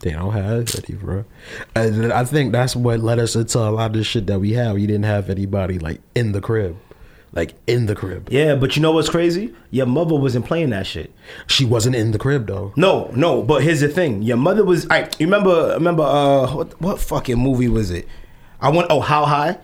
They 0.00 0.10
don't 0.10 0.32
have 0.32 0.74
any, 0.86 0.96
bro. 0.98 1.24
And 1.74 2.12
I 2.12 2.24
think 2.24 2.52
that's 2.52 2.76
what 2.76 3.00
led 3.00 3.18
us 3.18 3.36
into 3.36 3.58
a 3.58 3.70
lot 3.70 3.86
of 3.92 3.92
the 3.94 4.04
shit 4.04 4.26
that 4.26 4.38
we 4.40 4.52
have. 4.52 4.78
You 4.78 4.86
didn't 4.86 5.04
have 5.04 5.30
anybody 5.30 5.78
like 5.78 6.00
in 6.14 6.32
the 6.32 6.42
crib. 6.42 6.76
Like 7.34 7.54
in 7.66 7.86
the 7.86 7.94
crib. 7.94 8.28
Yeah, 8.30 8.54
but 8.54 8.76
you 8.76 8.82
know 8.82 8.92
what's 8.92 9.08
crazy? 9.08 9.54
Your 9.70 9.86
mother 9.86 10.14
wasn't 10.14 10.46
playing 10.46 10.70
that 10.70 10.86
shit. 10.86 11.12
She 11.46 11.64
wasn't 11.64 11.96
in 11.96 12.12
the 12.12 12.18
crib 12.18 12.46
though. 12.46 12.72
No, 12.76 13.10
no, 13.14 13.42
but 13.42 13.62
here's 13.62 13.80
the 13.80 13.88
thing. 13.88 14.22
Your 14.22 14.36
mother 14.36 14.64
was. 14.64 14.86
I 14.88 15.02
you 15.18 15.26
remember. 15.26 15.72
Remember. 15.74 16.02
Uh, 16.04 16.54
what, 16.54 16.80
what 16.80 17.00
fucking 17.00 17.36
movie 17.38 17.68
was 17.68 17.90
it? 17.90 18.06
I 18.60 18.70
went. 18.70 18.86
Oh, 18.90 19.00
how 19.00 19.24
high? 19.26 19.58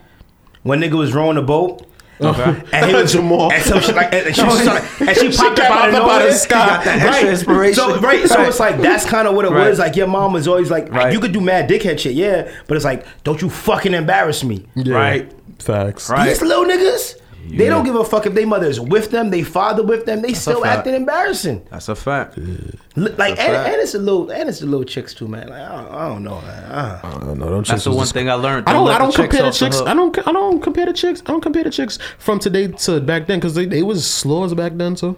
When 0.62 0.80
nigga 0.80 0.98
was 0.98 1.14
rowing 1.14 1.36
the 1.36 1.42
boat. 1.42 1.86
Okay. 2.20 2.62
And 2.74 2.84
he 2.90 2.94
was 3.00 3.12
Jamal. 3.12 3.50
and 3.50 3.64
some 3.64 3.80
shit 3.80 3.96
like, 3.96 4.12
and 4.12 4.36
she, 4.36 4.44
was 4.44 4.66
like, 4.66 5.00
and 5.00 5.16
she 5.16 5.30
popped 5.34 5.56
came 5.56 5.72
up 5.72 5.72
out 5.72 5.82
out 5.84 5.88
of 5.88 5.94
up 5.94 6.10
out 6.10 6.20
of 6.22 6.28
the 6.28 6.34
sky. 6.34 6.66
Got 6.66 6.84
that 6.84 6.98
extra 6.98 7.24
right. 7.24 7.32
inspiration. 7.32 7.74
So 7.76 7.98
right, 8.00 8.28
so 8.28 8.34
Right. 8.34 8.48
it's 8.48 8.60
like 8.60 8.78
that's 8.78 9.06
kind 9.06 9.26
of 9.26 9.34
what 9.34 9.46
it 9.46 9.52
Right. 9.52 9.70
was. 9.70 9.78
Like 9.78 9.96
your 9.96 10.06
mom 10.06 10.34
was 10.34 10.46
always 10.46 10.70
like, 10.70 10.92
Right. 10.92 11.14
you 11.14 11.18
could 11.20 11.32
do 11.32 11.40
mad 11.40 11.70
dickhead 11.70 11.98
shit, 11.98 12.12
yeah, 12.12 12.52
but 12.66 12.76
it's 12.76 12.84
like, 12.84 13.06
don't 13.24 13.40
you 13.40 13.48
fucking 13.48 13.94
embarrass 13.94 14.44
me, 14.44 14.66
Right. 14.76 15.32
Facts. 15.60 16.10
Right. 16.10 16.28
These 16.28 16.42
little 16.42 16.66
niggas, 16.66 17.14
they 17.50 17.64
Yeah. 17.64 17.70
don't 17.70 17.84
give 17.84 17.94
a 17.96 18.04
fuck 18.04 18.26
if 18.26 18.34
they 18.34 18.44
mother's 18.44 18.78
with 18.80 19.10
them, 19.10 19.30
they 19.30 19.42
father 19.42 19.82
with 19.82 20.06
them, 20.06 20.22
they 20.22 20.32
still 20.34 20.64
acting 20.64 20.94
embarrassing. 20.94 21.62
That's 21.70 21.88
a 21.88 21.94
fact. 21.94 22.36
Li- 22.38 22.74
Like 22.96 23.16
That's 23.16 23.40
and, 23.40 23.52
right. 23.52 23.66
and 23.72 23.82
it's 23.82 23.94
a 23.94 23.98
little 23.98 24.30
and 24.30 24.48
it's 24.48 24.62
a 24.62 24.66
little 24.66 24.84
chicks 24.84 25.14
too, 25.14 25.28
man. 25.28 25.48
Like 25.48 25.60
I 25.62 25.76
don't, 25.82 25.94
I 25.94 26.08
don't 26.08 26.22
know, 26.24 26.40
man. 26.40 26.64
Uh, 26.64 27.00
I 27.02 27.10
don't 27.26 27.38
know. 27.38 27.50
Them 27.50 27.62
That's 27.64 27.84
the 27.84 27.90
one 27.90 28.00
just- 28.00 28.12
thing 28.14 28.28
I 28.30 28.34
learned. 28.34 28.68
I 28.68 28.72
don't. 28.72 28.88
I 28.88 28.98
don't 28.98 29.14
compare 29.14 29.42
the 29.42 29.50
chicks. 29.50 29.78
hook. 29.78 29.88
I 29.88 29.94
don't. 29.94 30.18
I 30.28 30.32
don't 30.32 30.60
compare 30.62 30.86
the 30.86 30.92
chicks. 30.92 31.22
I 31.26 31.30
don't 31.32 31.40
compare 31.40 31.64
the 31.64 31.70
chicks 31.70 31.98
from 32.18 32.38
today 32.38 32.68
to 32.68 33.00
back 33.00 33.26
then 33.26 33.38
because 33.38 33.54
they, 33.54 33.66
they 33.66 33.82
was 33.82 34.04
slow 34.08 34.44
as 34.44 34.54
back 34.54 34.72
then 34.76 34.94
too. 34.94 35.16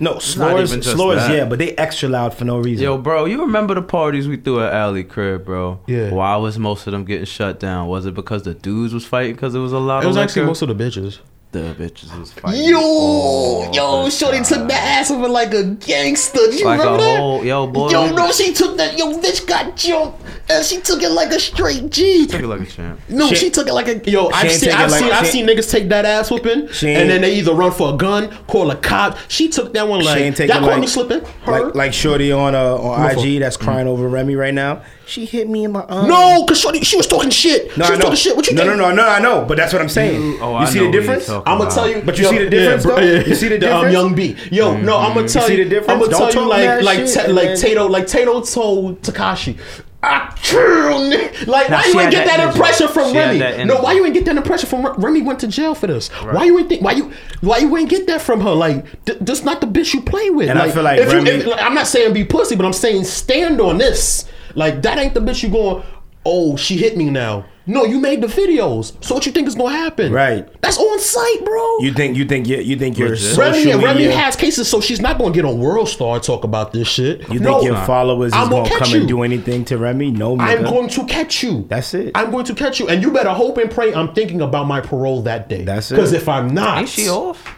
no, 0.00 0.12
not 0.12 0.22
slurs, 0.22 0.70
even 0.70 0.80
just 0.80 0.94
slurs, 0.96 1.16
that. 1.22 1.34
yeah, 1.36 1.44
but 1.44 1.58
they 1.58 1.72
extra 1.72 2.08
loud 2.08 2.32
for 2.32 2.44
no 2.44 2.58
reason. 2.58 2.84
Yo, 2.84 2.96
bro, 2.98 3.24
you 3.24 3.40
remember 3.40 3.74
the 3.74 3.82
parties 3.82 4.28
we 4.28 4.36
threw 4.36 4.60
at 4.62 4.72
Alley 4.72 5.02
Crib, 5.02 5.44
bro? 5.44 5.80
Yeah. 5.88 6.10
Why 6.10 6.36
was 6.36 6.56
most 6.56 6.86
of 6.86 6.92
them 6.92 7.04
getting 7.04 7.24
shut 7.24 7.58
down? 7.58 7.88
Was 7.88 8.06
it 8.06 8.14
because 8.14 8.44
the 8.44 8.54
dudes 8.54 8.94
was 8.94 9.04
fighting 9.04 9.34
because 9.34 9.56
it 9.56 9.58
was 9.58 9.72
a 9.72 9.78
lot 9.80 10.04
It 10.04 10.06
was 10.06 10.16
of 10.16 10.22
actually 10.22 10.46
most 10.46 10.62
of 10.62 10.68
the 10.68 10.74
bitches. 10.76 11.18
The 11.50 11.74
bitches 11.78 12.16
was 12.18 12.30
fighting. 12.32 12.64
Yo, 12.68 12.78
all 12.78 13.70
yo, 13.74 14.04
the 14.04 14.10
Shorty 14.10 14.38
took 14.40 14.58
time. 14.58 14.68
that 14.68 14.98
ass 15.00 15.10
over 15.10 15.28
like 15.28 15.54
a 15.54 15.64
gangster. 15.64 16.40
You 16.52 16.64
Like 16.66 16.78
a 16.80 16.82
remember 16.82 17.02
that? 17.04 17.18
whole, 17.18 17.44
yo, 17.44 17.66
boy. 17.66 17.88
Yo, 17.90 18.10
no, 18.10 18.30
she 18.32 18.52
took 18.52 18.76
that. 18.76 18.98
Yo, 18.98 19.18
bitch 19.18 19.46
got 19.46 19.74
jumped, 19.74 20.22
and 20.50 20.62
she 20.64 20.80
took 20.82 21.02
it 21.02 21.08
like 21.08 21.30
a 21.30 21.40
straight 21.40 21.88
G. 21.90 22.20
She 22.20 22.26
Took 22.26 22.42
it 22.42 22.46
like 22.48 22.60
a 22.60 22.66
champ. 22.66 23.00
No, 23.08 23.28
She- 23.28 23.36
she, 23.36 23.50
took 23.50 23.66
it 23.66 23.72
like 23.72 23.88
a 23.88 24.10
yo. 24.10 24.28
I've 24.28 24.52
seen, 24.52 24.70
I've 24.72 24.90
like- 24.90 25.00
seen, 25.02 25.10
I've 25.12 25.26
seen 25.26 25.46
niggas 25.46 25.70
take 25.70 25.88
that 25.88 26.04
ass 26.04 26.30
whooping, 26.30 26.68
She 26.68 26.92
and 26.92 27.08
then 27.08 27.22
they 27.22 27.34
either 27.36 27.54
run 27.54 27.72
for 27.72 27.94
a 27.94 27.96
gun, 27.96 28.28
call 28.46 28.70
a 28.70 28.76
cop. 28.76 29.16
She 29.28 29.48
took 29.48 29.72
that 29.72 29.88
one 29.88 30.00
She 30.00 30.06
like 30.06 30.18
ain't 30.18 30.38
y'all 30.38 30.46
taking 30.48 30.60
caught 30.62 30.70
like, 30.70 30.80
me 30.80 30.86
slipping. 30.86 31.20
Her. 31.44 31.64
like 31.66 31.74
like 31.74 31.92
Shorty 31.94 32.30
on 32.30 32.54
uh, 32.54 32.74
on 32.76 33.10
IG 33.18 33.40
that's 33.40 33.56
crying 33.56 33.86
over 33.88 34.06
Remy 34.06 34.36
right 34.36 34.52
now. 34.54 34.82
She 35.08 35.24
hit 35.24 35.48
me 35.48 35.64
in 35.64 35.72
my 35.72 35.80
arm. 35.84 36.06
no, 36.06 36.44
cause 36.46 36.60
Shorty, 36.60 36.80
she 36.84 36.96
was 36.98 37.06
talking 37.06 37.30
shit. 37.30 37.76
no, 37.78 37.84
she 37.86 37.88
I 37.88 37.90
was 37.92 37.98
know. 37.98 38.02
talking 38.04 38.16
shit. 38.16 38.36
What 38.36 38.46
you 38.46 38.54
no, 38.54 38.62
think? 38.64 38.76
no, 38.76 38.90
no, 38.90 38.94
no, 38.94 39.08
I 39.08 39.18
know, 39.20 39.44
but 39.48 39.56
that's 39.56 39.72
what 39.72 39.80
I'm 39.80 39.88
saying. 39.88 40.20
You- 40.20 40.38
oh, 40.42 40.50
you 40.50 40.56
I 40.56 40.64
see 40.66 40.78
know 40.80 40.84
the 40.86 40.92
difference? 40.92 41.28
I'm 41.30 41.42
gonna 41.58 41.70
tell 41.70 41.88
you, 41.88 42.02
But 42.02 42.18
you 42.18 42.24
see 42.26 42.38
the 42.38 42.50
difference, 42.50 42.82
bro, 42.84 42.96
though? 42.96 43.02
yeah. 43.02 43.24
You 43.26 43.34
see 43.34 43.48
the 43.48 43.58
difference? 43.58 43.84
Um, 43.84 43.90
difference? 43.90 43.92
young 43.92 44.14
B, 44.14 44.36
yo, 44.54 44.76
no, 44.76 44.98
I'm 44.98 45.14
gonna 45.14 45.26
tell 45.28 45.46
see 45.46 45.56
you. 45.56 45.64
the 45.64 45.70
difference? 45.70 45.90
I'm 46.04 46.10
gonna 46.10 46.30
tell 46.32 46.42
you 46.44 46.48
like 46.48 46.64
mad 46.66 46.84
like 46.84 46.98
shit 47.06 47.14
Ta- 47.26 47.32
like 47.32 47.58
Tato 47.58 47.86
like 47.88 48.06
Tato 48.06 48.42
told 48.42 49.00
Tekashi. 49.02 49.56
I 50.02 50.32
killed 50.40 51.10
nigga." 51.12 51.46
Like, 51.48 51.70
Nah, 51.70 51.78
why 51.78 51.84
you 51.86 52.00
ain't 52.00 52.02
had 52.02 52.10
get 52.12 52.26
that 52.26 52.36
that, 52.36 52.54
impression 52.54 52.88
from 52.88 53.10
She 53.12 53.18
Remy? 53.18 53.64
No, 53.64 53.80
why 53.80 53.92
you 53.94 54.04
ain't 54.04 54.14
get 54.14 54.26
that 54.26 54.36
impression 54.36 54.68
from 54.68 54.86
Remy? 54.96 55.22
Went 55.22 55.40
to 55.40 55.48
jail 55.48 55.74
for 55.74 55.86
this. 55.88 56.08
Why 56.08 56.44
you 56.44 56.56
ain't 56.58 56.68
think? 56.68 56.82
Why 56.82 56.92
you? 56.92 57.10
Why 57.40 57.58
you 57.58 57.76
ain't 57.76 57.88
get 57.90 58.06
that 58.06 58.20
from 58.22 58.40
her? 58.42 58.52
Like, 58.52 58.84
th- 59.06 59.18
this 59.20 59.42
not 59.42 59.60
the 59.60 59.66
bitch 59.66 59.94
you 59.94 60.02
play 60.02 60.30
with. 60.30 60.50
And 60.50 60.58
I 60.58 60.70
feel 60.70 60.82
like 60.84 61.00
if 61.00 61.10
you, 61.12 61.18
if, 61.26 61.46
like, 61.46 61.62
I'm 61.62 61.74
not 61.74 61.86
saying 61.88 62.12
be 62.12 62.24
pussy, 62.24 62.54
but 62.54 62.64
I'm 62.66 62.72
saying 62.74 63.04
stand 63.04 63.60
on 63.60 63.78
this. 63.78 64.26
Like, 64.58 64.82
that 64.82 64.98
ain't 64.98 65.14
the 65.14 65.20
bitch 65.20 65.42
you 65.42 65.50
going. 65.50 65.84
Oh, 66.26 66.56
she 66.56 66.76
hit 66.76 66.96
me 66.96 67.10
now. 67.10 67.46
No, 67.64 67.84
you 67.84 68.00
made 68.00 68.22
the 68.22 68.26
videos. 68.26 69.02
So 69.04 69.14
what 69.14 69.24
you 69.26 69.30
think 69.30 69.46
is 69.46 69.54
gonna 69.54 69.76
happen? 69.76 70.10
Right. 70.10 70.48
That's 70.62 70.78
on 70.78 70.98
site, 70.98 71.44
bro. 71.44 71.78
You 71.80 71.92
think 71.92 72.16
you 72.16 72.24
think 72.24 72.48
you, 72.48 72.56
you 72.56 72.76
think 72.76 72.98
your 72.98 73.10
Legit. 73.10 73.34
social 73.34 73.52
Remy, 73.52 73.70
and 73.70 73.82
Remy 73.82 74.04
has 74.04 74.36
cases, 74.36 74.68
so 74.68 74.80
she's 74.80 75.00
not 75.00 75.18
gonna 75.18 75.34
get 75.34 75.44
on 75.44 75.60
World 75.60 75.88
Star 75.88 76.14
and 76.14 76.22
talk 76.22 76.44
about 76.44 76.72
this 76.72 76.88
shit. 76.88 77.20
you 77.20 77.38
think 77.38 77.42
no, 77.42 77.60
your 77.62 77.76
followers 77.84 78.32
I'm 78.32 78.48
gonna, 78.48 78.62
gonna 78.64 78.68
catch 78.70 78.78
come 78.78 78.94
you. 78.94 78.98
and 79.00 79.08
do 79.08 79.22
anything 79.22 79.64
to 79.66 79.76
Remy? 79.78 80.10
No, 80.12 80.36
nigga. 80.36 80.58
I'm 80.58 80.64
going 80.64 80.88
to 80.88 81.04
catch 81.04 81.42
you. 81.42 81.66
That's 81.68 81.92
it. 81.94 82.12
I'm 82.14 82.30
going 82.30 82.46
to 82.46 82.54
catch 82.54 82.80
you, 82.80 82.88
and 82.88 83.02
you 83.02 83.12
better 83.12 83.32
hope 83.32 83.58
and 83.58 83.70
pray. 83.70 83.94
I'm 83.94 84.14
thinking 84.14 84.40
about 84.40 84.66
my 84.66 84.80
parole 84.80 85.22
that 85.22 85.48
day. 85.48 85.64
That's 85.64 85.90
it. 85.90 85.94
Because 85.94 86.12
if 86.14 86.28
I'm 86.28 86.48
not, 86.48 86.78
Ain't 86.78 86.88
she 86.88 87.08
off? 87.08 87.54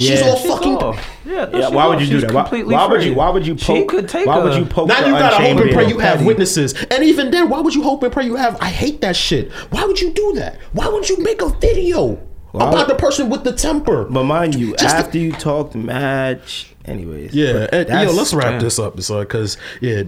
She's 0.00 0.18
Yeah. 0.20 0.28
all 0.30 0.36
She's 0.36 0.50
fucking. 0.50 0.76
off. 0.76 1.10
Yeah, 1.26 1.48
Yeah, 1.52 1.68
why 1.68 1.86
would 1.86 2.00
you 2.00 2.06
do 2.08 2.20
that? 2.26 2.32
Why, 2.32 2.62
why 2.62 2.86
would 2.86 3.04
you? 3.04 3.12
Why 3.14 3.28
would 3.28 3.46
you 3.46 3.54
poke? 3.54 3.60
She 3.60 3.80
poke? 3.82 3.88
could 3.88 4.08
take 4.08 4.26
why 4.26 4.38
would 4.38 4.54
you 4.54 4.64
poke? 4.64 4.88
Now 4.88 5.04
you 5.04 5.12
gotta 5.12 5.36
hope 5.36 5.60
and 5.60 5.70
pray 5.72 5.88
you 5.88 5.98
have 5.98 6.24
witnesses, 6.24 6.74
and 6.90 7.04
even 7.04 7.30
then, 7.30 7.50
why 7.50 7.60
would 7.60 7.74
you 7.74 7.82
hope 7.82 8.02
and 8.02 8.10
pray 8.12 8.24
you 8.24 8.36
have? 8.36 8.56
I 8.60 8.68
hate 8.70 9.02
that 9.02 9.14
shit. 9.14 9.52
Why 9.70 9.84
would 9.84 10.00
you 10.00 10.10
do 10.10 10.32
that? 10.36 10.56
Why 10.72 10.88
would 10.88 11.08
you 11.08 11.18
make 11.22 11.42
a 11.42 11.50
video 11.50 12.18
Why 12.52 12.68
about 12.68 12.88
would- 12.88 12.88
the 12.88 12.94
person 13.00 13.28
with 13.28 13.44
the 13.44 13.52
temper? 13.52 14.04
But 14.08 14.24
mind 14.24 14.54
you, 14.54 14.74
Just 14.76 14.94
after 14.96 15.18
you 15.18 15.32
talked 15.32 15.74
match, 15.74 16.69
anyways. 16.84 17.34
Yeah, 17.34 17.66
and, 17.72 17.88
yo, 17.88 18.12
let's 18.12 18.32
wrap 18.34 18.52
yeah. 18.52 18.58
this 18.58 18.78
up, 18.78 18.96
because 18.96 19.56
yeah, 19.80 20.02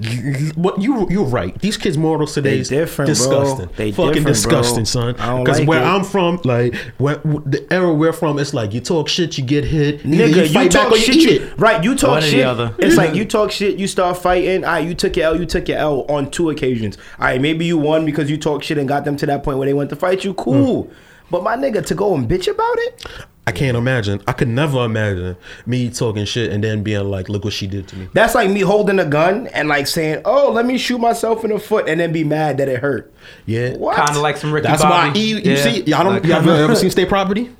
what 0.55 0.81
you 0.81 1.09
you're 1.11 1.25
right. 1.25 1.59
These 1.61 1.77
kids' 1.77 1.99
morals 1.99 2.35
today 2.35 2.59
is 2.59 2.69
different, 2.69 3.07
bro. 3.07 3.15
disgusting. 3.15 3.69
They 3.77 3.93
fucking 3.93 4.13
different, 4.13 4.37
disgusting, 4.37 4.85
bro. 4.85 4.85
son. 4.85 5.13
Because 5.15 5.61
like 5.61 5.69
where 5.69 5.83
it. 5.83 5.87
I'm 5.87 6.05
from, 6.05 6.41
like 6.45 6.75
where, 6.99 7.17
the 7.17 7.67
era 7.71 7.93
we're 7.93 8.13
from, 8.13 8.39
it's 8.39 8.55
like 8.55 8.73
you 8.73 8.81
talk 8.81 9.09
shit, 9.09 9.39
you 9.39 9.45
get 9.45 9.65
hit. 9.65 10.03
Nigga, 10.03 10.53
you 10.53 10.61
you, 10.61 10.69
talk 10.69 10.93
or 10.93 10.97
you 10.97 11.03
shit. 11.03 11.41
You, 11.43 11.55
right, 11.57 11.83
you 11.83 11.95
talk 11.95 12.11
One 12.11 12.19
or 12.19 12.23
the 12.23 12.31
shit. 12.31 12.47
other. 12.47 12.75
It's 12.79 12.97
like 12.97 13.15
you 13.15 13.25
talk 13.25 13.51
shit, 13.51 13.79
you 13.79 13.87
start 13.87 14.19
fighting. 14.19 14.65
All 14.65 14.73
right, 14.73 14.87
you 14.87 14.95
took 14.95 15.17
your 15.17 15.27
L, 15.27 15.39
you 15.39 15.47
took 15.47 15.69
your 15.69 15.79
L 15.79 16.05
on 16.09 16.31
two 16.31 16.51
occasions. 16.51 16.99
All 17.19 17.27
right, 17.27 17.41
maybe 17.41 17.65
you 17.65 17.79
won 17.79 18.05
because 18.05 18.31
you 18.31 18.37
talk 18.37 18.63
shit 18.63 18.79
and 18.79 18.89
got 18.89 19.05
them 19.05 19.17
to 19.17 19.27
that 19.27 19.43
point 19.43 19.59
where 19.59 19.67
they 19.67 19.75
went 19.75 19.91
to 19.91 19.97
fight 19.97 20.25
you. 20.25 20.35
Cool. 20.35 20.85
Mm. 20.85 20.95
But 21.33 21.43
my 21.43 21.57
nigga, 21.57 21.85
to 21.87 21.95
go 21.97 22.15
and 22.15 22.29
bitch 22.29 22.47
about 22.47 22.75
it, 22.79 23.07
I 23.47 23.51
can't 23.51 23.77
imagine. 23.77 24.21
I 24.29 24.33
could 24.35 24.47
never 24.47 24.85
imagine 24.85 25.35
me 25.67 25.91
talking 25.91 26.25
shit 26.27 26.53
and 26.53 26.63
then 26.63 26.85
being 26.85 27.11
like, 27.11 27.29
"Look 27.29 27.43
what 27.43 27.53
she 27.55 27.67
did 27.67 27.89
to 27.89 27.97
me." 27.97 28.09
that's 28.13 28.37
like 28.37 28.49
me 28.51 28.61
holding 28.61 29.01
a 29.01 29.05
gun 29.05 29.49
and 29.49 29.67
like 29.69 29.89
saying, 29.89 30.23
"Oh, 30.25 30.53
let 30.53 30.65
me 30.65 30.79
shoot 30.79 30.99
myself 30.99 31.43
in 31.45 31.51
the 31.51 31.59
foot," 31.59 31.89
and 31.89 31.99
then 31.99 32.13
be 32.13 32.23
mad 32.23 32.59
that 32.59 32.69
it 32.69 32.79
hurt. 32.79 33.13
Yeah, 33.47 33.75
What? 33.77 33.97
Kind 33.97 34.11
of 34.11 34.19
like 34.23 34.37
some 34.37 34.53
Ricky 34.53 34.69
That's 34.69 34.83
Bobby. 34.83 35.09
why 35.11 35.17
E. 35.17 35.21
You 35.33 35.39
Yeah. 35.39 35.57
see, 35.57 35.81
y'all 35.83 36.05
don't. 36.05 36.13
Like- 36.15 36.25
y'all 36.25 36.37
ever, 36.37 36.55
ever 36.55 36.77
seen 36.77 36.91
State 36.91 37.09
Property? 37.09 37.51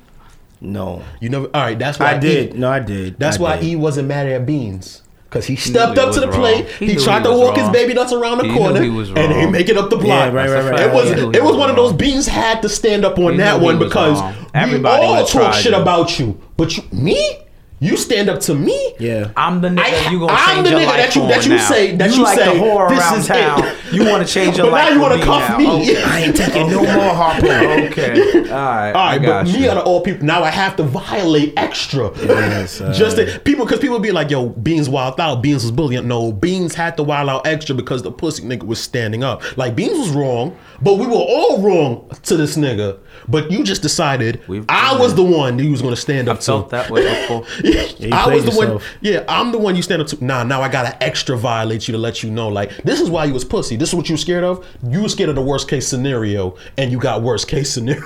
No, 0.61 1.01
You 1.19 1.27
never. 1.27 1.47
All 1.53 1.61
right, 1.61 1.77
that's 1.77 1.99
why 1.99 2.11
I 2.13 2.17
did. 2.17 2.55
E- 2.55 2.57
No, 2.57 2.69
I 2.71 2.79
did. 2.79 3.19
That's 3.19 3.37
I 3.37 3.41
why 3.41 3.55
did. 3.57 3.65
E 3.65 3.75
wasn't 3.75 4.07
mad 4.07 4.27
at 4.27 4.45
Beans. 4.45 5.01
Cause 5.33 5.47
he 5.47 5.55
stepped 5.55 5.97
up 5.97 6.13
to 6.13 6.19
the 6.19 6.27
plate. 6.27 6.67
He, 6.77 6.93
He 6.93 6.95
tried 6.95 7.23
he 7.25 7.31
to 7.31 7.31
walk 7.35 7.57
his 7.57 7.67
baby 7.69 7.95
nuts 7.95 8.13
around 8.13 8.37
the 8.37 8.43
He 8.47 8.53
corner, 8.53 8.81
he 8.83 8.89
was 8.89 9.09
and 9.09 9.17
he 9.17 9.25
wrong. 9.43 9.51
make 9.51 9.67
it 9.67 9.77
up 9.77 9.89
the 9.89 9.95
block. 9.97 10.31
Yeah, 10.31 10.39
right, 10.39 10.47
right, 10.49 10.71
right. 10.71 10.79
It 10.81 10.93
was 10.93 11.35
it 11.35 11.43
was 11.43 11.55
one 11.55 11.71
of 11.71 11.75
those 11.75 11.91
Beans 11.91 12.27
had 12.27 12.61
to 12.61 12.69
stand 12.69 13.03
up 13.03 13.17
on 13.17 13.37
that 13.37 13.59
one 13.59 13.79
because 13.79 14.21
wrong. 14.21 14.35
we 14.39 14.47
Everybody 14.53 15.05
all 15.07 15.25
talk 15.25 15.55
shit 15.55 15.73
about 15.73 16.19
you, 16.19 16.39
but 16.55 16.77
you, 16.77 16.83
me, 16.91 17.39
you 17.83 17.97
stand 17.97 18.29
up 18.29 18.39
to 18.41 18.55
me. 18.55 18.93
Yeah. 18.99 19.31
I'm 19.35 19.61
the 19.61 19.69
nigga 19.69 20.07
I- 20.07 20.11
you 20.11 20.19
gonna 20.19 20.33
I'm 20.33 20.55
change 20.55 20.65
the 20.67 20.71
your 20.71 20.79
nigga 20.81 20.85
life 20.87 20.97
that 20.97 21.15
you- 21.15 21.27
that 21.27 21.45
you 21.45 21.55
now. 21.55 21.69
say- 21.69 21.95
that 21.95 22.09
you, 22.11 22.15
you 22.17 22.23
like 22.23 22.37
say, 22.39 22.57
the 22.57 22.63
whore 22.63 22.89
this 22.89 22.99
around 22.99 23.19
is 23.19 23.27
town. 23.27 23.63
it. 23.63 23.75
You 23.93 24.05
want 24.05 24.25
to 24.27 24.33
change 24.37 24.57
your 24.57 24.71
But 24.71 24.77
now 24.77 24.89
you 24.89 24.99
want 24.99 25.11
wanna 25.19 25.25
cuff 25.25 25.57
me. 25.59 25.95
I 25.97 26.19
ain't 26.21 26.35
taking 26.35 26.69
no 26.69 26.79
more 26.83 27.13
harpo. 27.13 27.63
Okay. 27.93 28.13
All 28.51 28.57
right. 28.57 28.91
All 28.93 29.05
right, 29.05 29.13
I 29.15 29.17
but 29.19 29.25
got 29.25 29.45
me 29.45 29.63
you. 29.63 29.69
out 29.69 29.77
of 29.77 29.85
all 29.85 30.01
people, 30.01 30.25
now 30.25 30.43
I 30.43 30.49
have 30.49 30.75
to 30.77 30.83
violate 30.83 31.53
extra. 31.57 32.11
Yes, 32.19 32.81
uh, 32.81 32.93
Just 32.93 33.17
to, 33.17 33.39
people, 33.39 33.65
because 33.65 33.79
people 33.79 33.99
be 33.99 34.11
like, 34.11 34.29
"Yo, 34.31 34.49
Beans 34.49 34.89
wild 34.89 35.19
out. 35.19 35.41
Beans 35.41 35.63
was 35.63 35.71
bullying." 35.71 36.07
No, 36.07 36.31
Beans 36.31 36.73
had 36.75 36.97
to 36.97 37.03
wild 37.03 37.29
out 37.29 37.45
extra 37.47 37.75
because 37.75 38.01
the 38.03 38.11
pussy 38.11 38.43
nigga 38.43 38.63
was 38.63 38.79
standing 38.79 39.23
up. 39.23 39.41
Like 39.57 39.75
Beans 39.75 39.97
was 39.97 40.09
wrong, 40.09 40.55
but 40.83 40.95
we 40.95 41.07
were 41.07 41.13
all 41.13 41.61
wrong 41.61 42.09
to 42.23 42.37
this 42.37 42.57
nigga. 42.57 42.99
But 43.27 43.49
you 43.51 43.63
just 43.63 43.81
decided 43.81 44.41
We've 44.47 44.65
I 44.67 44.97
was 44.99 45.15
the 45.15 45.23
one 45.23 45.55
that 45.57 45.63
you 45.63 45.71
was 45.71 45.81
going 45.81 45.95
to 45.95 45.99
stand 46.01 46.27
up 46.27 46.37
I 46.37 46.41
felt 46.41 46.69
to. 46.69 46.75
that 46.75 46.89
way 46.89 47.03
before. 47.21 47.45
you 47.63 48.09
I 48.11 48.27
was 48.33 48.43
the 48.45 48.51
one. 48.51 48.81
Yeah, 49.01 49.23
I'm 49.29 49.51
the 49.51 49.57
one 49.59 49.75
you 49.75 49.81
stand 49.81 50.01
up 50.01 50.07
to. 50.09 50.23
Nah, 50.23 50.43
now 50.43 50.61
I 50.61 50.67
gotta 50.69 51.01
extra 51.01 51.37
violate 51.37 51.87
you 51.87 51.93
to 51.93 51.97
let 51.97 52.21
you 52.21 52.29
know. 52.29 52.49
Like 52.49 52.75
this 52.83 52.99
is 52.99 53.09
why 53.09 53.25
you 53.25 53.33
was 53.33 53.45
pussy. 53.45 53.77
This 53.77 53.89
is 53.89 53.95
what 53.95 54.09
you 54.09 54.13
were 54.13 54.17
scared 54.17 54.43
of. 54.43 54.65
You 54.87 55.01
were 55.03 55.09
scared 55.09 55.29
of 55.29 55.35
the 55.35 55.41
worst 55.41 55.69
case 55.69 55.87
scenario, 55.87 56.57
and 56.77 56.91
you 56.91 56.99
got 56.99 57.21
worst 57.21 57.47
case 57.47 57.69
scenario. 57.73 58.03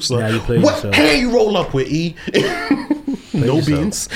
so, 0.00 0.18
Now 0.18 0.28
you 0.28 0.40
played 0.40 0.62
what 0.62 0.74
yourself. 0.76 0.94
hand 0.94 1.20
you 1.20 1.34
roll 1.34 1.56
up 1.56 1.74
with 1.74 1.88
E? 1.88 2.14
no 3.34 3.56
yourself. 3.56 3.66
beans. 3.66 4.08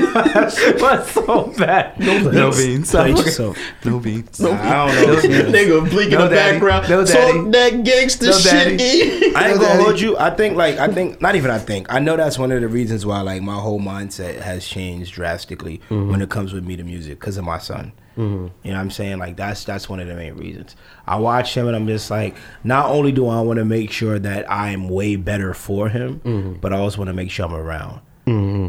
What's 0.80 1.10
so 1.12 1.52
bad? 1.58 1.98
No, 1.98 2.50
beans. 2.50 2.90
Play 2.90 3.10
yourself. 3.10 3.58
No 3.84 3.98
beans. 4.00 4.40
I 4.40 4.86
don't 4.86 5.06
know. 5.06 5.16
Nigga 5.50 5.90
blink 5.90 6.12
in 6.12 6.18
No 6.18 6.28
the 6.28 6.34
daddy. 6.34 6.58
background. 6.58 6.88
No 6.88 7.04
Talk 7.04 7.52
that 7.52 7.84
gangster 7.84 8.26
No 8.26 8.32
shit. 8.32 8.78
daddy. 8.78 8.82
E. 8.82 9.34
I 9.34 9.48
ain't 9.48 9.56
No, 9.56 9.62
gonna 9.62 9.68
daddy. 9.68 9.82
hold 9.82 10.00
you. 10.00 10.16
I 10.18 10.30
think 10.30 10.56
like 10.56 10.78
I 10.78 10.88
think 10.88 11.20
not 11.20 11.36
even 11.36 11.50
I 11.50 11.58
think 11.58 11.92
I 11.92 11.98
know 11.98 12.16
that's 12.16 12.38
one 12.38 12.52
of 12.52 12.60
the 12.60 12.68
reasons 12.68 13.04
why 13.06 13.20
like 13.20 13.42
my 13.42 13.56
whole 13.58 13.80
mindset 13.80 14.40
has 14.40 14.66
changed 14.66 15.14
drastically 15.14 15.78
mm-hmm. 15.88 16.10
when 16.10 16.22
it 16.22 16.30
comes 16.30 16.52
with 16.52 16.64
me 16.64 16.76
to 16.76 16.84
music 16.84 17.20
because 17.20 17.36
of 17.36 17.44
my 17.44 17.58
son. 17.58 17.92
Mm-hmm. 18.16 18.46
You 18.62 18.70
know 18.72 18.78
what 18.78 18.80
I'm 18.80 18.90
saying? 18.90 19.18
Like 19.18 19.36
that's 19.36 19.64
that's 19.64 19.88
one 19.88 20.00
of 20.00 20.08
the 20.08 20.14
main 20.14 20.34
reasons. 20.36 20.74
I 21.06 21.16
watch 21.16 21.54
him 21.54 21.66
and 21.66 21.76
I'm 21.76 21.86
just 21.86 22.10
like, 22.10 22.34
not 22.64 22.88
only 22.90 23.12
do 23.12 23.28
I 23.28 23.40
want 23.42 23.58
to 23.58 23.64
make 23.64 23.90
sure 23.92 24.18
that 24.18 24.50
I'm 24.50 24.88
way 24.88 25.16
better 25.16 25.52
for 25.52 25.88
him, 25.90 26.20
mm-hmm. 26.20 26.52
but 26.54 26.72
I 26.72 26.78
also 26.78 26.98
want 26.98 27.08
to 27.08 27.14
make 27.14 27.30
sure 27.30 27.44
I'm 27.46 27.54
around. 27.54 28.00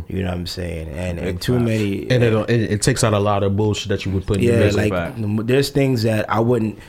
You 0.07 0.23
know 0.23 0.29
what 0.29 0.37
I'm 0.37 0.47
saying? 0.47 0.89
And, 0.89 1.19
and 1.19 1.41
too 1.41 1.59
many 1.59 2.09
And 2.09 2.23
it, 2.23 2.33
it, 2.49 2.71
it 2.71 2.81
takes 2.81 3.03
out 3.03 3.13
a 3.13 3.19
lot 3.19 3.43
of 3.43 3.55
bullshit 3.55 3.89
that 3.89 4.05
you 4.05 4.11
would 4.13 4.25
put 4.25 4.37
in 4.37 4.43
your 4.43 4.53
yeah, 4.53 4.59
music. 4.61 4.91
like 4.91 5.17
m- 5.17 5.45
there's 5.45 5.69
things 5.69 6.03
that 6.03 6.29
I 6.29 6.39
wouldn't 6.39 6.79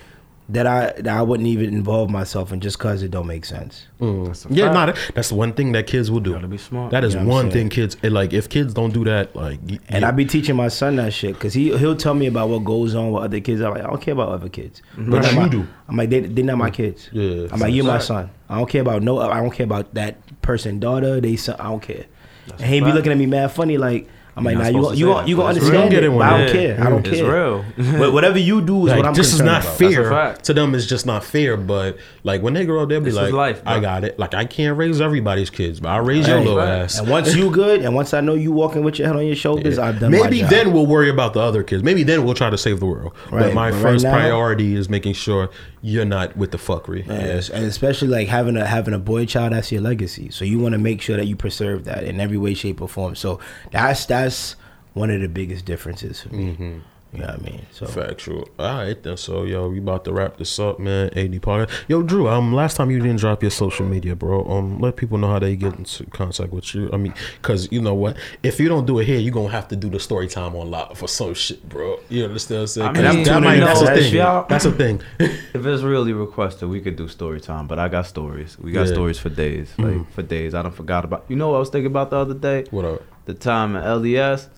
that 0.51 0.67
I 0.67 0.93
that 1.03 1.09
I 1.09 1.21
wouldn't 1.21 1.47
even 1.47 1.75
involve 1.75 2.09
myself 2.09 2.53
in 2.55 2.61
just 2.61 2.79
cause 2.79 3.03
it 3.03 3.11
don't 3.11 3.27
make 3.27 3.45
sense. 3.45 3.87
Mm. 4.01 4.47
Yeah, 4.49 4.73
no, 4.73 4.87
that, 4.87 4.97
that's 5.15 5.31
one 5.31 5.53
thing 5.53 5.73
that 5.73 5.87
kids 5.87 6.11
will 6.11 6.21
do. 6.21 6.33
Gotta 6.33 6.49
be 6.49 6.57
smart. 6.57 6.91
That 6.91 7.05
is 7.05 7.13
You 7.13 7.21
know 7.21 7.27
one 7.29 7.51
thing 7.51 7.69
kids 7.69 7.99
and, 8.03 8.15
like. 8.15 8.33
If 8.33 8.49
kids 8.49 8.73
don't 8.73 8.95
do 8.95 9.05
that, 9.05 9.37
like, 9.37 9.61
y- 9.69 9.79
And 9.91 10.05
y- 10.05 10.09
I 10.09 10.11
be 10.11 10.25
teaching 10.25 10.57
my 10.57 10.69
son 10.69 10.97
that 10.97 11.13
shit 11.13 11.35
because 11.35 11.53
he 11.53 11.77
he'll 11.77 11.97
tell 11.97 12.15
me 12.15 12.27
about 12.29 12.49
what 12.49 12.65
goes 12.65 12.95
on 12.95 13.11
with 13.13 13.25
other 13.25 13.41
kids. 13.41 13.61
I'm 13.61 13.75
like, 13.75 13.85
I 13.85 13.89
don't 13.89 14.01
care 14.01 14.15
about 14.15 14.31
other 14.31 14.49
kids. 14.49 14.81
But 14.97 15.21
They're 15.21 15.33
you 15.33 15.39
not 15.39 15.43
my- 15.45 15.49
do. 15.49 15.69
I'm 15.87 15.97
like, 15.99 16.09
they 16.09 16.21
they're 16.21 16.45
not 16.47 16.57
my 16.57 16.71
kids. 16.71 17.11
Yeah. 17.13 17.49
I'm 17.53 17.61
like, 17.61 17.75
you're 17.75 17.85
my 17.85 17.99
son. 17.99 18.31
I 18.49 18.57
don't 18.57 18.71
care 18.71 18.81
about 18.81 19.03
no. 19.03 19.21
I 19.21 19.41
don't 19.43 19.51
care 19.53 19.65
about 19.65 19.93
that 19.95 20.17
person, 20.41 20.81
daughter. 20.81 21.21
They 21.21 21.37
son. 21.37 21.57
I 21.59 21.65
don't 21.65 21.83
care. 21.83 22.07
And 22.53 22.63
he 22.75 22.81
be 22.81 22.93
looking 22.93 23.13
at 23.13 23.19
me 23.19 23.27
mad 23.27 23.53
funny 23.53 23.77
like. 23.79 24.09
I'm 24.37 24.45
You're 24.45 24.53
like, 24.55 24.73
not 24.73 24.73
nah, 24.73 24.79
you 24.79 24.83
supposed 24.85 24.89
gon- 24.89 24.99
you 24.99 25.05
say 25.07 25.13
gon- 25.19 25.27
you 25.27 25.37
gonna 25.37 25.49
understand 25.49 25.93
real. 25.95 26.05
it, 26.15 26.17
but 26.17 26.23
I 26.23 26.31
don't 26.31 26.47
Yeah. 26.47 26.53
care. 26.53 26.87
I 26.87 26.91
don't 26.91 27.07
It's 27.09 27.19
care. 27.19 27.33
real. 27.33 27.65
but 27.99 28.13
whatever 28.13 28.39
you 28.39 28.61
do 28.61 28.87
is 28.87 28.91
like 28.93 28.99
what 28.99 29.07
I'm 29.07 29.15
this 29.15 29.35
is 29.35 29.41
not 29.43 29.63
about. 29.65 29.77
fair 29.79 30.35
to 30.45 30.55
them. 30.55 30.77
It's 30.77 30.87
just 30.87 31.07
not 31.07 31.25
fair. 31.25 31.57
But 31.57 31.97
like 32.23 32.41
when 32.41 32.55
they 32.55 32.65
grow 32.65 32.85
up, 32.85 32.89
they'll 32.89 33.01
be 33.01 33.07
This 33.07 33.17
like, 33.17 33.33
life, 33.33 33.61
I 33.67 33.81
got 33.81 34.05
it. 34.05 34.17
Like 34.17 34.35
I 34.35 34.45
can't 34.45 34.79
raise 34.79 35.01
everybody's 35.01 35.51
kids, 35.51 35.81
but 35.81 35.89
I 35.89 35.97
raise 35.97 36.29
your 36.29 36.39
little 36.39 36.57
right. 36.59 36.69
ass. 36.83 37.01
And 37.01 37.09
once 37.09 37.35
you 37.35 37.51
good, 37.51 37.81
and 37.83 37.97
once 37.97 38.15
I 38.15 38.21
know 38.21 38.35
you 38.35 38.53
walking 38.53 38.85
with 38.85 39.01
your 39.01 39.09
head 39.09 39.17
on 39.17 39.27
your 39.27 39.35
shoulders, 39.35 39.77
I've 39.77 39.99
done 39.99 40.13
my 40.13 40.19
Maybe 40.23 40.39
job. 40.43 40.51
then 40.51 40.73
we'll 40.73 40.87
worry 40.87 41.11
about 41.11 41.35
the 41.35 41.41
other 41.41 41.65
kids. 41.65 41.83
Maybe 41.83 42.05
then 42.05 42.25
we'll 42.25 42.35
try 42.35 42.49
to 42.49 42.59
save 42.59 42.79
the 42.79 42.87
world. 42.87 43.15
But 43.33 43.55
my 43.55 43.71
but 43.73 43.75
right 43.79 43.83
first 43.83 44.05
now- 44.05 44.13
priority 44.13 44.77
is 44.77 44.89
making 44.89 45.15
sure 45.15 45.51
you're 45.83 46.05
not 46.05 46.37
with 46.37 46.51
the 46.51 46.59
fuckery. 46.59 47.07
Yes, 47.07 47.49
and 47.51 47.65
especially 47.65 48.09
like 48.09 48.29
having 48.29 48.57
a 48.57 48.67
having 48.67 48.95
a 48.95 48.99
boy 48.99 49.27
child, 49.27 49.53
that's 49.53 49.71
your 49.71 49.81
legacy. 49.81 50.31
So 50.31 50.45
you 50.45 50.59
want 50.59 50.73
to 50.73 50.79
make 50.79 51.01
sure 51.01 51.17
that 51.17 51.27
you 51.27 51.37
preserve 51.37 51.85
that 51.85 52.05
in 52.05 52.21
every 52.21 52.39
way, 52.39 52.55
shape, 52.55 52.81
or 52.81 52.89
form. 52.89 53.15
So 53.15 53.41
that's 53.71 54.07
that's 54.07 54.57
one 54.95 55.11
of 55.11 55.21
the 55.21 55.29
biggest 55.29 55.65
differences 55.65 56.23
for 56.23 56.35
me. 56.35 56.53
Mm-hmm. 56.53 56.79
You 57.13 57.21
know 57.21 57.27
what 57.27 57.41
I 57.41 57.43
mean? 57.43 57.67
So 57.73 57.87
Factual. 57.87 58.49
All 58.59 58.75
right, 58.85 59.03
then. 59.03 59.17
So, 59.17 59.45
yo, 59.45 59.71
we 59.71 59.79
about 59.79 60.05
to 60.05 60.13
wrap 60.13 60.37
this 60.37 60.59
up, 60.59 60.79
man. 60.79 61.07
AD 61.17 61.33
podcast. 61.41 61.71
Yo, 61.89 62.03
Drew. 62.03 62.29
Um, 62.29 62.53
last 62.53 62.77
time 62.77 62.91
you 62.91 62.99
didn't 63.01 63.17
drop 63.19 63.43
your 63.43 63.51
social 63.51 63.87
media, 63.87 64.15
bro. 64.15 64.45
Um, 64.45 64.79
let 64.79 64.97
people 64.97 65.17
know 65.17 65.29
how 65.29 65.39
they 65.39 65.57
get 65.57 65.75
into 65.75 66.05
contact 66.11 66.53
with 66.53 66.75
you. 66.75 66.91
I 66.93 66.99
mean, 66.99 67.15
cause 67.41 67.67
you 67.73 67.81
know 67.81 67.95
what? 67.95 68.19
If 68.43 68.61
you 68.61 68.69
don't 68.69 68.85
do 68.87 68.99
it 68.99 69.07
here, 69.07 69.19
you 69.19 69.31
are 69.31 69.35
gonna 69.35 69.49
have 69.49 69.69
to 69.69 69.77
do 69.77 69.89
the 69.89 69.99
story 69.99 70.29
time 70.29 70.55
on 70.55 70.71
live 70.71 70.99
for 70.99 71.09
some 71.09 71.33
shit, 71.33 71.67
bro. 71.67 71.99
You 72.11 72.25
understand 72.27 72.59
what 72.59 72.63
I'm 72.63 72.67
saying? 72.69 72.89
I 72.89 72.93
'Cause 72.93 73.15
mean, 73.15 73.25
that 73.25 73.31
tuning 73.33 73.45
might, 73.45 73.55
in 73.55 73.61
that's 73.65 73.81
for 73.83 73.91
a 73.93 73.97
thing. 73.97 74.47
That's 74.49 74.65
a 74.67 74.73
thing. 74.73 75.01
If 75.19 75.65
it's 75.67 75.83
really 75.83 76.13
requested, 76.13 76.69
we 76.69 76.81
could 76.83 76.97
do 76.97 77.09
story 77.09 77.41
time. 77.41 77.67
But 77.67 77.79
I 77.79 77.89
got 77.89 78.07
stories. 78.07 78.59
We 78.61 78.71
got 78.73 78.87
Yeah. 78.87 78.93
stories 78.93 79.19
for 79.19 79.31
days. 79.31 79.73
Like 79.79 80.11
for 80.13 80.23
days. 80.23 80.55
I 80.55 80.61
don't 80.61 80.75
forgot 80.75 81.07
about. 81.07 81.25
You 81.29 81.37
know 81.37 81.49
what 81.49 81.57
I 81.57 81.61
was 81.61 81.71
thinking 81.71 81.87
about 81.91 82.11
the 82.11 82.17
other 82.17 82.35
day? 82.35 82.65
what 82.71 82.85
up? 82.85 83.03
The 83.25 83.35
time 83.35 83.77
at 83.77 83.85
LDS. 83.85 84.49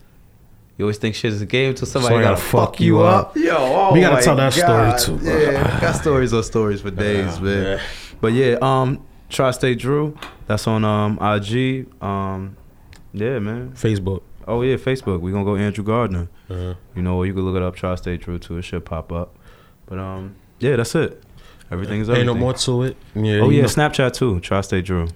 You 0.81 0.85
always 0.85 0.97
think 0.97 1.13
shit 1.13 1.31
is 1.31 1.43
a 1.43 1.45
game 1.45 1.69
until 1.69 1.85
somebody 1.85 2.15
Somebody 2.15 2.35
gotta, 2.35 2.41
fuck 2.41 2.79
you 2.79 3.01
up. 3.01 3.37
Yo, 3.37 3.55
oh 3.55 3.93
We 3.93 4.01
gotta 4.01 4.19
tell 4.23 4.35
that 4.35 4.51
story 4.51 4.93
too, 4.99 5.23
bro. 5.23 5.39
Yeah, 5.39 5.79
got 5.79 5.91
stories 5.91 6.33
on 6.33 6.41
stories 6.41 6.81
for 6.81 6.89
days, 6.89 7.39
man. 7.39 7.63
yeah. 7.77 7.81
But 8.19 8.33
yeah, 8.33 8.57
um, 8.63 9.05
Tri-State 9.29 9.77
Drew. 9.77 10.17
That's 10.47 10.65
on 10.65 10.83
um 10.83 11.19
IG. 11.21 11.85
Um, 12.01 12.57
yeah, 13.13 13.37
man. 13.37 13.73
Facebook. 13.73 14.23
Oh 14.47 14.63
yeah, 14.63 14.77
Facebook. 14.77 15.21
We 15.21 15.31
gonna 15.31 15.45
go 15.45 15.55
Andrew 15.55 15.83
Gardner. 15.83 16.29
Uh, 16.49 16.73
You 16.95 17.03
know, 17.03 17.21
you 17.21 17.35
can 17.35 17.43
look 17.45 17.55
it 17.55 17.61
up 17.61 17.75
Tri-State 17.75 18.21
Drew 18.21 18.39
too. 18.39 18.57
It 18.57 18.63
should 18.63 18.83
pop 18.83 19.11
up. 19.11 19.37
But 19.85 19.99
um, 19.99 20.33
yeah, 20.57 20.77
that's 20.77 20.95
it. 20.95 21.21
Everything's 21.69 22.09
is 22.09 22.09
ain't 22.09 22.21
everything. 22.21 22.39
no 22.39 22.41
more 22.41 22.53
to 22.55 22.81
it. 22.85 22.97
Yeah. 23.13 23.41
Oh 23.41 23.51
yeah, 23.51 23.61
know- 23.61 23.67
Snapchat 23.67 24.13
too. 24.13 24.39
Tri-State 24.39 24.85
Drew. 24.85 25.09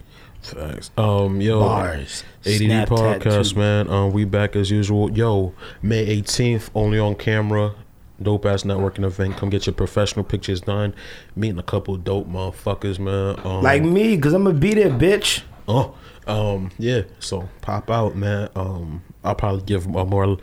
Facts. 0.45 0.91
Um, 0.97 1.41
yo, 1.41 1.59
Bars. 1.59 2.23
ADD 2.45 2.57
Snap 2.57 2.89
podcast, 2.89 3.49
tattoo. 3.49 3.59
man. 3.59 3.89
Um, 3.89 4.11
we 4.11 4.25
back 4.25 4.55
as 4.55 4.69
usual. 4.71 5.11
Yo, 5.11 5.53
May 5.81 6.21
18th, 6.21 6.69
only 6.75 6.99
on 6.99 7.15
camera. 7.15 7.73
Dope 8.21 8.45
ass 8.45 8.63
networking 8.63 9.03
event. 9.03 9.35
Come 9.37 9.49
get 9.49 9.65
your 9.65 9.73
professional 9.73 10.23
pictures 10.23 10.61
done. 10.61 10.95
Meeting 11.35 11.59
a 11.59 11.63
couple 11.63 11.97
dope 11.97 12.29
motherfuckers, 12.29 12.97
man. 12.97 13.39
Um, 13.45 13.61
like 13.61 13.83
me, 13.83 14.17
cause 14.17 14.33
I'm 14.33 14.45
gonna 14.45 14.57
be 14.57 14.73
there, 14.73 14.89
bitch. 14.89 15.41
oh, 15.67 15.95
um, 16.27 16.71
yeah. 16.77 17.01
So 17.19 17.49
pop 17.61 17.91
out, 17.91 18.15
man. 18.15 18.49
Um, 18.55 19.03
I'll 19.23 19.35
probably 19.35 19.63
give 19.63 19.85
a 19.93 20.05
more 20.05 20.37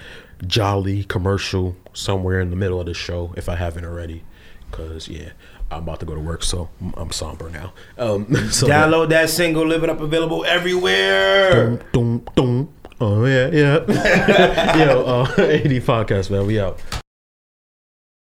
jolly 0.46 1.04
commercial 1.04 1.76
somewhere 1.94 2.40
in 2.40 2.50
the 2.50 2.56
middle 2.56 2.80
of 2.80 2.86
the 2.86 2.94
show 2.94 3.32
if 3.36 3.48
I 3.48 3.56
haven't 3.56 3.84
already. 3.84 4.22
Cause 4.70 5.08
yeah, 5.08 5.30
I'm 5.72 5.82
about 5.82 6.00
to 6.00 6.06
go 6.06 6.14
to 6.14 6.20
work, 6.20 6.42
so 6.42 6.68
I'm- 6.96 7.10
somber 7.12 7.50
now. 7.50 7.72
Um, 7.98 8.26
so 8.50 8.66
Download 8.66 9.08
that 9.10 9.30
single, 9.30 9.66
live 9.66 9.84
it 9.84 9.90
up, 9.90 10.00
available 10.00 10.44
everywhere. 10.44 11.52
Dum, 11.52 11.80
dum, 11.92 12.22
dum. 12.34 12.68
Oh 13.00 13.24
yeah, 13.26 13.48
yeah. 13.52 14.76
Yo, 14.84 15.02
uh, 15.04 15.22
AD 15.38 15.72
podcast, 15.82 16.30
man. 16.30 16.46
We 16.46 16.60
out. 16.60 16.78